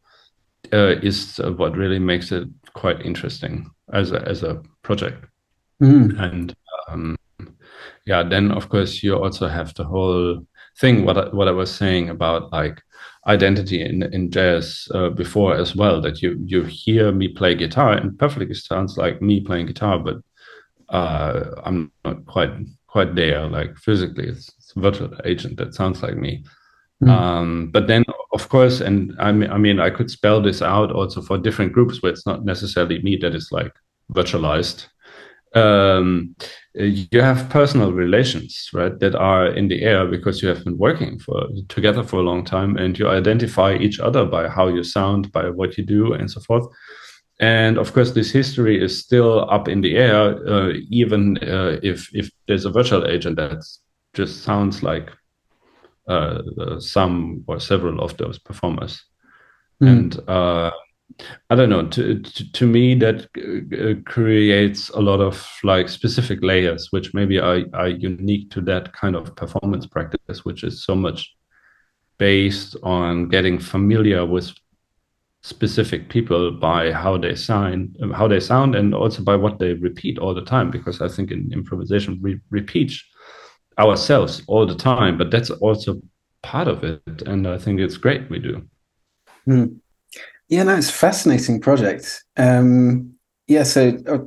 uh, 0.72 0.96
is 1.02 1.40
what 1.56 1.76
really 1.76 1.98
makes 1.98 2.32
it 2.32 2.48
quite 2.74 3.04
interesting 3.04 3.70
as 3.92 4.12
a, 4.12 4.26
as 4.28 4.42
a 4.42 4.62
project. 4.82 5.24
Mm. 5.82 6.20
And 6.20 6.54
um, 6.88 7.16
yeah, 8.06 8.22
then 8.22 8.52
of 8.52 8.68
course 8.68 9.02
you 9.02 9.16
also 9.16 9.48
have 9.48 9.74
the 9.74 9.84
whole 9.84 10.46
thing 10.78 11.04
what 11.04 11.18
I, 11.18 11.28
what 11.34 11.48
I 11.48 11.52
was 11.52 11.74
saying 11.74 12.08
about 12.08 12.52
like 12.52 12.80
identity 13.26 13.82
in 13.82 14.02
in 14.14 14.30
jazz 14.30 14.88
uh, 14.94 15.10
before 15.10 15.54
as 15.54 15.76
well 15.76 16.00
that 16.00 16.22
you 16.22 16.42
you 16.44 16.62
hear 16.62 17.12
me 17.12 17.28
play 17.28 17.54
guitar 17.54 17.92
and 17.92 18.18
perfectly 18.18 18.54
sounds 18.54 18.96
like 18.96 19.20
me 19.20 19.40
playing 19.40 19.66
guitar, 19.66 19.98
but 19.98 20.16
uh, 20.88 21.50
I'm 21.64 21.92
not 22.04 22.24
quite 22.26 22.52
quite 22.86 23.14
there 23.14 23.46
like 23.46 23.76
physically. 23.76 24.28
It's 24.28 24.72
virtual 24.76 25.12
agent 25.24 25.56
that 25.58 25.74
sounds 25.74 26.02
like 26.02 26.16
me. 26.16 26.44
Mm. 27.02 27.08
Um, 27.08 27.70
but 27.72 27.86
then, 27.86 28.04
of 28.32 28.48
course, 28.48 28.80
and 28.80 29.14
I 29.18 29.32
mean, 29.32 29.50
I 29.50 29.58
mean, 29.58 29.80
I 29.80 29.90
could 29.90 30.10
spell 30.10 30.42
this 30.42 30.60
out 30.60 30.92
also 30.92 31.22
for 31.22 31.38
different 31.38 31.72
groups 31.72 32.02
where 32.02 32.12
it's 32.12 32.26
not 32.26 32.44
necessarily 32.44 33.00
me 33.02 33.16
that 33.22 33.34
is 33.34 33.48
like 33.50 33.72
virtualized. 34.12 34.86
Um, 35.54 36.36
you 36.74 37.20
have 37.20 37.50
personal 37.50 37.92
relations, 37.92 38.70
right, 38.72 38.96
that 39.00 39.16
are 39.16 39.46
in 39.46 39.68
the 39.68 39.82
air 39.82 40.06
because 40.06 40.42
you 40.42 40.48
have 40.48 40.62
been 40.64 40.78
working 40.78 41.18
for 41.18 41.48
together 41.68 42.04
for 42.04 42.20
a 42.20 42.22
long 42.22 42.44
time, 42.44 42.76
and 42.76 42.98
you 42.98 43.08
identify 43.08 43.74
each 43.74 43.98
other 43.98 44.24
by 44.24 44.48
how 44.48 44.68
you 44.68 44.84
sound, 44.84 45.32
by 45.32 45.48
what 45.50 45.78
you 45.78 45.84
do, 45.84 46.12
and 46.12 46.30
so 46.30 46.40
forth. 46.40 46.66
And 47.40 47.78
of 47.78 47.94
course, 47.94 48.12
this 48.12 48.30
history 48.30 48.80
is 48.80 48.98
still 48.98 49.50
up 49.50 49.66
in 49.66 49.80
the 49.80 49.96
air, 49.96 50.36
uh, 50.46 50.72
even 50.90 51.38
uh, 51.38 51.80
if 51.82 52.14
if 52.14 52.30
there's 52.46 52.66
a 52.66 52.70
virtual 52.70 53.06
agent 53.06 53.36
that 53.36 53.64
just 54.12 54.44
sounds 54.44 54.82
like 54.82 55.10
some 56.80 57.44
or 57.46 57.60
several 57.60 58.00
of 58.00 58.16
those 58.16 58.38
performers. 58.38 59.04
Mm. 59.82 59.88
And 59.88 60.28
uh, 60.28 60.70
I 61.48 61.54
don't 61.54 61.70
know. 61.70 61.86
To, 61.88 62.20
to, 62.20 62.52
to 62.52 62.66
me, 62.66 62.94
that 62.96 63.26
uh, 63.36 64.00
creates 64.10 64.88
a 64.90 65.00
lot 65.00 65.20
of 65.20 65.46
like 65.64 65.88
specific 65.88 66.42
layers, 66.42 66.88
which 66.90 67.14
maybe 67.14 67.38
are, 67.38 67.64
are 67.74 67.88
unique 67.88 68.50
to 68.52 68.60
that 68.62 68.92
kind 68.92 69.16
of 69.16 69.34
performance 69.36 69.86
practice, 69.86 70.44
which 70.44 70.64
is 70.64 70.84
so 70.84 70.94
much 70.94 71.34
based 72.18 72.76
on 72.82 73.28
getting 73.28 73.58
familiar 73.58 74.26
with 74.26 74.52
specific 75.42 76.10
people 76.10 76.50
by 76.52 76.92
how 76.92 77.16
they 77.16 77.34
sound, 77.34 77.96
how 78.14 78.28
they 78.28 78.40
sound, 78.40 78.74
and 78.74 78.94
also 78.94 79.22
by 79.22 79.34
what 79.34 79.58
they 79.58 79.72
repeat 79.74 80.18
all 80.18 80.34
the 80.34 80.44
time. 80.44 80.70
Because 80.70 81.00
I 81.00 81.08
think 81.08 81.30
in 81.30 81.50
improvisation, 81.52 82.20
we 82.20 82.40
repeat 82.50 82.92
ourselves 83.80 84.42
all 84.46 84.66
the 84.66 84.74
time, 84.74 85.18
but 85.18 85.30
that's 85.30 85.50
also 85.50 86.00
part 86.42 86.68
of 86.68 86.84
it. 86.84 87.22
And 87.26 87.46
I 87.46 87.58
think 87.58 87.80
it's 87.80 87.96
great 87.96 88.28
we 88.30 88.38
do. 88.38 88.66
Mm. 89.46 89.78
Yeah, 90.48 90.64
no, 90.64 90.76
it's 90.76 90.90
fascinating 90.90 91.60
project. 91.60 92.24
Um, 92.36 93.14
yeah, 93.46 93.62
so 93.62 93.96
uh, 94.06 94.18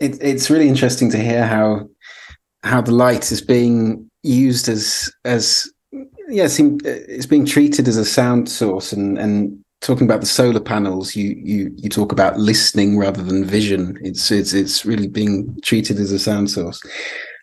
it, 0.00 0.18
it's 0.20 0.50
really 0.50 0.68
interesting 0.68 1.10
to 1.10 1.18
hear 1.18 1.46
how 1.46 1.88
how 2.62 2.80
the 2.80 2.92
light 2.92 3.30
is 3.30 3.40
being 3.40 4.10
used 4.22 4.68
as 4.68 5.12
as 5.24 5.70
yeah, 6.28 6.48
it's 6.48 7.26
being 7.26 7.46
treated 7.46 7.86
as 7.86 7.96
a 7.96 8.04
sound 8.04 8.48
source 8.48 8.92
and 8.92 9.18
and 9.18 9.64
talking 9.80 10.06
about 10.06 10.20
the 10.20 10.26
solar 10.26 10.60
panels 10.60 11.14
you 11.14 11.34
you 11.36 11.72
you 11.76 11.88
talk 11.88 12.10
about 12.10 12.38
listening 12.38 12.98
rather 12.98 13.22
than 13.22 13.44
vision 13.44 13.96
it's 14.00 14.30
it's 14.30 14.52
it's 14.52 14.84
really 14.84 15.06
being 15.06 15.56
treated 15.62 15.98
as 15.98 16.10
a 16.12 16.18
sound 16.18 16.50
source 16.50 16.80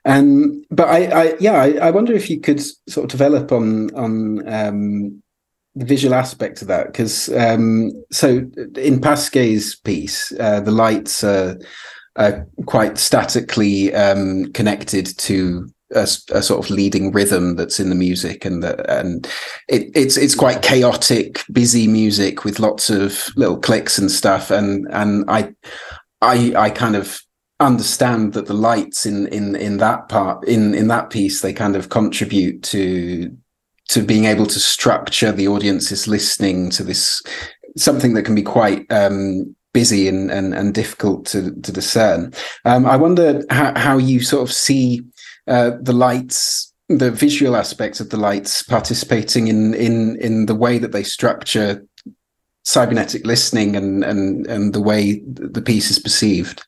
um, 0.06 0.64
but 0.70 0.88
I, 0.90 1.06
I 1.06 1.36
yeah, 1.40 1.54
I, 1.54 1.88
I, 1.88 1.92
wonder 1.92 2.14
if 2.14 2.30
you 2.30 2.40
could 2.40 2.62
sort 2.62 3.06
of 3.06 3.10
develop 3.10 3.52
on 3.52 3.94
on 3.96 4.48
um, 4.52 5.24
the 5.76 5.86
visual 5.86 6.14
aspect 6.14 6.62
of 6.62 6.68
that 6.68 6.88
because 6.88 7.30
um, 7.30 7.92
so 8.12 8.46
in 8.76 9.00
Pasquet's 9.00 9.76
piece, 9.76 10.34
uh, 10.40 10.60
the 10.60 10.72
lights 10.72 11.24
are, 11.24 11.58
are 12.18 12.46
quite 12.66 12.98
statically 12.98 13.94
um, 13.94 14.52
connected 14.52 15.18
to 15.20 15.70
a, 15.96 16.08
a, 16.32 16.42
sort 16.42 16.66
of 16.66 16.70
leading 16.70 17.12
rhythm 17.12 17.56
that's 17.56 17.80
in 17.80 17.90
the 17.90 17.96
music, 17.96 18.44
and 18.44 18.64
and 18.64 19.26
it, 19.70 19.90
it's 19.96 20.18
it's 20.18 20.36
quite 20.36 20.62
chaotic, 20.62 21.42
busy 21.52 21.88
music 21.88 22.44
with 22.44 22.60
lots 22.60 22.90
of 22.90 23.30
little 23.36 23.58
clicks 23.58 23.98
and 23.98 24.12
stuff, 24.12 24.52
and 24.52 24.88
and 24.92 25.24
I 25.30 25.54
I 26.22 26.54
I 26.58 26.70
kind 26.70 26.96
of 26.96 27.22
understand 27.64 28.34
that 28.34 28.46
the 28.46 28.54
lights 28.54 29.06
in 29.06 29.28
in 29.28 29.56
in 29.56 29.78
that 29.78 30.10
part 30.10 30.48
in 30.48 30.76
in 30.76 30.88
that 30.90 31.10
piece 31.10 31.42
they 31.42 31.54
kind 31.54 31.76
of 31.76 31.90
contribute 31.90 32.62
to 32.64 33.36
to 33.90 34.02
being 34.02 34.26
able 34.26 34.46
to 34.46 34.60
structure 34.60 35.32
the 35.32 35.48
audience's 35.48 36.08
listening 36.08 36.70
to 36.70 36.84
this 36.84 37.22
something 37.78 38.14
that 38.14 38.24
can 38.24 38.36
be 38.36 38.44
quite 38.44 38.92
um, 38.92 39.56
busy 39.74 40.08
and, 40.08 40.32
and 40.32 40.54
and 40.54 40.74
difficult 40.74 41.26
to 41.26 41.52
to 41.62 41.72
discern. 41.72 42.34
Um, 42.66 42.86
I 42.86 42.96
wonder 42.96 43.44
how, 43.50 43.78
how 43.78 43.98
you 43.98 44.22
sort 44.22 44.48
of 44.48 44.54
see 44.54 45.02
uh, 45.48 45.72
the 45.82 45.94
lights, 45.94 46.74
the 46.90 47.12
visual 47.12 47.56
aspects 47.56 48.00
of 48.00 48.10
the 48.10 48.18
lights 48.18 48.64
participating 48.64 49.48
in 49.48 49.74
in 49.74 50.18
in 50.22 50.46
the 50.46 50.56
way 50.56 50.78
that 50.78 50.92
they 50.92 51.04
structure 51.04 51.86
cybernetic 52.64 53.26
listening 53.26 53.76
and 53.76 54.04
and 54.04 54.48
and 54.48 54.74
the 54.74 54.82
way 54.82 55.22
the 55.26 55.62
piece 55.62 55.92
is 55.92 56.00
perceived. 56.00 56.66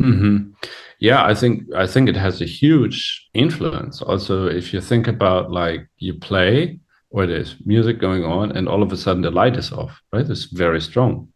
Mm-hmm. 0.00 0.52
Yeah, 0.98 1.24
I 1.24 1.34
think 1.34 1.64
I 1.74 1.86
think 1.86 2.08
it 2.08 2.16
has 2.16 2.40
a 2.40 2.46
huge 2.46 3.28
influence. 3.34 4.02
Also, 4.02 4.46
if 4.46 4.72
you 4.72 4.80
think 4.80 5.08
about 5.08 5.50
like 5.50 5.88
you 5.98 6.14
play 6.14 6.78
or 7.10 7.26
there's 7.26 7.56
music 7.66 7.98
going 8.00 8.24
on, 8.24 8.52
and 8.56 8.68
all 8.68 8.82
of 8.82 8.92
a 8.92 8.96
sudden 8.96 9.22
the 9.22 9.30
light 9.30 9.56
is 9.56 9.72
off, 9.72 10.00
right? 10.12 10.28
It's 10.28 10.44
very 10.44 10.80
strong. 10.80 11.28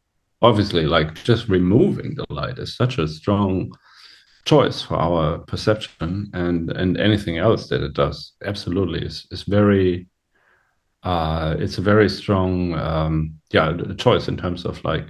obviously, 0.43 0.87
like 0.87 1.15
just 1.25 1.49
removing 1.49 2.15
the 2.15 2.27
light 2.29 2.59
is 2.59 2.77
such 2.77 2.99
a 2.99 3.09
strong 3.09 3.73
choice 4.45 4.83
for 4.83 4.97
our 4.97 5.39
perception, 5.39 6.31
and 6.35 6.71
and 6.73 6.99
anything 6.99 7.39
else 7.39 7.69
that 7.69 7.83
it 7.83 7.95
does 7.95 8.33
absolutely 8.45 9.01
is 9.07 9.27
is 9.31 9.43
very. 9.45 10.07
Uh, 11.03 11.55
it's 11.59 11.77
a 11.79 11.83
very 11.83 12.09
strong, 12.09 12.73
um, 12.75 13.35
yeah, 13.53 13.77
choice 13.99 14.27
in 14.27 14.37
terms 14.39 14.65
of 14.65 14.83
like 14.85 15.07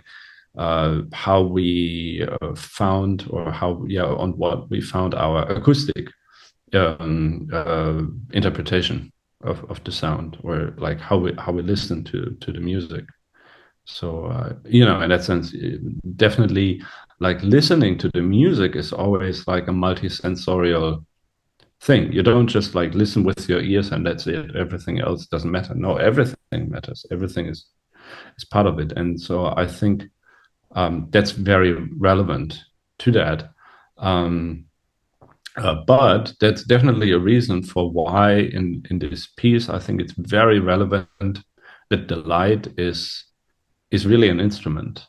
uh, 0.57 1.03
how 1.13 1.43
we 1.43 2.27
uh, 2.41 2.55
found 2.55 3.27
or 3.31 3.51
how 3.51 3.85
yeah 3.89 4.05
on 4.05 4.33
what 4.39 4.71
we 4.71 4.81
found 4.81 5.15
our 5.15 5.43
acoustic 5.51 6.09
um, 6.75 7.49
uh, 7.53 8.03
interpretation 8.33 9.13
of, 9.43 9.69
of 9.71 9.83
the 9.85 9.93
sound 9.93 10.39
or 10.43 10.75
like 10.79 11.01
how 11.01 11.17
we 11.19 11.33
how 11.39 11.53
we 11.53 11.63
listen 11.63 12.05
to 12.05 12.37
to 12.41 12.53
the 12.53 12.61
music. 12.61 13.05
So 13.85 14.27
uh, 14.27 14.55
you 14.65 14.85
know 14.85 15.01
in 15.01 15.11
that 15.11 15.25
sense 15.25 15.55
definitely 16.17 16.83
like 17.21 17.43
listening 17.43 17.99
to 17.99 18.11
the 18.15 18.23
music 18.23 18.77
is 18.77 18.93
always 18.93 19.47
like 19.47 19.69
a 19.69 19.73
multi-sensorial 19.73 21.05
thing. 21.81 22.13
You 22.13 22.23
don't 22.23 22.47
just 22.47 22.75
like 22.75 22.95
listen 22.95 23.25
with 23.25 23.49
your 23.49 23.61
ears 23.61 23.91
and 23.91 24.07
that's 24.07 24.27
it. 24.27 24.55
Everything 24.57 25.01
else 25.01 25.27
doesn't 25.27 25.51
matter. 25.51 25.75
No 25.75 25.97
everything 25.97 26.71
matters. 26.71 27.05
Everything 27.11 27.47
is 27.47 27.67
is 28.39 28.45
part 28.45 28.67
of 28.67 28.79
it. 28.79 28.93
And 28.93 29.21
so 29.21 29.53
i 29.57 29.67
think 29.67 30.05
um, 30.75 31.09
that's 31.11 31.31
very 31.31 31.73
relevant 31.99 32.61
to 32.99 33.13
that. 33.13 33.51
Um, 33.99 34.67
uh, 35.57 35.77
but 35.87 36.33
that's 36.41 36.65
definitely 36.65 37.13
a 37.13 37.19
reason 37.19 37.63
for 37.63 37.91
why 37.91 38.33
in 38.33 38.85
in 38.91 38.99
this 38.99 39.29
piece 39.37 39.69
i 39.69 39.79
think 39.79 40.01
it's 40.01 40.13
very 40.19 40.59
relevant 40.59 41.39
that 41.91 42.09
the 42.09 42.17
light 42.17 42.67
is 42.77 43.25
is 43.91 44.07
really 44.07 44.29
an 44.29 44.41
instrument. 44.41 45.07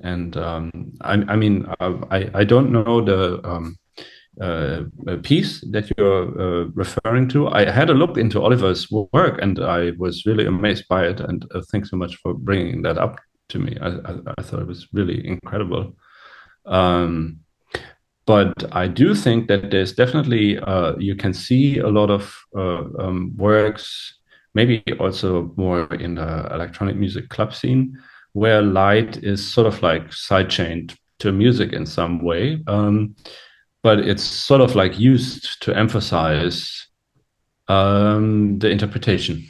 And 0.00 0.36
um, 0.36 0.70
I, 1.02 1.12
I, 1.28 1.36
mean 1.36 1.66
uh, 1.80 1.98
I, 2.10 2.30
I 2.34 2.44
don't 2.44 2.72
know 2.72 3.00
the 3.04 3.40
um, 3.48 3.76
uh, 4.40 4.82
piece 5.22 5.60
that 5.70 5.90
you're 5.96 6.40
uh, 6.40 6.64
referring 6.74 7.28
to. 7.28 7.48
I 7.48 7.70
had 7.70 7.90
a 7.90 7.94
look 7.94 8.16
into 8.16 8.42
oliver's 8.42 8.90
work 8.90 9.40
and 9.40 9.60
i 9.60 9.92
was 9.98 10.26
really 10.26 10.46
amazed 10.46 10.86
by 10.88 11.06
it. 11.06 11.20
And 11.20 11.46
uh, 11.54 11.62
thanks 11.70 11.90
so 11.90 11.96
much 11.96 12.16
for 12.16 12.34
bringing 12.34 12.82
that 12.82 12.98
up 12.98 13.18
to 13.50 13.58
me. 13.58 13.76
I, 13.80 13.88
I, 13.88 14.16
I 14.38 14.42
thought 14.42 14.60
it 14.60 14.66
was 14.66 14.88
really 14.92 15.26
incredible. 15.26 15.96
Um, 16.66 17.40
but 18.26 18.64
I 18.72 18.88
do 18.88 19.14
think 19.14 19.48
that 19.48 19.70
there's 19.70 19.92
definitely 19.92 20.58
uh, 20.58 20.96
you 20.96 21.14
can 21.14 21.34
see 21.34 21.78
a 21.78 21.88
lot 21.88 22.10
of 22.10 22.34
uh, 22.56 22.84
um, 22.98 23.32
works, 23.36 24.18
maybe 24.54 24.82
also 24.98 25.52
more 25.56 25.92
in 25.94 26.14
the 26.14 26.48
electronic 26.54 26.96
music 26.96 27.28
club 27.28 27.54
scene, 27.54 27.98
where 28.32 28.62
light 28.62 29.22
is 29.22 29.46
sort 29.46 29.66
of 29.66 29.82
like 29.82 30.08
sidechained 30.08 30.96
to 31.18 31.32
music 31.32 31.72
in 31.72 31.84
some 31.84 32.22
way, 32.22 32.62
um, 32.66 33.14
but 33.82 33.98
it's 33.98 34.22
sort 34.22 34.62
of 34.62 34.74
like 34.74 34.98
used 34.98 35.62
to 35.62 35.76
emphasize 35.76 36.88
um, 37.68 38.58
the 38.58 38.70
interpretation, 38.70 39.44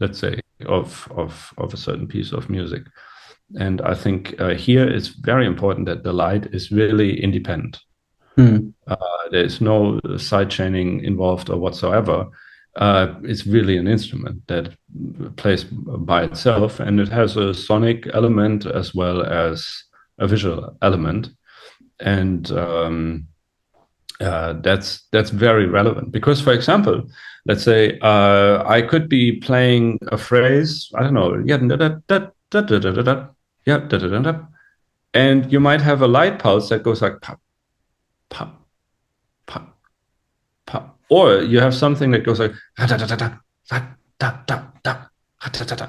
let's 0.00 0.18
say, 0.18 0.40
of 0.64 1.06
of 1.14 1.52
of 1.58 1.74
a 1.74 1.76
certain 1.76 2.08
piece 2.08 2.32
of 2.32 2.48
music. 2.48 2.82
And 3.58 3.80
I 3.82 3.94
think 3.94 4.34
uh, 4.40 4.54
here 4.54 4.88
it's 4.88 5.08
very 5.08 5.46
important 5.46 5.86
that 5.86 6.02
the 6.02 6.12
light 6.12 6.46
is 6.52 6.72
really 6.72 7.22
independent 7.22 7.78
Mm. 8.36 8.72
Uh, 8.86 8.96
there's 9.30 9.60
no 9.60 10.00
side 10.16 10.50
chaining 10.50 11.04
involved 11.04 11.50
or 11.50 11.58
whatsoever. 11.58 12.26
Uh, 12.76 13.14
it's 13.22 13.46
really 13.46 13.76
an 13.76 13.86
instrument 13.86 14.42
that 14.48 14.74
plays 15.36 15.64
by 15.64 16.24
itself, 16.24 16.80
and 16.80 16.98
it 16.98 17.08
has 17.08 17.36
a 17.36 17.54
sonic 17.54 18.08
element 18.12 18.66
as 18.66 18.94
well 18.94 19.22
as 19.22 19.84
a 20.18 20.26
visual 20.26 20.76
element, 20.82 21.28
and 22.00 22.50
um, 22.50 23.28
uh, 24.20 24.54
that's 24.54 25.06
that's 25.12 25.30
very 25.30 25.66
relevant 25.66 26.10
because, 26.10 26.40
for 26.40 26.52
example, 26.52 27.04
let's 27.46 27.62
say 27.62 27.96
uh, 28.00 28.64
I 28.66 28.82
could 28.82 29.08
be 29.08 29.38
playing 29.38 30.00
a 30.08 30.18
phrase. 30.18 30.90
I 30.96 31.04
don't 31.04 31.14
know, 31.14 31.40
yeah, 31.46 31.58
da, 31.58 31.76
da, 31.76 31.90
da, 32.08 33.26
yeah, 33.66 33.78
da, 33.78 33.98
da, 33.98 34.08
da, 34.08 34.18
da, 34.20 34.40
and 35.12 35.50
you 35.52 35.60
might 35.60 35.80
have 35.80 36.02
a 36.02 36.08
light 36.08 36.38
pulse 36.38 36.68
that 36.68 36.82
goes 36.82 37.02
like 37.02 37.20
pop, 37.20 37.40
pop, 38.28 38.66
pop, 39.46 39.78
pop. 40.66 40.98
Or 41.10 41.42
you 41.42 41.60
have 41.60 41.74
something 41.74 42.10
that 42.12 42.24
goes 42.24 42.40
like 42.40 42.52
da, 42.76 42.86
da, 42.86 42.96
da, 42.96 43.16
da, 43.16 43.28
da, 43.68 43.80
da, 44.18 44.40
da, 44.46 45.76
da. 45.76 45.88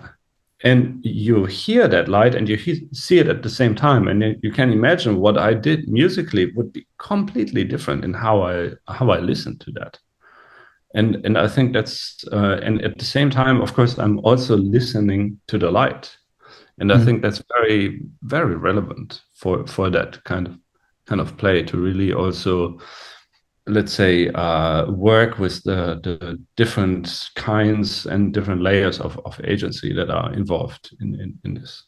and 0.63 0.99
you 1.03 1.45
hear 1.45 1.88
that 1.88 2.07
light 2.07 2.34
and 2.34 2.49
you 2.49 2.57
see 2.93 3.19
it 3.19 3.28
at 3.28 3.43
the 3.43 3.49
same 3.49 3.76
time 3.76 4.07
and 4.07 4.38
you 4.41 4.51
can 4.51 4.71
imagine 4.71 5.19
what 5.19 5.38
i 5.38 5.53
did 5.53 5.88
musically 5.88 6.51
would 6.53 6.73
be 6.73 6.86
completely 6.97 7.63
different 7.63 8.03
in 8.03 8.13
how 8.13 8.41
i 8.41 8.69
how 8.88 9.09
i 9.09 9.19
listen 9.19 9.57
to 9.59 9.71
that 9.71 9.99
and 10.95 11.23
and 11.26 11.38
i 11.38 11.47
think 11.47 11.73
that's 11.73 12.26
uh, 12.32 12.59
and 12.63 12.82
at 12.82 12.97
the 12.97 13.05
same 13.05 13.30
time 13.30 13.61
of 13.61 13.73
course 13.73 13.97
i'm 13.99 14.19
also 14.19 14.57
listening 14.57 15.39
to 15.47 15.57
the 15.57 15.69
light 15.69 16.17
and 16.80 16.91
i 16.91 16.95
mm. 16.95 17.05
think 17.05 17.21
that's 17.21 17.43
very 17.59 18.01
very 18.23 18.55
relevant 18.55 19.21
for 19.34 19.65
for 19.67 19.89
that 19.89 20.23
kind 20.23 20.47
of 20.47 20.57
kind 21.05 21.21
of 21.21 21.38
play 21.38 21.63
to 21.63 21.78
really 21.78 22.13
also 22.13 22.80
let's 23.67 23.93
say 23.93 24.30
uh, 24.30 24.86
work 24.91 25.39
with 25.39 25.63
the, 25.63 25.99
the 26.03 26.39
different 26.55 27.30
kinds 27.36 28.05
and 28.05 28.32
different 28.32 28.61
layers 28.61 28.99
of, 28.99 29.19
of 29.26 29.41
agency 29.43 29.91
that 29.91 30.11
are 30.11 30.32
involved 30.34 30.95
in, 31.01 31.19
in, 31.19 31.39
in 31.43 31.53
this 31.55 31.84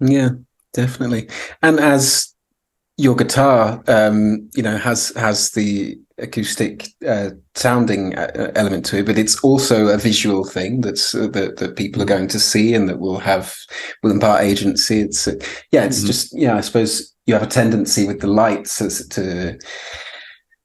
yeah 0.00 0.30
definitely 0.72 1.28
and 1.62 1.78
as 1.78 2.33
your 2.96 3.16
guitar 3.16 3.82
um, 3.88 4.48
you 4.54 4.62
know 4.62 4.76
has 4.76 5.12
has 5.16 5.50
the 5.52 5.98
acoustic 6.18 6.88
uh, 7.06 7.30
sounding 7.56 8.16
uh, 8.16 8.52
element 8.54 8.84
to 8.86 8.98
it 8.98 9.06
but 9.06 9.18
it's 9.18 9.42
also 9.42 9.88
a 9.88 9.98
visual 9.98 10.44
thing 10.44 10.80
that's 10.80 11.14
uh, 11.14 11.26
that, 11.28 11.56
that 11.56 11.76
people 11.76 12.00
are 12.00 12.06
going 12.06 12.28
to 12.28 12.38
see 12.38 12.72
and 12.72 12.88
that 12.88 13.00
will 13.00 13.18
have 13.18 13.56
will 14.02 14.12
impart 14.12 14.42
agency 14.42 15.00
it's 15.00 15.26
uh, 15.26 15.34
yeah 15.72 15.84
it's 15.84 15.98
mm-hmm. 15.98 16.06
just 16.06 16.38
yeah 16.38 16.56
i 16.56 16.60
suppose 16.60 17.12
you 17.26 17.34
have 17.34 17.42
a 17.42 17.46
tendency 17.46 18.06
with 18.06 18.20
the 18.20 18.28
lights 18.28 18.80
as 18.80 19.06
to 19.08 19.58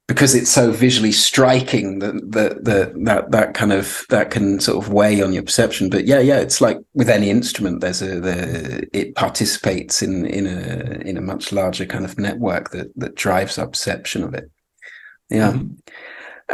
because 0.10 0.34
it's 0.34 0.49
so 0.49 0.72
visually 0.72 1.12
striking 1.12 1.99
that 1.99 2.16
that 2.32 2.64
that 2.95 3.30
that 3.30 3.53
kind 3.53 3.72
of 3.72 4.07
that 4.10 4.32
can 4.32 4.60
sort 4.60 4.84
of 4.84 4.91
weigh 4.91 5.22
on 5.22 5.34
your 5.34 5.43
perception. 5.43 5.88
But 5.88 6.05
yeah, 6.05 6.20
yeah, 6.20 6.39
it's 6.39 6.60
like 6.60 6.80
with 6.95 7.10
any 7.10 7.30
instrument, 7.30 7.82
there's 7.82 8.01
a 8.01 8.20
the 8.20 8.89
it 8.91 9.14
participates 9.14 10.01
in 10.01 10.26
in 10.26 10.47
a 10.47 10.99
in 11.07 11.16
a 11.16 11.22
much 11.22 11.51
larger 11.51 11.86
kind 11.86 12.05
of 12.05 12.18
network 12.18 12.72
that 12.72 12.88
that 12.95 13.14
drives 13.14 13.60
our 13.60 13.68
perception 13.68 14.24
of 14.24 14.34
it. 14.34 14.49
Yeah. 15.30 15.51
Mm-hmm. 15.51 15.76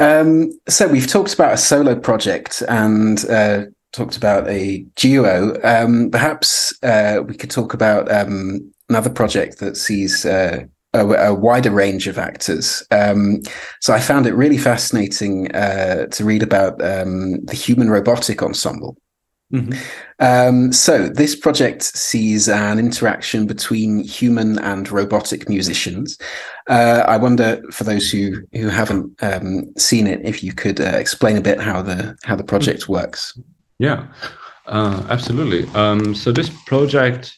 Um, 0.04 0.52
so 0.68 0.90
we've 0.90 1.08
talked 1.08 1.34
about 1.34 1.54
a 1.54 1.58
solo 1.58 1.96
project 1.98 2.62
and 2.68 3.24
uh, 3.30 3.68
talked 3.94 4.18
about 4.18 4.50
a 4.50 4.80
duo. 4.98 5.58
Um, 5.64 6.12
perhaps 6.12 6.78
uh, 6.84 7.22
we 7.26 7.36
could 7.36 7.52
talk 7.52 7.74
about 7.74 8.12
um, 8.12 8.74
another 8.90 9.10
project 9.10 9.60
that 9.60 9.78
sees 9.78 10.26
uh, 10.26 10.66
a, 10.96 11.30
a, 11.30 11.34
wider 11.34 11.72
range 11.72 12.08
of 12.08 12.18
actors. 12.18 12.84
Um, 12.92 13.42
so 13.82 13.94
I 13.94 14.00
found 14.00 14.26
it 14.26 14.34
really 14.34 14.58
fascinating 14.58 15.52
uh, 15.54 16.08
to 16.08 16.24
read 16.24 16.44
about 16.44 16.82
um, 16.82 17.44
the 17.46 17.56
Human 17.56 17.90
Robotic 17.90 18.42
Ensemble. 18.42 18.98
Mm-hmm. 19.54 19.74
Um, 20.20 20.72
so 20.72 21.08
this 21.08 21.36
project 21.36 21.84
sees 21.84 22.50
an 22.50 22.80
interaction 22.80 23.46
between 23.46 24.04
human 24.04 24.58
and 24.60 24.90
robotic 24.92 25.48
musicians. 25.48 26.18
Uh, 26.68 27.04
I 27.08 27.18
wonder, 27.18 27.62
for 27.72 27.84
those 27.84 28.10
who 28.10 28.42
who 28.54 28.70
haven't 28.70 29.12
um, 29.22 29.72
seen 29.78 30.08
it, 30.08 30.22
if 30.26 30.44
you 30.44 30.52
could 30.52 30.82
uh, 30.82 30.98
explain 30.98 31.38
a 31.38 31.42
bit 31.42 31.60
how 31.60 31.82
the 31.82 32.18
how 32.24 32.36
the 32.36 32.44
project 32.44 32.90
works. 32.90 33.38
Yeah, 33.78 34.08
uh, 34.66 35.06
absolutely. 35.10 35.70
Um, 35.76 36.16
so 36.16 36.32
this 36.32 36.50
project 36.66 37.38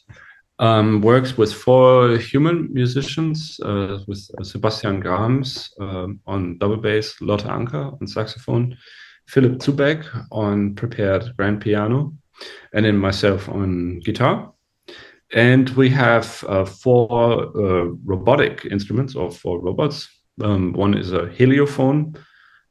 um, 0.59 1.01
works 1.01 1.37
with 1.37 1.53
four 1.53 2.17
human 2.17 2.73
musicians, 2.73 3.59
uh, 3.63 3.99
with 4.07 4.29
Sebastian 4.43 5.01
Gramss 5.01 5.69
um, 5.79 6.19
on 6.25 6.57
double 6.57 6.77
bass, 6.77 7.19
Lotte 7.21 7.45
Anker 7.45 7.91
on 7.99 8.07
saxophone, 8.07 8.77
Philip 9.27 9.59
Zoubek 9.59 10.05
on 10.31 10.73
prepared 10.75 11.35
grand 11.37 11.61
piano, 11.61 12.13
and 12.73 12.85
then 12.85 12.97
myself 12.97 13.49
on 13.49 13.99
guitar. 13.99 14.51
And 15.33 15.69
we 15.71 15.89
have 15.89 16.43
uh, 16.47 16.65
four 16.65 17.11
uh, 17.11 17.85
robotic 18.05 18.65
instruments 18.65 19.15
or 19.15 19.29
four 19.29 19.59
robots. 19.59 20.07
Um, 20.41 20.73
one 20.73 20.97
is 20.97 21.11
a 21.11 21.27
heliophone. 21.27 22.17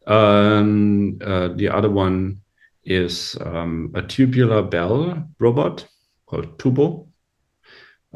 Um, 0.07 1.19
uh, 1.23 1.49
the 1.49 1.69
other 1.69 1.91
one 1.91 2.41
is 2.85 3.37
um, 3.41 3.93
a 3.95 4.03
tubular 4.03 4.63
bell 4.63 5.29
robot 5.39 5.87
called 6.27 6.59
Tubo 6.59 7.07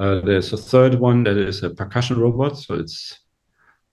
uh, 0.00 0.20
there's 0.22 0.52
a 0.52 0.56
third 0.56 0.94
one 0.94 1.24
that 1.24 1.36
is 1.36 1.62
a 1.62 1.70
percussion 1.70 2.18
robot. 2.18 2.56
So 2.56 2.74
it's 2.74 3.20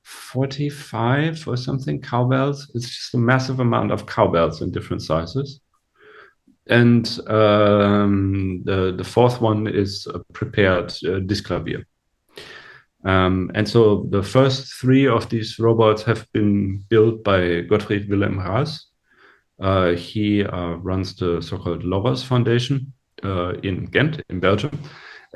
45 0.04 1.48
or 1.48 1.58
something 1.58 2.02
cowbells. 2.02 2.72
It's 2.74 2.90
just 2.90 3.14
a 3.14 3.18
massive 3.18 3.60
amount 3.60 3.92
of 3.92 4.06
cowbells 4.06 4.62
in 4.62 4.72
different 4.72 5.02
sizes. 5.02 5.60
and 6.70 7.20
um, 7.28 8.62
the 8.66 8.94
the 8.98 9.04
fourth 9.04 9.42
one 9.42 9.68
is 9.68 10.08
a 10.08 10.20
prepared 10.34 10.92
uh, 11.06 11.20
Disklavier. 11.30 11.84
Um, 13.06 13.52
and 13.56 13.68
so 13.68 14.08
the 14.10 14.24
first 14.24 14.74
three 14.82 15.08
of 15.08 15.30
these 15.30 15.60
robots 15.60 16.04
have 16.04 16.28
been 16.34 16.84
built 16.90 17.24
by 17.24 17.62
Godfried 17.62 18.10
Willem 18.10 18.40
Raes. 18.40 18.88
Uh, 19.60 19.92
he 19.92 20.44
uh, 20.44 20.76
runs 20.84 21.16
the 21.16 21.42
so-called 21.42 21.84
Logos 21.84 22.24
Foundation 22.24 22.94
uh, 23.24 23.54
in 23.64 23.86
Ghent, 23.86 24.22
in 24.30 24.40
Belgium, 24.40 24.72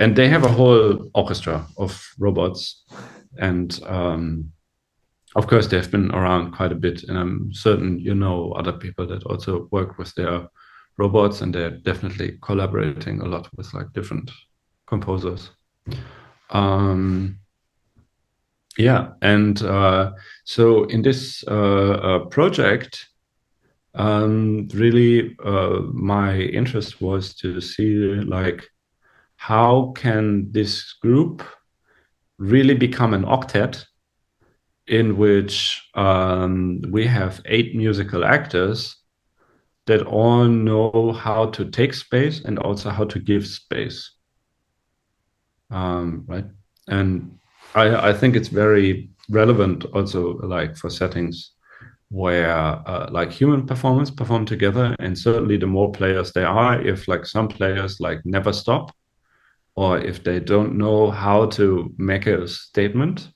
and 0.02 0.16
they 0.16 0.28
have 0.28 0.44
a 0.44 0.52
whole 0.52 1.10
orchestra 1.14 1.64
of 1.78 2.14
robots. 2.18 2.84
And 3.38 3.80
um, 3.86 4.52
of 5.36 5.46
course, 5.46 5.68
they've 5.68 5.92
been 5.92 6.12
around 6.12 6.54
quite 6.54 6.72
a 6.72 6.76
bit, 6.76 7.04
and 7.04 7.18
I'm 7.18 7.54
certain 7.54 8.00
you 8.00 8.16
know 8.16 8.52
other 8.54 8.74
people 8.74 9.06
that 9.08 9.24
also 9.24 9.70
work 9.72 10.00
with 10.00 10.14
their 10.16 10.48
robots, 10.98 11.42
and 11.42 11.54
they're 11.54 11.78
definitely 11.78 12.40
collaborating 12.42 13.22
a 13.22 13.26
lot 13.26 13.48
with 13.56 13.74
like 13.76 13.94
different 13.94 14.32
composers. 14.88 15.52
Um, 16.50 17.38
yeah, 18.78 19.10
and 19.22 19.62
uh, 19.62 20.14
so 20.46 20.86
in 20.86 21.04
this 21.04 21.44
uh, 21.48 21.92
uh, 21.92 22.20
project, 22.26 23.08
um, 23.94 24.68
really 24.74 25.38
uh, 25.46 25.82
my 25.94 26.38
interest 26.40 27.02
was 27.02 27.36
to 27.36 27.62
see 27.62 27.96
like 28.26 28.68
how 29.42 29.92
can 29.96 30.52
this 30.52 30.94
group 31.02 31.44
really 32.38 32.76
become 32.76 33.16
an 33.16 33.24
octet 33.24 33.84
in 34.86 35.18
which 35.18 35.82
um, 35.96 36.80
we 36.92 37.08
have 37.08 37.42
eight 37.46 37.76
musical 37.76 38.24
actors 38.24 38.96
that 39.88 40.04
all 40.04 40.46
know 40.46 41.12
how 41.14 41.48
to 41.48 41.66
take 41.72 41.96
space 41.96 42.46
and 42.46 42.60
also 42.60 42.92
how 42.92 43.04
to 43.04 43.18
give 43.18 43.48
space? 43.48 44.12
Um, 45.72 46.24
right? 46.28 46.46
And 46.88 47.40
I, 47.74 48.10
I 48.10 48.14
think 48.14 48.36
it's 48.36 48.50
very 48.50 49.10
relevant 49.28 49.86
also 49.86 50.38
like 50.44 50.78
for 50.78 50.92
settings 50.92 51.54
where 52.10 52.54
uh, 52.88 53.10
like 53.10 53.32
human 53.32 53.66
performance 53.66 54.12
perform 54.12 54.46
together 54.46 54.96
and 55.00 55.18
certainly 55.18 55.58
the 55.58 55.66
more 55.66 55.92
players 55.92 56.32
there 56.32 56.48
are 56.48 56.80
if 56.80 57.08
like 57.08 57.26
some 57.26 57.48
players 57.48 58.00
like 58.00 58.24
never 58.24 58.54
stop 58.54 58.92
or 59.76 59.98
if 60.00 60.24
they 60.24 60.40
don't 60.40 60.78
know 60.78 61.10
how 61.10 61.46
to 61.46 61.94
make 61.98 62.28
a 62.28 62.48
statement 62.48 63.30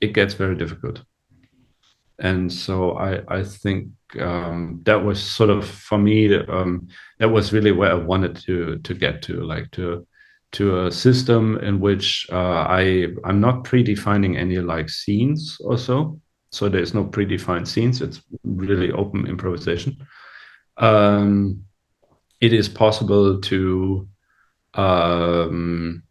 it 0.00 0.12
gets 0.12 0.34
very 0.34 0.56
difficult 0.56 1.02
and 2.18 2.52
so 2.52 2.92
i 2.92 3.20
i 3.28 3.42
think 3.42 3.88
um, 4.20 4.80
that 4.82 5.02
was 5.02 5.22
sort 5.22 5.48
of 5.48 5.66
for 5.66 5.96
me 5.96 6.36
um, 6.48 6.86
that 7.18 7.28
was 7.28 7.52
really 7.52 7.72
where 7.72 7.90
i 7.90 7.94
wanted 7.94 8.36
to 8.36 8.78
to 8.78 8.94
get 8.94 9.22
to 9.22 9.42
like 9.42 9.70
to 9.70 10.06
to 10.52 10.84
a 10.84 10.92
system 10.92 11.58
in 11.58 11.80
which 11.80 12.26
uh, 12.30 12.66
I 12.68 13.08
I'm 13.24 13.40
not 13.40 13.64
predefining 13.64 14.36
any 14.36 14.58
like 14.58 14.88
scenes 14.88 15.58
or 15.64 15.78
so. 15.78 16.20
So 16.50 16.68
there's 16.68 16.92
no 16.92 17.04
predefined 17.04 17.66
scenes. 17.66 18.02
It's 18.02 18.22
really 18.44 18.92
open 18.92 19.26
improvisation. 19.26 19.96
Um, 20.76 21.64
it 22.40 22.52
is 22.52 22.68
possible 22.68 23.40
to 23.40 24.08
um, 24.74 26.02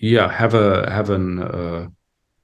yeah 0.00 0.30
have 0.30 0.54
a 0.54 0.90
have 0.90 1.10
an 1.10 1.42
uh, 1.42 1.86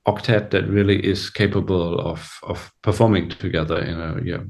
octet 0.07 0.51
that 0.51 0.69
really 0.69 1.05
is 1.05 1.31
capable 1.31 1.99
of 1.99 2.39
of 2.43 2.73
performing 2.83 3.29
together 3.29 3.79
in 3.79 4.01
a 4.01 4.21
yeah 4.23 4.43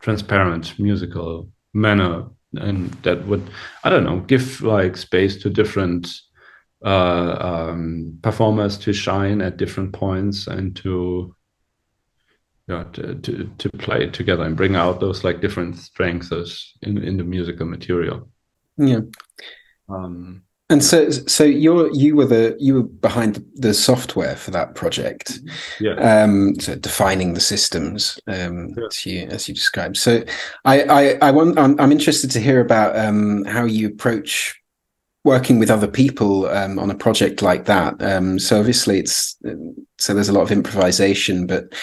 transparent 0.00 0.78
musical 0.78 1.48
manner 1.74 2.26
and 2.54 2.90
that 3.02 3.26
would 3.26 3.50
i 3.84 3.90
don't 3.90 4.04
know 4.04 4.20
give 4.20 4.62
like 4.62 4.96
space 4.96 5.36
to 5.36 5.50
different 5.50 6.08
uh, 6.82 7.36
um, 7.40 8.18
performers 8.22 8.78
to 8.78 8.92
shine 8.92 9.42
at 9.42 9.58
different 9.58 9.92
points 9.92 10.46
and 10.46 10.74
to 10.74 11.34
yeah 12.68 12.84
to, 12.92 13.16
to, 13.16 13.50
to 13.58 13.68
play 13.70 14.08
together 14.08 14.44
and 14.44 14.56
bring 14.56 14.76
out 14.76 14.98
those 14.98 15.22
like 15.22 15.42
different 15.42 15.76
strengths 15.76 16.74
in 16.80 16.96
in 16.96 17.18
the 17.18 17.24
musical 17.24 17.66
material. 17.66 18.30
Yeah 18.78 19.00
um 19.90 20.42
and 20.70 20.84
so, 20.84 21.10
so 21.10 21.42
you're 21.42 21.92
you 21.92 22.14
were 22.14 22.26
the 22.26 22.56
you 22.60 22.74
were 22.74 22.82
behind 22.84 23.44
the 23.56 23.74
software 23.74 24.36
for 24.36 24.52
that 24.52 24.76
project, 24.76 25.40
yeah. 25.80 25.94
Um, 25.94 26.54
so 26.60 26.76
defining 26.76 27.34
the 27.34 27.40
systems, 27.40 28.20
um, 28.28 28.72
yeah. 28.76 28.86
as 28.86 29.04
you 29.04 29.22
as 29.22 29.48
you 29.48 29.54
described. 29.54 29.96
So, 29.96 30.22
I 30.64 30.82
I, 30.82 31.18
I 31.22 31.30
want 31.32 31.58
I'm, 31.58 31.78
I'm 31.80 31.90
interested 31.90 32.30
to 32.30 32.40
hear 32.40 32.60
about 32.60 32.96
um, 32.96 33.44
how 33.46 33.64
you 33.64 33.88
approach 33.88 34.56
working 35.24 35.58
with 35.58 35.70
other 35.70 35.88
people 35.88 36.46
um, 36.46 36.78
on 36.78 36.90
a 36.90 36.94
project 36.94 37.42
like 37.42 37.64
that. 37.64 38.00
Um, 38.00 38.38
so 38.38 38.60
obviously, 38.60 39.00
it's 39.00 39.36
so 39.98 40.14
there's 40.14 40.28
a 40.28 40.32
lot 40.32 40.42
of 40.42 40.52
improvisation, 40.52 41.48
but 41.48 41.74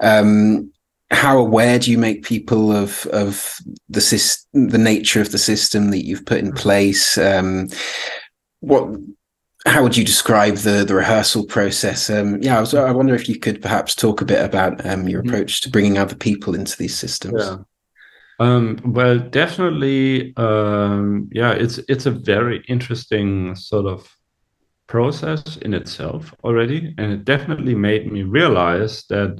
um, 0.00 0.71
how 1.12 1.38
aware 1.38 1.78
do 1.78 1.90
you 1.90 1.98
make 1.98 2.24
people 2.24 2.72
of 2.72 3.06
of 3.06 3.56
the 3.88 4.00
system, 4.00 4.68
the 4.68 4.78
nature 4.78 5.20
of 5.20 5.30
the 5.30 5.38
system 5.38 5.90
that 5.90 6.04
you've 6.04 6.26
put 6.26 6.38
in 6.38 6.48
mm-hmm. 6.48 6.56
place? 6.56 7.18
Um, 7.18 7.68
what 8.60 8.88
how 9.66 9.82
would 9.82 9.96
you 9.96 10.04
describe 10.04 10.56
the 10.56 10.84
the 10.84 10.94
rehearsal 10.94 11.44
process? 11.46 12.10
Um, 12.10 12.42
yeah, 12.42 12.56
I, 12.56 12.60
was, 12.60 12.74
I 12.74 12.90
wonder 12.90 13.14
if 13.14 13.28
you 13.28 13.38
could 13.38 13.62
perhaps 13.62 13.94
talk 13.94 14.20
a 14.20 14.24
bit 14.24 14.44
about 14.44 14.84
um, 14.86 15.08
your 15.08 15.20
mm-hmm. 15.20 15.28
approach 15.28 15.60
to 15.60 15.70
bringing 15.70 15.98
other 15.98 16.16
people 16.16 16.54
into 16.54 16.76
these 16.76 16.96
systems. 16.96 17.44
Yeah. 17.44 17.58
Um, 18.40 18.80
well, 18.84 19.18
definitely, 19.18 20.34
um, 20.36 21.28
yeah, 21.32 21.52
it's 21.52 21.78
it's 21.88 22.06
a 22.06 22.10
very 22.10 22.64
interesting 22.66 23.54
sort 23.54 23.86
of 23.86 24.10
process 24.88 25.58
in 25.58 25.74
itself 25.74 26.34
already, 26.42 26.94
and 26.98 27.12
it 27.12 27.24
definitely 27.24 27.74
made 27.74 28.10
me 28.10 28.22
realize 28.22 29.04
that 29.10 29.38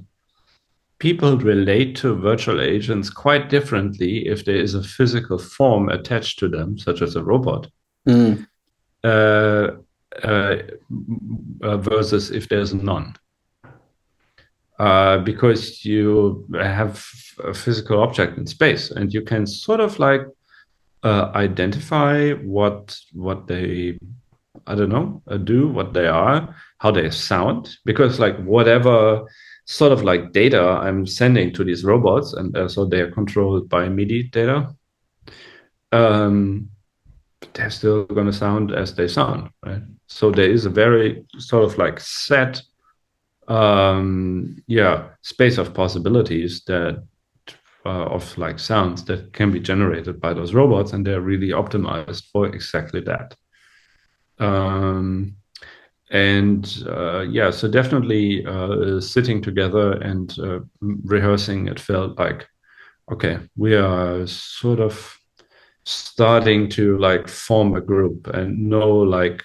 people 1.07 1.37
relate 1.37 1.97
to 1.97 2.15
virtual 2.31 2.61
agents 2.61 3.11
quite 3.11 3.51
differently 3.51 4.13
if 4.29 4.45
there 4.45 4.63
is 4.67 4.75
a 4.75 4.83
physical 4.97 5.39
form 5.39 5.89
attached 5.89 6.39
to 6.39 6.49
them, 6.49 6.79
such 6.79 7.03
as 7.03 7.17
a 7.17 7.23
robot. 7.23 7.67
Mm 8.09 8.47
uh, 9.05 9.69
uh, 10.23 10.57
uh, 11.63 11.77
versus 11.79 12.31
if 12.31 12.49
there's 12.49 12.75
none. 12.75 13.15
Uh, 14.79 15.19
because 15.19 15.85
you 15.85 16.47
have 16.55 17.05
a 17.45 17.55
physical 17.55 18.03
object 18.03 18.37
in 18.37 18.47
space 18.47 18.91
and 18.91 19.13
you 19.13 19.23
can 19.23 19.47
sort 19.47 19.81
of 19.81 19.99
like 19.99 20.23
uh, 21.05 21.31
identify 21.35 22.33
what 22.33 22.97
what 23.13 23.47
they 23.47 23.99
I 24.67 24.75
don't 24.75 24.89
know 24.89 25.23
uh, 25.29 25.37
do 25.37 25.69
what 25.69 25.93
they 25.93 26.07
are 26.07 26.55
how 26.79 26.91
they 26.91 27.11
sound 27.11 27.77
because 27.85 28.19
like 28.19 28.37
whatever 28.45 29.25
sort 29.65 29.93
of 29.93 30.03
like 30.03 30.33
data 30.33 30.61
I'm 30.61 31.07
sending 31.07 31.53
to 31.55 31.65
these 31.65 31.85
robots 31.85 32.33
and 32.33 32.71
so 32.71 32.85
they 32.85 33.01
are 33.01 33.11
controlled 33.11 33.69
by 33.69 33.89
MIDI 33.89 34.25
data 34.25 34.75
um, 35.93 36.71
they're 37.55 37.71
still 37.71 38.05
going 38.05 38.27
to 38.27 38.33
sound 38.33 38.73
as 38.73 38.95
they 38.95 39.07
sound, 39.07 39.51
right? 39.65 39.83
So 40.07 40.31
there 40.31 40.51
is 40.51 40.65
a 40.65 40.71
very 40.71 41.25
sort 41.39 41.65
of 41.65 41.79
like 41.79 42.01
set, 42.01 42.63
um, 43.49 44.63
yeah, 44.67 45.11
space 45.23 45.59
of 45.59 45.75
possibilities 45.75 46.65
that 46.67 47.05
uh, 47.85 48.07
of 48.07 48.37
like 48.39 48.59
sounds 48.59 49.05
that 49.05 49.33
can 49.33 49.51
be 49.51 49.61
generated 49.61 50.21
by 50.21 50.33
those 50.33 50.55
robots, 50.55 50.93
and 50.93 51.07
they're 51.07 51.21
really 51.21 51.49
optimized 51.49 52.25
for 52.33 52.47
exactly 52.47 53.01
that. 53.01 53.35
Um, 54.39 55.37
and 56.13 56.85
uh, 56.87 57.21
yeah, 57.21 57.51
so 57.51 57.69
definitely 57.69 58.45
uh, 58.45 59.01
sitting 59.01 59.41
together 59.41 59.93
and 59.93 60.39
uh, 60.39 60.61
rehearsing, 60.81 61.69
it 61.69 61.81
felt 61.81 62.19
like, 62.19 62.47
okay, 63.11 63.39
we 63.57 63.75
are 63.75 64.27
sort 64.27 64.79
of 64.79 65.19
starting 65.85 66.69
to 66.69 66.99
like 66.99 67.29
form 67.29 67.75
a 67.75 67.81
group 67.81 68.27
and 68.29 68.59
know 68.69 68.91
like 68.91 69.43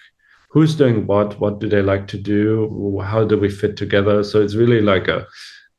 who's 0.50 0.76
doing 0.76 1.08
what 1.08 1.40
what 1.40 1.60
do 1.60 1.68
they 1.68 1.82
like 1.82 2.08
to 2.08 2.18
do 2.18 3.02
how 3.04 3.24
do 3.24 3.38
we 3.38 3.50
fit 3.50 3.78
together? 3.78 4.22
So 4.24 4.42
it's 4.42 4.56
really 4.56 4.82
like 4.82 5.08
a 5.08 5.26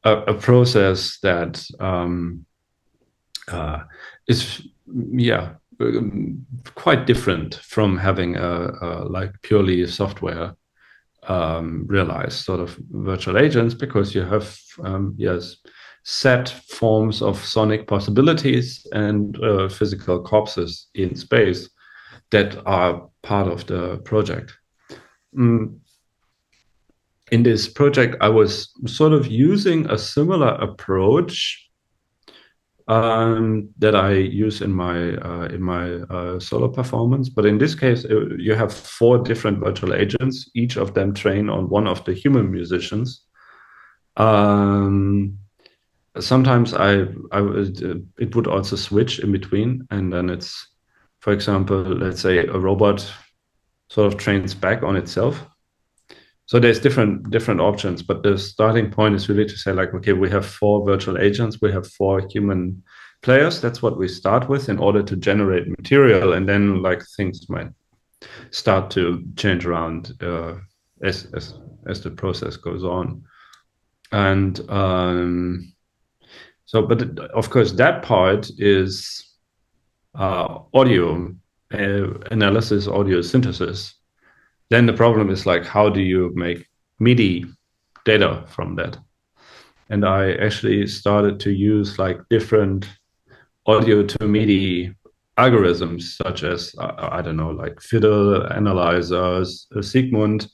a, 0.04 0.16
a 0.22 0.34
process 0.34 1.18
that 1.20 1.62
um 1.80 2.46
uh 3.48 3.80
is 4.26 4.66
yeah 5.12 5.54
quite 6.74 7.06
different 7.06 7.56
from 7.56 7.98
having 7.98 8.36
a, 8.36 8.72
a 8.80 9.04
like 9.04 9.32
purely 9.42 9.86
software 9.86 10.54
um 11.28 11.84
realized 11.86 12.44
sort 12.44 12.60
of 12.60 12.78
virtual 12.90 13.38
agents 13.38 13.74
because 13.74 14.14
you 14.14 14.22
have 14.22 14.58
um 14.84 15.14
yes 15.18 15.56
set 16.04 16.48
forms 16.48 17.20
of 17.20 17.36
sonic 17.44 17.86
possibilities 17.86 18.86
and 18.92 19.38
uh, 19.44 19.68
physical 19.68 20.22
corpses 20.22 20.86
in 20.94 21.14
space 21.14 21.68
that 22.30 22.56
are 22.66 23.08
part 23.22 23.46
of 23.46 23.66
the 23.66 23.98
project. 23.98 24.56
Mm. 25.36 25.78
In 27.30 27.42
this 27.42 27.68
project, 27.68 28.16
I 28.22 28.30
was 28.30 28.72
sort 28.86 29.12
of 29.12 29.26
using 29.26 29.84
a 29.90 29.98
similar 29.98 30.54
approach 30.54 31.67
um, 32.88 33.68
that 33.78 33.94
I 33.94 34.12
use 34.12 34.62
in 34.62 34.72
my 34.72 35.16
uh, 35.16 35.48
in 35.52 35.62
my 35.62 35.92
uh, 36.10 36.40
solo 36.40 36.68
performance. 36.68 37.28
But 37.28 37.44
in 37.44 37.58
this 37.58 37.74
case, 37.74 38.04
uh, 38.04 38.34
you 38.38 38.54
have 38.54 38.72
four 38.72 39.18
different 39.18 39.58
virtual 39.58 39.94
agents. 39.94 40.50
Each 40.54 40.76
of 40.76 40.94
them 40.94 41.12
train 41.12 41.50
on 41.50 41.68
one 41.68 41.86
of 41.86 42.04
the 42.04 42.14
human 42.14 42.50
musicians. 42.50 43.22
Um, 44.16 45.38
sometimes 46.18 46.72
I 46.72 47.06
I 47.30 47.40
would, 47.42 47.82
uh, 47.84 47.94
it 48.18 48.34
would 48.34 48.46
also 48.46 48.76
switch 48.76 49.18
in 49.18 49.32
between, 49.32 49.86
and 49.90 50.10
then 50.10 50.30
it's, 50.30 50.66
for 51.20 51.32
example, 51.32 51.82
let's 51.82 52.22
say 52.22 52.46
a 52.46 52.58
robot 52.58 53.12
sort 53.90 54.06
of 54.06 54.18
trains 54.18 54.54
back 54.54 54.82
on 54.82 54.96
itself 54.96 55.46
so 56.48 56.58
there's 56.58 56.80
different 56.80 57.30
different 57.30 57.60
options 57.60 58.02
but 58.02 58.22
the 58.22 58.36
starting 58.36 58.90
point 58.90 59.14
is 59.14 59.28
really 59.28 59.46
to 59.46 59.56
say 59.56 59.72
like 59.72 59.94
okay 59.94 60.12
we 60.12 60.28
have 60.28 60.44
four 60.44 60.84
virtual 60.84 61.16
agents 61.18 61.62
we 61.62 61.70
have 61.72 61.86
four 61.86 62.20
human 62.28 62.82
players. 63.22 63.60
That's 63.60 63.82
what 63.82 63.98
we 63.98 64.08
start 64.08 64.48
with 64.48 64.68
in 64.68 64.78
order 64.78 65.02
to 65.02 65.16
generate 65.16 65.68
material 65.68 66.32
and 66.34 66.48
then 66.48 66.82
like 66.82 67.02
things 67.16 67.48
might 67.48 67.68
start 68.50 68.90
to 68.92 69.24
change 69.36 69.66
around 69.66 70.12
uh, 70.22 70.54
as, 71.02 71.26
as 71.34 71.54
as 71.86 72.02
the 72.02 72.10
process 72.10 72.56
goes 72.56 72.84
on. 72.84 73.22
And 74.12 74.58
um, 74.70 75.72
so 76.64 76.82
but 76.82 77.18
of 77.30 77.50
course 77.50 77.72
that 77.72 78.02
part 78.02 78.50
is 78.58 79.24
uh, 80.14 80.58
audio 80.74 81.34
uh, 81.72 82.18
analysis 82.30 82.88
audio 82.88 83.20
synthesis 83.20 83.94
then 84.70 84.86
the 84.86 84.92
problem 84.92 85.30
is 85.30 85.46
like 85.46 85.64
how 85.64 85.88
do 85.88 86.00
you 86.00 86.32
make 86.34 86.66
MIDI 86.98 87.44
data 88.04 88.44
from 88.48 88.74
that? 88.76 88.98
And 89.90 90.04
I 90.04 90.32
actually 90.34 90.86
started 90.86 91.40
to 91.40 91.50
use 91.50 91.98
like 91.98 92.20
different 92.28 92.86
audio 93.66 94.02
to 94.02 94.26
MIDI 94.26 94.94
algorithms, 95.38 96.02
such 96.02 96.42
as 96.42 96.74
uh, 96.78 97.08
I 97.12 97.22
don't 97.22 97.36
know, 97.36 97.50
like 97.50 97.80
fiddle 97.80 98.46
analyzers, 98.52 99.66
uh, 99.74 99.80
Sigmund, 99.80 100.48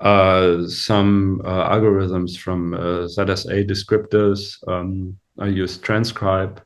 uh, 0.00 0.66
some 0.66 1.42
uh, 1.44 1.68
algorithms 1.68 2.38
from 2.38 2.74
uh, 2.74 3.06
ZSA 3.14 3.68
descriptors. 3.68 4.56
Um, 4.68 5.18
I 5.38 5.46
use 5.46 5.78
Transcribe, 5.78 6.62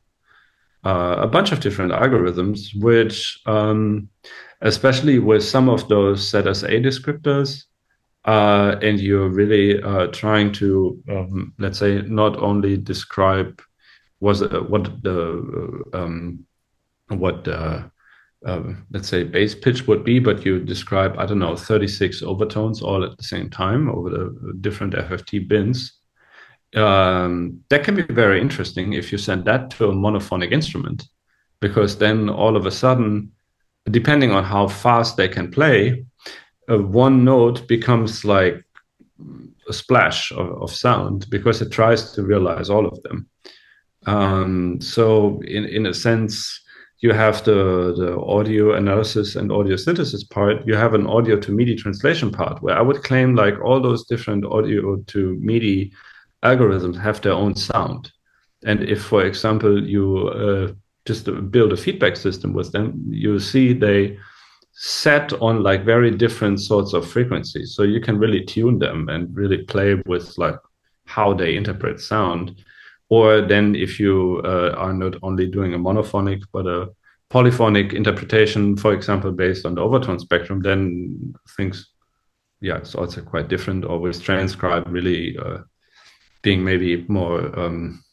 uh, 0.85 1.15
a 1.19 1.27
bunch 1.27 1.51
of 1.51 1.59
different 1.59 1.91
algorithms, 1.91 2.69
which 2.79 3.41
um, 3.45 4.07
especially 4.61 5.19
with 5.19 5.43
some 5.43 5.69
of 5.69 5.87
those 5.87 6.31
ZSA 6.31 6.83
descriptors. 6.83 7.63
Uh, 8.25 8.79
and 8.81 8.99
you're 8.99 9.29
really 9.29 9.81
uh, 9.83 10.07
trying 10.07 10.51
to, 10.51 10.99
um, 11.11 11.53
let's 11.59 11.77
say, 11.77 12.01
not 12.01 12.35
only 12.37 12.75
describe 12.75 13.61
was 14.19 14.41
uh, 14.41 14.61
what 14.67 15.03
the 15.03 15.85
uh, 15.93 15.97
um, 15.97 16.43
what 17.09 17.47
uh, 17.47 17.83
let's 18.89 19.07
say 19.07 19.23
bass 19.23 19.53
pitch 19.53 19.85
would 19.87 20.03
be, 20.03 20.17
but 20.17 20.43
you 20.43 20.59
describe 20.59 21.15
I 21.19 21.27
don't 21.27 21.39
know 21.39 21.55
36 21.55 22.23
overtones 22.23 22.81
all 22.81 23.03
at 23.03 23.15
the 23.15 23.23
same 23.23 23.49
time 23.49 23.89
over 23.89 24.09
the 24.09 24.53
different 24.61 24.93
FFT 24.93 25.47
bins. 25.47 25.99
Um, 26.75 27.61
that 27.69 27.83
can 27.83 27.95
be 27.95 28.03
very 28.03 28.41
interesting 28.41 28.93
if 28.93 29.11
you 29.11 29.17
send 29.17 29.45
that 29.45 29.69
to 29.71 29.89
a 29.89 29.93
monophonic 29.93 30.51
instrument, 30.51 31.07
because 31.61 31.97
then 31.97 32.29
all 32.29 32.57
of 32.57 32.65
a 32.65 32.71
sudden 32.71 33.31
depending 33.91 34.31
on 34.31 34.43
how 34.43 34.67
fast 34.67 35.17
they 35.17 35.27
can 35.27 35.51
play, 35.51 36.05
uh, 36.69 36.79
one 36.79 37.23
note 37.23 37.67
becomes 37.67 38.25
like 38.25 38.63
a 39.69 39.73
splash 39.73 40.31
of, 40.31 40.61
of, 40.61 40.71
sound 40.71 41.27
because 41.29 41.61
it 41.61 41.71
tries 41.71 42.11
to 42.13 42.23
realize 42.23 42.69
all 42.69 42.85
of 42.85 43.01
them. 43.03 43.27
Um, 44.07 44.81
so, 44.81 45.41
in, 45.45 45.65
in 45.65 45.85
a 45.87 45.93
sense, 45.93 46.61
you 46.99 47.13
have 47.13 47.43
the, 47.43 47.93
the 47.97 48.19
audio 48.19 48.73
analysis 48.73 49.35
and 49.35 49.51
audio 49.51 49.75
synthesis 49.75 50.23
part. 50.23 50.65
You 50.67 50.75
have 50.75 50.93
an 50.93 51.07
audio 51.07 51.39
to 51.39 51.51
MIDI 51.51 51.75
translation 51.75 52.31
part 52.31 52.61
where 52.61 52.77
I 52.77 52.81
would 52.81 53.03
claim 53.03 53.35
like 53.35 53.59
all 53.63 53.79
those 53.79 54.05
different 54.05 54.45
audio 54.45 54.97
to 54.97 55.37
MIDI 55.39 55.91
algorithms 56.49 56.97
have 57.07 57.19
their 57.21 57.33
own 57.33 57.55
sound. 57.55 58.11
And 58.65 58.83
if, 58.83 59.01
for 59.03 59.25
example, 59.25 59.73
you 59.95 60.27
uh, 60.29 60.73
just 61.05 61.25
build 61.51 61.73
a 61.73 61.77
feedback 61.77 62.15
system 62.15 62.53
with 62.53 62.71
them, 62.71 62.85
you 63.09 63.39
see 63.39 63.73
they 63.73 64.17
set 64.73 65.33
on 65.41 65.63
like 65.63 65.85
very 65.85 66.11
different 66.11 66.59
sorts 66.59 66.93
of 66.93 67.07
frequencies. 67.07 67.75
So 67.75 67.83
you 67.83 68.01
can 68.01 68.17
really 68.17 68.43
tune 68.43 68.79
them 68.79 69.09
and 69.09 69.35
really 69.35 69.63
play 69.63 69.95
with 70.05 70.37
like 70.37 70.59
how 71.05 71.33
they 71.33 71.55
interpret 71.55 71.99
sound. 71.99 72.63
Or 73.09 73.41
then 73.41 73.75
if 73.75 73.99
you 73.99 74.41
uh, 74.43 74.73
are 74.77 74.93
not 74.93 75.15
only 75.21 75.47
doing 75.47 75.73
a 75.73 75.79
monophonic, 75.79 76.41
but 76.51 76.65
a 76.65 76.89
polyphonic 77.29 77.93
interpretation, 77.93 78.75
for 78.75 78.93
example, 78.93 79.31
based 79.31 79.65
on 79.65 79.75
the 79.75 79.81
overtone 79.81 80.19
spectrum, 80.19 80.61
then 80.61 81.33
things, 81.55 81.91
yeah, 82.61 82.77
it's 82.77 82.95
also 82.95 83.21
quite 83.21 83.47
different. 83.47 83.85
Or 83.85 83.99
with 83.99 84.21
transcribe 84.21 84.87
really 84.89 85.37
uh, 85.37 85.59
being 86.45 86.63
maybe 86.63 87.03
more 87.07 87.59
um, 87.59 88.03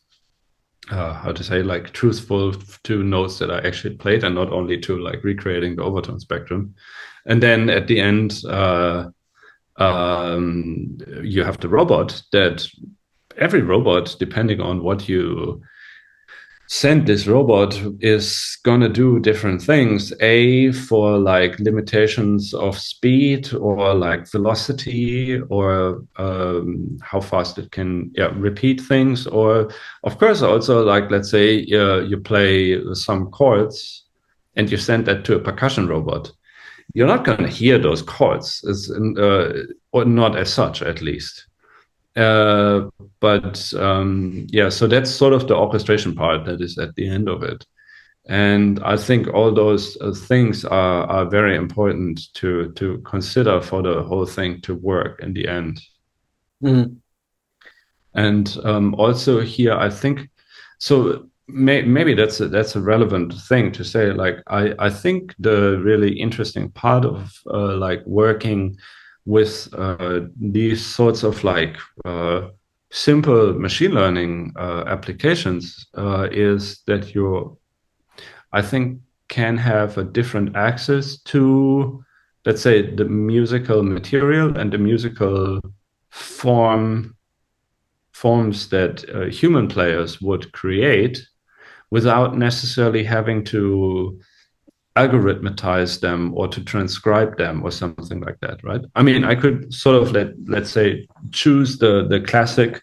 uh, 0.91 1.13
how 1.13 1.33
to 1.33 1.45
say 1.45 1.63
like 1.63 1.93
truthful 1.93 2.53
to 2.83 3.05
notes 3.05 3.39
that 3.39 3.51
I 3.51 3.59
actually 3.59 3.97
played 3.97 4.25
and 4.25 4.35
not 4.35 4.51
only 4.51 4.81
to 4.81 4.99
like 4.99 5.23
recreating 5.23 5.77
the 5.77 5.85
overtone 5.85 6.19
spectrum. 6.19 6.75
And 7.27 7.43
then 7.43 7.71
at 7.71 7.87
the 7.87 8.01
end, 8.01 8.43
uh, 8.49 9.11
um, 9.77 10.99
you 11.23 11.45
have 11.45 11.61
the 11.61 11.69
robot 11.69 12.23
that 12.33 12.67
every 13.37 13.61
robot, 13.61 14.17
depending 14.19 14.61
on 14.61 14.83
what 14.83 15.09
you 15.09 15.63
send 16.73 17.07
this 17.07 17.27
robot 17.27 17.79
is 18.01 18.57
gonna 18.63 18.89
do 18.89 19.21
different 19.21 19.61
things 19.61 20.11
a 20.21 20.73
for 20.73 21.19
like 21.19 21.59
limitations 21.59 22.55
of 22.55 22.79
speed 22.79 23.53
or 23.53 23.93
like 23.93 24.27
velocity 24.31 25.39
or 25.51 26.03
um, 26.17 26.99
how 27.03 27.21
fast 27.21 27.59
it 27.59 27.71
can 27.73 28.11
yeah, 28.15 28.31
repeat 28.37 28.81
things. 28.81 29.27
Or 29.27 29.71
of 30.05 30.17
course 30.17 30.41
also 30.41 30.83
like 30.83 31.11
let's 31.11 31.31
say 31.31 31.59
uh, 31.75 31.99
you 31.99 32.17
play 32.17 32.81
some 32.95 33.31
chords 33.31 34.05
and 34.57 34.71
you 34.71 34.79
send 34.79 35.05
that 35.05 35.27
to 35.27 35.37
a 35.37 35.41
percussion 35.41 35.89
robot. 35.89 36.33
You're 36.95 37.07
not 37.07 37.27
going 37.27 37.43
to 37.43 37.49
hear 37.49 37.79
those 37.79 38.01
chords. 38.01 38.65
As, 38.67 38.91
uh, 38.91 39.65
or 39.93 40.07
not 40.07 40.39
as 40.39 40.51
such 40.51 40.81
at 40.81 41.03
least 41.03 41.49
uh, 42.17 42.89
but 43.21 43.73
um, 43.75 44.47
yeah, 44.51 44.69
so 44.69 44.87
that's 44.87 45.11
sort 45.11 45.33
of 45.33 45.49
the 45.49 45.57
orchestration 45.57 46.15
part 46.15 46.45
that 46.45 46.61
is 46.61 46.79
at 46.79 46.95
the 46.95 47.09
end 47.09 47.29
of 47.29 47.43
it. 47.43 47.65
And 48.29 48.81
I 48.85 48.97
think 48.97 49.29
all 49.35 49.53
those 49.53 49.97
uh, 50.01 50.13
things 50.13 50.65
are, 50.65 51.05
are 51.07 51.27
very 51.27 51.57
important 51.57 52.33
to, 52.35 52.71
to 52.73 52.99
consider 52.99 53.61
for 53.61 53.83
the 53.83 54.03
whole 54.03 54.27
thing 54.27 54.61
to 54.63 54.75
work 54.75 55.21
in 55.21 55.33
the 55.33 55.49
end. 55.49 55.81
Mm. 56.63 56.97
And 58.15 58.59
um, 58.63 58.95
also 58.95 59.41
here, 59.41 59.75
I 59.75 59.91
think 59.91 60.29
so. 60.79 61.29
May, 61.49 61.83
maybe 61.83 62.15
that's 62.15 62.41
a, 62.41 62.49
that's 62.49 62.77
a 62.77 62.81
relevant 62.81 63.35
thing 63.35 63.73
to 63.73 63.85
say. 63.85 64.13
Like 64.13 64.37
I, 64.47 64.75
I 64.79 64.91
think 64.91 65.35
the 65.39 65.81
really 65.83 66.13
interesting 66.13 66.71
part 66.71 67.05
of 67.05 67.33
uh, 67.47 67.77
like 67.77 68.07
working 68.07 68.79
with 69.25 69.69
uh, 69.75 70.21
these 70.39 70.85
sorts 70.85 71.23
of 71.23 71.45
like 71.45 71.77
uh, 72.05 72.49
simple 72.91 73.53
machine 73.55 73.93
learning 73.93 74.53
uh, 74.57 74.85
applications 74.87 75.87
is 76.33 76.83
that 76.87 77.15
you, 77.15 77.59
I 78.53 78.63
think, 78.63 79.01
can 79.29 79.57
have 79.57 79.97
a 79.97 80.05
different 80.05 80.57
access 80.57 81.19
to, 81.23 82.05
let's 82.45 82.61
say, 82.61 82.95
the 82.95 83.07
musical 83.07 83.83
material 83.83 84.59
and 84.59 84.73
the 84.73 84.79
musical 84.79 85.61
form 86.11 87.17
forms 88.13 88.69
that 88.69 89.09
uh, 89.09 89.25
human 89.25 89.69
players 89.69 90.21
would 90.21 90.53
create 90.53 91.27
without 91.91 92.37
necessarily 92.37 93.03
having 93.03 93.43
to 93.45 94.21
algorithmize 94.97 96.01
them 96.01 96.33
or 96.35 96.47
to 96.49 96.63
transcribe 96.63 97.39
them 97.39 97.63
or 97.63 97.71
something 97.71 98.21
like 98.21 98.39
that 98.41 98.63
right? 98.63 98.83
I 98.95 99.03
mean 99.03 99.25
i 99.25 99.35
could 99.35 99.73
sort 99.73 100.01
of 100.01 100.13
let 100.13 100.29
let's 100.47 100.71
say 100.71 101.07
choose 101.31 101.79
the 101.79 102.07
the 102.09 102.21
classic 102.21 102.83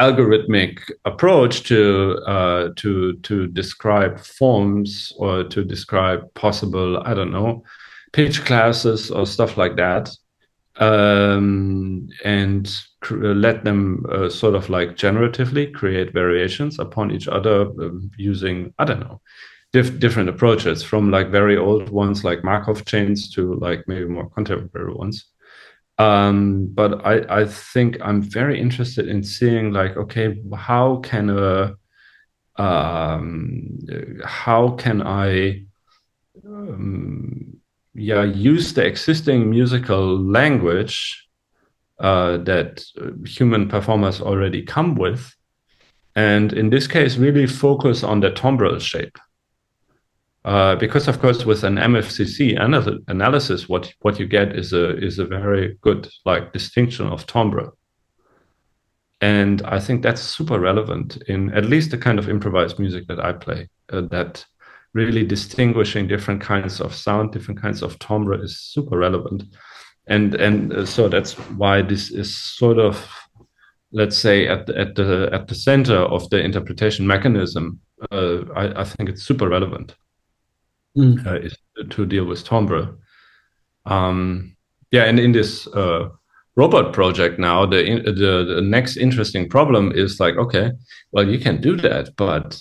algorithmic 0.00 0.80
approach 1.04 1.62
to 1.64 2.18
uh, 2.26 2.70
to 2.76 3.16
to 3.18 3.46
describe 3.48 4.18
forms 4.18 5.12
or 5.18 5.44
to 5.44 5.62
describe 5.62 6.32
possible 6.34 7.02
i 7.04 7.12
don't 7.12 7.30
know 7.30 7.62
pitch 8.12 8.44
classes 8.44 9.10
or 9.10 9.26
stuff 9.26 9.56
like 9.58 9.76
that 9.76 10.10
um, 10.76 12.08
and 12.24 12.74
let 13.10 13.64
them 13.64 14.06
uh, 14.10 14.28
sort 14.30 14.54
of 14.54 14.70
like 14.70 14.96
generatively 14.96 15.72
create 15.72 16.14
variations 16.14 16.78
upon 16.78 17.10
each 17.10 17.28
other 17.28 17.62
um, 17.82 18.10
using 18.16 18.72
i 18.78 18.84
don't 18.84 19.00
know 19.00 19.20
diff 19.72 19.98
different 19.98 20.28
approaches 20.28 20.82
from 20.82 21.10
like 21.10 21.30
very 21.30 21.56
old 21.56 21.90
ones 21.90 22.24
like 22.24 22.42
Markov 22.42 22.84
chains 22.84 23.30
to 23.34 23.54
like 23.54 23.84
maybe 23.86 24.06
more 24.06 24.28
contemporary 24.30 24.94
ones. 24.94 25.26
Um, 25.98 26.66
but 26.72 27.04
I, 27.04 27.42
I 27.42 27.44
think 27.44 27.98
I'm 28.00 28.22
very 28.22 28.58
interested 28.58 29.06
in 29.06 29.22
seeing 29.22 29.72
like, 29.72 29.96
okay, 29.96 30.40
how 30.56 30.96
can 30.96 31.28
a 31.30 31.76
um, 32.56 33.78
how 34.24 34.70
can 34.70 35.02
I 35.02 35.64
um, 36.44 37.56
yeah 37.94 38.24
use 38.24 38.72
the 38.72 38.84
existing 38.84 39.50
musical 39.50 40.18
language 40.18 41.28
uh, 41.98 42.38
that 42.38 42.82
human 43.26 43.68
performers 43.68 44.20
already 44.20 44.62
come 44.62 44.94
with, 44.94 45.34
and 46.16 46.52
in 46.52 46.70
this 46.70 46.86
case, 46.86 47.16
really 47.16 47.46
focus 47.46 48.02
on 48.02 48.20
the 48.20 48.30
timbral 48.30 48.80
shape. 48.80 49.18
Uh, 50.44 50.74
because 50.76 51.06
of 51.06 51.20
course, 51.20 51.44
with 51.44 51.64
an 51.64 51.76
MFCC 51.76 52.58
anal 52.58 52.98
analysis, 53.08 53.68
what 53.68 53.92
what 54.00 54.18
you 54.18 54.26
get 54.26 54.56
is 54.56 54.72
a 54.72 54.96
is 54.96 55.18
a 55.18 55.26
very 55.26 55.76
good 55.82 56.08
like 56.24 56.52
distinction 56.52 57.06
of 57.08 57.26
timbre, 57.26 57.72
and 59.20 59.60
I 59.66 59.80
think 59.80 60.02
that's 60.02 60.22
super 60.22 60.58
relevant 60.58 61.18
in 61.28 61.52
at 61.52 61.66
least 61.66 61.90
the 61.90 61.98
kind 61.98 62.18
of 62.18 62.28
improvised 62.30 62.78
music 62.78 63.06
that 63.08 63.20
I 63.20 63.34
play. 63.34 63.68
Uh, 63.92 64.02
that 64.12 64.46
really 64.94 65.24
distinguishing 65.26 66.08
different 66.08 66.40
kinds 66.40 66.80
of 66.80 66.94
sound, 66.94 67.32
different 67.32 67.60
kinds 67.60 67.82
of 67.82 67.98
timbre 67.98 68.42
is 68.42 68.58
super 68.58 68.96
relevant, 68.96 69.42
and 70.06 70.34
and 70.36 70.72
uh, 70.72 70.86
so 70.86 71.10
that's 71.10 71.34
why 71.58 71.82
this 71.82 72.10
is 72.10 72.34
sort 72.34 72.78
of 72.78 73.06
let's 73.92 74.16
say 74.16 74.48
at 74.48 74.64
the, 74.66 74.78
at 74.78 74.94
the 74.94 75.28
at 75.34 75.48
the 75.48 75.54
center 75.54 75.98
of 75.98 76.30
the 76.30 76.40
interpretation 76.42 77.06
mechanism. 77.06 77.78
Uh, 78.10 78.38
I, 78.56 78.80
I 78.80 78.84
think 78.84 79.10
it's 79.10 79.22
super 79.22 79.46
relevant 79.46 79.94
mm. 80.96 81.26
uh, 81.26 81.36
is 81.36 81.56
to 81.90 82.06
deal 82.06 82.24
with 82.24 82.44
timbre. 82.44 82.96
Um, 83.86 84.56
yeah, 84.90 85.04
and 85.04 85.18
in 85.18 85.32
this 85.32 85.66
uh, 85.68 86.08
robot 86.56 86.92
project 86.92 87.38
now, 87.38 87.66
the, 87.66 87.82
the 88.04 88.54
the 88.54 88.60
next 88.60 88.96
interesting 88.96 89.48
problem 89.48 89.92
is 89.92 90.20
like, 90.20 90.36
okay, 90.36 90.72
well, 91.12 91.28
you 91.28 91.38
can 91.38 91.60
do 91.60 91.76
that, 91.76 92.10
but 92.16 92.60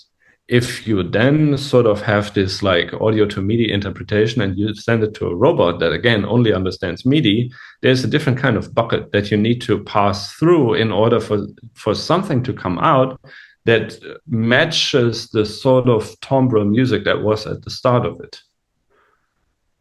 if 0.49 0.87
you 0.87 1.03
then 1.03 1.57
sort 1.57 1.85
of 1.85 2.01
have 2.01 2.33
this 2.33 2.63
like 2.63 2.91
audio 2.93 3.25
to 3.27 3.41
MIDI 3.41 3.71
interpretation 3.71 4.41
and 4.41 4.57
you 4.57 4.73
send 4.73 5.03
it 5.03 5.13
to 5.13 5.27
a 5.27 5.35
robot 5.35 5.79
that 5.79 5.91
again 5.91 6.25
only 6.25 6.51
understands 6.53 7.05
MIDI, 7.05 7.51
there's 7.81 8.03
a 8.03 8.07
different 8.07 8.39
kind 8.39 8.57
of 8.57 8.73
bucket 8.73 9.11
that 9.11 9.29
you 9.29 9.37
need 9.37 9.61
to 9.61 9.83
pass 9.83 10.33
through 10.33 10.73
in 10.73 10.91
order 10.91 11.19
for 11.19 11.45
for 11.75 11.93
something 11.93 12.41
to 12.43 12.53
come 12.53 12.79
out 12.79 13.19
that 13.65 13.99
matches 14.27 15.29
the 15.29 15.45
sort 15.45 15.87
of 15.89 16.19
timbre 16.21 16.65
music 16.65 17.03
that 17.03 17.21
was 17.21 17.45
at 17.45 17.61
the 17.63 17.69
start 17.69 18.05
of 18.05 18.19
it. 18.21 18.41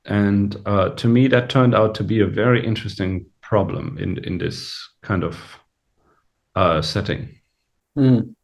And 0.04 0.56
uh, 0.66 0.90
to 0.90 1.06
me, 1.06 1.28
that 1.28 1.50
turned 1.50 1.74
out 1.74 1.94
to 1.96 2.04
be 2.04 2.20
a 2.20 2.26
very 2.26 2.64
interesting 2.64 3.26
problem 3.40 3.96
in 3.98 4.18
in 4.24 4.38
this 4.38 4.76
kind 5.02 5.24
of 5.24 5.38
uh, 6.54 6.82
setting. 6.82 7.38
Mm. 7.96 8.34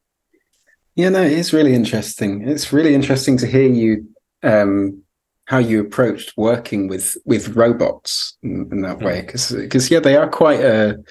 Yeah, 0.94 1.08
no, 1.08 1.22
it 1.22 1.32
is 1.32 1.52
really 1.52 1.74
interesting. 1.74 2.48
It's 2.48 2.72
really 2.72 2.94
interesting 2.94 3.36
to 3.38 3.46
hear 3.46 3.68
you 3.68 4.06
um, 4.42 5.02
how 5.46 5.58
you 5.58 5.80
approached 5.80 6.32
working 6.36 6.88
with 6.88 7.16
with 7.24 7.56
robots 7.56 8.36
in, 8.42 8.68
in 8.70 8.82
that 8.82 9.00
way, 9.00 9.22
because 9.22 9.50
hmm. 9.50 9.60
because 9.60 9.90
yeah, 9.90 10.00
they 10.00 10.16
are 10.16 10.28
quite 10.28 10.60
a 10.60 11.02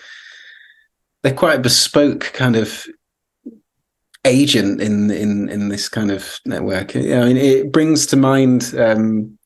they're 1.21 1.33
quite 1.33 1.59
a 1.59 1.61
bespoke 1.61 2.31
kind 2.33 2.55
of 2.55 2.85
agent 4.25 4.81
in 4.81 5.11
in 5.11 5.49
in 5.49 5.69
this 5.69 5.89
kind 5.89 6.11
of 6.11 6.39
network. 6.45 6.95
I 6.95 6.99
mean, 6.99 7.37
it 7.37 7.71
brings 7.71 8.05
to 8.07 8.17
mind 8.17 8.73
um, 8.77 9.37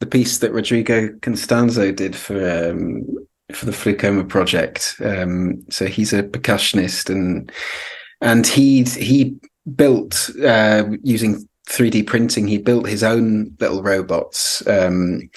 the 0.00 0.06
piece 0.06 0.38
that 0.38 0.52
Rodrigo 0.52 1.08
Constanzo 1.20 1.94
did 1.94 2.16
for 2.16 2.70
um, 2.70 3.04
for 3.52 3.66
the 3.66 3.72
FluCoMa 3.72 4.28
project. 4.28 4.96
Um, 5.04 5.64
so 5.70 5.86
he's 5.86 6.12
a 6.12 6.22
percussionist, 6.22 7.10
and 7.10 7.50
and 8.20 8.46
he 8.46 8.84
he 8.84 9.36
built 9.76 10.30
uh, 10.44 10.84
using 11.02 11.48
3D 11.68 12.06
printing. 12.06 12.48
He 12.48 12.58
built 12.58 12.88
his 12.88 13.02
own 13.02 13.56
little 13.60 13.82
robots 13.82 14.66
um, 14.66 15.30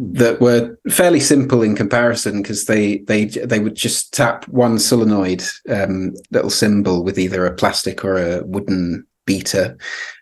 that 0.00 0.40
were 0.40 0.76
fairly 0.90 1.20
simple 1.20 1.62
in 1.62 1.76
comparison 1.76 2.42
because 2.42 2.64
they 2.64 2.98
they 2.98 3.26
they 3.26 3.60
would 3.60 3.74
just 3.74 4.12
tap 4.12 4.46
one 4.48 4.78
solenoid 4.78 5.42
um, 5.68 6.14
little 6.30 6.50
cymbal 6.50 7.04
with 7.04 7.18
either 7.18 7.46
a 7.46 7.54
plastic 7.54 8.04
or 8.04 8.16
a 8.16 8.42
wooden 8.44 9.06
beater, 9.26 9.76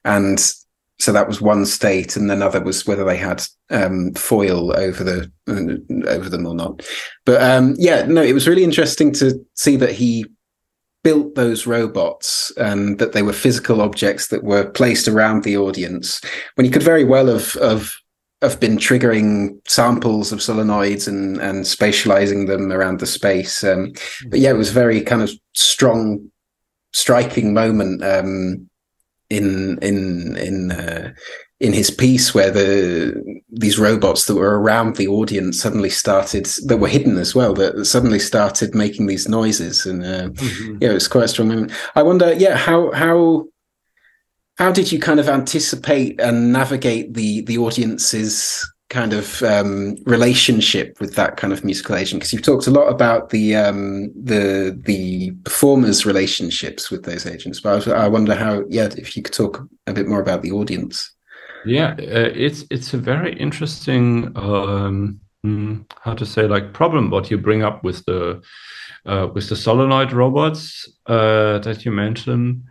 and 0.05 0.53
so 0.99 1.13
that 1.13 1.27
was 1.27 1.41
one 1.41 1.67
state, 1.67 2.17
and 2.17 2.31
another 2.31 2.61
was 2.61 2.87
whether 2.87 3.05
they 3.05 3.17
had 3.17 3.43
um, 3.71 4.13
foil 4.15 4.77
over 4.77 5.03
the 5.03 5.31
uh, 5.49 6.09
over 6.09 6.29
them 6.29 6.47
or 6.47 6.55
not. 6.55 6.87
But 7.25 7.43
um, 7.43 7.75
yeah, 7.79 8.05
no, 8.07 8.23
it 8.23 8.35
was 8.35 8.49
really 8.49 8.65
interesting 8.65 9.13
to 9.15 9.45
see 9.55 9.77
that 9.77 9.93
he 9.93 10.27
built 11.03 11.35
those 11.35 11.67
robots 11.67 12.53
and 12.57 12.99
that 12.99 13.13
they 13.13 13.23
were 13.23 13.33
physical 13.33 13.81
objects 13.81 14.29
that 14.29 14.45
were 14.45 14.71
placed 14.71 15.09
around 15.09 15.43
the 15.43 15.57
audience 15.57 16.21
when 16.55 16.65
he 16.65 16.71
could 16.71 16.83
very 16.83 17.03
well 17.03 17.27
have, 17.27 17.55
have 17.55 17.93
have 18.43 18.61
been 18.61 18.77
triggering 18.77 19.57
samples 19.69 20.33
of 20.33 20.41
solenoids 20.41 21.09
and 21.09 21.39
and 21.41 21.65
spatializing 21.65 22.49
them 22.49 22.73
around 22.73 23.01
the 23.01 23.07
space. 23.07 23.65
Um, 23.65 23.93
but 24.29 24.41
yeah, 24.41 24.51
it 24.51 24.59
was 24.59 24.71
very 24.71 25.01
kind 25.01 25.23
of 25.23 25.31
strong, 25.55 26.31
striking 26.93 27.55
moment 27.55 28.03
um, 28.05 28.69
in 29.31 29.79
in 29.81 30.37
in 30.37 30.73
uh, 30.73 31.13
in 31.63 31.73
his 31.73 31.93
piece 31.93 32.35
where 32.35 32.51
the 32.51 33.43
these 33.49 33.79
robots 33.79 34.27
that 34.27 34.35
were 34.35 34.61
around 34.61 34.97
the 34.97 35.07
audience 35.07 35.61
suddenly 35.61 35.91
started 35.91 36.47
that 36.67 36.79
were 36.79 36.89
hidden 36.89 37.17
as 37.19 37.37
well 37.37 37.55
that 37.55 37.85
suddenly 37.85 38.19
started 38.19 38.75
making 38.75 39.07
these 39.07 39.29
noises 39.29 39.87
and 39.87 40.05
uh, 40.05 40.29
mm-hmm. 40.29 40.77
yeah 40.81 40.91
it 40.91 40.95
was 40.95 41.07
quite 41.07 41.25
a 41.25 41.29
strong 41.29 41.49
moment 41.49 41.71
i 41.95 42.03
wonder 42.03 42.33
yeah 42.35 42.57
how 42.57 42.91
how 42.91 43.47
how 44.59 44.73
did 44.73 44.93
you 44.93 44.99
kind 44.99 45.21
of 45.21 45.29
anticipate 45.29 46.21
and 46.21 46.53
navigate 46.53 47.15
the 47.15 47.43
the 47.43 47.59
audience's 47.59 48.69
kind 48.91 49.15
of 49.15 49.43
um, 49.43 49.97
relationship 50.05 51.01
with 51.01 51.15
that 51.15 51.39
kind 51.39 51.53
of 51.53 51.65
musical 51.65 51.97
agent? 51.97 52.21
Because 52.21 52.33
you've 52.33 52.43
talked 52.43 52.67
a 52.67 52.71
lot 52.71 52.89
about 52.89 53.31
the 53.31 53.57
um, 53.57 54.13
the 54.15 54.79
the 54.85 55.33
performers' 55.45 56.05
relationships 56.05 56.91
with 56.91 57.05
those 57.05 57.27
agents, 57.27 57.61
but 57.61 57.89
I, 57.89 58.05
I, 58.05 58.09
wonder 58.09 58.35
how, 58.35 58.65
yeah, 58.69 58.89
if 58.97 59.17
you 59.17 59.23
could 59.23 59.35
talk 59.35 59.67
a 59.87 59.93
bit 59.93 60.07
more 60.07 60.21
about 60.21 60.43
the 60.43 60.53
audience. 60.53 61.11
Yeah, 61.65 61.95
uh, 61.99 62.31
it's 62.35 62.65
it's 62.71 62.93
a 62.93 62.99
very 62.99 63.33
interesting 63.39 64.33
um, 64.37 65.21
hmm, 65.43 65.83
how 66.01 66.15
to 66.15 66.27
say 66.27 66.47
like 66.47 66.75
problem 66.75 67.11
what 67.11 67.31
you 67.31 67.39
bring 67.39 67.63
up 67.63 67.83
with 67.83 68.05
the 68.05 68.43
uh, 69.07 69.29
with 69.33 69.49
the 69.49 69.57
solenoid 69.57 70.13
robots 70.13 70.87
uh, 71.07 71.59
that 71.61 71.85
you 71.85 71.93
mentioned 71.93 72.63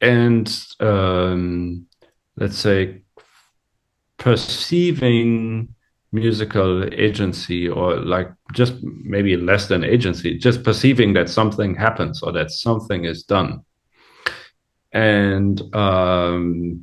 and 0.00 0.64
um, 0.80 1.86
let's 2.36 2.58
say 2.58 3.02
perceiving 4.18 5.74
musical 6.12 6.84
agency 6.94 7.68
or 7.68 7.96
like 7.96 8.28
just 8.54 8.74
maybe 8.82 9.36
less 9.36 9.68
than 9.68 9.84
agency 9.84 10.38
just 10.38 10.62
perceiving 10.62 11.12
that 11.12 11.28
something 11.28 11.74
happens 11.74 12.22
or 12.22 12.32
that 12.32 12.50
something 12.50 13.04
is 13.04 13.22
done. 13.24 13.60
And 14.92 15.60
um, 15.74 16.82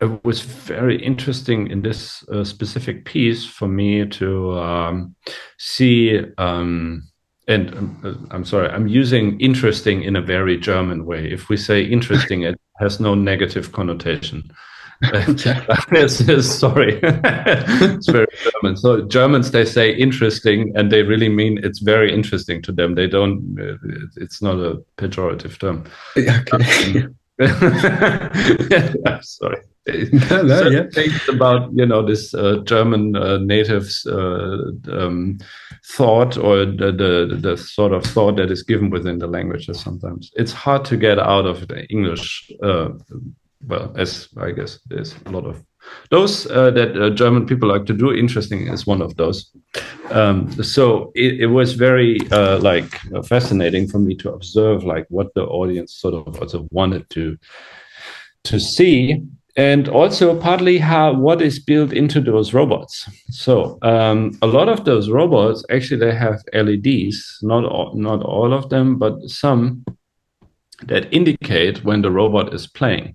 it 0.00 0.24
was 0.24 0.40
very 0.40 1.02
interesting 1.02 1.66
in 1.70 1.82
this 1.82 2.26
uh, 2.28 2.44
specific 2.44 3.04
piece 3.04 3.44
for 3.44 3.68
me 3.68 4.06
to 4.06 4.58
um, 4.58 5.14
see 5.58 6.22
um, 6.38 7.09
and 7.50 7.74
um, 7.76 8.00
uh, 8.04 8.34
I'm 8.34 8.44
sorry, 8.44 8.68
I'm 8.68 8.86
using 8.86 9.38
interesting 9.40 10.02
in 10.02 10.16
a 10.16 10.22
very 10.22 10.56
German 10.56 11.04
way. 11.04 11.30
If 11.30 11.48
we 11.48 11.56
say 11.56 11.82
interesting, 11.82 12.42
it 12.42 12.60
has 12.78 13.00
no 13.00 13.14
negative 13.14 13.72
connotation. 13.72 14.50
yes, 15.92 16.46
sorry, 16.58 17.00
it's 17.02 18.08
very 18.08 18.26
German. 18.44 18.76
So 18.76 19.02
Germans 19.02 19.50
they 19.50 19.64
say 19.64 19.92
interesting, 19.92 20.72
and 20.76 20.92
they 20.92 21.02
really 21.02 21.28
mean 21.28 21.58
it's 21.64 21.80
very 21.80 22.14
interesting 22.14 22.62
to 22.62 22.72
them. 22.72 22.94
They 22.94 23.08
don't. 23.08 23.58
Uh, 23.58 23.76
it's 24.16 24.40
not 24.40 24.56
a 24.56 24.82
pejorative 24.96 25.58
term. 25.58 25.84
Okay. 26.16 26.38
Um, 26.52 27.16
sorry. 29.22 29.56
no, 29.86 30.42
no, 30.42 30.68
yeah. 30.68 30.84
things 30.92 31.28
about 31.28 31.72
you 31.72 31.86
know 31.86 32.04
this 32.06 32.34
uh, 32.34 32.58
German 32.64 33.16
uh, 33.16 33.38
natives 33.38 34.06
uh, 34.06 34.58
um, 34.92 35.38
thought 35.84 36.36
or 36.36 36.64
the, 36.64 36.92
the, 36.92 37.38
the 37.40 37.56
sort 37.56 37.92
of 37.92 38.04
thought 38.04 38.36
that 38.36 38.50
is 38.50 38.62
given 38.62 38.90
within 38.90 39.18
the 39.18 39.26
languages. 39.26 39.80
Sometimes 39.80 40.30
it's 40.36 40.52
hard 40.52 40.84
to 40.86 40.96
get 40.96 41.18
out 41.18 41.46
of 41.46 41.68
the 41.68 41.86
English. 41.86 42.50
Uh, 42.62 42.90
well, 43.66 43.92
as 43.96 44.28
I 44.38 44.52
guess 44.52 44.78
there's 44.86 45.14
a 45.26 45.30
lot 45.30 45.44
of 45.44 45.62
those 46.10 46.50
uh, 46.50 46.70
that 46.70 46.96
uh, 46.96 47.10
German 47.10 47.46
people 47.46 47.68
like 47.68 47.86
to 47.86 47.94
do. 47.94 48.12
Interesting 48.12 48.68
is 48.68 48.86
one 48.86 49.02
of 49.02 49.16
those. 49.16 49.50
Um, 50.10 50.50
so 50.62 51.12
it, 51.14 51.40
it, 51.40 51.46
was 51.46 51.74
very 51.74 52.18
like 52.30 52.90
fascinating 53.24 53.86
for 53.88 53.98
me 53.98 54.14
to 54.16 54.32
observe 54.32 54.84
like 54.84 55.06
what 55.08 55.32
the 55.34 55.44
audience 55.44 55.94
sort 55.94 56.14
of 56.14 56.40
also 56.40 56.68
wanted 56.70 57.08
to 57.10 57.38
to 58.44 58.58
see 58.58 59.22
and 59.56 59.88
also 59.88 60.38
partly 60.38 60.78
how 60.78 61.12
what 61.14 61.42
is 61.42 61.58
built 61.58 61.92
into 61.92 62.20
those 62.20 62.54
robots. 62.54 63.08
So 63.30 63.78
um, 63.82 64.38
a 64.42 64.46
lot 64.46 64.68
of 64.68 64.84
those 64.84 65.10
robots 65.10 65.64
actually 65.70 66.00
they 66.00 66.14
have 66.14 66.42
LEDs, 66.54 67.38
not 67.42 67.64
all, 67.64 67.94
not 67.94 68.22
all 68.22 68.52
of 68.52 68.68
them, 68.68 68.98
but 68.98 69.14
some. 69.28 69.84
that 70.86 71.12
indicate 71.12 71.84
when 71.84 72.02
the 72.02 72.10
robot 72.10 72.54
is 72.54 72.66
playing. 72.66 73.14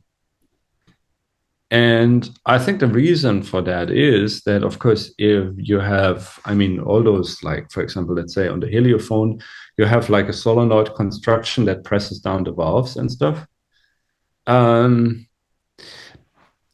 And 1.72 2.30
I 2.46 2.60
think 2.60 2.80
the 2.80 2.88
reason 2.88 3.42
for 3.42 3.62
that 3.64 3.90
is 3.90 4.42
that, 4.44 4.64
of 4.64 4.78
course, 4.78 5.14
if 5.18 5.50
you 5.58 5.80
have, 5.80 6.40
I 6.46 6.54
mean, 6.54 6.80
all 6.80 7.04
those, 7.04 7.42
like, 7.42 7.72
for 7.72 7.82
example, 7.82 8.16
let's 8.16 8.36
say 8.36 8.48
on 8.48 8.60
the 8.60 8.68
heliophone, 8.68 9.42
you 9.78 9.86
have 9.86 10.10
like 10.10 10.30
a 10.30 10.34
solenoid 10.34 10.94
construction 10.96 11.66
that 11.66 11.84
presses 11.84 12.20
down 12.20 12.44
the 12.44 12.54
valves 12.54 12.98
and 12.98 13.12
stuff. 13.12 13.48
Um, 14.46 15.26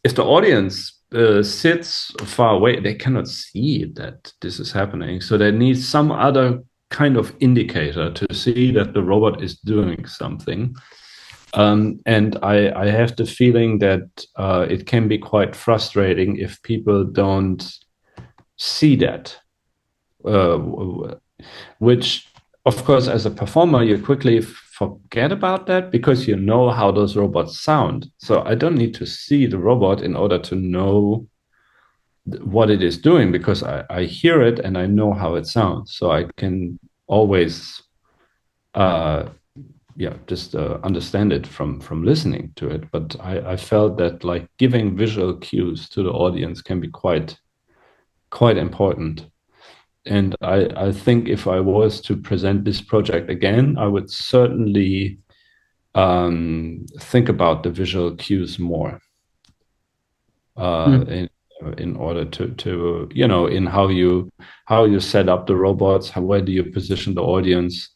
if 0.03 0.15
the 0.15 0.23
audience 0.23 1.01
uh, 1.13 1.43
sits 1.43 2.11
far 2.23 2.55
away, 2.55 2.79
they 2.79 2.95
cannot 2.95 3.27
see 3.27 3.85
that 3.95 4.31
this 4.41 4.59
is 4.59 4.71
happening. 4.71 5.21
So 5.21 5.37
they 5.37 5.51
need 5.51 5.77
some 5.77 6.11
other 6.11 6.61
kind 6.89 7.17
of 7.17 7.33
indicator 7.39 8.11
to 8.11 8.33
see 8.33 8.71
that 8.71 8.93
the 8.93 9.03
robot 9.03 9.43
is 9.43 9.57
doing 9.59 10.05
something. 10.05 10.75
Um, 11.53 11.99
and 12.05 12.37
I, 12.41 12.71
I, 12.71 12.85
have 12.87 13.17
the 13.17 13.25
feeling 13.25 13.79
that 13.79 14.25
uh, 14.37 14.65
it 14.69 14.85
can 14.85 15.09
be 15.09 15.17
quite 15.17 15.53
frustrating 15.53 16.37
if 16.37 16.61
people 16.63 17.03
don't 17.03 17.61
see 18.57 18.95
that, 18.97 19.35
uh, 20.23 20.57
which, 21.79 22.25
of 22.65 22.85
course, 22.85 23.09
as 23.09 23.25
a 23.25 23.31
performer, 23.31 23.83
you 23.83 24.01
quickly 24.01 24.45
forget 24.81 25.31
about 25.31 25.67
that 25.67 25.91
because 25.91 26.27
you 26.27 26.35
know 26.35 26.71
how 26.71 26.91
those 26.91 27.15
robots 27.15 27.59
sound. 27.59 28.09
So 28.17 28.41
I 28.41 28.55
don't 28.55 28.75
need 28.83 28.95
to 28.95 29.05
see 29.05 29.45
the 29.45 29.59
robot 29.59 30.01
in 30.01 30.15
order 30.15 30.39
to 30.39 30.55
know 30.55 31.27
what 32.55 32.69
it 32.71 32.81
is 32.81 32.97
doing 32.97 33.31
because 33.31 33.61
I, 33.61 33.83
I 33.89 34.03
hear 34.05 34.41
it 34.41 34.57
and 34.59 34.77
I 34.77 34.87
know 34.87 35.13
how 35.13 35.35
it 35.35 35.45
sounds. 35.45 35.95
So 35.95 36.11
I 36.11 36.25
can 36.37 36.79
always 37.07 37.83
uh, 38.73 39.29
yeah 39.97 40.15
just 40.27 40.55
uh, 40.55 40.79
understand 40.83 41.31
it 41.33 41.45
from 41.45 41.79
from 41.79 42.03
listening 42.03 42.53
to 42.55 42.69
it 42.69 42.89
but 42.91 43.15
I, 43.19 43.53
I 43.53 43.57
felt 43.57 43.97
that 43.97 44.23
like 44.23 44.47
giving 44.57 44.95
visual 44.95 45.35
cues 45.35 45.89
to 45.89 46.03
the 46.03 46.11
audience 46.11 46.61
can 46.61 46.79
be 46.79 46.87
quite 46.87 47.37
quite 48.29 48.57
important 48.57 49.27
and 50.05 50.35
i 50.41 50.67
i 50.75 50.91
think 50.91 51.27
if 51.27 51.47
i 51.47 51.59
was 51.59 52.01
to 52.01 52.15
present 52.15 52.65
this 52.65 52.81
project 52.81 53.29
again 53.29 53.77
i 53.77 53.87
would 53.87 54.09
certainly 54.09 55.19
um, 55.93 56.85
think 57.01 57.27
about 57.27 57.63
the 57.63 57.69
visual 57.69 58.15
cues 58.15 58.57
more 58.57 58.97
uh, 60.55 60.85
mm. 60.85 61.07
in 61.09 61.29
in 61.77 61.95
order 61.97 62.23
to 62.25 62.47
to 62.55 63.09
you 63.13 63.27
know 63.27 63.45
in 63.45 63.65
how 63.65 63.89
you 63.89 64.31
how 64.65 64.85
you 64.85 64.99
set 64.99 65.27
up 65.27 65.47
the 65.47 65.55
robots 65.55 66.09
how 66.09 66.21
where 66.21 66.41
do 66.41 66.51
you 66.51 66.63
position 66.63 67.13
the 67.13 67.21
audience 67.21 67.89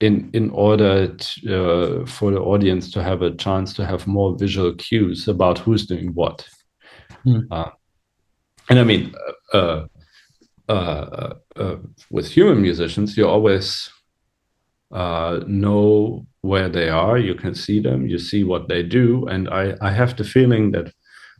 in 0.00 0.30
in 0.32 0.50
order 0.50 1.08
to, 1.08 2.02
uh, 2.02 2.06
for 2.06 2.30
the 2.30 2.40
audience 2.40 2.90
to 2.92 3.02
have 3.02 3.22
a 3.22 3.34
chance 3.34 3.72
to 3.74 3.84
have 3.84 4.06
more 4.06 4.36
visual 4.38 4.72
cues 4.74 5.28
about 5.28 5.58
who's 5.58 5.86
doing 5.86 6.14
what. 6.14 6.46
Mm. 7.26 7.46
Uh, 7.50 7.70
and 8.70 8.78
I 8.78 8.84
mean, 8.84 9.14
uh, 9.52 9.86
uh, 10.68 10.72
uh, 10.72 11.34
uh 11.56 11.76
with 12.10 12.28
human 12.28 12.60
musicians, 12.62 13.16
you 13.16 13.26
always 13.26 13.90
know 14.90 16.26
where 16.40 16.68
they 16.68 16.88
are. 16.88 17.18
You 17.18 17.34
can 17.34 17.54
see 17.54 17.80
them. 17.80 18.06
You 18.06 18.18
see 18.18 18.44
what 18.44 18.68
they 18.68 18.82
do. 18.82 19.26
And 19.26 19.48
I, 19.48 19.74
I 19.80 19.90
have 19.90 20.16
the 20.16 20.24
feeling 20.24 20.72
that 20.72 20.92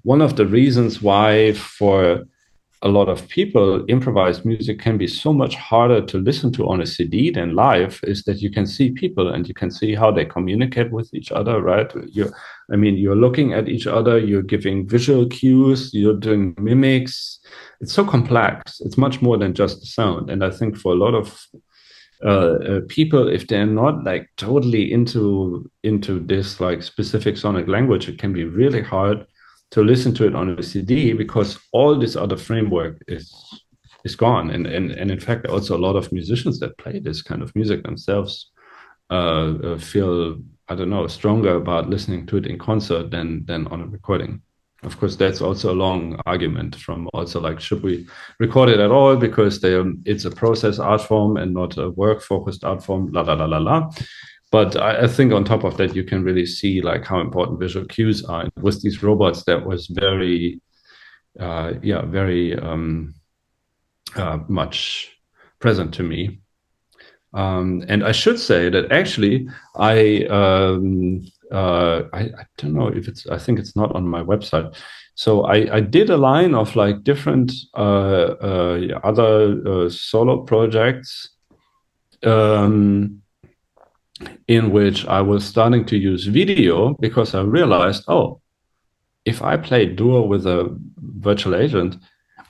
one 0.02 0.20
of 0.20 0.36
the 0.36 0.46
reasons 0.46 1.02
why 1.02 1.52
for 1.54 2.24
a 2.82 2.88
lot 2.88 3.08
of 3.08 3.28
people, 3.28 3.84
improvised 3.88 4.44
music 4.44 4.78
can 4.78 4.98
be 4.98 5.08
so 5.08 5.32
much 5.32 5.56
harder 5.56 6.00
to 6.06 6.18
listen 6.18 6.52
to 6.52 6.68
on 6.68 6.80
a 6.80 6.86
CD 6.86 7.30
than 7.30 7.54
live. 7.54 8.00
Is 8.04 8.22
that 8.24 8.40
you 8.40 8.50
can 8.50 8.66
see 8.66 8.90
people 8.90 9.28
and 9.32 9.48
you 9.48 9.54
can 9.54 9.70
see 9.70 9.94
how 9.94 10.12
they 10.12 10.24
communicate 10.24 10.92
with 10.92 11.12
each 11.12 11.32
other, 11.32 11.60
right? 11.60 11.92
You, 12.06 12.32
I 12.72 12.76
mean, 12.76 12.96
you're 12.96 13.16
looking 13.16 13.52
at 13.52 13.68
each 13.68 13.88
other, 13.88 14.18
you're 14.18 14.42
giving 14.42 14.86
visual 14.86 15.26
cues, 15.26 15.92
you're 15.92 16.18
doing 16.18 16.54
mimics. 16.58 17.40
It's 17.80 17.92
so 17.92 18.04
complex. 18.04 18.80
It's 18.80 18.96
much 18.96 19.20
more 19.20 19.38
than 19.38 19.54
just 19.54 19.80
the 19.80 19.86
sound. 19.86 20.30
And 20.30 20.44
I 20.44 20.50
think 20.50 20.76
for 20.76 20.92
a 20.92 20.96
lot 20.96 21.14
of 21.14 21.46
uh, 22.24 22.28
uh, 22.28 22.80
people, 22.88 23.28
if 23.28 23.48
they're 23.48 23.66
not 23.66 24.04
like 24.04 24.28
totally 24.36 24.92
into 24.92 25.68
into 25.82 26.20
this 26.20 26.60
like 26.60 26.82
specific 26.82 27.36
sonic 27.36 27.66
language, 27.66 28.08
it 28.08 28.18
can 28.18 28.32
be 28.32 28.44
really 28.44 28.82
hard 28.82 29.26
to 29.70 29.82
listen 29.82 30.14
to 30.14 30.26
it 30.26 30.34
on 30.34 30.58
a 30.58 30.62
CD 30.62 31.12
because 31.12 31.58
all 31.72 31.98
this 31.98 32.16
other 32.16 32.36
framework 32.36 33.02
is 33.06 33.32
is 34.04 34.16
gone. 34.16 34.50
And 34.50 34.66
and 34.66 34.90
and 34.90 35.10
in 35.10 35.20
fact, 35.20 35.46
also 35.46 35.76
a 35.76 35.84
lot 35.86 35.96
of 35.96 36.12
musicians 36.12 36.58
that 36.60 36.78
play 36.78 36.98
this 36.98 37.22
kind 37.22 37.42
of 37.42 37.54
music 37.54 37.82
themselves 37.84 38.50
uh, 39.10 39.54
uh, 39.64 39.78
feel 39.78 40.38
I 40.68 40.74
don't 40.74 40.90
know 40.90 41.06
stronger 41.06 41.56
about 41.56 41.88
listening 41.88 42.26
to 42.26 42.36
it 42.36 42.46
in 42.46 42.58
concert 42.58 43.10
than 43.10 43.44
than 43.46 43.66
on 43.68 43.82
a 43.82 43.86
recording. 43.86 44.42
Of 44.84 44.96
course, 45.00 45.16
that's 45.16 45.40
also 45.40 45.72
a 45.72 45.80
long 45.86 46.20
argument 46.24 46.76
from 46.76 47.08
also 47.12 47.40
like 47.40 47.58
should 47.60 47.82
we 47.82 48.06
record 48.38 48.68
it 48.68 48.78
at 48.78 48.92
all 48.92 49.16
because 49.16 49.60
they, 49.60 49.74
um, 49.74 50.00
it's 50.04 50.24
a 50.24 50.30
process 50.30 50.78
art 50.78 51.00
form 51.00 51.36
and 51.36 51.52
not 51.52 51.76
a 51.78 51.90
work 51.90 52.22
focused 52.22 52.62
art 52.62 52.84
form. 52.84 53.10
La 53.12 53.22
la 53.22 53.34
la 53.34 53.46
la 53.46 53.58
la 53.58 53.90
but 54.50 54.76
I, 54.76 55.02
I, 55.02 55.06
think 55.06 55.32
on 55.32 55.44
top 55.44 55.64
of 55.64 55.76
that 55.76 55.94
you 55.94 56.04
can 56.04 56.24
really 56.24 56.46
see 56.46 56.80
like 56.80 57.04
how 57.04 57.20
important 57.20 57.60
visual 57.60 57.86
cues 57.86 58.24
are. 58.24 58.48
With 58.60 58.82
these 58.82 59.02
robots 59.02 59.44
that 59.44 59.66
was 59.66 59.86
very 59.88 60.60
uh, 61.38 61.74
yeah 61.82 62.02
very 62.02 62.58
um, 62.58 63.14
uh, 64.16 64.38
much 64.48 65.10
present 65.58 65.94
to 65.94 66.02
me. 66.02 66.40
Um, 67.34 67.84
and 67.88 68.04
i 68.04 68.10
should 68.10 68.38
say 68.40 68.70
that 68.70 68.90
actually 68.90 69.46
i 69.76 70.24
um, 70.30 71.20
uh, 71.52 72.04
I, 72.14 72.20
I, 72.20 72.46
don't 72.56 72.72
know 72.72 72.88
if 72.88 73.06
it's 73.06 73.26
i 73.26 73.38
think 73.38 73.58
it's 73.58 73.76
not 73.76 73.94
on 73.94 74.08
my 74.08 74.22
website. 74.22 74.74
So 75.14 75.44
i, 75.44 75.76
I 75.76 75.80
did 75.80 76.08
a 76.08 76.16
line 76.16 76.54
of 76.54 76.74
like 76.74 77.04
different 77.04 77.52
uh, 77.76 78.34
uh, 78.40 79.00
other 79.04 79.60
uh, 79.66 79.88
solo 79.90 80.44
projects. 80.44 81.28
Um, 82.22 83.22
in 84.46 84.70
which 84.70 85.06
I 85.06 85.20
was 85.20 85.44
starting 85.44 85.84
to 85.86 85.96
use 85.96 86.26
video 86.26 86.94
because 87.00 87.34
I 87.34 87.42
realized, 87.42 88.04
oh, 88.08 88.40
if 89.24 89.42
I 89.42 89.56
play 89.56 89.86
Duo 89.86 90.22
with 90.22 90.46
a 90.46 90.76
virtual 90.98 91.54
agent, 91.54 91.96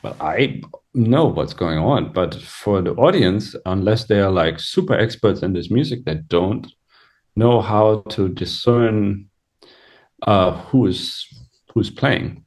well, 0.02 0.16
I 0.20 0.62
know 0.94 1.26
what's 1.26 1.54
going 1.54 1.78
on. 1.78 2.12
But 2.12 2.34
for 2.34 2.80
the 2.80 2.92
audience, 2.92 3.56
unless 3.66 4.04
they 4.04 4.20
are 4.20 4.30
like 4.30 4.60
super 4.60 4.94
experts 4.94 5.42
in 5.42 5.52
this 5.52 5.70
music, 5.70 6.04
they 6.04 6.16
don't 6.28 6.66
know 7.36 7.60
how 7.60 8.02
to 8.10 8.28
discern 8.28 9.28
uh, 10.22 10.52
who's 10.52 11.26
who's 11.72 11.90
playing. 11.90 12.44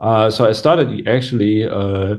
Uh, 0.00 0.30
so 0.30 0.46
I 0.46 0.52
started 0.52 1.08
actually 1.08 1.68
uh, 1.68 2.16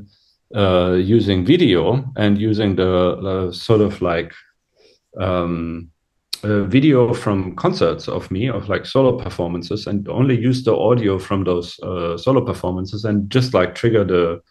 uh 0.56 0.94
using 0.94 1.46
video 1.46 2.04
and 2.18 2.38
using 2.38 2.76
the 2.76 3.52
sort 3.54 3.82
of 3.82 4.02
like 4.02 4.34
um, 5.20 5.92
a 6.44 6.64
video 6.64 7.14
from 7.14 7.56
concerts 7.56 8.08
of 8.08 8.32
me 8.32 8.48
of 8.48 8.70
like 8.70 8.86
solo 8.86 9.18
performances 9.18 9.88
and 9.88 10.08
only 10.08 10.40
use 10.40 10.64
the 10.64 10.76
audio 10.76 11.20
from 11.20 11.44
those 11.44 11.80
uh, 11.82 12.18
solo 12.18 12.42
performances 12.42 13.06
and 13.06 13.30
just 13.30 13.54
like 13.54 13.76
trigger 13.76 14.04
the 14.04 14.42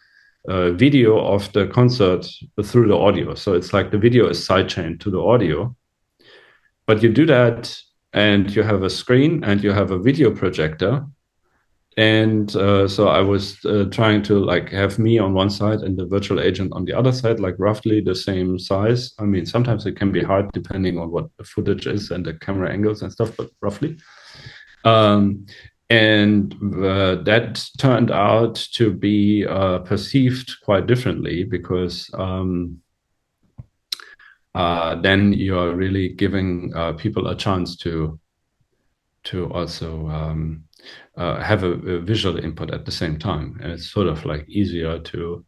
uh, 0.47 0.71
video 0.71 1.19
of 1.19 1.51
the 1.53 1.67
concert 1.67 2.27
through 2.63 2.87
the 2.87 2.97
audio. 2.97 3.33
So 3.35 3.53
it's 3.53 3.73
like 3.73 3.91
the 3.91 3.97
video 3.97 4.29
is 4.29 4.39
sidechained 4.39 4.99
to 5.01 5.11
the 5.11 5.19
audio. 5.19 5.75
But 6.85 7.03
you 7.03 7.09
do 7.09 7.25
that 7.25 7.75
and 8.13 8.55
you 8.55 8.63
have 8.63 8.83
a 8.83 8.89
screen 8.89 9.43
and 9.43 9.63
you 9.63 9.71
have 9.71 9.91
a 9.91 9.99
video 9.99 10.31
projector 10.31 11.05
and 11.99 12.55
uh, 12.55 12.87
so 12.87 13.09
i 13.09 13.19
was 13.19 13.63
uh, 13.65 13.83
trying 13.91 14.21
to 14.23 14.39
like 14.39 14.69
have 14.69 14.97
me 14.97 15.19
on 15.19 15.33
one 15.33 15.49
side 15.49 15.81
and 15.81 15.97
the 15.97 16.05
virtual 16.05 16.39
agent 16.39 16.71
on 16.71 16.85
the 16.85 16.93
other 16.93 17.11
side 17.11 17.41
like 17.41 17.55
roughly 17.59 17.99
the 17.99 18.15
same 18.15 18.57
size. 18.57 19.13
I 19.19 19.25
mean 19.25 19.45
sometimes 19.45 19.85
it 19.85 19.97
can 19.97 20.11
be 20.11 20.23
hard 20.23 20.49
depending 20.53 20.97
on 20.97 21.11
what 21.11 21.27
the 21.37 21.43
footage 21.43 21.87
is 21.87 22.11
and 22.11 22.25
the 22.25 22.35
camera 22.35 22.71
angles 22.71 23.01
and 23.01 23.11
stuff 23.11 23.35
but 23.35 23.49
roughly. 23.61 23.97
Um, 24.85 25.45
and 25.89 26.53
uh, 26.85 27.15
that 27.23 27.65
turned 27.79 28.11
out 28.11 28.55
to 28.73 28.93
be 28.93 29.45
uh, 29.45 29.79
perceived 29.79 30.55
quite 30.63 30.87
differently 30.87 31.43
because 31.43 32.09
um, 32.13 32.77
uh, 34.55 34.95
then 35.01 35.33
you're 35.33 35.75
really 35.75 36.09
giving 36.09 36.71
uh, 36.75 36.93
people 36.93 37.27
a 37.27 37.35
chance 37.35 37.75
to 37.77 38.19
to 39.25 39.51
also 39.51 40.07
um, 40.07 40.63
uh, 41.17 41.41
have 41.41 41.63
a, 41.63 41.71
a, 41.71 41.99
visual 41.99 42.37
input 42.37 42.71
at 42.71 42.85
the 42.85 42.91
same 42.91 43.17
time, 43.17 43.59
and 43.61 43.71
it's 43.73 43.91
sort 43.91 44.07
of 44.07 44.25
like 44.25 44.47
easier 44.47 44.99
to 44.99 45.45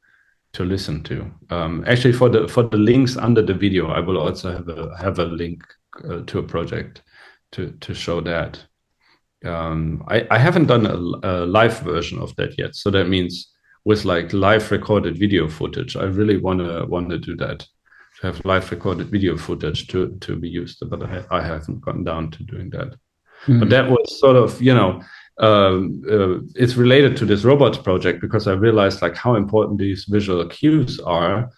to 0.53 0.65
listen 0.65 1.01
to. 1.03 1.31
Um, 1.49 1.83
actually, 1.87 2.13
for 2.13 2.29
the 2.29 2.47
for 2.47 2.63
the 2.63 2.77
links 2.77 3.17
under 3.17 3.41
the 3.41 3.53
video, 3.53 3.87
I 3.87 3.99
will 3.99 4.17
also 4.17 4.51
have 4.51 4.67
a 4.69 4.95
have 4.97 5.19
a 5.19 5.25
link 5.25 5.63
uh, 6.03 6.21
to 6.27 6.39
a 6.39 6.43
project 6.43 7.01
to 7.53 7.71
to 7.81 7.93
show 7.93 8.21
that. 8.21 8.63
Um, 9.43 10.03
I, 10.07 10.27
I 10.29 10.37
haven't 10.37 10.67
done 10.67 10.85
a, 10.85 10.95
a, 11.27 11.45
live 11.47 11.79
version 11.79 12.19
of 12.19 12.35
that 12.35 12.59
yet, 12.59 12.75
so 12.75 12.91
that 12.91 13.09
means 13.09 13.51
with 13.85 14.05
like 14.05 14.33
live 14.33 14.69
recorded 14.69 15.17
video 15.17 15.47
footage. 15.47 15.95
I 15.95 16.03
really 16.03 16.37
wanna 16.37 16.85
wanna 16.85 17.17
do 17.17 17.35
that 17.37 17.59
to 18.19 18.27
have 18.27 18.45
live 18.45 18.69
recorded 18.69 19.09
video 19.09 19.37
footage 19.37 19.87
to 19.87 20.17
to 20.19 20.35
be 20.35 20.49
used, 20.49 20.83
but 20.89 21.01
I, 21.03 21.23
I 21.31 21.41
haven't 21.41 21.81
gone 21.81 22.03
down 22.03 22.29
to 22.31 22.43
doing 22.43 22.69
that. 22.71 22.95
Mm. 23.47 23.59
But 23.59 23.69
that 23.69 23.89
was 23.89 24.19
sort 24.19 24.35
of, 24.35 24.61
you 24.61 24.73
know, 24.73 25.01
um, 25.37 26.03
uh, 26.09 26.39
it's 26.55 26.75
related 26.75 27.17
to 27.17 27.25
this 27.25 27.43
robots 27.43 27.77
project 27.77 28.21
because 28.21 28.47
I 28.47 28.53
realized 28.53 29.01
like 29.01 29.15
how 29.15 29.35
important 29.35 29.79
these 29.79 30.05
visual 30.05 30.45
cues 30.47 30.99
are. 30.99 31.49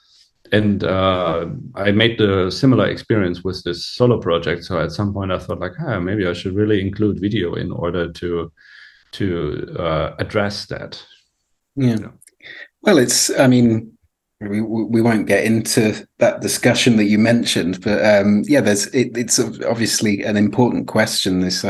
And 0.51 0.83
uh, 0.83 1.47
I 1.75 1.91
made 1.91 2.19
the 2.19 2.51
similar 2.51 2.85
experience 2.87 3.43
with 3.43 3.63
this 3.63 3.87
solo 3.87 4.19
project. 4.19 4.65
So 4.65 4.79
at 4.79 4.91
some 4.91 5.11
point 5.11 5.31
I 5.31 5.39
thought 5.39 5.59
like, 5.59 5.73
ah, 5.79 5.99
maybe 5.99 6.27
I 6.27 6.33
should 6.33 6.53
really 6.55 6.79
include 6.79 7.19
video 7.19 7.55
in 7.55 7.71
order 7.71 8.11
to 8.11 8.51
to 9.13 9.75
uh, 9.79 10.15
address 10.19 10.65
that. 10.67 11.03
Yeah. 11.75 12.09
Well, 12.81 12.97
it's. 12.97 13.29
I 13.39 13.47
mean, 13.47 13.97
we 14.41 14.61
we 14.61 15.01
won't 15.01 15.27
get 15.27 15.45
into 15.45 16.07
that 16.19 16.41
discussion 16.41 16.97
that 16.97 17.05
you 17.05 17.17
mentioned, 17.17 17.81
but 17.81 18.03
um, 18.05 18.43
yeah, 18.45 18.61
there's 18.61 18.87
it, 18.87 19.17
it's 19.17 19.39
obviously 19.39 20.23
an 20.23 20.37
important 20.37 20.87
question. 20.87 21.39
This 21.39 21.63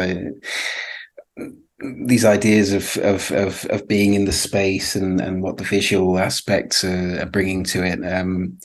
these 1.79 2.23
ideas 2.23 2.71
of, 2.71 2.97
of 2.97 3.31
of 3.31 3.65
of 3.65 3.87
being 3.87 4.13
in 4.13 4.25
the 4.25 4.31
space 4.31 4.95
and 4.95 5.19
and 5.19 5.41
what 5.41 5.57
the 5.57 5.63
visual 5.63 6.17
aspects 6.19 6.83
are, 6.83 7.21
are 7.21 7.25
bringing 7.25 7.63
to 7.65 7.83
it, 7.83 8.03
um, 8.05 8.57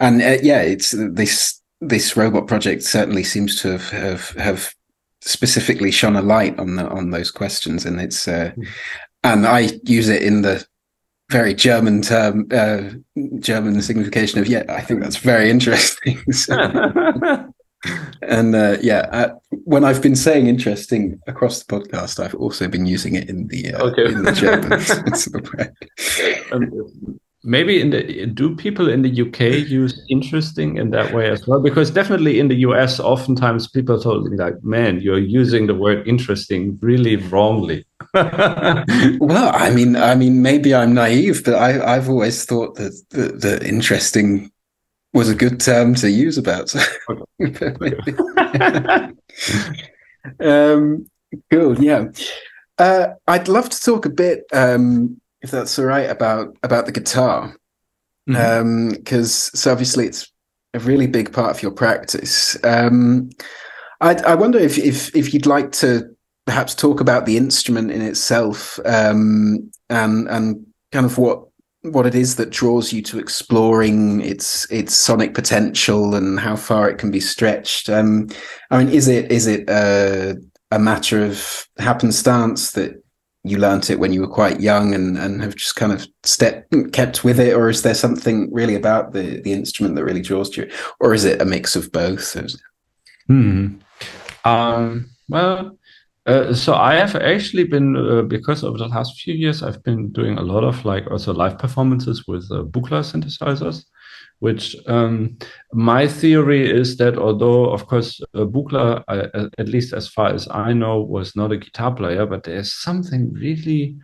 and 0.00 0.20
uh, 0.20 0.38
yeah, 0.42 0.60
it's 0.60 0.94
this 1.12 1.60
this 1.80 2.16
robot 2.16 2.46
project 2.46 2.82
certainly 2.82 3.24
seems 3.24 3.60
to 3.62 3.72
have 3.72 3.90
have, 3.90 4.30
have 4.30 4.74
specifically 5.20 5.90
shone 5.90 6.16
a 6.16 6.22
light 6.22 6.58
on 6.58 6.76
the, 6.76 6.88
on 6.88 7.10
those 7.10 7.30
questions, 7.30 7.84
and 7.84 8.00
it's 8.00 8.26
uh, 8.28 8.52
mm. 8.56 8.66
and 9.24 9.46
I 9.46 9.70
use 9.84 10.08
it 10.08 10.22
in 10.22 10.42
the 10.42 10.66
very 11.30 11.54
German 11.54 12.02
term, 12.02 12.46
uh, 12.52 12.90
German 13.40 13.80
signification 13.82 14.38
of 14.40 14.48
yeah. 14.48 14.64
I 14.68 14.80
think 14.80 15.00
that's 15.00 15.16
very 15.16 15.50
interesting. 15.50 16.22
and 18.22 18.54
uh, 18.54 18.76
yeah, 18.80 19.08
uh, 19.12 19.34
when 19.64 19.84
I've 19.84 20.02
been 20.02 20.16
saying 20.16 20.46
interesting 20.46 21.20
across 21.26 21.62
the 21.62 21.78
podcast, 21.78 22.22
I've 22.22 22.34
also 22.34 22.68
been 22.68 22.86
using 22.86 23.14
it 23.14 23.28
in 23.28 23.48
the 23.48 23.74
uh, 23.74 23.84
okay. 23.86 24.06
in 24.06 24.22
the 24.22 24.32
German 24.32 24.72
um, 26.52 27.20
maybe 27.46 27.80
in 27.80 27.90
the 27.90 28.26
do 28.26 28.54
people 28.56 28.88
in 28.88 29.02
the 29.02 29.22
uk 29.22 29.38
use 29.38 30.04
interesting 30.10 30.76
in 30.76 30.90
that 30.90 31.14
way 31.14 31.30
as 31.30 31.46
well? 31.46 31.60
Because 31.60 31.90
definitely 31.90 32.40
in 32.40 32.48
the 32.48 32.56
us 32.56 32.98
oftentimes 32.98 33.68
people 33.68 34.00
told 34.00 34.28
me 34.28 34.36
like 34.36 34.62
man 34.64 35.00
you're 35.00 35.18
using 35.18 35.66
the 35.66 35.74
word 35.74 36.06
interesting 36.06 36.78
really 36.82 37.16
wrongly. 37.16 37.84
Well 38.14 39.50
i 39.54 39.70
mean 39.70 39.94
i 39.96 40.14
mean 40.14 40.40
maybe 40.40 40.74
i'm 40.74 40.94
naive 40.94 41.44
but 41.44 41.54
i 41.54 41.96
i've 41.96 42.08
always 42.08 42.44
thought 42.44 42.74
that 42.76 42.92
the, 43.10 43.66
interesting 43.66 44.50
was 45.16 45.28
a 45.28 45.34
good 45.34 45.60
term 45.60 45.94
to 45.94 46.10
use 46.10 46.38
about 46.38 46.68
so 46.68 46.80
um 50.40 51.06
cool 51.50 51.82
yeah 51.82 52.04
uh, 52.78 53.08
i'd 53.28 53.48
love 53.48 53.68
to 53.68 53.80
talk 53.80 54.06
a 54.06 54.10
bit 54.10 54.44
um 54.52 55.20
if 55.46 55.52
that's 55.52 55.78
all 55.78 55.84
right, 55.84 56.10
about 56.10 56.56
about 56.64 56.86
the 56.86 56.92
guitar, 56.92 57.54
because 58.26 58.38
mm-hmm. 58.38 59.16
um, 59.16 59.24
so 59.24 59.70
obviously 59.70 60.06
it's 60.06 60.32
a 60.74 60.80
really 60.80 61.06
big 61.06 61.32
part 61.32 61.50
of 61.50 61.62
your 61.62 61.70
practice. 61.70 62.58
Um, 62.64 63.30
I, 64.00 64.14
I 64.14 64.34
wonder 64.34 64.58
if, 64.58 64.76
if 64.76 65.14
if 65.14 65.32
you'd 65.32 65.46
like 65.46 65.70
to 65.72 66.10
perhaps 66.46 66.74
talk 66.74 67.00
about 67.00 67.26
the 67.26 67.36
instrument 67.36 67.92
in 67.92 68.02
itself 68.02 68.80
um, 68.84 69.70
and 69.88 70.28
and 70.28 70.66
kind 70.90 71.06
of 71.06 71.16
what 71.16 71.45
what 71.92 72.06
it 72.06 72.14
is 72.14 72.36
that 72.36 72.50
draws 72.50 72.92
you 72.92 73.02
to 73.02 73.18
exploring 73.18 74.20
its 74.20 74.70
its 74.70 74.94
sonic 74.94 75.34
potential 75.34 76.14
and 76.14 76.40
how 76.40 76.56
far 76.56 76.88
it 76.88 76.98
can 76.98 77.10
be 77.10 77.20
stretched. 77.20 77.88
Um, 77.88 78.28
I 78.70 78.78
mean, 78.78 78.92
is 78.92 79.08
it 79.08 79.30
is 79.30 79.46
it 79.46 79.68
a, 79.68 80.36
a 80.70 80.78
matter 80.78 81.24
of 81.24 81.66
happenstance 81.78 82.72
that 82.72 83.02
you 83.46 83.58
learnt 83.58 83.90
it 83.90 84.00
when 84.00 84.12
you 84.12 84.20
were 84.20 84.28
quite 84.28 84.60
young 84.60 84.92
and, 84.92 85.16
and 85.16 85.40
have 85.40 85.54
just 85.54 85.76
kind 85.76 85.92
of 85.92 86.08
kept 86.92 87.22
with 87.22 87.38
it 87.38 87.54
or 87.54 87.68
is 87.68 87.82
there 87.82 87.94
something 87.94 88.52
really 88.52 88.74
about 88.74 89.12
the 89.12 89.40
the 89.42 89.52
instrument 89.52 89.94
that 89.94 90.04
really 90.04 90.20
draws 90.20 90.56
you 90.56 90.68
or 90.98 91.14
is 91.14 91.24
it 91.24 91.40
a 91.40 91.44
mix 91.44 91.76
of 91.76 91.92
both 91.92 92.36
hmm. 93.28 93.68
um, 94.44 95.08
well 95.28 95.75
uh, 96.26 96.52
so 96.52 96.74
I 96.74 96.96
have 96.96 97.14
actually 97.14 97.64
been 97.64 97.96
uh, 97.96 98.22
because 98.22 98.64
over 98.64 98.78
the 98.78 98.88
last 98.88 99.20
few 99.20 99.34
years 99.34 99.62
I've 99.62 99.82
been 99.84 100.10
doing 100.10 100.38
a 100.38 100.42
lot 100.42 100.64
of 100.64 100.84
like 100.84 101.08
also 101.10 101.32
live 101.32 101.58
performances 101.58 102.26
with 102.26 102.48
uh, 102.50 102.64
Buchla 102.64 103.04
synthesizers, 103.04 103.84
which 104.40 104.74
um, 104.88 105.38
my 105.72 106.08
theory 106.08 106.68
is 106.68 106.96
that 106.96 107.16
although 107.16 107.70
of 107.70 107.86
course 107.86 108.20
uh, 108.34 108.40
Buchla, 108.40 109.04
uh, 109.06 109.48
at 109.56 109.68
least 109.68 109.92
as 109.92 110.08
far 110.08 110.34
as 110.34 110.48
I 110.50 110.72
know, 110.72 111.00
was 111.00 111.36
not 111.36 111.52
a 111.52 111.56
guitar 111.58 111.94
player, 111.94 112.26
but 112.26 112.42
there's 112.42 112.74
something 112.74 113.32
really 113.32 113.96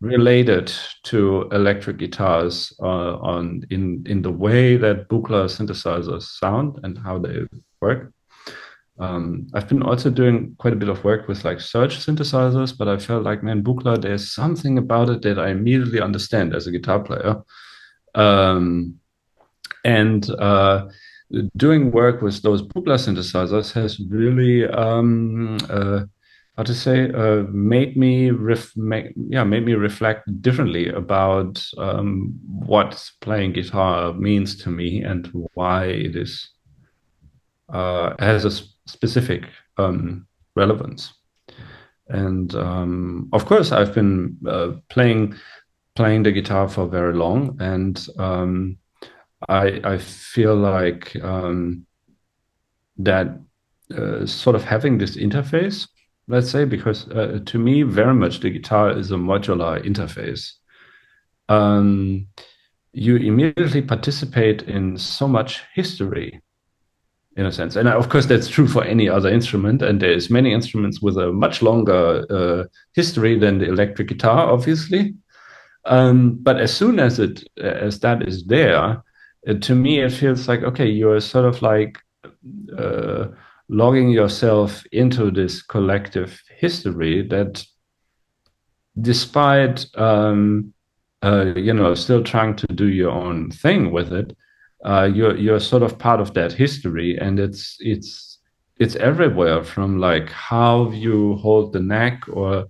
related 0.00 0.72
to 1.04 1.48
electric 1.50 1.96
guitars 1.96 2.72
uh, 2.80 3.16
on 3.18 3.62
in 3.70 4.04
in 4.06 4.20
the 4.20 4.30
way 4.30 4.76
that 4.76 5.08
Buchla 5.08 5.48
synthesizers 5.48 6.22
sound 6.22 6.78
and 6.82 6.98
how 6.98 7.18
they 7.18 7.46
work. 7.80 8.12
Um, 9.00 9.46
I've 9.54 9.68
been 9.68 9.82
also 9.82 10.10
doing 10.10 10.56
quite 10.58 10.72
a 10.72 10.76
bit 10.76 10.88
of 10.88 11.04
work 11.04 11.28
with 11.28 11.44
like 11.44 11.60
Serge 11.60 11.98
synthesizers, 11.98 12.76
but 12.76 12.88
I 12.88 12.98
felt 12.98 13.22
like 13.22 13.42
man, 13.42 13.62
Buchla, 13.62 14.00
there's 14.00 14.32
something 14.32 14.76
about 14.76 15.08
it 15.08 15.22
that 15.22 15.38
I 15.38 15.50
immediately 15.50 16.00
understand 16.00 16.54
as 16.54 16.66
a 16.66 16.72
guitar 16.72 17.00
player. 17.00 17.36
Um, 18.14 18.98
and 19.84 20.28
uh, 20.30 20.88
doing 21.56 21.92
work 21.92 22.22
with 22.22 22.42
those 22.42 22.62
Buchla 22.62 22.98
synthesizers 22.98 23.72
has 23.72 24.00
really, 24.00 24.66
um, 24.66 25.58
uh, 25.70 26.00
how 26.56 26.64
to 26.64 26.74
say, 26.74 27.12
uh, 27.12 27.44
made 27.52 27.96
me 27.96 28.30
ref- 28.30 28.76
make, 28.76 29.12
yeah, 29.16 29.44
made 29.44 29.64
me 29.64 29.74
reflect 29.74 30.42
differently 30.42 30.88
about 30.88 31.64
um, 31.78 32.36
what 32.46 33.00
playing 33.20 33.52
guitar 33.52 34.12
means 34.14 34.56
to 34.64 34.70
me 34.70 35.02
and 35.02 35.30
why 35.54 35.84
it 35.84 36.16
is 36.16 36.50
uh, 37.72 38.14
has 38.18 38.44
a 38.44 38.50
specific 38.88 39.44
um, 39.76 40.26
relevance. 40.56 41.12
And 42.08 42.54
um, 42.54 43.28
of 43.32 43.44
course, 43.46 43.70
I've 43.72 43.94
been 43.94 44.36
uh, 44.46 44.72
playing 44.88 45.34
playing 45.94 46.22
the 46.22 46.32
guitar 46.32 46.68
for 46.68 46.86
very 46.86 47.14
long, 47.14 47.56
and 47.60 48.06
um, 48.18 48.78
I 49.48 49.80
I 49.84 49.98
feel 49.98 50.54
like 50.54 51.14
um, 51.22 51.86
that 52.96 53.38
uh, 53.96 54.26
sort 54.26 54.56
of 54.56 54.64
having 54.64 54.98
this 54.98 55.16
interface, 55.16 55.88
let's 56.28 56.50
say, 56.50 56.64
because 56.64 57.08
uh, 57.10 57.40
to 57.44 57.58
me, 57.58 57.82
very 57.82 58.14
much 58.14 58.40
the 58.40 58.50
guitar 58.50 58.90
is 58.90 59.10
a 59.10 59.16
modular 59.16 59.84
interface. 59.84 60.52
Um, 61.48 62.28
you 62.92 63.16
immediately 63.16 63.82
participate 63.82 64.62
in 64.62 64.96
so 64.96 65.28
much 65.28 65.62
history 65.74 66.40
in 67.38 67.46
a 67.46 67.52
sense. 67.52 67.76
And 67.76 67.88
of 67.88 68.08
course 68.08 68.26
that's 68.26 68.48
true 68.48 68.66
for 68.66 68.84
any 68.84 69.08
other 69.08 69.30
instrument 69.30 69.80
and 69.80 70.02
there's 70.02 70.28
many 70.28 70.52
instruments 70.52 71.00
with 71.00 71.16
a 71.16 71.32
much 71.32 71.62
longer 71.62 72.26
uh, 72.28 72.64
history 72.94 73.38
than 73.38 73.58
the 73.58 73.68
electric 73.68 74.08
guitar 74.08 74.50
obviously. 74.50 75.14
Um, 75.84 76.36
but 76.42 76.60
as 76.60 76.76
soon 76.76 76.98
as 76.98 77.20
it 77.20 77.44
as 77.56 78.00
that 78.00 78.26
is 78.26 78.44
there 78.44 79.02
uh, 79.48 79.54
to 79.60 79.74
me 79.74 80.00
it 80.00 80.12
feels 80.12 80.48
like 80.48 80.62
okay 80.64 80.86
you're 80.86 81.20
sort 81.20 81.44
of 81.44 81.62
like 81.62 81.96
uh, 82.76 83.28
logging 83.68 84.10
yourself 84.10 84.84
into 84.90 85.30
this 85.30 85.62
collective 85.62 86.42
history 86.58 87.22
that 87.28 87.64
despite 89.00 89.86
um, 89.96 90.74
uh, 91.22 91.52
you 91.54 91.72
know 91.72 91.94
still 91.94 92.24
trying 92.24 92.56
to 92.56 92.66
do 92.66 92.88
your 92.88 93.12
own 93.12 93.52
thing 93.52 93.92
with 93.92 94.12
it 94.12 94.36
uh, 94.84 95.08
you're 95.12 95.36
you're 95.36 95.60
sort 95.60 95.82
of 95.82 95.98
part 95.98 96.20
of 96.20 96.34
that 96.34 96.52
history 96.52 97.18
and 97.18 97.40
it's 97.40 97.76
it's 97.80 98.38
it's 98.78 98.96
everywhere 98.96 99.64
from 99.64 99.98
like 99.98 100.30
how 100.30 100.90
you 100.90 101.34
hold 101.36 101.72
the 101.72 101.80
neck 101.80 102.22
or 102.28 102.66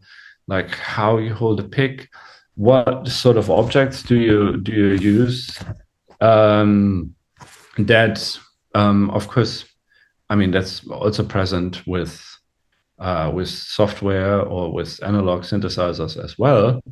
like 0.47 0.71
how 0.71 1.19
you 1.19 1.35
hold 1.35 1.61
a 1.61 1.69
pick. 1.69 2.09
What 2.55 3.07
sort 3.07 3.37
of 3.37 3.51
objects 3.51 4.03
do 4.03 4.17
you 4.17 4.57
do 4.57 4.73
you 4.73 4.95
use? 4.95 5.59
Um, 6.21 7.15
that 7.79 8.39
um, 8.75 9.11
of 9.11 9.29
course 9.29 9.65
i 10.31 10.35
mean 10.35 10.51
that's 10.51 10.87
also 10.89 11.25
present 11.25 11.87
with 11.87 12.39
uh, 12.99 13.31
with 13.33 13.49
software 13.49 14.41
or 14.41 14.73
with 14.73 15.03
analog 15.03 15.43
synthesizers 15.43 16.23
as 16.23 16.39
well. 16.39 16.83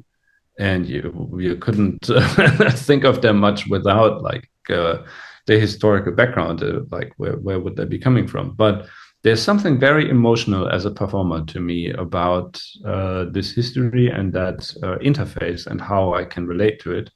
And 0.59 0.87
you 0.87 1.37
you 1.39 1.57
couldn't 1.57 2.07
think 2.87 3.05
of 3.05 3.21
them 3.21 3.39
much 3.39 3.67
without 3.67 4.23
like 4.23 4.49
uh, 4.71 5.03
the 5.47 5.59
historical 5.59 6.13
background 6.13 6.63
uh, 6.63 6.81
like 6.91 7.13
where, 7.17 7.37
where 7.37 7.61
would 7.61 7.77
they 7.77 7.85
be 7.85 7.99
coming 7.99 8.27
from 8.27 8.53
but 8.55 8.87
there's 9.27 9.43
something 9.43 9.81
very 9.81 10.09
emotional 10.09 10.69
as 10.69 10.85
a 10.85 10.91
performer 10.93 11.45
to 11.47 11.59
me 11.59 11.91
about 11.91 12.63
uh, 12.85 13.25
this 13.33 13.53
history 13.53 14.09
and 14.09 14.33
that 14.33 14.73
uh, 14.85 14.99
interface 14.99 15.67
and 15.67 15.81
how 15.81 16.15
I 16.15 16.25
can 16.25 16.47
relate 16.47 16.79
to 16.83 16.93
it. 16.93 17.11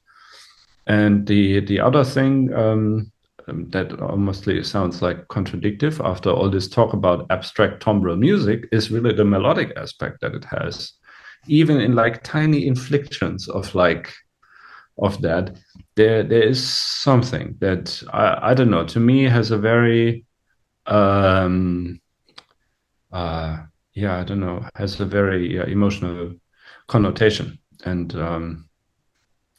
And 0.87 1.25
the 1.25 1.61
the 1.61 1.79
other 1.79 2.03
thing 2.03 2.53
um, 2.53 3.13
um, 3.47 3.69
that 3.69 3.97
almost 4.01 4.49
sounds 4.63 5.01
like 5.01 5.25
contradictive 5.29 6.01
after 6.01 6.29
all 6.31 6.49
this 6.49 6.67
talk 6.67 6.91
about 6.91 7.27
abstract 7.29 7.81
timbral 7.81 8.19
music 8.19 8.67
is 8.73 8.91
really 8.91 9.13
the 9.13 9.23
melodic 9.23 9.71
aspect 9.77 10.19
that 10.19 10.35
it 10.35 10.43
has 10.43 10.91
even 11.47 11.79
in 11.79 11.95
like 11.95 12.23
tiny 12.23 12.67
inflections 12.67 13.47
of 13.47 13.73
like 13.73 14.13
of 14.97 15.21
that 15.21 15.55
there 15.95 16.23
there 16.23 16.43
is 16.43 16.61
something 16.67 17.55
that 17.59 18.01
i, 18.13 18.51
I 18.51 18.53
don't 18.53 18.69
know 18.69 18.85
to 18.85 18.99
me 18.99 19.23
has 19.23 19.51
a 19.51 19.57
very 19.57 20.25
um 20.85 21.99
uh 23.11 23.57
yeah 23.93 24.19
i 24.19 24.23
don't 24.23 24.39
know 24.39 24.65
has 24.75 24.99
a 24.99 25.05
very 25.05 25.59
uh, 25.59 25.65
emotional 25.65 26.33
connotation. 26.87 27.57
And 27.85 28.13
um 28.15 28.69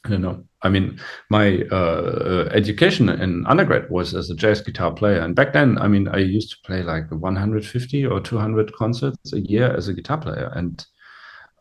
i 0.05 0.09
don't 0.09 0.21
know. 0.21 0.43
I 0.65 0.69
mean, 0.69 0.99
my 1.29 1.63
uh, 1.71 2.47
education 2.53 3.09
in 3.09 3.45
undergrad 3.47 3.89
was 3.89 4.15
as 4.15 4.29
a 4.29 4.35
jazz 4.35 4.61
guitar 4.61 4.93
player, 4.93 5.19
and 5.19 5.35
back 5.35 5.51
then, 5.51 5.77
I 5.77 5.87
mean, 5.89 6.07
I 6.07 6.19
used 6.19 6.51
to 6.51 6.57
play 6.65 6.83
like 6.83 7.11
150 7.11 8.05
or 8.05 8.21
200 8.21 8.73
concerts 8.73 9.33
a 9.33 9.41
year 9.41 9.75
as 9.75 9.89
a 9.89 9.93
guitar 9.93 10.17
player, 10.17 10.51
and 10.55 10.85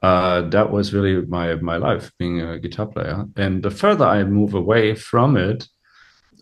uh, 0.03 0.43
that 0.51 0.71
was 0.71 0.93
really 0.93 1.25
my 1.27 1.55
my 1.57 1.77
life 1.77 2.13
being 2.19 2.41
a 2.41 2.59
guitar 2.59 2.87
player. 2.87 3.25
And 3.37 3.63
the 3.63 3.71
further 3.71 4.05
I 4.05 4.25
move 4.25 4.55
away 4.55 4.95
from 4.95 5.37
it, 5.37 5.67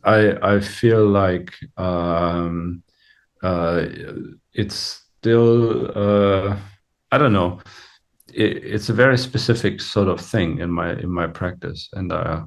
I 0.05 0.55
I 0.55 0.61
feel 0.61 1.07
like 1.07 1.55
um, 1.77 2.83
uh, 3.43 3.87
it's 4.53 5.03
still 5.19 5.91
uh, 5.95 6.57
I 7.13 7.19
don't 7.19 7.33
know 7.33 7.61
it, 8.33 8.65
it's 8.65 8.89
a 8.89 8.95
very 8.95 9.19
specific 9.19 9.81
sort 9.81 10.09
of 10.09 10.21
thing 10.21 10.59
in 10.59 10.71
my 10.71 10.93
in 10.93 11.11
my 11.11 11.27
practice, 11.27 11.89
and 11.93 12.13
uh, 12.13 12.45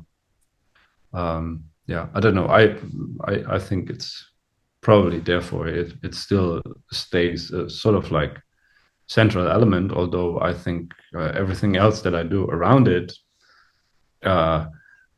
um, 1.13 1.65
yeah, 1.87 2.07
I 2.13 2.19
don't 2.19 2.35
know. 2.35 2.47
I, 2.47 2.75
I 3.25 3.55
I 3.55 3.59
think 3.59 3.89
it's 3.89 4.31
probably 4.81 5.19
therefore 5.19 5.67
it 5.67 5.93
it 6.03 6.15
still 6.15 6.61
stays 6.91 7.51
sort 7.67 7.95
of 7.95 8.11
like 8.11 8.39
central 9.07 9.47
element. 9.47 9.91
Although 9.91 10.39
I 10.39 10.53
think 10.53 10.93
uh, 11.15 11.31
everything 11.35 11.75
else 11.75 12.01
that 12.01 12.15
I 12.15 12.23
do 12.23 12.45
around 12.45 12.87
it 12.87 13.13
uh, 14.23 14.65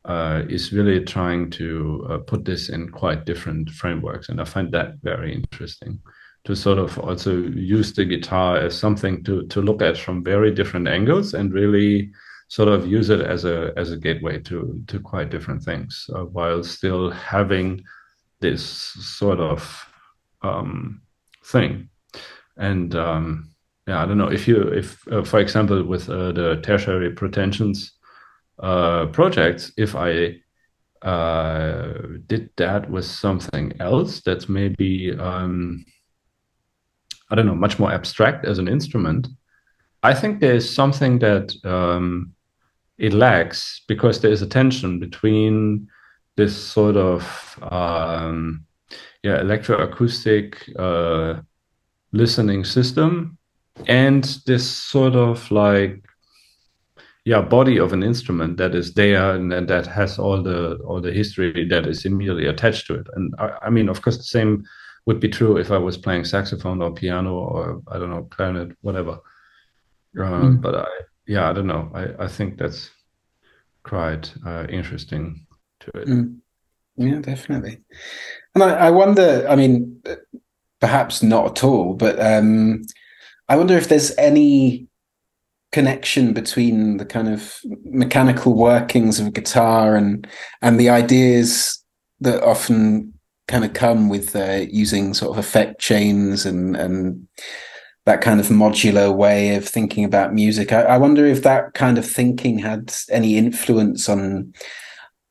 uh, 0.04 0.42
is 0.48 0.72
really 0.72 1.04
trying 1.04 1.50
to 1.50 2.06
uh, 2.10 2.18
put 2.18 2.44
this 2.44 2.68
in 2.68 2.90
quite 2.90 3.24
different 3.24 3.70
frameworks, 3.70 4.28
and 4.28 4.40
I 4.40 4.44
find 4.44 4.72
that 4.72 4.94
very 5.02 5.34
interesting 5.34 6.00
to 6.44 6.54
sort 6.54 6.78
of 6.78 6.96
also 7.00 7.36
use 7.38 7.92
the 7.92 8.04
guitar 8.04 8.56
as 8.56 8.78
something 8.78 9.24
to 9.24 9.46
to 9.48 9.60
look 9.60 9.82
at 9.82 9.98
from 9.98 10.22
very 10.22 10.54
different 10.54 10.86
angles 10.86 11.34
and 11.34 11.52
really 11.52 12.12
sort 12.48 12.68
of 12.68 12.86
use 12.86 13.10
it 13.10 13.20
as 13.20 13.44
a 13.44 13.72
as 13.76 13.90
a 13.90 13.96
gateway 13.96 14.38
to 14.38 14.80
to 14.86 15.00
quite 15.00 15.30
different 15.30 15.62
things 15.62 16.08
uh, 16.14 16.24
while 16.24 16.62
still 16.62 17.10
having 17.10 17.82
this 18.40 18.62
sort 18.62 19.40
of 19.40 19.88
um, 20.42 21.02
thing. 21.44 21.88
And 22.56 22.94
um, 22.94 23.50
yeah 23.86 24.02
i 24.02 24.06
don't 24.06 24.18
know. 24.18 24.30
If 24.30 24.48
you 24.48 24.62
if 24.62 25.06
uh, 25.08 25.22
for 25.22 25.40
example 25.40 25.82
with 25.82 26.08
uh, 26.08 26.32
the 26.32 26.60
tertiary 26.62 27.10
protensions 27.10 27.92
uh, 28.58 29.06
projects 29.06 29.72
if 29.76 29.94
i 29.94 30.34
uh, 31.02 31.92
did 32.26 32.50
that 32.56 32.90
with 32.90 33.04
something 33.04 33.72
else 33.80 34.22
that's 34.22 34.48
maybe 34.48 35.16
um, 35.18 35.84
I 37.30 37.34
don't 37.34 37.46
know, 37.46 37.54
much 37.54 37.78
more 37.78 37.92
abstract 37.92 38.44
as 38.44 38.58
an 38.58 38.68
instrument, 38.68 39.28
I 40.02 40.14
think 40.14 40.40
there's 40.40 40.72
something 40.72 41.18
that 41.18 41.52
um, 41.64 42.32
it 42.98 43.12
lacks 43.12 43.82
because 43.88 44.20
there 44.20 44.30
is 44.30 44.42
a 44.42 44.46
tension 44.46 45.00
between 45.00 45.88
this 46.36 46.56
sort 46.56 46.96
of 46.96 47.58
um, 47.62 48.64
yeah 49.22 49.38
electroacoustic 49.38 50.54
uh, 50.78 51.40
listening 52.12 52.64
system 52.64 53.38
and 53.86 54.24
this 54.46 54.68
sort 54.68 55.14
of 55.14 55.50
like 55.50 56.02
yeah 57.24 57.40
body 57.40 57.78
of 57.78 57.92
an 57.92 58.02
instrument 58.02 58.56
that 58.56 58.74
is 58.74 58.94
there 58.94 59.34
and, 59.34 59.52
and, 59.52 59.68
that 59.68 59.86
has 59.86 60.18
all 60.18 60.42
the 60.42 60.76
all 60.86 61.00
the 61.00 61.12
history 61.12 61.66
that 61.68 61.86
is 61.86 62.04
immediately 62.04 62.46
attached 62.46 62.86
to 62.86 62.94
it 62.94 63.06
and 63.14 63.34
I, 63.38 63.52
I 63.62 63.70
mean 63.70 63.88
of 63.88 64.00
course 64.02 64.16
the 64.16 64.24
same 64.24 64.64
would 65.06 65.20
be 65.20 65.28
true 65.28 65.56
if 65.56 65.70
I 65.70 65.78
was 65.78 65.96
playing 65.96 66.24
saxophone 66.24 66.82
or 66.82 66.92
piano 66.92 67.34
or 67.34 67.82
I 67.88 67.98
don't 67.98 68.10
know 68.10 68.24
clarinet, 68.30 68.76
whatever. 68.82 69.18
mm. 70.14 70.60
But 70.60 70.74
I, 70.74 70.86
yeah, 71.26 71.48
I 71.48 71.52
don't 71.52 71.68
know. 71.68 71.90
I, 71.94 72.24
I 72.24 72.28
think 72.28 72.58
that's 72.58 72.90
quite 73.84 74.34
uh, 74.44 74.66
interesting 74.68 75.46
to 75.80 75.90
it. 75.94 76.08
Mm. 76.08 76.38
Yeah, 76.96 77.20
definitely. 77.20 77.78
And 78.54 78.64
I, 78.64 78.86
I, 78.86 78.90
wonder. 78.90 79.46
I 79.48 79.54
mean, 79.54 80.02
perhaps 80.80 81.22
not 81.22 81.58
at 81.58 81.64
all, 81.64 81.94
but 81.94 82.18
um, 82.18 82.82
I 83.48 83.56
wonder 83.56 83.76
if 83.76 83.88
there's 83.88 84.16
any 84.18 84.88
connection 85.72 86.32
between 86.32 86.96
the 86.96 87.04
kind 87.04 87.28
of 87.28 87.58
mechanical 87.84 88.54
workings 88.54 89.20
of 89.20 89.26
a 89.26 89.30
guitar 89.30 89.94
and 89.94 90.26
and 90.62 90.80
the 90.80 90.88
ideas 90.88 91.82
that 92.20 92.42
often 92.42 93.12
kind 93.48 93.64
of 93.64 93.72
come 93.74 94.08
with 94.08 94.34
uh, 94.34 94.64
using 94.70 95.14
sort 95.14 95.32
of 95.32 95.38
effect 95.38 95.80
chains 95.80 96.46
and 96.46 96.76
and 96.76 97.28
that 98.06 98.20
kind 98.20 98.38
of 98.38 98.46
modular 98.46 99.14
way 99.14 99.56
of 99.56 99.68
thinking 99.68 100.04
about 100.04 100.32
music. 100.32 100.72
I, 100.72 100.82
I, 100.82 100.96
wonder 100.96 101.26
if 101.26 101.42
that 101.42 101.74
kind 101.74 101.98
of 101.98 102.08
thinking 102.08 102.60
had 102.60 102.94
any 103.10 103.36
influence 103.36 104.08
on 104.08 104.54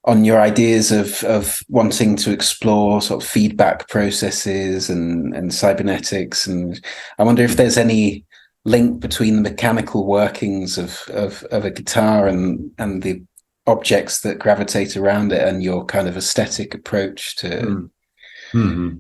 on 0.06 0.23
your 0.23 0.40
ideas 0.40 0.91
of 0.91 1.23
of 1.23 1.61
wanting 1.68 2.15
to 2.15 2.32
explore 2.32 3.02
sort 3.02 3.23
of 3.23 3.30
feedback 3.30 3.88
processes 3.90 4.90
and 4.90 5.36
and 5.36 5.53
cybernetics. 5.53 6.48
And 6.48 6.84
I 7.18 7.23
wonder 7.23 7.44
if 7.44 7.57
there's 7.57 7.77
any 7.77 8.26
link 8.64 8.99
between 8.99 9.36
the 9.36 9.49
mechanical 9.49 10.06
workings 10.06 10.77
of 10.77 11.02
of, 11.10 11.44
of 11.52 11.65
a 11.65 11.72
guitar 11.72 12.27
and 12.27 12.72
and 12.77 13.03
the 13.03 13.22
objects 13.68 14.22
that 14.22 14.40
gravitate 14.40 14.95
around 14.95 15.32
it 15.32 15.41
and 15.41 15.64
your 15.64 15.84
kind 15.86 16.07
of 16.07 16.15
aesthetic 16.15 16.76
approach 16.76 17.36
to 17.38 17.48
mm. 17.49 17.90
Mm-hmm. 18.53 18.99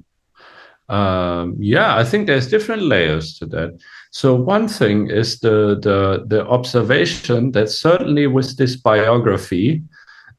Um, 0.87 1.55
yeah, 1.59 1.97
I 1.97 2.03
think 2.03 2.27
there's 2.27 2.47
different 2.47 2.83
layers 2.83 3.39
to 3.39 3.47
that. 3.47 3.79
So 4.11 4.35
one 4.35 4.67
thing 4.67 5.09
is 5.09 5.39
the 5.39 5.79
the 5.81 6.25
the 6.27 6.45
observation 6.45 7.51
that 7.51 7.69
certainly 7.69 8.27
with 8.27 8.57
this 8.57 8.75
biography 8.75 9.81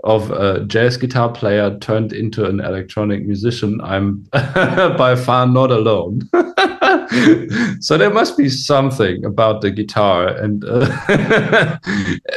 of 0.04 0.30
a 0.30 0.64
jazz 0.66 0.96
guitar 0.96 1.32
player 1.32 1.78
turned 1.78 2.12
into 2.12 2.44
an 2.44 2.60
electronic 2.60 3.24
musician, 3.24 3.80
I'm 3.82 4.18
by 4.32 5.16
far 5.16 5.46
not 5.46 5.70
alone. 5.70 6.28
so 7.80 7.96
there 7.96 8.10
must 8.10 8.36
be 8.36 8.48
something 8.48 9.24
about 9.24 9.62
the 9.62 9.70
guitar 9.70 10.28
and 10.28 10.64
uh, 10.64 10.80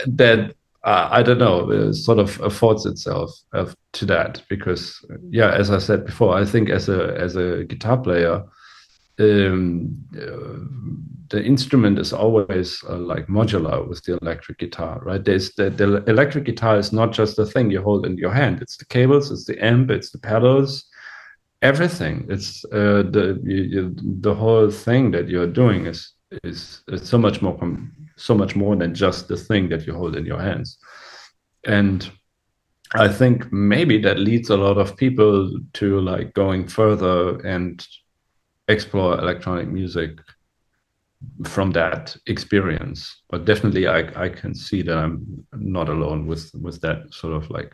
that 0.07 0.55
uh, 0.83 1.09
I 1.11 1.23
don't 1.23 1.39
know, 1.39 1.69
uh, 1.71 1.93
sort 1.93 2.19
of 2.19 2.39
affords 2.41 2.85
itself 2.85 3.37
uh, 3.53 3.65
to 3.93 4.05
that 4.05 4.41
because, 4.47 5.05
yeah, 5.29 5.51
as 5.51 5.71
I 5.71 5.77
said 5.77 6.05
before, 6.05 6.37
I 6.37 6.45
think 6.45 6.69
as 6.69 6.87
a 6.87 7.17
as 7.17 7.35
a 7.35 7.65
guitar 7.65 7.97
player, 7.97 8.43
um, 9.19 9.97
uh, 10.17 11.18
the 11.29 11.43
instrument 11.43 11.99
is 11.99 12.11
always 12.11 12.83
uh, 12.89 12.97
like 12.97 13.27
modular 13.27 13.87
with 13.87 14.03
the 14.03 14.17
electric 14.21 14.57
guitar, 14.57 14.99
right? 15.03 15.23
There's 15.23 15.51
the, 15.53 15.69
the 15.69 16.03
electric 16.07 16.45
guitar 16.45 16.77
is 16.77 16.91
not 16.91 17.11
just 17.11 17.35
the 17.35 17.45
thing 17.45 17.71
you 17.71 17.81
hold 17.81 18.05
in 18.05 18.17
your 18.17 18.33
hand; 18.33 18.61
it's 18.61 18.77
the 18.77 18.85
cables, 18.85 19.31
it's 19.31 19.45
the 19.45 19.63
amp, 19.63 19.91
it's 19.91 20.11
the 20.11 20.19
pedals, 20.19 20.85
everything. 21.61 22.25
It's 22.29 22.65
uh, 22.65 23.03
the 23.03 23.39
you, 23.43 23.95
the 24.21 24.33
whole 24.33 24.71
thing 24.71 25.11
that 25.11 25.29
you're 25.29 25.47
doing 25.47 25.85
is 25.85 26.13
is, 26.43 26.81
is 26.87 27.07
so 27.07 27.17
much 27.17 27.41
more 27.41 27.57
so 28.15 28.35
much 28.35 28.55
more 28.55 28.75
than 28.75 28.93
just 28.93 29.27
the 29.27 29.37
thing 29.37 29.69
that 29.69 29.87
you 29.87 29.93
hold 29.93 30.15
in 30.15 30.25
your 30.25 30.41
hands. 30.41 30.77
And 31.65 32.09
I 32.93 33.07
think 33.07 33.51
maybe 33.53 34.01
that 34.01 34.19
leads 34.19 34.49
a 34.49 34.57
lot 34.57 34.77
of 34.77 34.97
people 34.97 35.51
to 35.73 35.99
like 36.01 36.33
going 36.33 36.67
further 36.67 37.39
and 37.45 37.85
explore 38.67 39.17
electronic 39.17 39.67
music 39.67 40.19
from 41.45 41.71
that 41.71 42.15
experience. 42.27 43.23
But 43.29 43.45
definitely 43.45 43.87
I, 43.87 44.25
I 44.25 44.29
can 44.29 44.53
see 44.53 44.81
that 44.83 44.97
I'm 44.97 45.45
not 45.53 45.89
alone 45.89 46.27
with 46.27 46.51
with 46.53 46.81
that 46.81 47.13
sort 47.13 47.33
of 47.33 47.49
like 47.49 47.73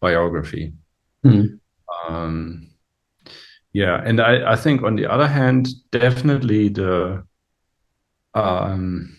biography. 0.00 0.72
Mm. 1.24 1.58
Um, 2.08 2.68
yeah, 3.72 4.02
and 4.04 4.20
I, 4.20 4.52
I 4.52 4.56
think 4.56 4.82
on 4.82 4.96
the 4.96 5.06
other 5.06 5.26
hand, 5.26 5.68
definitely 5.90 6.68
the 6.68 7.24
um, 8.34 9.18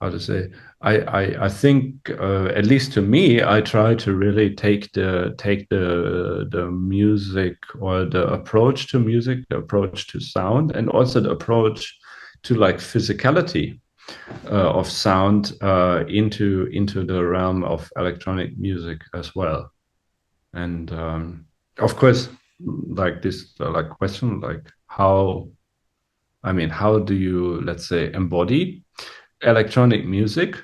how 0.00 0.10
to 0.10 0.20
say 0.20 0.50
I 0.80 0.98
I, 0.98 1.44
I 1.46 1.48
think 1.48 2.10
uh, 2.10 2.46
at 2.46 2.66
least 2.66 2.92
to 2.94 3.02
me 3.02 3.42
I 3.42 3.60
try 3.60 3.94
to 3.96 4.14
really 4.14 4.54
take 4.54 4.92
the 4.92 5.34
take 5.36 5.68
the 5.68 6.48
the 6.50 6.70
music 6.70 7.56
or 7.80 8.04
the 8.04 8.26
approach 8.28 8.88
to 8.88 8.98
music, 8.98 9.40
the 9.50 9.58
approach 9.58 10.06
to 10.08 10.20
sound, 10.20 10.76
and 10.76 10.88
also 10.88 11.20
the 11.20 11.30
approach 11.30 11.98
to 12.44 12.54
like 12.54 12.76
physicality 12.76 13.80
uh, 14.50 14.70
of 14.70 14.88
sound 14.88 15.52
uh, 15.62 16.04
into 16.08 16.68
into 16.72 17.04
the 17.04 17.24
realm 17.24 17.64
of 17.64 17.90
electronic 17.96 18.56
music 18.58 19.00
as 19.14 19.34
well, 19.34 19.72
and 20.52 20.92
um, 20.92 21.46
of 21.78 21.96
course, 21.96 22.28
like 22.60 23.22
this, 23.22 23.54
uh, 23.60 23.70
like 23.70 23.88
question, 23.90 24.40
like 24.40 24.70
how, 24.86 25.48
I 26.42 26.52
mean, 26.52 26.68
how 26.68 26.98
do 26.98 27.14
you, 27.14 27.60
let's 27.62 27.88
say, 27.88 28.12
embody 28.12 28.84
electronic 29.42 30.06
music? 30.06 30.56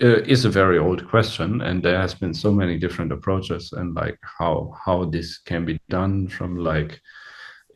Uh, 0.00 0.22
is 0.26 0.44
a 0.44 0.48
very 0.48 0.78
old 0.78 1.08
question, 1.08 1.60
and 1.60 1.82
there 1.82 2.00
has 2.00 2.14
been 2.14 2.32
so 2.32 2.52
many 2.52 2.78
different 2.78 3.10
approaches, 3.10 3.72
and 3.72 3.96
like 3.96 4.16
how 4.22 4.72
how 4.84 5.04
this 5.04 5.38
can 5.38 5.64
be 5.64 5.80
done 5.88 6.28
from 6.28 6.56
like 6.56 7.00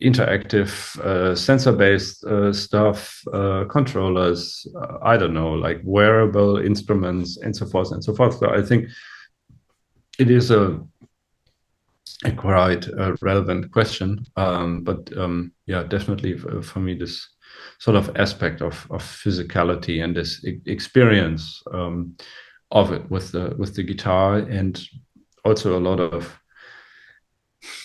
interactive 0.02 0.98
uh, 1.00 1.34
sensor-based 1.34 2.24
uh, 2.24 2.52
stuff, 2.52 3.22
uh, 3.32 3.64
controllers, 3.68 4.66
uh, 4.76 4.98
I 5.02 5.16
don't 5.16 5.34
know, 5.34 5.52
like 5.52 5.80
wearable 5.84 6.58
instruments, 6.58 7.38
and 7.38 7.54
so 7.54 7.66
forth 7.66 7.92
and 7.92 8.02
so 8.02 8.14
forth. 8.14 8.38
So 8.38 8.50
I 8.50 8.62
think 8.62 8.88
it 10.18 10.30
is 10.30 10.50
a, 10.50 10.80
a 12.24 12.32
quite 12.32 12.88
uh, 12.88 13.16
relevant 13.22 13.72
question, 13.72 14.24
um, 14.36 14.84
but 14.84 15.16
um, 15.16 15.52
yeah, 15.66 15.82
definitely 15.82 16.38
for, 16.38 16.62
for, 16.62 16.80
me 16.80 16.94
this 16.94 17.28
sort 17.78 17.96
of 17.96 18.16
aspect 18.16 18.62
of, 18.62 18.86
of 18.90 19.02
physicality 19.02 20.02
and 20.04 20.16
this 20.16 20.44
e 20.44 20.60
experience 20.66 21.62
um, 21.72 22.16
of 22.70 22.92
it 22.92 23.10
with 23.10 23.32
the 23.32 23.54
with 23.58 23.74
the 23.74 23.82
guitar 23.82 24.38
and 24.38 24.80
also 25.44 25.78
a 25.78 25.86
lot 25.88 26.00
of 26.00 26.41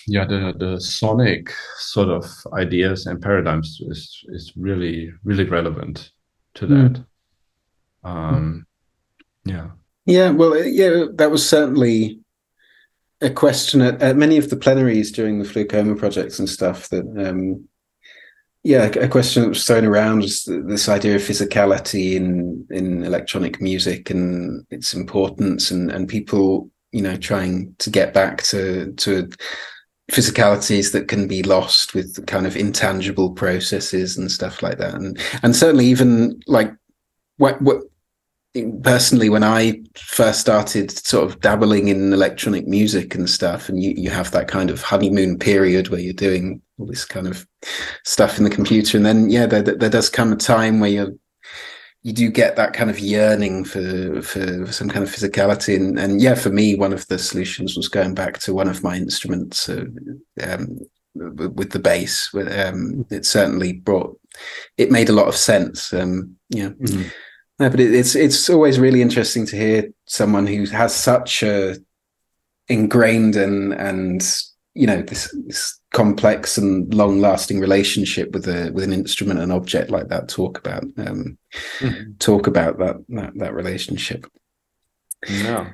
yeah 0.06 0.24
the 0.24 0.54
the 0.58 0.80
sonic 0.80 1.52
sort 1.76 2.08
of 2.08 2.24
ideas 2.54 3.06
and 3.06 3.22
paradigms 3.22 3.80
is 3.88 4.24
is 4.28 4.52
really 4.56 5.12
really 5.24 5.44
relevant 5.44 6.12
to 6.54 6.66
hmm. 6.66 6.74
that 6.74 7.04
mm. 8.04 8.08
um 8.08 8.66
yeah 9.44 9.68
yeah 10.06 10.30
well 10.30 10.56
yeah 10.64 11.04
that 11.14 11.30
was 11.30 11.48
certainly 11.48 12.18
a 13.20 13.30
question 13.30 13.80
at, 13.80 14.00
at 14.00 14.16
many 14.16 14.36
of 14.36 14.48
the 14.48 14.56
plenaries 14.56 15.10
during 15.10 15.38
the 15.38 15.48
FluCoMa 15.48 15.98
projects 15.98 16.38
and 16.38 16.48
stuff 16.48 16.88
that 16.88 17.04
um 17.26 17.68
yeah 18.64 18.84
a 18.84 19.08
question 19.08 19.42
that 19.42 19.48
was 19.48 19.64
thrown 19.64 19.84
around 19.84 20.20
was 20.20 20.44
this 20.44 20.88
idea 20.88 21.16
of 21.16 21.22
physicality 21.22 22.14
in 22.14 22.66
in 22.70 23.04
electronic 23.04 23.60
music 23.60 24.10
and 24.10 24.66
its 24.70 24.94
importance 24.94 25.70
and 25.70 25.90
and 25.90 26.08
people 26.08 26.70
you 26.92 27.02
know 27.02 27.16
trying 27.16 27.74
to 27.78 27.90
get 27.90 28.14
back 28.14 28.42
to 28.42 28.92
to 28.92 29.28
physicalities 30.10 30.92
that 30.92 31.08
can 31.08 31.28
be 31.28 31.42
lost 31.42 31.94
with 31.94 32.24
kind 32.26 32.46
of 32.46 32.56
intangible 32.56 33.30
processes 33.32 34.16
and 34.16 34.30
stuff 34.30 34.62
like 34.62 34.78
that. 34.78 34.94
And 34.94 35.18
and 35.42 35.54
certainly 35.54 35.86
even 35.86 36.40
like 36.46 36.72
what 37.36 37.60
what 37.60 37.82
personally 38.82 39.28
when 39.28 39.44
i 39.44 39.78
first 39.94 40.40
started 40.40 40.90
sort 40.90 41.24
of 41.24 41.38
dabbling 41.40 41.88
in 41.88 42.12
electronic 42.12 42.66
music 42.66 43.14
and 43.14 43.28
stuff 43.28 43.68
and 43.68 43.82
you, 43.82 43.92
you 43.96 44.10
have 44.10 44.30
that 44.30 44.48
kind 44.48 44.70
of 44.70 44.82
honeymoon 44.82 45.38
period 45.38 45.88
where 45.88 46.00
you're 46.00 46.14
doing 46.14 46.60
all 46.78 46.86
this 46.86 47.04
kind 47.04 47.26
of 47.26 47.46
stuff 48.04 48.38
in 48.38 48.44
the 48.44 48.50
computer 48.50 48.96
and 48.96 49.04
then 49.04 49.28
yeah 49.28 49.44
there, 49.44 49.62
there 49.62 49.90
does 49.90 50.08
come 50.08 50.32
a 50.32 50.36
time 50.36 50.80
where 50.80 50.90
you're 50.90 51.12
you 52.02 52.12
do 52.12 52.30
get 52.30 52.56
that 52.56 52.72
kind 52.72 52.90
of 52.90 53.00
yearning 53.00 53.64
for 53.64 54.22
for 54.22 54.70
some 54.72 54.88
kind 54.88 55.04
of 55.04 55.10
physicality 55.10 55.76
and, 55.76 55.98
and 55.98 56.20
yeah 56.20 56.34
for 56.34 56.50
me 56.50 56.74
one 56.74 56.92
of 56.92 57.06
the 57.08 57.18
solutions 57.18 57.76
was 57.76 57.88
going 57.88 58.14
back 58.14 58.38
to 58.38 58.54
one 58.54 58.68
of 58.68 58.82
my 58.82 58.96
instruments 58.96 59.68
uh, 59.68 59.84
um, 60.42 60.78
with 61.14 61.72
the 61.72 61.78
bass 61.78 62.32
um, 62.34 63.04
it 63.10 63.26
certainly 63.26 63.72
brought 63.72 64.18
it 64.76 64.92
made 64.92 65.08
a 65.08 65.14
lot 65.14 65.26
of 65.26 65.36
sense 65.36 65.92
um, 65.92 66.36
yeah 66.50 66.68
mm-hmm. 66.68 67.08
no, 67.58 67.68
but 67.68 67.80
it, 67.80 67.92
it's 67.92 68.14
it's 68.14 68.48
always 68.48 68.78
really 68.78 69.02
interesting 69.02 69.44
to 69.46 69.56
hear 69.56 69.90
someone 70.06 70.46
who 70.46 70.64
has 70.66 70.94
such 70.94 71.42
a 71.42 71.76
ingrained 72.68 73.34
and 73.34 73.72
and 73.74 74.22
you 74.74 74.86
know 74.86 75.02
this, 75.02 75.34
this 75.46 75.77
complex 75.92 76.58
and 76.58 76.92
long 76.92 77.20
lasting 77.20 77.60
relationship 77.60 78.32
with 78.32 78.46
a 78.46 78.70
with 78.72 78.84
an 78.84 78.92
instrument 78.92 79.40
and 79.40 79.52
object 79.52 79.90
like 79.90 80.08
that 80.08 80.28
talk 80.28 80.58
about 80.58 80.84
um, 80.98 81.38
mm-hmm. 81.78 82.12
talk 82.18 82.46
about 82.46 82.78
that, 82.78 82.96
that 83.08 83.32
that 83.36 83.54
relationship. 83.54 84.26
Yeah 85.28 85.72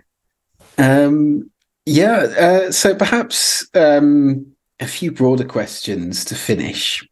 um 0.78 1.50
yeah 1.86 2.16
uh, 2.38 2.72
so 2.72 2.94
perhaps 2.94 3.66
um 3.74 4.46
a 4.80 4.86
few 4.86 5.12
broader 5.12 5.44
questions 5.44 6.24
to 6.24 6.34
finish. 6.34 7.06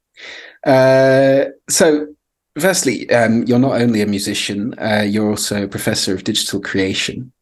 Uh 0.67 1.45
so 1.69 2.07
firstly 2.59 3.09
um 3.11 3.45
you're 3.45 3.59
not 3.59 3.81
only 3.81 4.01
a 4.01 4.07
musician 4.07 4.75
uh, 4.79 5.05
you're 5.07 5.31
also 5.31 5.65
a 5.65 5.69
professor 5.69 6.15
of 6.15 6.25
digital 6.25 6.61
creation 6.61 7.33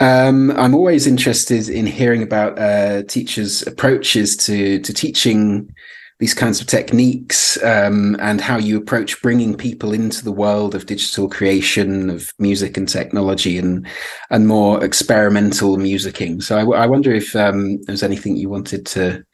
um, 0.00 0.50
I'm 0.52 0.74
always 0.74 1.06
interested 1.06 1.68
in 1.68 1.86
hearing 1.86 2.22
about 2.22 2.58
uh, 2.58 3.02
teachers' 3.04 3.66
approaches 3.66 4.36
to 4.38 4.78
to 4.80 4.92
teaching 4.92 5.72
these 6.18 6.34
kinds 6.34 6.60
of 6.60 6.66
techniques 6.66 7.62
um, 7.62 8.16
and 8.20 8.40
how 8.40 8.56
you 8.56 8.78
approach 8.78 9.20
bringing 9.20 9.54
people 9.54 9.92
into 9.92 10.24
the 10.24 10.32
world 10.32 10.74
of 10.74 10.86
digital 10.86 11.28
creation 11.28 12.08
of 12.08 12.32
music 12.38 12.76
and 12.76 12.88
technology 12.88 13.58
and 13.58 13.86
and 14.30 14.46
more 14.46 14.82
experimental 14.84 15.76
musicking. 15.76 16.42
So 16.42 16.58
I, 16.58 16.82
I 16.82 16.86
wonder 16.86 17.12
if 17.12 17.36
um, 17.36 17.82
there's 17.82 18.02
anything 18.02 18.36
you 18.36 18.48
wanted 18.48 18.86
to 18.86 19.10
to 19.12 19.24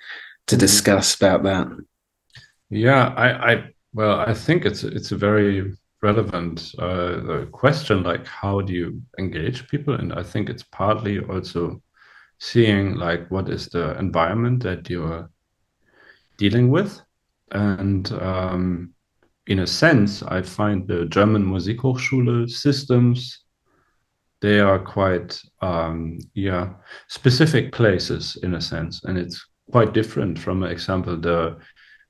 mm-hmm. 0.46 0.58
discuss 0.58 1.14
about 1.14 1.42
that. 1.42 1.68
Yeah, 2.70 3.08
I, 3.16 3.52
I 3.52 3.64
well, 3.94 4.20
I 4.20 4.32
think 4.32 4.64
it's 4.64 4.84
it's 4.84 5.12
a 5.12 5.16
very 5.16 5.74
relevant 6.02 6.74
uh, 6.78 7.44
question 7.52 8.02
like 8.02 8.26
how 8.26 8.60
do 8.60 8.72
you 8.72 9.02
engage 9.18 9.68
people? 9.68 9.94
And 9.94 10.12
i 10.12 10.22
think 10.22 10.48
it's 10.48 10.64
partly 10.64 11.20
also 11.20 11.80
seeing 12.38 12.96
like 12.96 13.30
what 13.30 13.48
is 13.48 13.68
the 13.68 13.96
environment 13.98 14.62
that 14.64 14.90
you're 14.90 15.30
dealing 16.38 16.70
with. 16.70 17.00
And 17.52 18.10
um, 18.12 18.94
in 19.48 19.58
a 19.60 19.66
sense 19.66 20.22
i 20.22 20.40
find 20.40 20.86
the 20.86 21.04
german 21.06 21.44
musikhochschule 21.44 22.48
systems 22.48 23.42
they 24.42 24.58
are 24.58 24.78
quite 24.78 25.40
um, 25.62 26.18
yeah 26.34 26.74
specific 27.08 27.72
places 27.72 28.36
in 28.42 28.54
a 28.54 28.60
sense. 28.60 29.02
And 29.04 29.16
it's 29.16 29.42
quite 29.70 29.94
different 29.94 30.38
from 30.38 30.64
example 30.64 31.16
the 31.16 31.56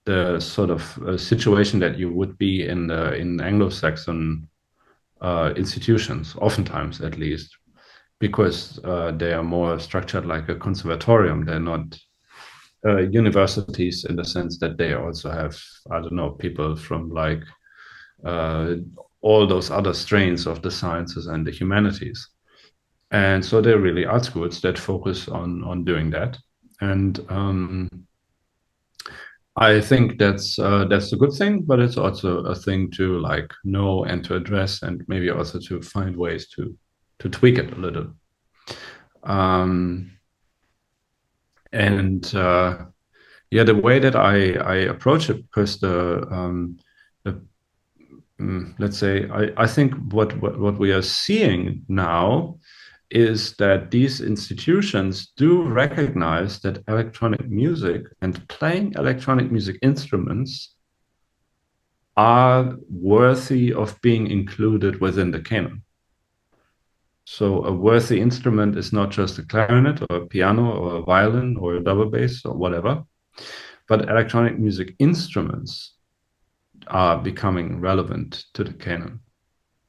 the 0.05 0.41
sort 0.41 0.71
of 0.71 0.99
uh, 1.03 1.17
situation 1.17 1.79
that 1.81 1.99
you 1.99 2.13
would 2.13 2.37
be 2.39 2.67
in 2.67 2.89
the, 2.89 3.15
in 3.15 3.41
Anglo-Saxon 3.41 4.49
uh, 5.21 5.53
institutions, 5.57 6.35
oftentimes 6.41 7.01
at 7.01 7.19
least, 7.19 7.57
because 8.19 8.81
uh, 8.85 9.13
they 9.13 9.33
are 9.33 9.45
more 9.45 9.79
structured 9.79 10.27
like 10.27 10.49
a 10.49 10.57
conservatorium. 10.57 11.45
They're 11.45 11.61
not 11.61 11.99
uh, 12.85 12.99
universities 12.99 14.05
in 14.09 14.17
the 14.17 14.25
sense 14.25 14.59
that 14.59 14.77
they 14.77 14.95
also 14.95 15.31
have, 15.31 15.57
I 15.91 16.01
don't 16.01 16.13
know, 16.13 16.31
people 16.31 16.75
from 16.77 17.11
like 17.11 17.43
uh, 18.25 18.75
all 19.21 19.47
those 19.47 19.71
other 19.71 19.95
strains 19.95 20.47
of 20.47 20.63
the 20.63 20.71
sciences 20.71 21.27
and 21.27 21.47
the 21.47 21.53
humanities. 21.53 22.29
And 23.13 23.45
so 23.45 23.61
they're 23.61 23.79
really 23.79 24.07
art 24.07 24.25
schools 24.25 24.61
that 24.63 24.79
focus 24.79 25.29
on 25.29 25.63
on 25.65 25.85
doing 25.85 26.11
that. 26.11 26.39
And 26.81 27.21
um, 27.29 27.89
I 29.57 29.81
think 29.81 30.19
that's 30.19 30.59
uh, 30.59 30.87
that's 30.87 31.13
a 31.13 31.17
good 31.17 31.33
thing, 31.33 31.63
but 31.63 31.79
it's 31.79 31.99
also 31.99 32.39
a 32.45 32.55
thing 32.55 32.91
to 32.93 33.19
like 33.19 33.53
know 33.65 34.05
and 34.05 34.25
to 34.25 34.35
address, 34.35 34.83
and 34.83 35.05
maybe 35.09 35.29
also 35.29 35.59
to 35.61 35.83
find 35.83 36.17
ways 36.17 36.49
to 36.57 36.77
to 37.19 37.29
tweak 37.29 37.59
it 37.59 37.73
a 37.73 37.81
little. 37.81 38.15
Um, 39.25 40.13
and 41.71 42.35
uh, 42.35 42.87
yeah, 43.51 43.65
the 43.65 43.75
way 43.75 43.99
that 43.99 44.17
I 44.17 44.55
I 44.55 44.75
approach 44.89 45.29
it, 45.29 45.43
because 45.43 45.79
the 45.81 46.27
um, 46.31 46.79
the 47.25 47.43
um, 48.41 48.75
let's 48.79 48.97
say 48.97 49.29
I 49.29 49.51
I 49.59 49.67
think 49.67 49.93
what 50.13 50.35
what 50.41 50.59
what 50.59 50.79
we 50.79 50.93
are 50.93 51.03
seeing 51.03 51.85
now 51.89 52.59
is 53.13 53.55
that 53.57 53.91
these 53.91 54.21
institutions 54.21 55.33
do 55.37 55.63
recognize 55.63 56.61
that 56.61 56.83
electronic 56.89 57.49
music 57.49 58.05
and 58.23 58.47
playing 58.49 58.95
electronic 58.97 59.53
music 59.53 59.79
instruments 59.83 60.75
are 62.17 62.77
worthy 62.91 63.73
of 63.73 64.01
being 64.01 64.27
included 64.29 65.01
within 65.01 65.31
the 65.31 65.41
canon. 65.41 65.83
So 67.25 67.65
a 67.65 67.73
worthy 67.73 68.21
instrument 68.21 68.77
is 68.77 68.93
not 68.93 69.11
just 69.11 69.39
a 69.39 69.47
clarinet 69.47 70.03
or 70.11 70.17
a 70.17 70.27
piano 70.27 70.73
or 70.73 70.97
a 70.97 71.03
violin 71.03 71.57
or 71.57 71.75
a 71.75 71.85
double 71.85 72.11
bass 72.11 72.45
or 72.45 72.55
whatever, 72.55 73.05
but 73.89 74.09
electronic 74.09 74.59
music 74.59 74.95
instruments 74.99 75.95
are 76.89 77.19
becoming 77.19 77.81
relevant 77.81 78.45
to 78.55 78.65
the 78.65 78.73
canon 78.73 79.21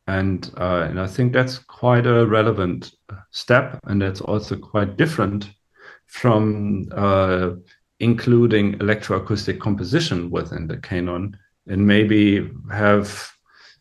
and 0.07 0.51
uh, 0.57 0.87
and 0.89 0.99
I 0.99 1.07
think 1.07 1.33
that's 1.33 1.59
quite 1.59 2.05
a 2.05 2.25
relevant 2.25 2.91
step, 3.31 3.79
and 3.85 4.01
that's 4.01 4.21
also 4.21 4.57
quite 4.57 4.97
different 4.97 5.49
from 6.07 6.89
uh, 6.91 7.51
including 7.99 8.77
electroacoustic 8.79 9.59
composition 9.59 10.29
within 10.29 10.67
the 10.67 10.77
canon, 10.77 11.37
and 11.67 11.87
maybe 11.87 12.51
have 12.71 13.33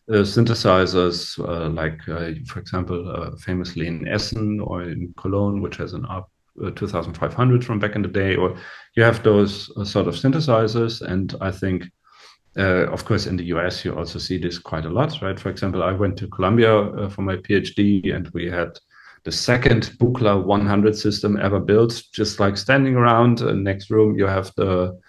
uh, 0.09 0.15
synthesizers 0.15 1.39
uh, 1.39 1.69
like, 1.69 1.99
uh, 2.09 2.31
for 2.47 2.59
example, 2.59 3.09
uh, 3.09 3.35
famously 3.37 3.87
in 3.87 4.07
Essen 4.07 4.59
or 4.59 4.83
in 4.83 5.13
Cologne, 5.17 5.61
which 5.61 5.77
has 5.77 5.93
an 5.93 6.05
uh, 6.05 6.21
2500 6.75 7.65
from 7.65 7.79
back 7.79 7.95
in 7.95 8.01
the 8.01 8.07
day, 8.07 8.35
or 8.35 8.55
you 8.95 9.03
have 9.03 9.23
those 9.23 9.67
sort 9.89 10.07
of 10.07 10.15
synthesizers. 10.15 11.01
And 11.01 11.35
I 11.41 11.51
think, 11.51 11.85
uh, 12.57 12.91
of 12.91 13.05
course, 13.05 13.25
in 13.25 13.37
the 13.37 13.45
US, 13.45 13.83
you 13.83 13.95
also 13.95 14.19
see 14.19 14.37
this 14.37 14.59
quite 14.59 14.85
a 14.85 14.89
lot, 14.89 15.21
right? 15.21 15.39
For 15.39 15.49
example, 15.49 15.83
I 15.83 15.91
went 15.91 16.17
to 16.17 16.27
Columbia 16.27 16.81
uh, 16.81 17.09
for 17.09 17.21
my 17.21 17.37
PhD, 17.37 18.13
and 18.15 18.27
we 18.29 18.49
had 18.49 18.77
the 19.23 19.31
second 19.31 19.91
Buchla 19.99 20.43
100 20.43 20.95
system 20.95 21.39
ever 21.41 21.59
built, 21.59 22.03
just 22.13 22.39
like 22.39 22.57
standing 22.57 22.95
around. 22.95 23.41
Uh, 23.41 23.53
next 23.53 23.89
room, 23.89 24.17
you 24.17 24.27
have 24.27 24.51
the 24.55 24.99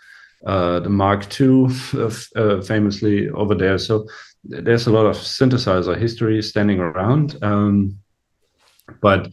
uh, 0.46 0.78
the 0.80 0.90
Mark 0.90 1.40
II, 1.40 1.68
uh, 2.36 2.60
famously 2.60 3.30
over 3.30 3.54
there. 3.54 3.78
So 3.78 4.06
there's 4.44 4.86
a 4.86 4.92
lot 4.92 5.06
of 5.06 5.16
synthesizer 5.16 5.98
history 5.98 6.42
standing 6.42 6.80
around. 6.80 7.42
Um, 7.42 7.98
but 9.00 9.28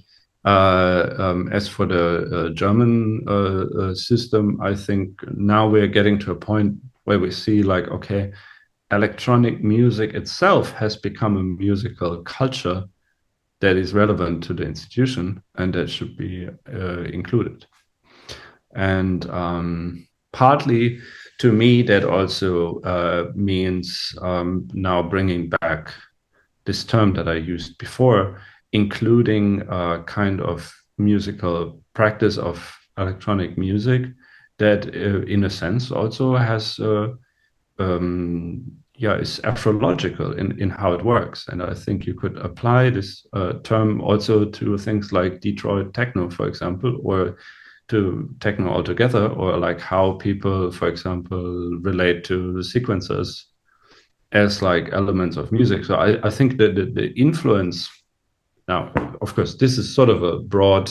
uh, 0.46 1.14
um, 1.18 1.50
as 1.52 1.68
for 1.68 1.86
the 1.86 2.48
uh, 2.48 2.54
German 2.54 3.26
uh, 3.28 3.66
uh, 3.80 3.96
system, 3.96 4.60
I 4.62 4.76
think 4.76 5.20
now 5.36 5.68
we're 5.68 5.88
getting 5.88 6.18
to 6.20 6.32
a 6.32 6.36
point 6.36 6.76
where 7.06 7.20
we 7.20 7.32
see 7.32 7.64
like, 7.64 7.88
okay, 7.88 8.32
electronic 8.92 9.64
music 9.64 10.14
itself 10.14 10.72
has 10.74 10.96
become 10.96 11.38
a 11.38 11.44
musical 11.44 12.22
culture 12.24 12.84
that 13.62 13.78
is 13.78 13.94
relevant 13.94 14.44
to 14.44 14.54
the 14.54 14.64
institution 14.64 15.42
and 15.56 15.74
that 15.74 15.90
should 15.90 16.18
be 16.18 16.48
uh, 16.74 17.02
included. 17.04 17.66
And 18.74 19.30
um, 19.30 20.08
partly 20.34 21.00
to 21.40 21.52
me, 21.52 21.82
that 21.84 22.04
also 22.04 22.80
uh, 22.82 23.32
means 23.36 24.16
um, 24.22 24.68
now 24.74 25.02
bringing 25.02 25.50
back 25.50 25.92
this 26.66 26.84
term 26.84 27.14
that 27.14 27.28
I 27.28 27.34
used 27.34 27.78
before, 27.78 28.40
including 28.74 29.64
a 29.70 30.04
kind 30.06 30.40
of 30.42 30.72
musical 30.98 31.82
practice 31.94 32.38
of 32.38 32.72
electronic 32.98 33.58
music 33.58 34.04
that, 34.62 34.82
uh, 34.96 35.22
in 35.26 35.44
a 35.44 35.50
sense, 35.50 35.92
also 35.92 36.36
has, 36.36 36.80
uh, 36.80 37.10
um, 37.80 38.64
yeah, 38.96 39.16
is 39.18 39.40
Afrological 39.44 40.38
in, 40.38 40.60
in 40.60 40.70
how 40.70 40.94
it 40.94 41.04
works. 41.04 41.48
And 41.48 41.62
I 41.62 41.74
think 41.74 42.06
you 42.06 42.14
could 42.14 42.38
apply 42.38 42.92
this 42.92 43.26
uh, 43.34 43.54
term 43.64 44.02
also 44.02 44.46
to 44.46 44.78
things 44.78 45.12
like 45.12 45.42
Detroit 45.42 45.94
techno, 45.94 46.30
for 46.30 46.48
example, 46.48 47.00
or 47.04 47.38
to 47.92 48.34
techno 48.40 48.70
altogether 48.70 49.28
or 49.28 49.58
like 49.58 49.82
how 49.82 50.14
people 50.14 50.72
for 50.72 50.88
example 50.88 51.78
relate 51.82 52.24
to 52.24 52.54
the 52.54 52.62
sequencers 52.62 53.44
as 54.32 54.62
like 54.62 54.94
elements 54.94 55.36
of 55.36 55.52
music 55.52 55.84
so 55.84 55.96
i, 55.96 56.26
I 56.26 56.30
think 56.30 56.58
that 56.58 56.76
the, 56.76 56.86
the 56.86 57.12
influence 57.20 57.90
now 58.70 58.94
of 59.22 59.36
course 59.36 59.56
this 59.56 59.78
is 59.78 59.94
sort 59.94 60.08
of 60.08 60.24
a 60.24 60.40
broad 60.40 60.90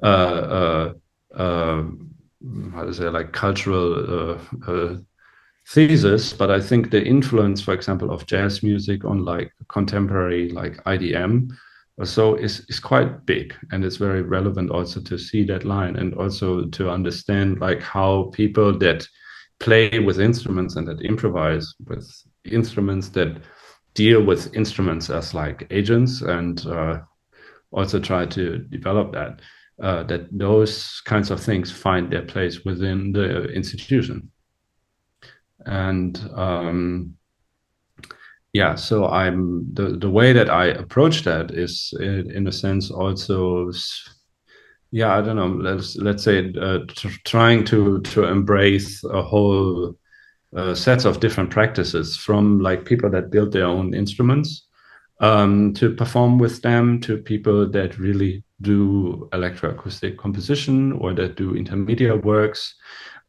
uh, 0.00 0.42
uh, 0.58 0.92
uh, 1.34 1.82
how 2.74 2.84
to 2.84 2.94
say 2.94 3.08
like 3.08 3.32
cultural 3.32 4.36
uh, 4.36 4.38
uh, 4.70 4.96
thesis 5.68 6.32
but 6.32 6.50
i 6.50 6.60
think 6.60 6.90
the 6.90 7.02
influence 7.04 7.60
for 7.60 7.72
example 7.72 8.10
of 8.10 8.26
jazz 8.26 8.62
music 8.62 9.04
on 9.04 9.24
like 9.24 9.52
contemporary 9.68 10.48
like 10.50 10.82
idm 10.84 11.48
so 12.04 12.34
is 12.34 12.64
is 12.68 12.80
quite 12.80 13.24
big 13.26 13.54
and 13.70 13.84
it's 13.84 13.96
very 13.96 14.22
relevant 14.22 14.70
also 14.70 15.00
to 15.00 15.16
see 15.18 15.44
that 15.44 15.64
line 15.64 15.96
and 15.96 16.14
also 16.14 16.64
to 16.66 16.90
understand 16.90 17.60
like 17.60 17.80
how 17.80 18.30
people 18.32 18.76
that 18.76 19.06
play 19.60 20.00
with 20.00 20.18
instruments 20.18 20.74
and 20.74 20.88
that 20.88 21.00
improvise 21.02 21.74
with 21.86 22.10
instruments 22.44 23.08
that 23.10 23.40
deal 23.94 24.22
with 24.22 24.52
instruments 24.56 25.10
as 25.10 25.34
like 25.34 25.66
agents 25.70 26.22
and 26.22 26.66
uh, 26.66 26.98
also 27.70 28.00
try 28.00 28.26
to 28.26 28.58
develop 28.58 29.12
that 29.12 29.40
uh, 29.82 30.02
that 30.04 30.26
those 30.36 31.02
kinds 31.04 31.30
of 31.30 31.40
things 31.40 31.70
find 31.70 32.10
their 32.10 32.22
place 32.22 32.64
within 32.64 33.12
the 33.12 33.44
institution. 33.52 34.30
And 35.66 36.18
um, 36.34 37.16
yeah 38.52 38.74
so 38.74 39.06
i'm 39.06 39.66
the 39.72 39.96
the 39.96 40.10
way 40.10 40.32
that 40.32 40.50
i 40.50 40.66
approach 40.66 41.22
that 41.22 41.50
is 41.52 41.94
in, 42.00 42.30
in 42.30 42.46
a 42.46 42.52
sense 42.52 42.90
also 42.90 43.70
yeah 44.90 45.16
i 45.16 45.22
don't 45.22 45.36
know 45.36 45.48
let's 45.48 45.96
let's 45.96 46.22
say 46.22 46.52
uh, 46.60 46.80
trying 47.24 47.64
to 47.64 48.00
to 48.02 48.24
embrace 48.24 49.02
a 49.04 49.22
whole 49.22 49.96
uh, 50.54 50.74
sets 50.74 51.06
of 51.06 51.20
different 51.20 51.48
practices 51.48 52.16
from 52.16 52.60
like 52.60 52.84
people 52.84 53.08
that 53.08 53.30
build 53.30 53.52
their 53.52 53.64
own 53.64 53.94
instruments 53.94 54.66
um, 55.20 55.72
to 55.72 55.94
perform 55.94 56.36
with 56.36 56.60
them 56.60 57.00
to 57.00 57.16
people 57.16 57.66
that 57.70 57.98
really 57.98 58.42
do 58.62 59.28
electroacoustic 59.32 60.16
composition 60.16 60.92
or 60.92 61.12
that 61.14 61.36
do 61.36 61.54
intermediate 61.54 62.24
works 62.24 62.74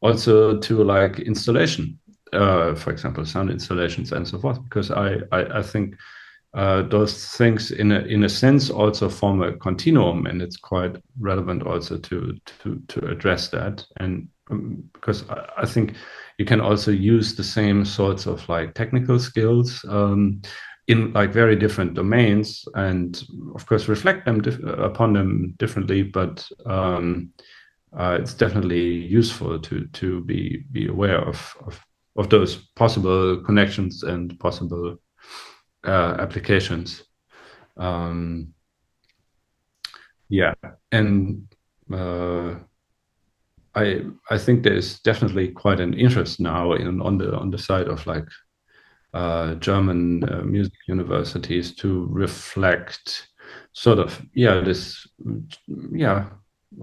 also 0.02 0.60
to 0.60 0.84
like 0.84 1.20
installation 1.20 2.00
uh, 2.34 2.76
for 2.76 2.92
example, 2.92 3.26
sound 3.26 3.50
installations 3.50 4.12
and 4.12 4.28
so 4.28 4.40
forth, 4.40 4.64
because 4.64 4.92
I, 4.92 5.18
I, 5.32 5.60
I 5.60 5.62
think 5.62 5.96
uh, 6.54 6.84
those 6.84 7.28
things 7.30 7.72
in 7.72 7.92
a, 7.92 8.00
in 8.02 8.24
a 8.24 8.30
sense 8.30 8.70
also 8.70 9.10
form 9.10 9.42
a 9.42 9.54
continuum 9.54 10.28
and 10.28 10.42
it's 10.42 10.58
quite 10.58 10.96
relevant 11.20 11.64
also 11.64 11.98
to, 11.98 12.38
to, 12.62 12.82
to 12.88 13.08
address 13.08 13.50
that. 13.50 13.86
And 13.98 14.28
um, 14.52 14.84
because 14.94 15.28
I, 15.30 15.50
I, 15.60 15.66
think 15.66 15.96
you 16.38 16.46
can 16.46 16.62
also 16.62 16.92
use 16.92 17.36
the 17.36 17.44
same 17.44 17.86
sorts 17.86 18.28
of 18.28 18.48
like 18.50 18.76
technical 18.76 19.18
skills 19.18 19.84
um, 19.88 20.42
in 20.88 21.14
like 21.14 21.32
very 21.32 21.56
different 21.56 21.94
domains 21.94 22.66
and 22.76 23.24
of 23.56 23.66
course 23.66 23.88
reflect 23.88 24.26
them 24.26 24.42
upon 24.80 25.14
them 25.14 25.56
differently, 25.58 26.04
but 26.04 26.48
um, 26.66 27.32
uh, 27.98 28.18
it's 28.20 28.34
definitely 28.34 28.84
useful 28.84 29.60
to 29.60 29.86
to 29.88 30.22
be 30.22 30.64
be 30.72 30.88
aware 30.88 31.20
of, 31.20 31.56
of 31.66 31.80
of 32.16 32.30
those 32.30 32.56
possible 32.76 33.42
connections 33.42 34.04
and 34.04 34.40
possible 34.40 34.98
uh, 35.86 36.16
applications. 36.20 37.04
Um, 37.78 38.54
yeah, 40.30 40.54
and 40.92 41.48
uh, 41.92 42.56
I 43.76 44.02
I 44.30 44.38
think 44.38 44.64
there's 44.64 45.00
definitely 45.00 45.50
quite 45.50 45.80
an 45.80 45.94
interest 45.94 46.40
now 46.40 46.74
in 46.74 47.02
on 47.02 47.18
the 47.18 47.36
on 47.36 47.52
the 47.52 47.58
side 47.58 47.88
of 47.88 48.06
like 48.06 48.28
uh, 49.14 49.56
German 49.56 50.24
uh, 50.24 50.42
music 50.44 50.74
universities 50.88 51.76
to 51.76 52.08
reflect 52.10 53.28
sort 53.74 54.00
of 54.00 54.22
yeah 54.34 54.60
this 54.62 55.08
yeah 55.92 56.26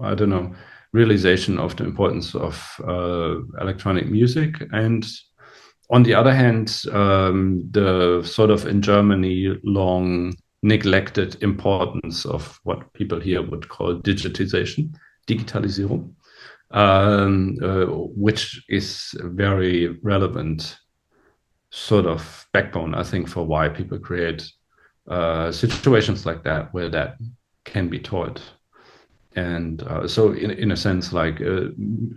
I 0.01 0.15
don't 0.15 0.29
know 0.29 0.55
realization 0.93 1.57
of 1.57 1.75
the 1.77 1.83
importance 1.83 2.35
of 2.35 2.79
uh, 2.85 3.39
electronic 3.61 4.09
music. 4.09 4.61
And 4.73 5.05
on 5.89 6.03
the 6.03 6.13
other 6.13 6.33
hand, 6.33 6.81
um, 6.91 7.67
the 7.71 8.23
sort 8.23 8.49
of 8.49 8.65
in 8.65 8.81
Germany 8.81 9.57
long 9.63 10.33
neglected 10.63 11.41
importance 11.41 12.25
of 12.25 12.59
what 12.63 12.93
people 12.93 13.19
here 13.19 13.41
would 13.41 13.67
call 13.69 13.95
digitization, 13.95 14.93
Digitalisierung, 15.27 16.13
um, 16.71 17.57
uh, 17.63 17.85
which 17.85 18.63
is 18.69 19.15
very 19.21 19.99
relevant 20.03 20.77
sort 21.71 22.05
of 22.05 22.47
backbone, 22.53 22.93
I 22.93 23.03
think, 23.03 23.27
for 23.27 23.45
why 23.45 23.69
people 23.69 23.97
create 23.97 24.49
uh, 25.09 25.51
situations 25.51 26.25
like 26.25 26.43
that 26.43 26.73
where 26.73 26.89
that 26.89 27.17
can 27.65 27.89
be 27.89 27.99
taught. 27.99 28.41
And 29.35 29.81
uh, 29.83 30.07
so 30.07 30.33
in, 30.33 30.51
in 30.51 30.71
a 30.71 30.77
sense 30.77 31.13
like 31.13 31.39
uh, 31.41 31.67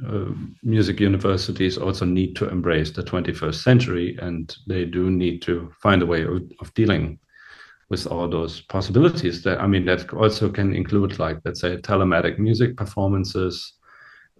uh, 0.09 0.33
music 0.65 0.99
universities 0.99 1.79
also 1.79 2.05
need 2.05 2.35
to 2.37 2.49
embrace 2.49 2.91
the 2.91 3.05
21st 3.05 3.63
century 3.63 4.19
and 4.21 4.55
they 4.67 4.85
do 4.85 5.11
need 5.11 5.41
to 5.43 5.73
find 5.81 6.03
a 6.03 6.07
way 6.07 6.25
of, 6.25 6.43
of 6.61 6.75
dealing 6.75 7.21
with 7.91 8.07
all 8.07 8.29
those 8.29 8.63
possibilities 8.63 9.43
that 9.43 9.61
i 9.61 9.67
mean 9.67 9.85
that 9.85 10.13
also 10.15 10.49
can 10.49 10.75
include 10.75 11.19
like 11.19 11.39
let's 11.45 11.61
say 11.61 11.77
telematic 11.77 12.39
music 12.39 12.77
performances 12.77 13.74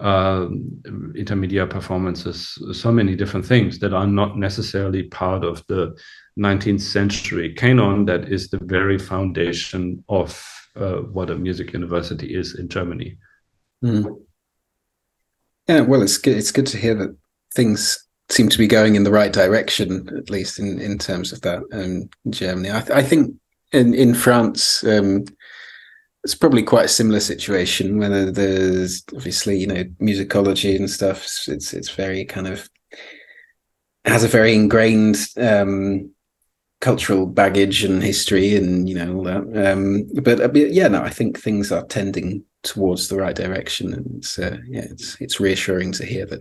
uh, 0.01 0.49
intermediate 1.15 1.71
performances 1.71 2.59
so 2.73 2.91
many 2.91 3.15
different 3.15 3.47
things 3.47 3.79
that 3.79 3.95
are 3.95 4.09
not 4.09 4.37
necessarily 4.37 5.05
part 5.05 5.45
of 5.45 5.65
the 5.69 5.97
19th 6.39 6.81
century 6.81 7.55
canon 7.55 8.05
that 8.05 8.29
is 8.29 8.51
the 8.51 8.59
very 8.63 8.99
foundation 8.99 10.03
of 10.09 10.45
uh, 10.77 10.97
what 10.97 11.31
a 11.31 11.37
music 11.37 11.73
university 11.73 12.35
is 12.35 12.59
in 12.59 12.69
Germany. 12.69 13.17
Mm. 13.85 14.21
Yeah, 15.69 15.81
well, 15.83 16.03
it's 16.03 16.19
good. 16.19 16.37
It's 16.37 16.53
good 16.53 16.67
to 16.67 16.79
hear 16.79 16.95
that 16.95 17.17
things 17.55 18.05
seem 18.29 18.49
to 18.49 18.59
be 18.59 18.67
going 18.67 18.97
in 18.97 19.05
the 19.05 19.13
right 19.13 19.33
direction, 19.33 20.09
at 20.17 20.31
least 20.31 20.59
in, 20.59 20.81
in 20.81 20.99
terms 20.99 21.33
of 21.33 21.41
that 21.43 21.63
um, 21.73 22.09
in 22.25 22.33
Germany. 22.33 22.71
I, 22.71 22.81
th- 22.81 22.91
I, 22.91 23.03
think 23.03 23.35
in 23.73 23.95
in 23.95 24.15
France, 24.15 24.83
um, 24.85 25.25
it's 26.25 26.35
probably 26.35 26.63
quite 26.63 26.87
a 26.87 26.89
similar 26.89 27.21
situation. 27.21 27.99
Whether 27.99 28.31
there's 28.31 29.05
obviously 29.15 29.59
you 29.59 29.67
know 29.67 29.85
musicology 30.01 30.77
and 30.77 30.91
stuff, 30.91 31.25
it's 31.47 31.73
it's 31.73 31.91
very 31.91 32.25
kind 32.25 32.49
of 32.49 32.69
has 34.05 34.25
a 34.25 34.29
very 34.29 34.55
ingrained 34.55 35.19
um, 35.37 36.11
cultural 36.81 37.27
baggage 37.27 37.85
and 37.85 38.03
history 38.03 38.57
and 38.57 38.89
you 38.89 38.95
know 38.95 39.15
all 39.15 39.25
that. 39.25 39.73
Um, 39.73 40.09
but, 40.23 40.41
uh, 40.41 40.51
yeah, 40.53 40.89
no, 40.89 41.03
I 41.03 41.11
think 41.11 41.39
things 41.39 41.71
are 41.71 41.85
tending 41.85 42.45
towards 42.63 43.09
the 43.09 43.17
right 43.17 43.37
direction. 43.37 43.93
And 43.93 44.07
it's 44.17 44.39
uh, 44.39 44.59
yeah, 44.67 44.87
it's 44.91 45.21
it's 45.21 45.41
reassuring 45.41 45.93
to 45.93 46.07
hear 46.07 46.25
that 46.27 46.41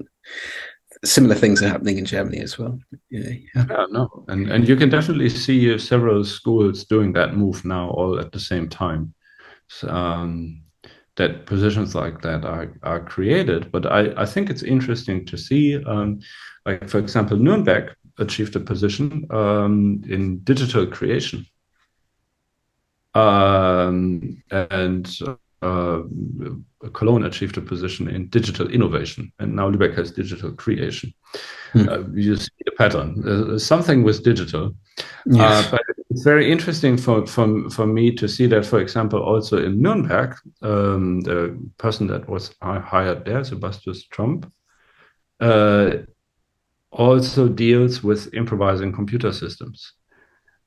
similar 1.03 1.35
things 1.35 1.61
are 1.61 1.67
happening 1.67 1.97
in 1.97 2.05
Germany 2.05 2.39
as 2.39 2.57
well. 2.57 2.79
Yeah, 3.09 3.29
yeah. 3.53 3.65
yeah 3.69 3.85
no, 3.89 4.23
and 4.29 4.49
and 4.49 4.67
you 4.67 4.77
can 4.77 4.89
definitely 4.89 5.27
see 5.27 5.77
several 5.77 6.23
schools 6.23 6.85
doing 6.85 7.11
that 7.13 7.35
move 7.35 7.65
now, 7.65 7.89
all 7.89 8.17
at 8.17 8.31
the 8.31 8.39
same 8.39 8.69
time. 8.69 9.13
Um, 9.87 10.63
that 11.15 11.45
positions 11.45 11.93
like 11.93 12.21
that 12.21 12.43
are 12.43 12.73
are 12.81 12.99
created, 12.99 13.71
but 13.71 13.85
I 13.85 14.13
I 14.17 14.25
think 14.25 14.49
it's 14.49 14.63
interesting 14.63 15.25
to 15.25 15.37
see, 15.37 15.83
um, 15.85 16.19
like 16.65 16.89
for 16.89 16.99
example, 16.99 17.37
Nuremberg 17.37 17.95
achieved 18.17 18.55
a 18.55 18.59
position 18.59 19.25
um, 19.31 20.01
in 20.07 20.39
digital 20.39 20.87
creation. 20.87 21.45
Um, 23.15 24.41
and 24.49 25.07
uh, 25.61 26.01
Cologne 26.93 27.25
achieved 27.25 27.57
a 27.57 27.61
position 27.61 28.07
in 28.07 28.27
digital 28.29 28.67
innovation, 28.69 29.31
and 29.39 29.55
now 29.55 29.69
Lübeck 29.69 29.95
has 29.95 30.11
digital 30.11 30.51
creation. 30.51 31.13
Hmm. 31.73 31.89
Uh, 31.89 31.99
you 32.13 32.35
see 32.35 32.49
the 32.65 32.71
pattern. 32.71 33.23
Uh, 33.27 33.59
something 33.59 34.03
with 34.03 34.23
digital, 34.23 34.75
yes. 35.25 35.65
Uh, 35.65 35.71
but 35.71 35.81
it's 36.09 36.23
very 36.23 36.51
interesting 36.51 36.97
for, 36.97 37.25
for 37.25 37.69
for 37.69 37.87
me 37.87 38.11
to 38.15 38.27
see 38.27 38.47
that, 38.47 38.65
for 38.65 38.79
example, 38.79 39.21
also 39.21 39.63
in 39.63 39.81
Nuremberg, 39.81 40.35
um, 40.61 41.21
the 41.21 41.57
person 41.77 42.07
that 42.07 42.27
was 42.27 42.55
hired 42.61 43.25
there, 43.25 43.43
Sebastian 43.43 43.95
Trump, 44.11 44.51
uh, 45.39 45.91
also 46.91 47.47
deals 47.47 48.03
with 48.03 48.33
improvising 48.33 48.91
computer 48.91 49.31
systems, 49.33 49.93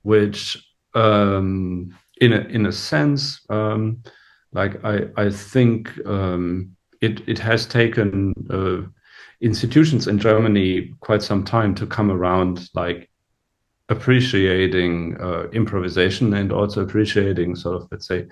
which, 0.03 0.67
um, 0.95 1.97
in 2.21 2.33
a 2.33 2.41
in 2.41 2.67
a 2.67 2.73
sense. 2.73 3.41
Um, 3.49 4.03
like 4.53 4.83
I, 4.85 5.09
I 5.17 5.31
think 5.31 5.93
um, 6.07 6.77
it, 7.01 7.29
it 7.29 7.39
has 7.39 7.67
taken 7.67 8.33
uh, 8.51 8.89
institutions 9.41 10.09
in 10.09 10.19
Germany 10.19 10.95
quite 11.01 11.23
some 11.23 11.45
time 11.45 11.75
to 11.75 11.87
come 11.87 12.11
around, 12.11 12.69
like 12.75 13.11
appreciating 13.89 15.17
uh, 15.21 15.49
improvisation 15.53 16.35
and 16.35 16.53
also 16.53 16.83
appreciating 16.83 17.57
sort 17.57 17.77
of, 17.83 17.89
let's 17.91 18.07
say, 18.07 18.27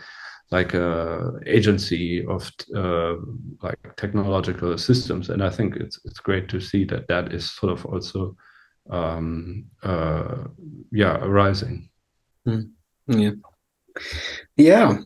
like 0.50 0.74
a 0.74 0.90
uh, 0.90 1.30
agency 1.46 2.24
of 2.26 2.50
uh, 2.76 3.14
like 3.62 3.78
technological 3.96 4.76
systems. 4.78 5.30
And 5.30 5.42
I 5.42 5.50
think 5.50 5.76
it's 5.76 5.98
it's 6.04 6.20
great 6.20 6.48
to 6.48 6.60
see 6.60 6.84
that 6.86 7.08
that 7.08 7.32
is 7.32 7.50
sort 7.50 7.72
of 7.72 7.86
also, 7.86 8.36
um, 8.90 9.64
uh, 9.82 10.44
yeah, 10.92 11.16
arising. 11.22 11.88
Mm. 12.46 12.70
Yeah. 13.06 13.30
Yeah. 14.56 14.98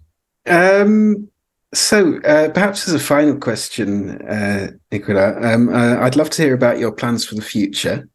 Um, 0.46 1.28
so, 1.74 2.18
uh, 2.22 2.48
perhaps 2.50 2.88
as 2.88 2.94
a 2.94 2.98
final 2.98 3.36
question, 3.36 4.22
uh, 4.22 4.70
Nicola, 4.90 5.38
um, 5.42 5.68
uh, 5.68 5.98
I'd 6.00 6.16
love 6.16 6.30
to 6.30 6.42
hear 6.42 6.54
about 6.54 6.78
your 6.78 6.92
plans 6.92 7.26
for 7.26 7.34
the 7.34 7.42
future. 7.42 8.08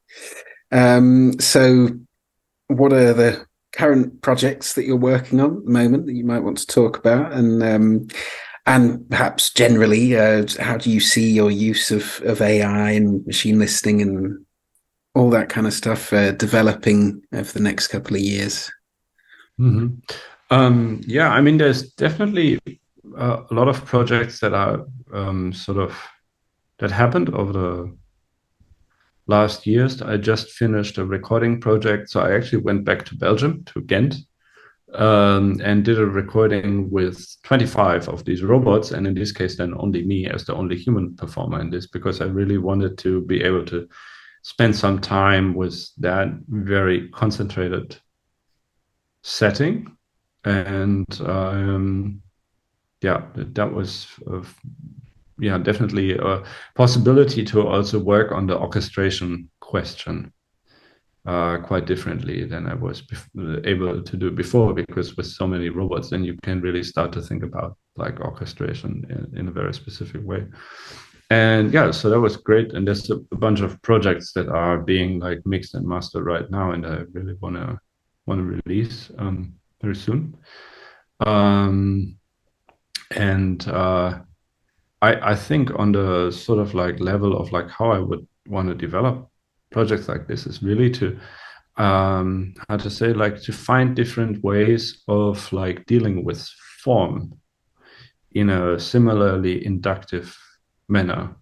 Um, 0.72 1.40
so, 1.40 1.90
what 2.68 2.94
are 2.94 3.14
the 3.14 3.46
current 3.72 4.22
projects 4.22 4.74
that 4.74 4.86
you're 4.86 4.96
working 4.96 5.40
on 5.40 5.58
at 5.58 5.66
the 5.66 5.72
moment 5.72 6.06
that 6.06 6.14
you 6.14 6.24
might 6.24 6.44
want 6.44 6.58
to 6.60 6.68
talk 6.68 6.98
about, 6.98 7.34
and 7.34 7.64
um, 7.64 8.08
and 8.66 9.10
perhaps 9.10 9.52
generally, 9.52 10.16
uh, 10.16 10.46
how 10.60 10.78
do 10.78 10.90
you 10.90 11.00
see 11.00 11.32
your 11.32 11.52
use 11.52 11.92
of 11.92 12.22
of 12.26 12.42
AI 12.42 12.92
and 12.92 13.26
machine 13.26 13.60
listening 13.60 14.02
and 14.02 14.46
all 15.16 15.30
that 15.30 15.50
kind 15.50 15.68
of 15.68 15.74
stuff 15.74 16.14
uh, 16.14 16.32
developing 16.32 17.22
over 17.34 17.52
the 17.52 17.60
next 17.60 17.88
couple 17.88 18.16
of 18.16 18.22
years? 18.22 18.72
Mm-hmm. 19.60 19.96
Um, 20.50 21.02
yeah, 21.06 21.30
I 21.30 21.42
mean, 21.42 21.58
there's 21.58 21.92
definitely 21.94 22.60
uh, 23.18 23.44
a 23.50 23.54
lot 23.54 23.68
of 23.68 23.86
projects 23.86 24.40
that 24.40 24.54
are 24.54 24.86
um, 25.12 25.54
sort 25.54 25.78
of 25.78 25.96
that 26.80 26.92
happened 26.92 27.30
over 27.34 27.54
the 27.54 27.98
last 29.28 29.66
years. 29.66 30.02
I 30.02 30.18
just 30.18 30.52
finished 30.52 30.98
a 30.98 31.06
recording 31.06 31.60
project, 31.60 32.10
so 32.10 32.22
I 32.22 32.36
actually 32.36 32.62
went 32.62 32.84
back 32.84 33.06
to 33.06 33.16
Belgium 33.16 33.64
to 33.66 33.82
Ghent 33.82 34.16
um, 34.94 35.60
and 35.64 35.84
did 35.84 36.00
a 36.00 36.06
recording 36.06 36.90
with 36.92 37.26
25 37.44 38.10
of 38.10 38.26
these 38.26 38.44
robots, 38.44 38.92
and 38.92 39.08
in 39.08 39.14
this 39.14 39.32
case, 39.32 39.58
then 39.58 39.74
only 39.78 40.04
me 40.04 40.28
as 40.28 40.46
the 40.46 40.56
only 40.56 40.78
human 40.78 41.16
performer 41.16 41.60
in 41.60 41.70
this 41.70 41.88
because 41.88 42.22
I 42.22 42.26
really 42.26 42.58
wanted 42.58 42.98
to 43.00 43.22
be 43.22 43.44
able 43.44 43.66
to 43.66 43.88
spend 44.44 44.76
some 44.76 45.00
time 45.00 45.54
with 45.54 45.90
that 45.98 46.28
very 46.50 47.10
concentrated 47.10 47.98
setting 49.22 49.96
and 50.46 51.22
um, 51.22 52.22
yeah, 53.02 53.24
that 53.36 53.74
was 53.74 54.08
uh, 54.32 54.42
yeah 55.40 55.58
definitely 55.58 56.18
a 56.18 56.44
possibility 56.76 57.44
to 57.44 57.68
also 57.68 58.00
work 58.00 58.32
on 58.32 58.48
the 58.48 58.58
orchestration 58.58 59.50
question 59.60 60.32
uh, 61.26 61.58
quite 61.58 61.86
differently 61.86 62.44
than 62.44 62.68
I 62.68 62.74
was 62.74 63.02
able 63.64 64.04
to 64.04 64.18
do 64.18 64.30
before 64.30 64.74
because 64.74 65.16
with 65.16 65.26
so 65.26 65.48
many 65.48 65.70
robots, 65.70 66.10
then 66.10 66.26
you 66.26 66.38
can 66.44 66.60
really 66.60 66.84
start 66.84 67.14
to 67.14 67.22
think 67.22 67.44
about 67.44 67.78
like 67.96 68.20
orchestration 68.20 69.06
in, 69.10 69.40
in 69.40 69.48
a 69.48 69.52
very 69.52 69.74
specific 69.74 70.22
way. 70.26 70.46
And 71.30 71.74
yeah, 71.74 71.92
so 71.92 72.10
that 72.10 72.20
was 72.20 72.36
great. 72.36 72.74
And 72.74 72.86
there's 72.86 73.10
a, 73.10 73.16
a 73.32 73.38
bunch 73.38 73.62
of 73.62 73.82
projects 73.82 74.34
that 74.34 74.50
are 74.50 74.80
being 74.80 75.20
like 75.20 75.40
mixed 75.46 75.76
and 75.76 75.88
mastered 75.88 76.26
right 76.26 76.52
now, 76.52 76.72
and 76.72 76.86
I 76.86 77.04
really 77.14 77.36
wanna 77.40 77.80
wanna 78.26 78.44
release. 78.44 79.10
Um, 79.18 79.56
very 79.84 79.96
soon. 79.96 80.38
Um, 81.20 82.18
and 83.12 83.68
uh, 83.68 84.20
I, 85.04 85.32
I 85.32 85.36
think 85.36 85.70
on 85.78 85.92
the 85.92 86.32
sort 86.32 86.60
of 86.60 86.74
like 86.74 87.02
level 87.02 87.38
of 87.38 87.52
like 87.52 87.70
how 87.70 87.92
I 87.92 88.00
would 88.00 88.26
want 88.48 88.70
to 88.70 88.76
develop 88.76 89.30
projects 89.70 90.08
like 90.08 90.28
this 90.28 90.48
is 90.48 90.64
really 90.64 90.90
to 90.92 91.20
um, 91.76 92.54
how 92.70 92.78
to 92.78 92.90
say 92.90 93.12
like 93.12 93.42
to 93.42 93.52
find 93.52 93.96
different 93.96 94.42
ways 94.44 95.04
of 95.10 95.52
like 95.52 95.86
dealing 95.88 96.24
with 96.24 96.48
form 96.84 97.38
in 98.32 98.50
a 98.50 98.80
similarly 98.80 99.66
inductive 99.66 100.38
manner. 100.88 101.36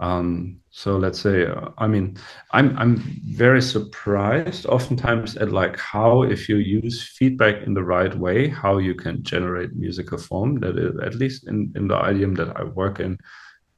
Um, 0.00 0.59
so 0.72 0.96
let's 0.96 1.20
say, 1.20 1.46
uh, 1.46 1.70
I 1.78 1.88
mean, 1.88 2.16
I'm 2.52 2.78
I'm 2.78 2.96
very 3.34 3.60
surprised 3.60 4.66
oftentimes 4.66 5.36
at 5.36 5.50
like 5.50 5.76
how 5.76 6.22
if 6.22 6.48
you 6.48 6.56
use 6.56 7.02
feedback 7.02 7.62
in 7.62 7.74
the 7.74 7.82
right 7.82 8.16
way, 8.16 8.48
how 8.48 8.78
you 8.78 8.94
can 8.94 9.22
generate 9.24 9.74
musical 9.74 10.16
form. 10.16 10.60
That 10.60 10.78
is, 10.78 10.96
at 11.02 11.16
least 11.16 11.48
in 11.48 11.72
in 11.74 11.88
the 11.88 11.98
idiom 12.08 12.34
that 12.36 12.56
I 12.56 12.62
work 12.64 13.00
in, 13.00 13.18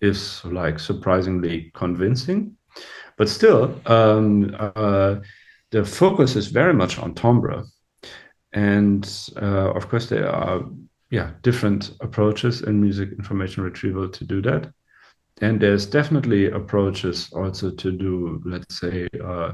is 0.00 0.44
like 0.44 0.78
surprisingly 0.78 1.70
convincing. 1.74 2.58
But 3.16 3.30
still, 3.30 3.80
um, 3.86 4.54
uh, 4.58 5.16
the 5.70 5.84
focus 5.86 6.36
is 6.36 6.48
very 6.48 6.74
much 6.74 6.98
on 6.98 7.14
timbre, 7.14 7.64
and 8.52 9.04
uh, 9.40 9.72
of 9.72 9.88
course 9.88 10.10
there 10.10 10.28
are 10.28 10.62
yeah 11.10 11.30
different 11.40 11.92
approaches 12.00 12.60
in 12.60 12.82
music 12.82 13.12
information 13.12 13.62
retrieval 13.64 14.10
to 14.10 14.24
do 14.26 14.42
that 14.42 14.72
and 15.40 15.60
there's 15.60 15.86
definitely 15.86 16.50
approaches 16.50 17.32
also 17.32 17.70
to 17.70 17.90
do, 17.90 18.40
let's 18.44 18.78
say, 18.78 19.08
uh, 19.24 19.52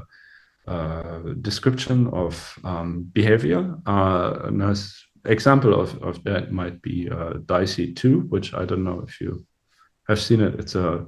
uh, 0.67 1.19
description 1.41 2.07
of 2.07 2.59
um, 2.63 3.09
behavior. 3.13 3.75
Uh, 3.87 4.39
a 4.43 4.51
nice 4.51 5.03
example 5.25 5.79
of, 5.79 5.97
of 6.03 6.23
that 6.25 6.51
might 6.51 6.81
be 6.81 7.09
uh, 7.09 7.33
Dicy2, 7.45 8.29
which 8.29 8.53
I 8.53 8.65
don't 8.65 8.83
know 8.83 9.03
if 9.07 9.19
you 9.19 9.45
have 10.07 10.19
seen 10.19 10.41
it. 10.41 10.59
It's 10.59 10.75
a 10.75 11.05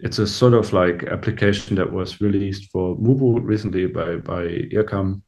it's 0.00 0.18
a 0.18 0.26
sort 0.26 0.54
of 0.54 0.72
like 0.72 1.04
application 1.04 1.76
that 1.76 1.92
was 1.92 2.20
released 2.20 2.70
for 2.72 2.96
Mubu 2.96 3.40
recently 3.42 3.86
by 3.86 4.16
by 4.16 4.42
IRCAM 4.72 5.22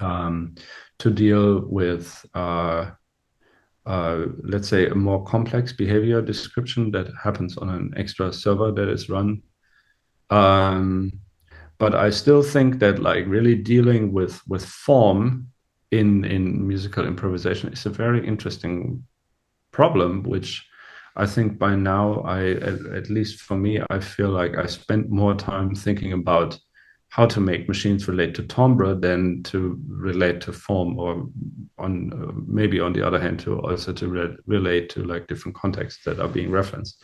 um, 0.00 0.54
to 0.98 1.10
deal 1.10 1.60
with 1.66 2.24
uh, 2.34 2.90
uh, 3.86 4.26
let's 4.42 4.68
say, 4.68 4.86
a 4.86 4.94
more 4.94 5.24
complex 5.24 5.72
behavior 5.72 6.20
description 6.20 6.90
that 6.92 7.08
happens 7.22 7.56
on 7.56 7.70
an 7.70 7.92
extra 7.96 8.32
server 8.32 8.72
that 8.72 8.88
is 8.88 9.08
run. 9.08 9.42
Um, 10.30 11.12
but 11.78 11.94
I 11.94 12.10
still 12.10 12.42
think 12.42 12.78
that 12.80 12.98
like 12.98 13.24
really 13.26 13.54
dealing 13.54 14.12
with 14.12 14.40
with 14.46 14.64
form 14.64 15.48
in 15.90 16.24
in 16.24 16.66
musical 16.66 17.06
improvisation 17.06 17.72
is 17.72 17.86
a 17.86 17.90
very 17.90 18.26
interesting 18.26 19.02
problem, 19.72 20.22
which 20.22 20.64
I 21.16 21.26
think 21.26 21.58
by 21.58 21.74
now 21.74 22.20
I 22.20 22.50
at, 22.50 22.86
at 22.94 23.10
least 23.10 23.40
for 23.40 23.56
me 23.56 23.80
I 23.88 23.98
feel 23.98 24.28
like 24.28 24.56
I 24.56 24.66
spent 24.66 25.10
more 25.10 25.34
time 25.34 25.74
thinking 25.74 26.12
about 26.12 26.58
how 27.10 27.26
to 27.26 27.40
make 27.40 27.68
machines 27.68 28.08
relate 28.08 28.34
to 28.34 28.42
timbre 28.44 28.94
than 28.94 29.42
to 29.42 29.78
relate 29.86 30.40
to 30.40 30.52
form 30.52 30.98
or 30.98 31.28
on 31.78 32.12
uh, 32.12 32.32
maybe 32.46 32.80
on 32.80 32.92
the 32.92 33.06
other 33.06 33.20
hand 33.20 33.38
to 33.40 33.58
also 33.60 33.92
to 33.92 34.08
re 34.08 34.36
relate 34.46 34.88
to 34.88 35.04
like 35.04 35.26
different 35.26 35.56
contexts 35.56 36.04
that 36.04 36.20
are 36.20 36.28
being 36.28 36.50
referenced 36.50 37.02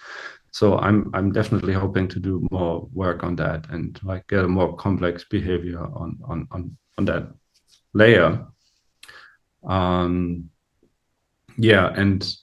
so 0.53 0.79
i'm 0.79 1.11
i'm 1.15 1.33
definitely 1.33 1.73
hoping 1.73 2.07
to 2.09 2.21
do 2.21 2.47
more 2.51 2.89
work 2.93 3.25
on 3.25 3.37
that 3.37 3.69
and 3.71 4.01
like 4.03 4.27
get 4.29 4.45
a 4.45 4.49
more 4.49 4.75
complex 4.77 5.25
behavior 5.25 5.81
on 5.81 6.19
on 6.29 6.49
on, 6.53 6.77
on 6.99 7.05
that 7.05 7.29
layer 7.93 8.47
um 9.65 10.49
yeah 11.59 11.93
and 11.97 12.37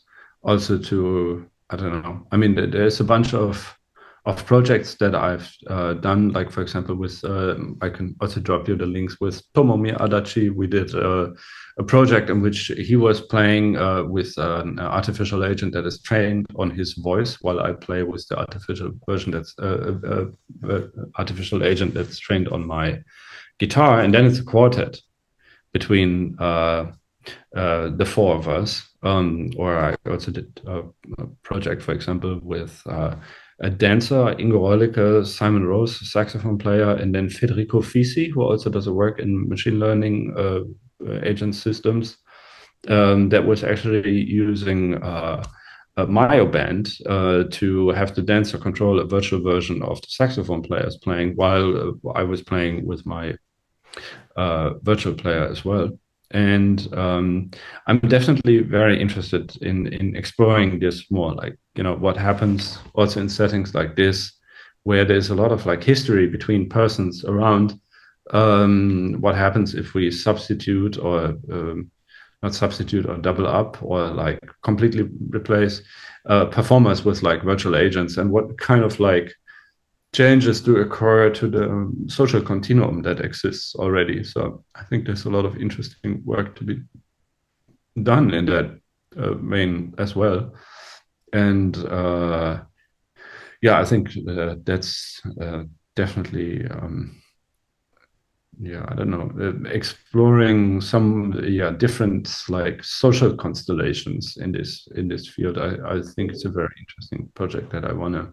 also 0.43 0.77
to 0.77 1.49
I 1.73 1.75
don't 1.75 2.03
know. 2.03 2.27
I 2.31 2.37
mean, 2.37 2.53
there's 2.53 2.99
a 2.99 3.03
bunch 3.03 3.33
of 3.33 3.75
of 4.25 4.45
projects 4.45 4.95
that 4.95 5.15
I've 5.15 5.51
uh, 5.67 5.95
done, 5.95 6.31
like 6.31 6.49
for 6.49 6.61
example, 6.61 6.95
with 6.95 7.23
uh, 7.25 7.55
I 7.81 7.89
can 7.89 8.15
also 8.21 8.39
drop 8.39 8.69
you 8.69 8.77
the 8.77 8.85
links 8.85 9.19
with 9.19 9.43
Tomomi 9.53 9.97
Adachi. 9.97 10.49
We 10.49 10.65
did 10.65 10.95
uh, 10.95 11.31
a 11.77 11.83
project 11.83 12.29
in 12.29 12.41
which 12.41 12.71
he 12.77 12.95
was 12.95 13.19
playing 13.19 13.75
uh, 13.75 14.03
with 14.03 14.33
an 14.37 14.79
artificial 14.79 15.43
agent 15.43 15.73
that 15.73 15.85
is 15.85 16.01
trained 16.01 16.45
on 16.55 16.71
his 16.71 16.93
voice, 16.93 17.35
while 17.41 17.59
I 17.59 17.73
play 17.73 18.03
with 18.03 18.25
the 18.29 18.39
artificial 18.39 18.91
version 19.05 19.31
that's 19.31 19.53
uh, 19.59 19.93
uh, 20.63 20.79
artificial 21.17 21.63
agent 21.63 21.93
that's 21.93 22.17
trained 22.17 22.47
on 22.47 22.65
my 22.65 22.99
guitar, 23.59 23.99
and 23.99 24.13
then 24.13 24.25
it's 24.25 24.39
a 24.39 24.43
quartet 24.43 25.01
between 25.73 26.37
the 26.37 28.05
four 28.05 28.35
of 28.35 28.47
us. 28.47 28.89
Um, 29.03 29.51
or 29.57 29.77
I 29.77 29.95
also 30.09 30.31
did 30.31 30.61
a, 30.65 30.83
a 31.17 31.27
project, 31.41 31.81
for 31.81 31.91
example, 31.91 32.39
with 32.41 32.81
a 33.59 33.69
dancer, 33.69 34.35
Ingo 34.35 34.59
Reulicke, 34.59 35.25
Simon 35.25 35.65
Rose, 35.65 36.11
saxophone 36.11 36.57
player, 36.57 36.91
and 36.91 37.13
then 37.13 37.29
Federico 37.29 37.81
Visi, 37.81 38.29
who 38.29 38.41
also 38.41 38.69
does 38.69 38.87
a 38.87 38.93
work 38.93 39.19
in 39.19 39.47
machine 39.47 39.79
learning 39.79 40.33
uh, 40.37 40.61
agent 41.23 41.55
systems. 41.55 42.17
Um, 42.89 43.29
that 43.29 43.45
was 43.45 43.63
actually 43.63 44.11
using 44.11 45.01
uh, 45.01 45.41
a 45.95 46.05
Myoband 46.05 46.91
uh, 47.05 47.47
to 47.49 47.89
have 47.89 48.13
the 48.13 48.21
dancer 48.21 48.57
control 48.57 48.99
a 48.99 49.05
virtual 49.05 49.41
version 49.41 49.81
of 49.83 50.01
the 50.01 50.07
saxophone 50.09 50.63
players 50.63 50.97
playing 50.97 51.33
while 51.35 51.77
uh, 51.77 52.09
I 52.13 52.23
was 52.23 52.41
playing 52.41 52.85
with 52.85 53.05
my 53.05 53.35
uh, 54.35 54.71
virtual 54.81 55.13
player 55.13 55.47
as 55.47 55.63
well 55.63 55.91
and 56.33 56.91
um, 56.93 57.51
I'm 57.87 57.99
definitely 57.99 58.59
very 58.59 58.99
interested 58.99 59.55
in 59.61 59.87
in 59.87 60.15
exploring 60.15 60.79
this 60.79 61.09
more. 61.11 61.33
Like 61.33 61.57
you 61.75 61.83
know 61.83 61.95
what 61.95 62.17
happens 62.17 62.79
also 62.95 63.21
in 63.21 63.29
settings 63.29 63.73
like 63.75 63.95
this, 63.95 64.33
where 64.83 65.05
there's 65.05 65.29
a 65.29 65.35
lot 65.35 65.51
of 65.51 65.65
like 65.65 65.83
history 65.83 66.27
between 66.27 66.69
persons 66.69 67.23
around. 67.23 67.79
Um, 68.31 69.17
what 69.19 69.35
happens 69.35 69.75
if 69.75 69.93
we 69.93 70.09
substitute 70.09 70.97
or 70.97 71.37
um, 71.51 71.91
not 72.41 72.55
substitute 72.55 73.05
or 73.05 73.17
double 73.17 73.47
up 73.47 73.81
or 73.81 74.07
like 74.07 74.39
completely 74.63 75.09
replace 75.29 75.81
uh, 76.27 76.45
performers 76.45 77.05
with 77.05 77.21
like 77.21 77.43
virtual 77.43 77.75
agents 77.75 78.17
and 78.17 78.31
what 78.31 78.57
kind 78.57 78.83
of 78.83 78.99
like 78.99 79.33
changes 80.13 80.61
do 80.61 80.77
occur 80.77 81.29
to 81.31 81.47
the 81.47 81.69
um, 81.69 82.05
social 82.07 82.41
continuum 82.41 83.01
that 83.01 83.19
exists 83.19 83.75
already. 83.75 84.23
So 84.23 84.63
I 84.75 84.83
think 84.83 85.05
there's 85.05 85.25
a 85.25 85.29
lot 85.29 85.45
of 85.45 85.57
interesting 85.57 86.21
work 86.23 86.55
to 86.57 86.63
be 86.63 86.81
done 88.01 88.33
in 88.33 88.45
that 88.45 88.79
uh, 89.17 89.33
vein 89.33 89.93
as 89.97 90.15
well. 90.15 90.53
And 91.33 91.75
uh, 91.77 92.61
yeah, 93.61 93.79
I 93.79 93.85
think 93.85 94.11
uh, 94.27 94.55
that's 94.63 95.21
uh, 95.41 95.63
definitely. 95.95 96.65
Um, 96.67 97.19
yeah, 98.59 98.85
I 98.87 98.93
don't 98.93 99.09
know, 99.09 99.31
uh, 99.41 99.67
exploring 99.67 100.79
some 100.79 101.43
yeah 101.43 101.71
different 101.71 102.31
like 102.49 102.83
social 102.83 103.35
constellations 103.35 104.37
in 104.37 104.51
this 104.51 104.87
in 104.95 105.07
this 105.07 105.27
field. 105.27 105.57
I, 105.57 105.77
I 105.83 106.01
think 106.15 106.31
it's 106.31 106.45
a 106.45 106.49
very 106.49 106.73
interesting 106.77 107.31
project 107.33 107.71
that 107.71 107.83
I 107.83 107.93
want 107.93 108.13
to 108.13 108.31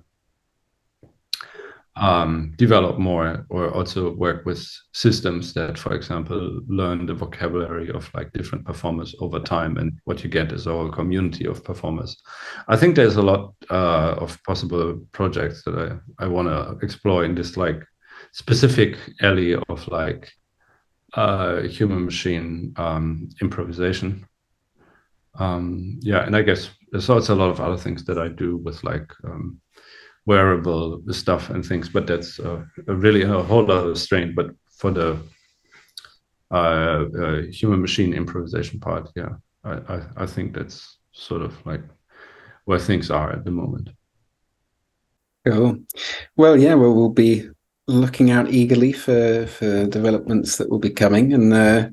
um, 1.97 2.55
develop 2.57 2.99
more 2.99 3.45
or 3.49 3.71
also 3.71 4.15
work 4.15 4.47
with 4.47 4.67
systems 4.93 5.53
that, 5.55 5.79
for 5.79 5.95
example, 5.95 6.61
learn 6.67 7.07
the 7.07 7.15
vocabulary 7.15 7.91
of 7.91 8.11
like 8.15 8.33
different 8.33 8.65
performers 8.65 9.15
over 9.21 9.41
time. 9.41 9.77
And 9.77 9.99
what 10.05 10.23
you 10.23 10.31
get 10.31 10.53
is 10.53 10.67
a 10.67 10.71
whole 10.71 10.91
community 10.91 11.47
of 11.47 11.65
performers. 11.65 12.17
I 12.69 12.77
think 12.77 12.95
there's 12.95 13.17
a 13.17 13.23
lot 13.23 13.55
uh, 13.71 14.15
of 14.19 14.39
possible 14.45 15.01
projects 15.13 15.63
that 15.65 16.01
I, 16.19 16.25
I 16.25 16.29
want 16.29 16.49
to 16.49 16.79
explore 16.85 17.25
in 17.25 17.35
this 17.35 17.57
like 17.57 17.83
specific 18.33 18.97
alley 19.21 19.55
of 19.55 19.87
like 19.89 20.31
uh, 21.15 21.63
human 21.63 22.05
machine 22.05 22.73
um, 22.77 23.29
improvisation. 23.43 24.27
Um, 25.39 25.99
yeah, 26.03 26.25
and 26.25 26.37
I 26.37 26.43
guess 26.43 26.71
there's 26.91 27.09
also 27.09 27.35
a 27.35 27.37
lot 27.37 27.51
of 27.51 27.61
other 27.61 27.77
things 27.77 28.05
that 28.05 28.19
I 28.19 28.29
do 28.29 28.57
with 28.57 28.83
like 28.85 29.11
um, 29.25 29.61
wearable 30.27 31.03
stuff 31.11 31.51
and 31.51 31.65
things, 31.65 31.89
but 31.89 32.07
that's 32.07 32.39
uh, 32.41 32.63
really 32.87 33.23
a 33.23 33.43
whole 33.43 33.71
other 33.71 33.95
strain. 33.95 34.35
But 34.35 34.51
for 34.71 34.91
the 34.91 35.19
uh, 36.51 37.05
uh, 37.19 37.43
human 37.51 37.81
machine 37.81 38.13
improvisation 38.13 38.81
part, 38.81 39.11
yeah, 39.17 39.31
I, 39.65 39.73
I, 39.95 40.03
I 40.17 40.27
think 40.27 40.55
that's 40.55 40.99
sort 41.13 41.43
of 41.43 41.55
like 41.67 41.83
where 42.65 42.79
things 42.79 43.11
are 43.11 43.33
at 43.33 43.45
the 43.45 43.51
moment. 43.51 43.91
Cool. 45.47 45.79
Well, 46.37 46.57
yeah, 46.57 46.75
well, 46.75 46.95
we'll 46.95 47.09
be 47.09 47.49
looking 47.87 48.31
out 48.31 48.51
eagerly 48.51 48.93
for 48.93 49.47
for 49.47 49.87
developments 49.87 50.57
that 50.57 50.71
will 50.71 50.79
be 50.79 50.91
coming, 50.91 51.33
and 51.33 51.53
uh, 51.53 51.89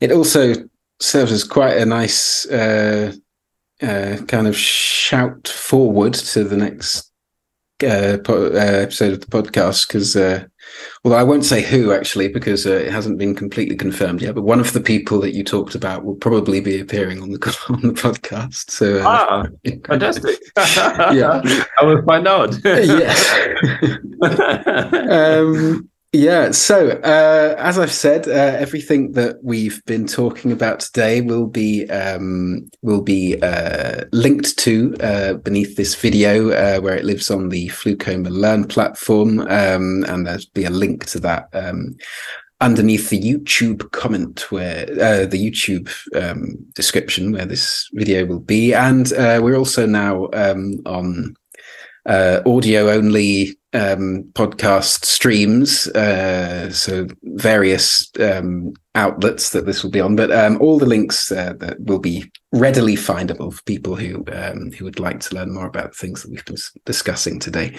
it 0.00 0.12
also 0.12 0.54
serves 1.00 1.32
as 1.32 1.44
quite 1.44 1.76
a 1.76 1.84
nice 1.84 2.46
uh, 2.46 3.12
uh, 3.82 4.16
kind 4.26 4.46
of 4.46 4.56
shout 4.56 5.48
forward 5.48 6.14
to 6.14 6.44
the 6.44 6.56
next 6.56 7.07
uh, 7.82 8.18
po- 8.18 8.52
uh, 8.52 8.82
episode 8.82 9.12
of 9.12 9.20
the 9.20 9.26
podcast 9.26 9.86
because, 9.86 10.16
uh, 10.16 10.44
although 11.04 11.16
I 11.16 11.22
won't 11.22 11.44
say 11.44 11.62
who 11.62 11.92
actually 11.92 12.28
because 12.28 12.66
uh, 12.66 12.72
it 12.72 12.92
hasn't 12.92 13.18
been 13.18 13.34
completely 13.34 13.76
confirmed 13.76 14.22
yet, 14.22 14.34
but 14.34 14.42
one 14.42 14.60
of 14.60 14.72
the 14.72 14.80
people 14.80 15.20
that 15.20 15.34
you 15.34 15.44
talked 15.44 15.74
about 15.74 16.04
will 16.04 16.16
probably 16.16 16.60
be 16.60 16.80
appearing 16.80 17.22
on 17.22 17.30
the 17.30 17.38
on 17.68 17.82
the 17.82 17.92
podcast. 17.92 18.70
So, 18.70 18.98
uh, 19.00 19.04
ah, 19.06 19.46
fantastic! 19.86 20.38
yeah, 20.56 21.42
I 21.80 21.84
will 21.84 22.02
find 22.02 22.26
out. 22.26 22.56
yeah. 22.64 23.14
um, 25.10 25.88
yeah. 26.18 26.50
So, 26.50 26.88
uh, 26.88 27.54
as 27.58 27.78
I've 27.78 27.92
said, 27.92 28.26
uh, 28.26 28.56
everything 28.58 29.12
that 29.12 29.36
we've 29.44 29.80
been 29.84 30.04
talking 30.04 30.50
about 30.50 30.80
today 30.80 31.20
will 31.20 31.46
be 31.46 31.88
um, 31.90 32.68
will 32.82 33.02
be 33.02 33.40
uh, 33.40 34.04
linked 34.12 34.58
to 34.58 34.96
uh, 35.00 35.34
beneath 35.34 35.76
this 35.76 35.94
video, 35.94 36.50
uh, 36.50 36.80
where 36.80 36.96
it 36.96 37.04
lives 37.04 37.30
on 37.30 37.50
the 37.50 37.68
FluCoMa 37.68 38.30
Learn 38.30 38.64
platform, 38.64 39.40
um, 39.42 40.04
and 40.08 40.26
there'll 40.26 40.42
be 40.54 40.64
a 40.64 40.70
link 40.70 41.06
to 41.06 41.20
that 41.20 41.48
um, 41.52 41.96
underneath 42.60 43.10
the 43.10 43.20
YouTube 43.20 43.88
comment, 43.92 44.50
where 44.50 44.86
uh, 45.00 45.24
the 45.24 45.50
YouTube 45.50 45.88
um, 46.16 46.56
description, 46.74 47.30
where 47.30 47.46
this 47.46 47.88
video 47.92 48.26
will 48.26 48.40
be, 48.40 48.74
and 48.74 49.12
we're 49.16 49.56
also 49.56 49.86
now 49.86 50.28
um, 50.32 50.80
on 50.84 51.36
audio 52.06 52.90
only 52.90 53.57
um, 53.74 54.24
podcast 54.32 55.04
streams, 55.04 55.88
uh, 55.88 56.70
so 56.70 57.06
various 57.22 58.10
um, 58.18 58.72
outlets 58.94 59.50
that 59.50 59.66
this 59.66 59.82
will 59.82 59.90
be 59.90 60.00
on, 60.00 60.16
but 60.16 60.30
um, 60.32 60.58
all 60.60 60.78
the 60.78 60.86
links 60.86 61.30
uh, 61.30 61.52
that 61.58 61.78
will 61.80 61.98
be 61.98 62.30
readily 62.52 62.96
findable 62.96 63.52
for 63.52 63.62
people 63.64 63.94
who 63.94 64.24
um, 64.32 64.72
who 64.72 64.84
would 64.84 64.98
like 64.98 65.20
to 65.20 65.34
learn 65.34 65.52
more 65.52 65.66
about 65.66 65.90
the 65.90 65.98
things 65.98 66.22
that 66.22 66.30
we've 66.30 66.44
been 66.44 66.56
discussing 66.86 67.38
today. 67.38 67.76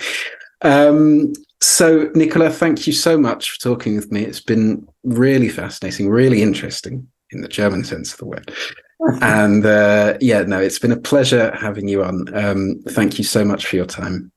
Um, 0.62 1.34
so, 1.62 2.10
Nicola, 2.14 2.50
thank 2.50 2.86
you 2.86 2.94
so 2.94 3.18
much 3.18 3.52
for 3.52 3.60
talking 3.60 3.96
with 3.96 4.12
me. 4.12 4.24
It's 4.24 4.42
been 4.42 4.88
really 5.04 5.50
fascinating, 5.50 6.10
really 6.10 6.42
interesting 6.42 7.08
in 7.32 7.42
the 7.42 7.48
German 7.48 7.84
sense 7.84 8.14
of 8.14 8.20
the 8.20 8.26
word. 8.26 8.54
and 9.22 9.66
uh, 9.66 10.18
yeah, 10.22 10.44
no, 10.44 10.60
it's 10.60 10.80
been 10.80 10.92
a 10.92 11.00
pleasure 11.00 11.56
having 11.56 11.88
you 11.88 12.04
on. 12.04 12.34
Um, 12.36 12.82
thank 12.90 13.18
you 13.18 13.24
so 13.24 13.44
much 13.44 13.66
for 13.66 13.76
your 13.76 13.86
time 13.86 14.32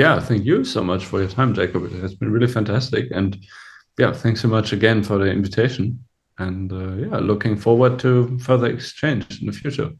yeah, 0.00 0.18
thank 0.18 0.46
you 0.46 0.64
so 0.64 0.82
much 0.82 1.04
for 1.04 1.20
your 1.20 1.28
time, 1.28 1.52
Jacob. 1.52 1.84
It 1.84 2.00
has 2.00 2.14
been 2.14 2.32
really 2.32 2.46
fantastic. 2.46 3.10
And 3.10 3.36
yeah, 3.98 4.14
thanks 4.14 4.40
so 4.40 4.48
much 4.48 4.72
again 4.72 5.02
for 5.02 5.18
the 5.18 5.26
invitation. 5.26 6.02
And 6.38 6.72
uh, 6.72 6.92
yeah, 6.94 7.18
looking 7.18 7.54
forward 7.54 7.98
to 7.98 8.38
further 8.38 8.68
exchange 8.68 9.42
in 9.42 9.46
the 9.46 9.52
future. 9.52 9.90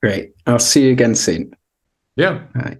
Great. 0.00 0.30
I'll 0.46 0.60
see 0.60 0.84
you 0.86 0.92
again 0.92 1.16
soon. 1.16 1.56
Yeah. 2.14 2.44
All 2.54 2.62
right. 2.62 2.78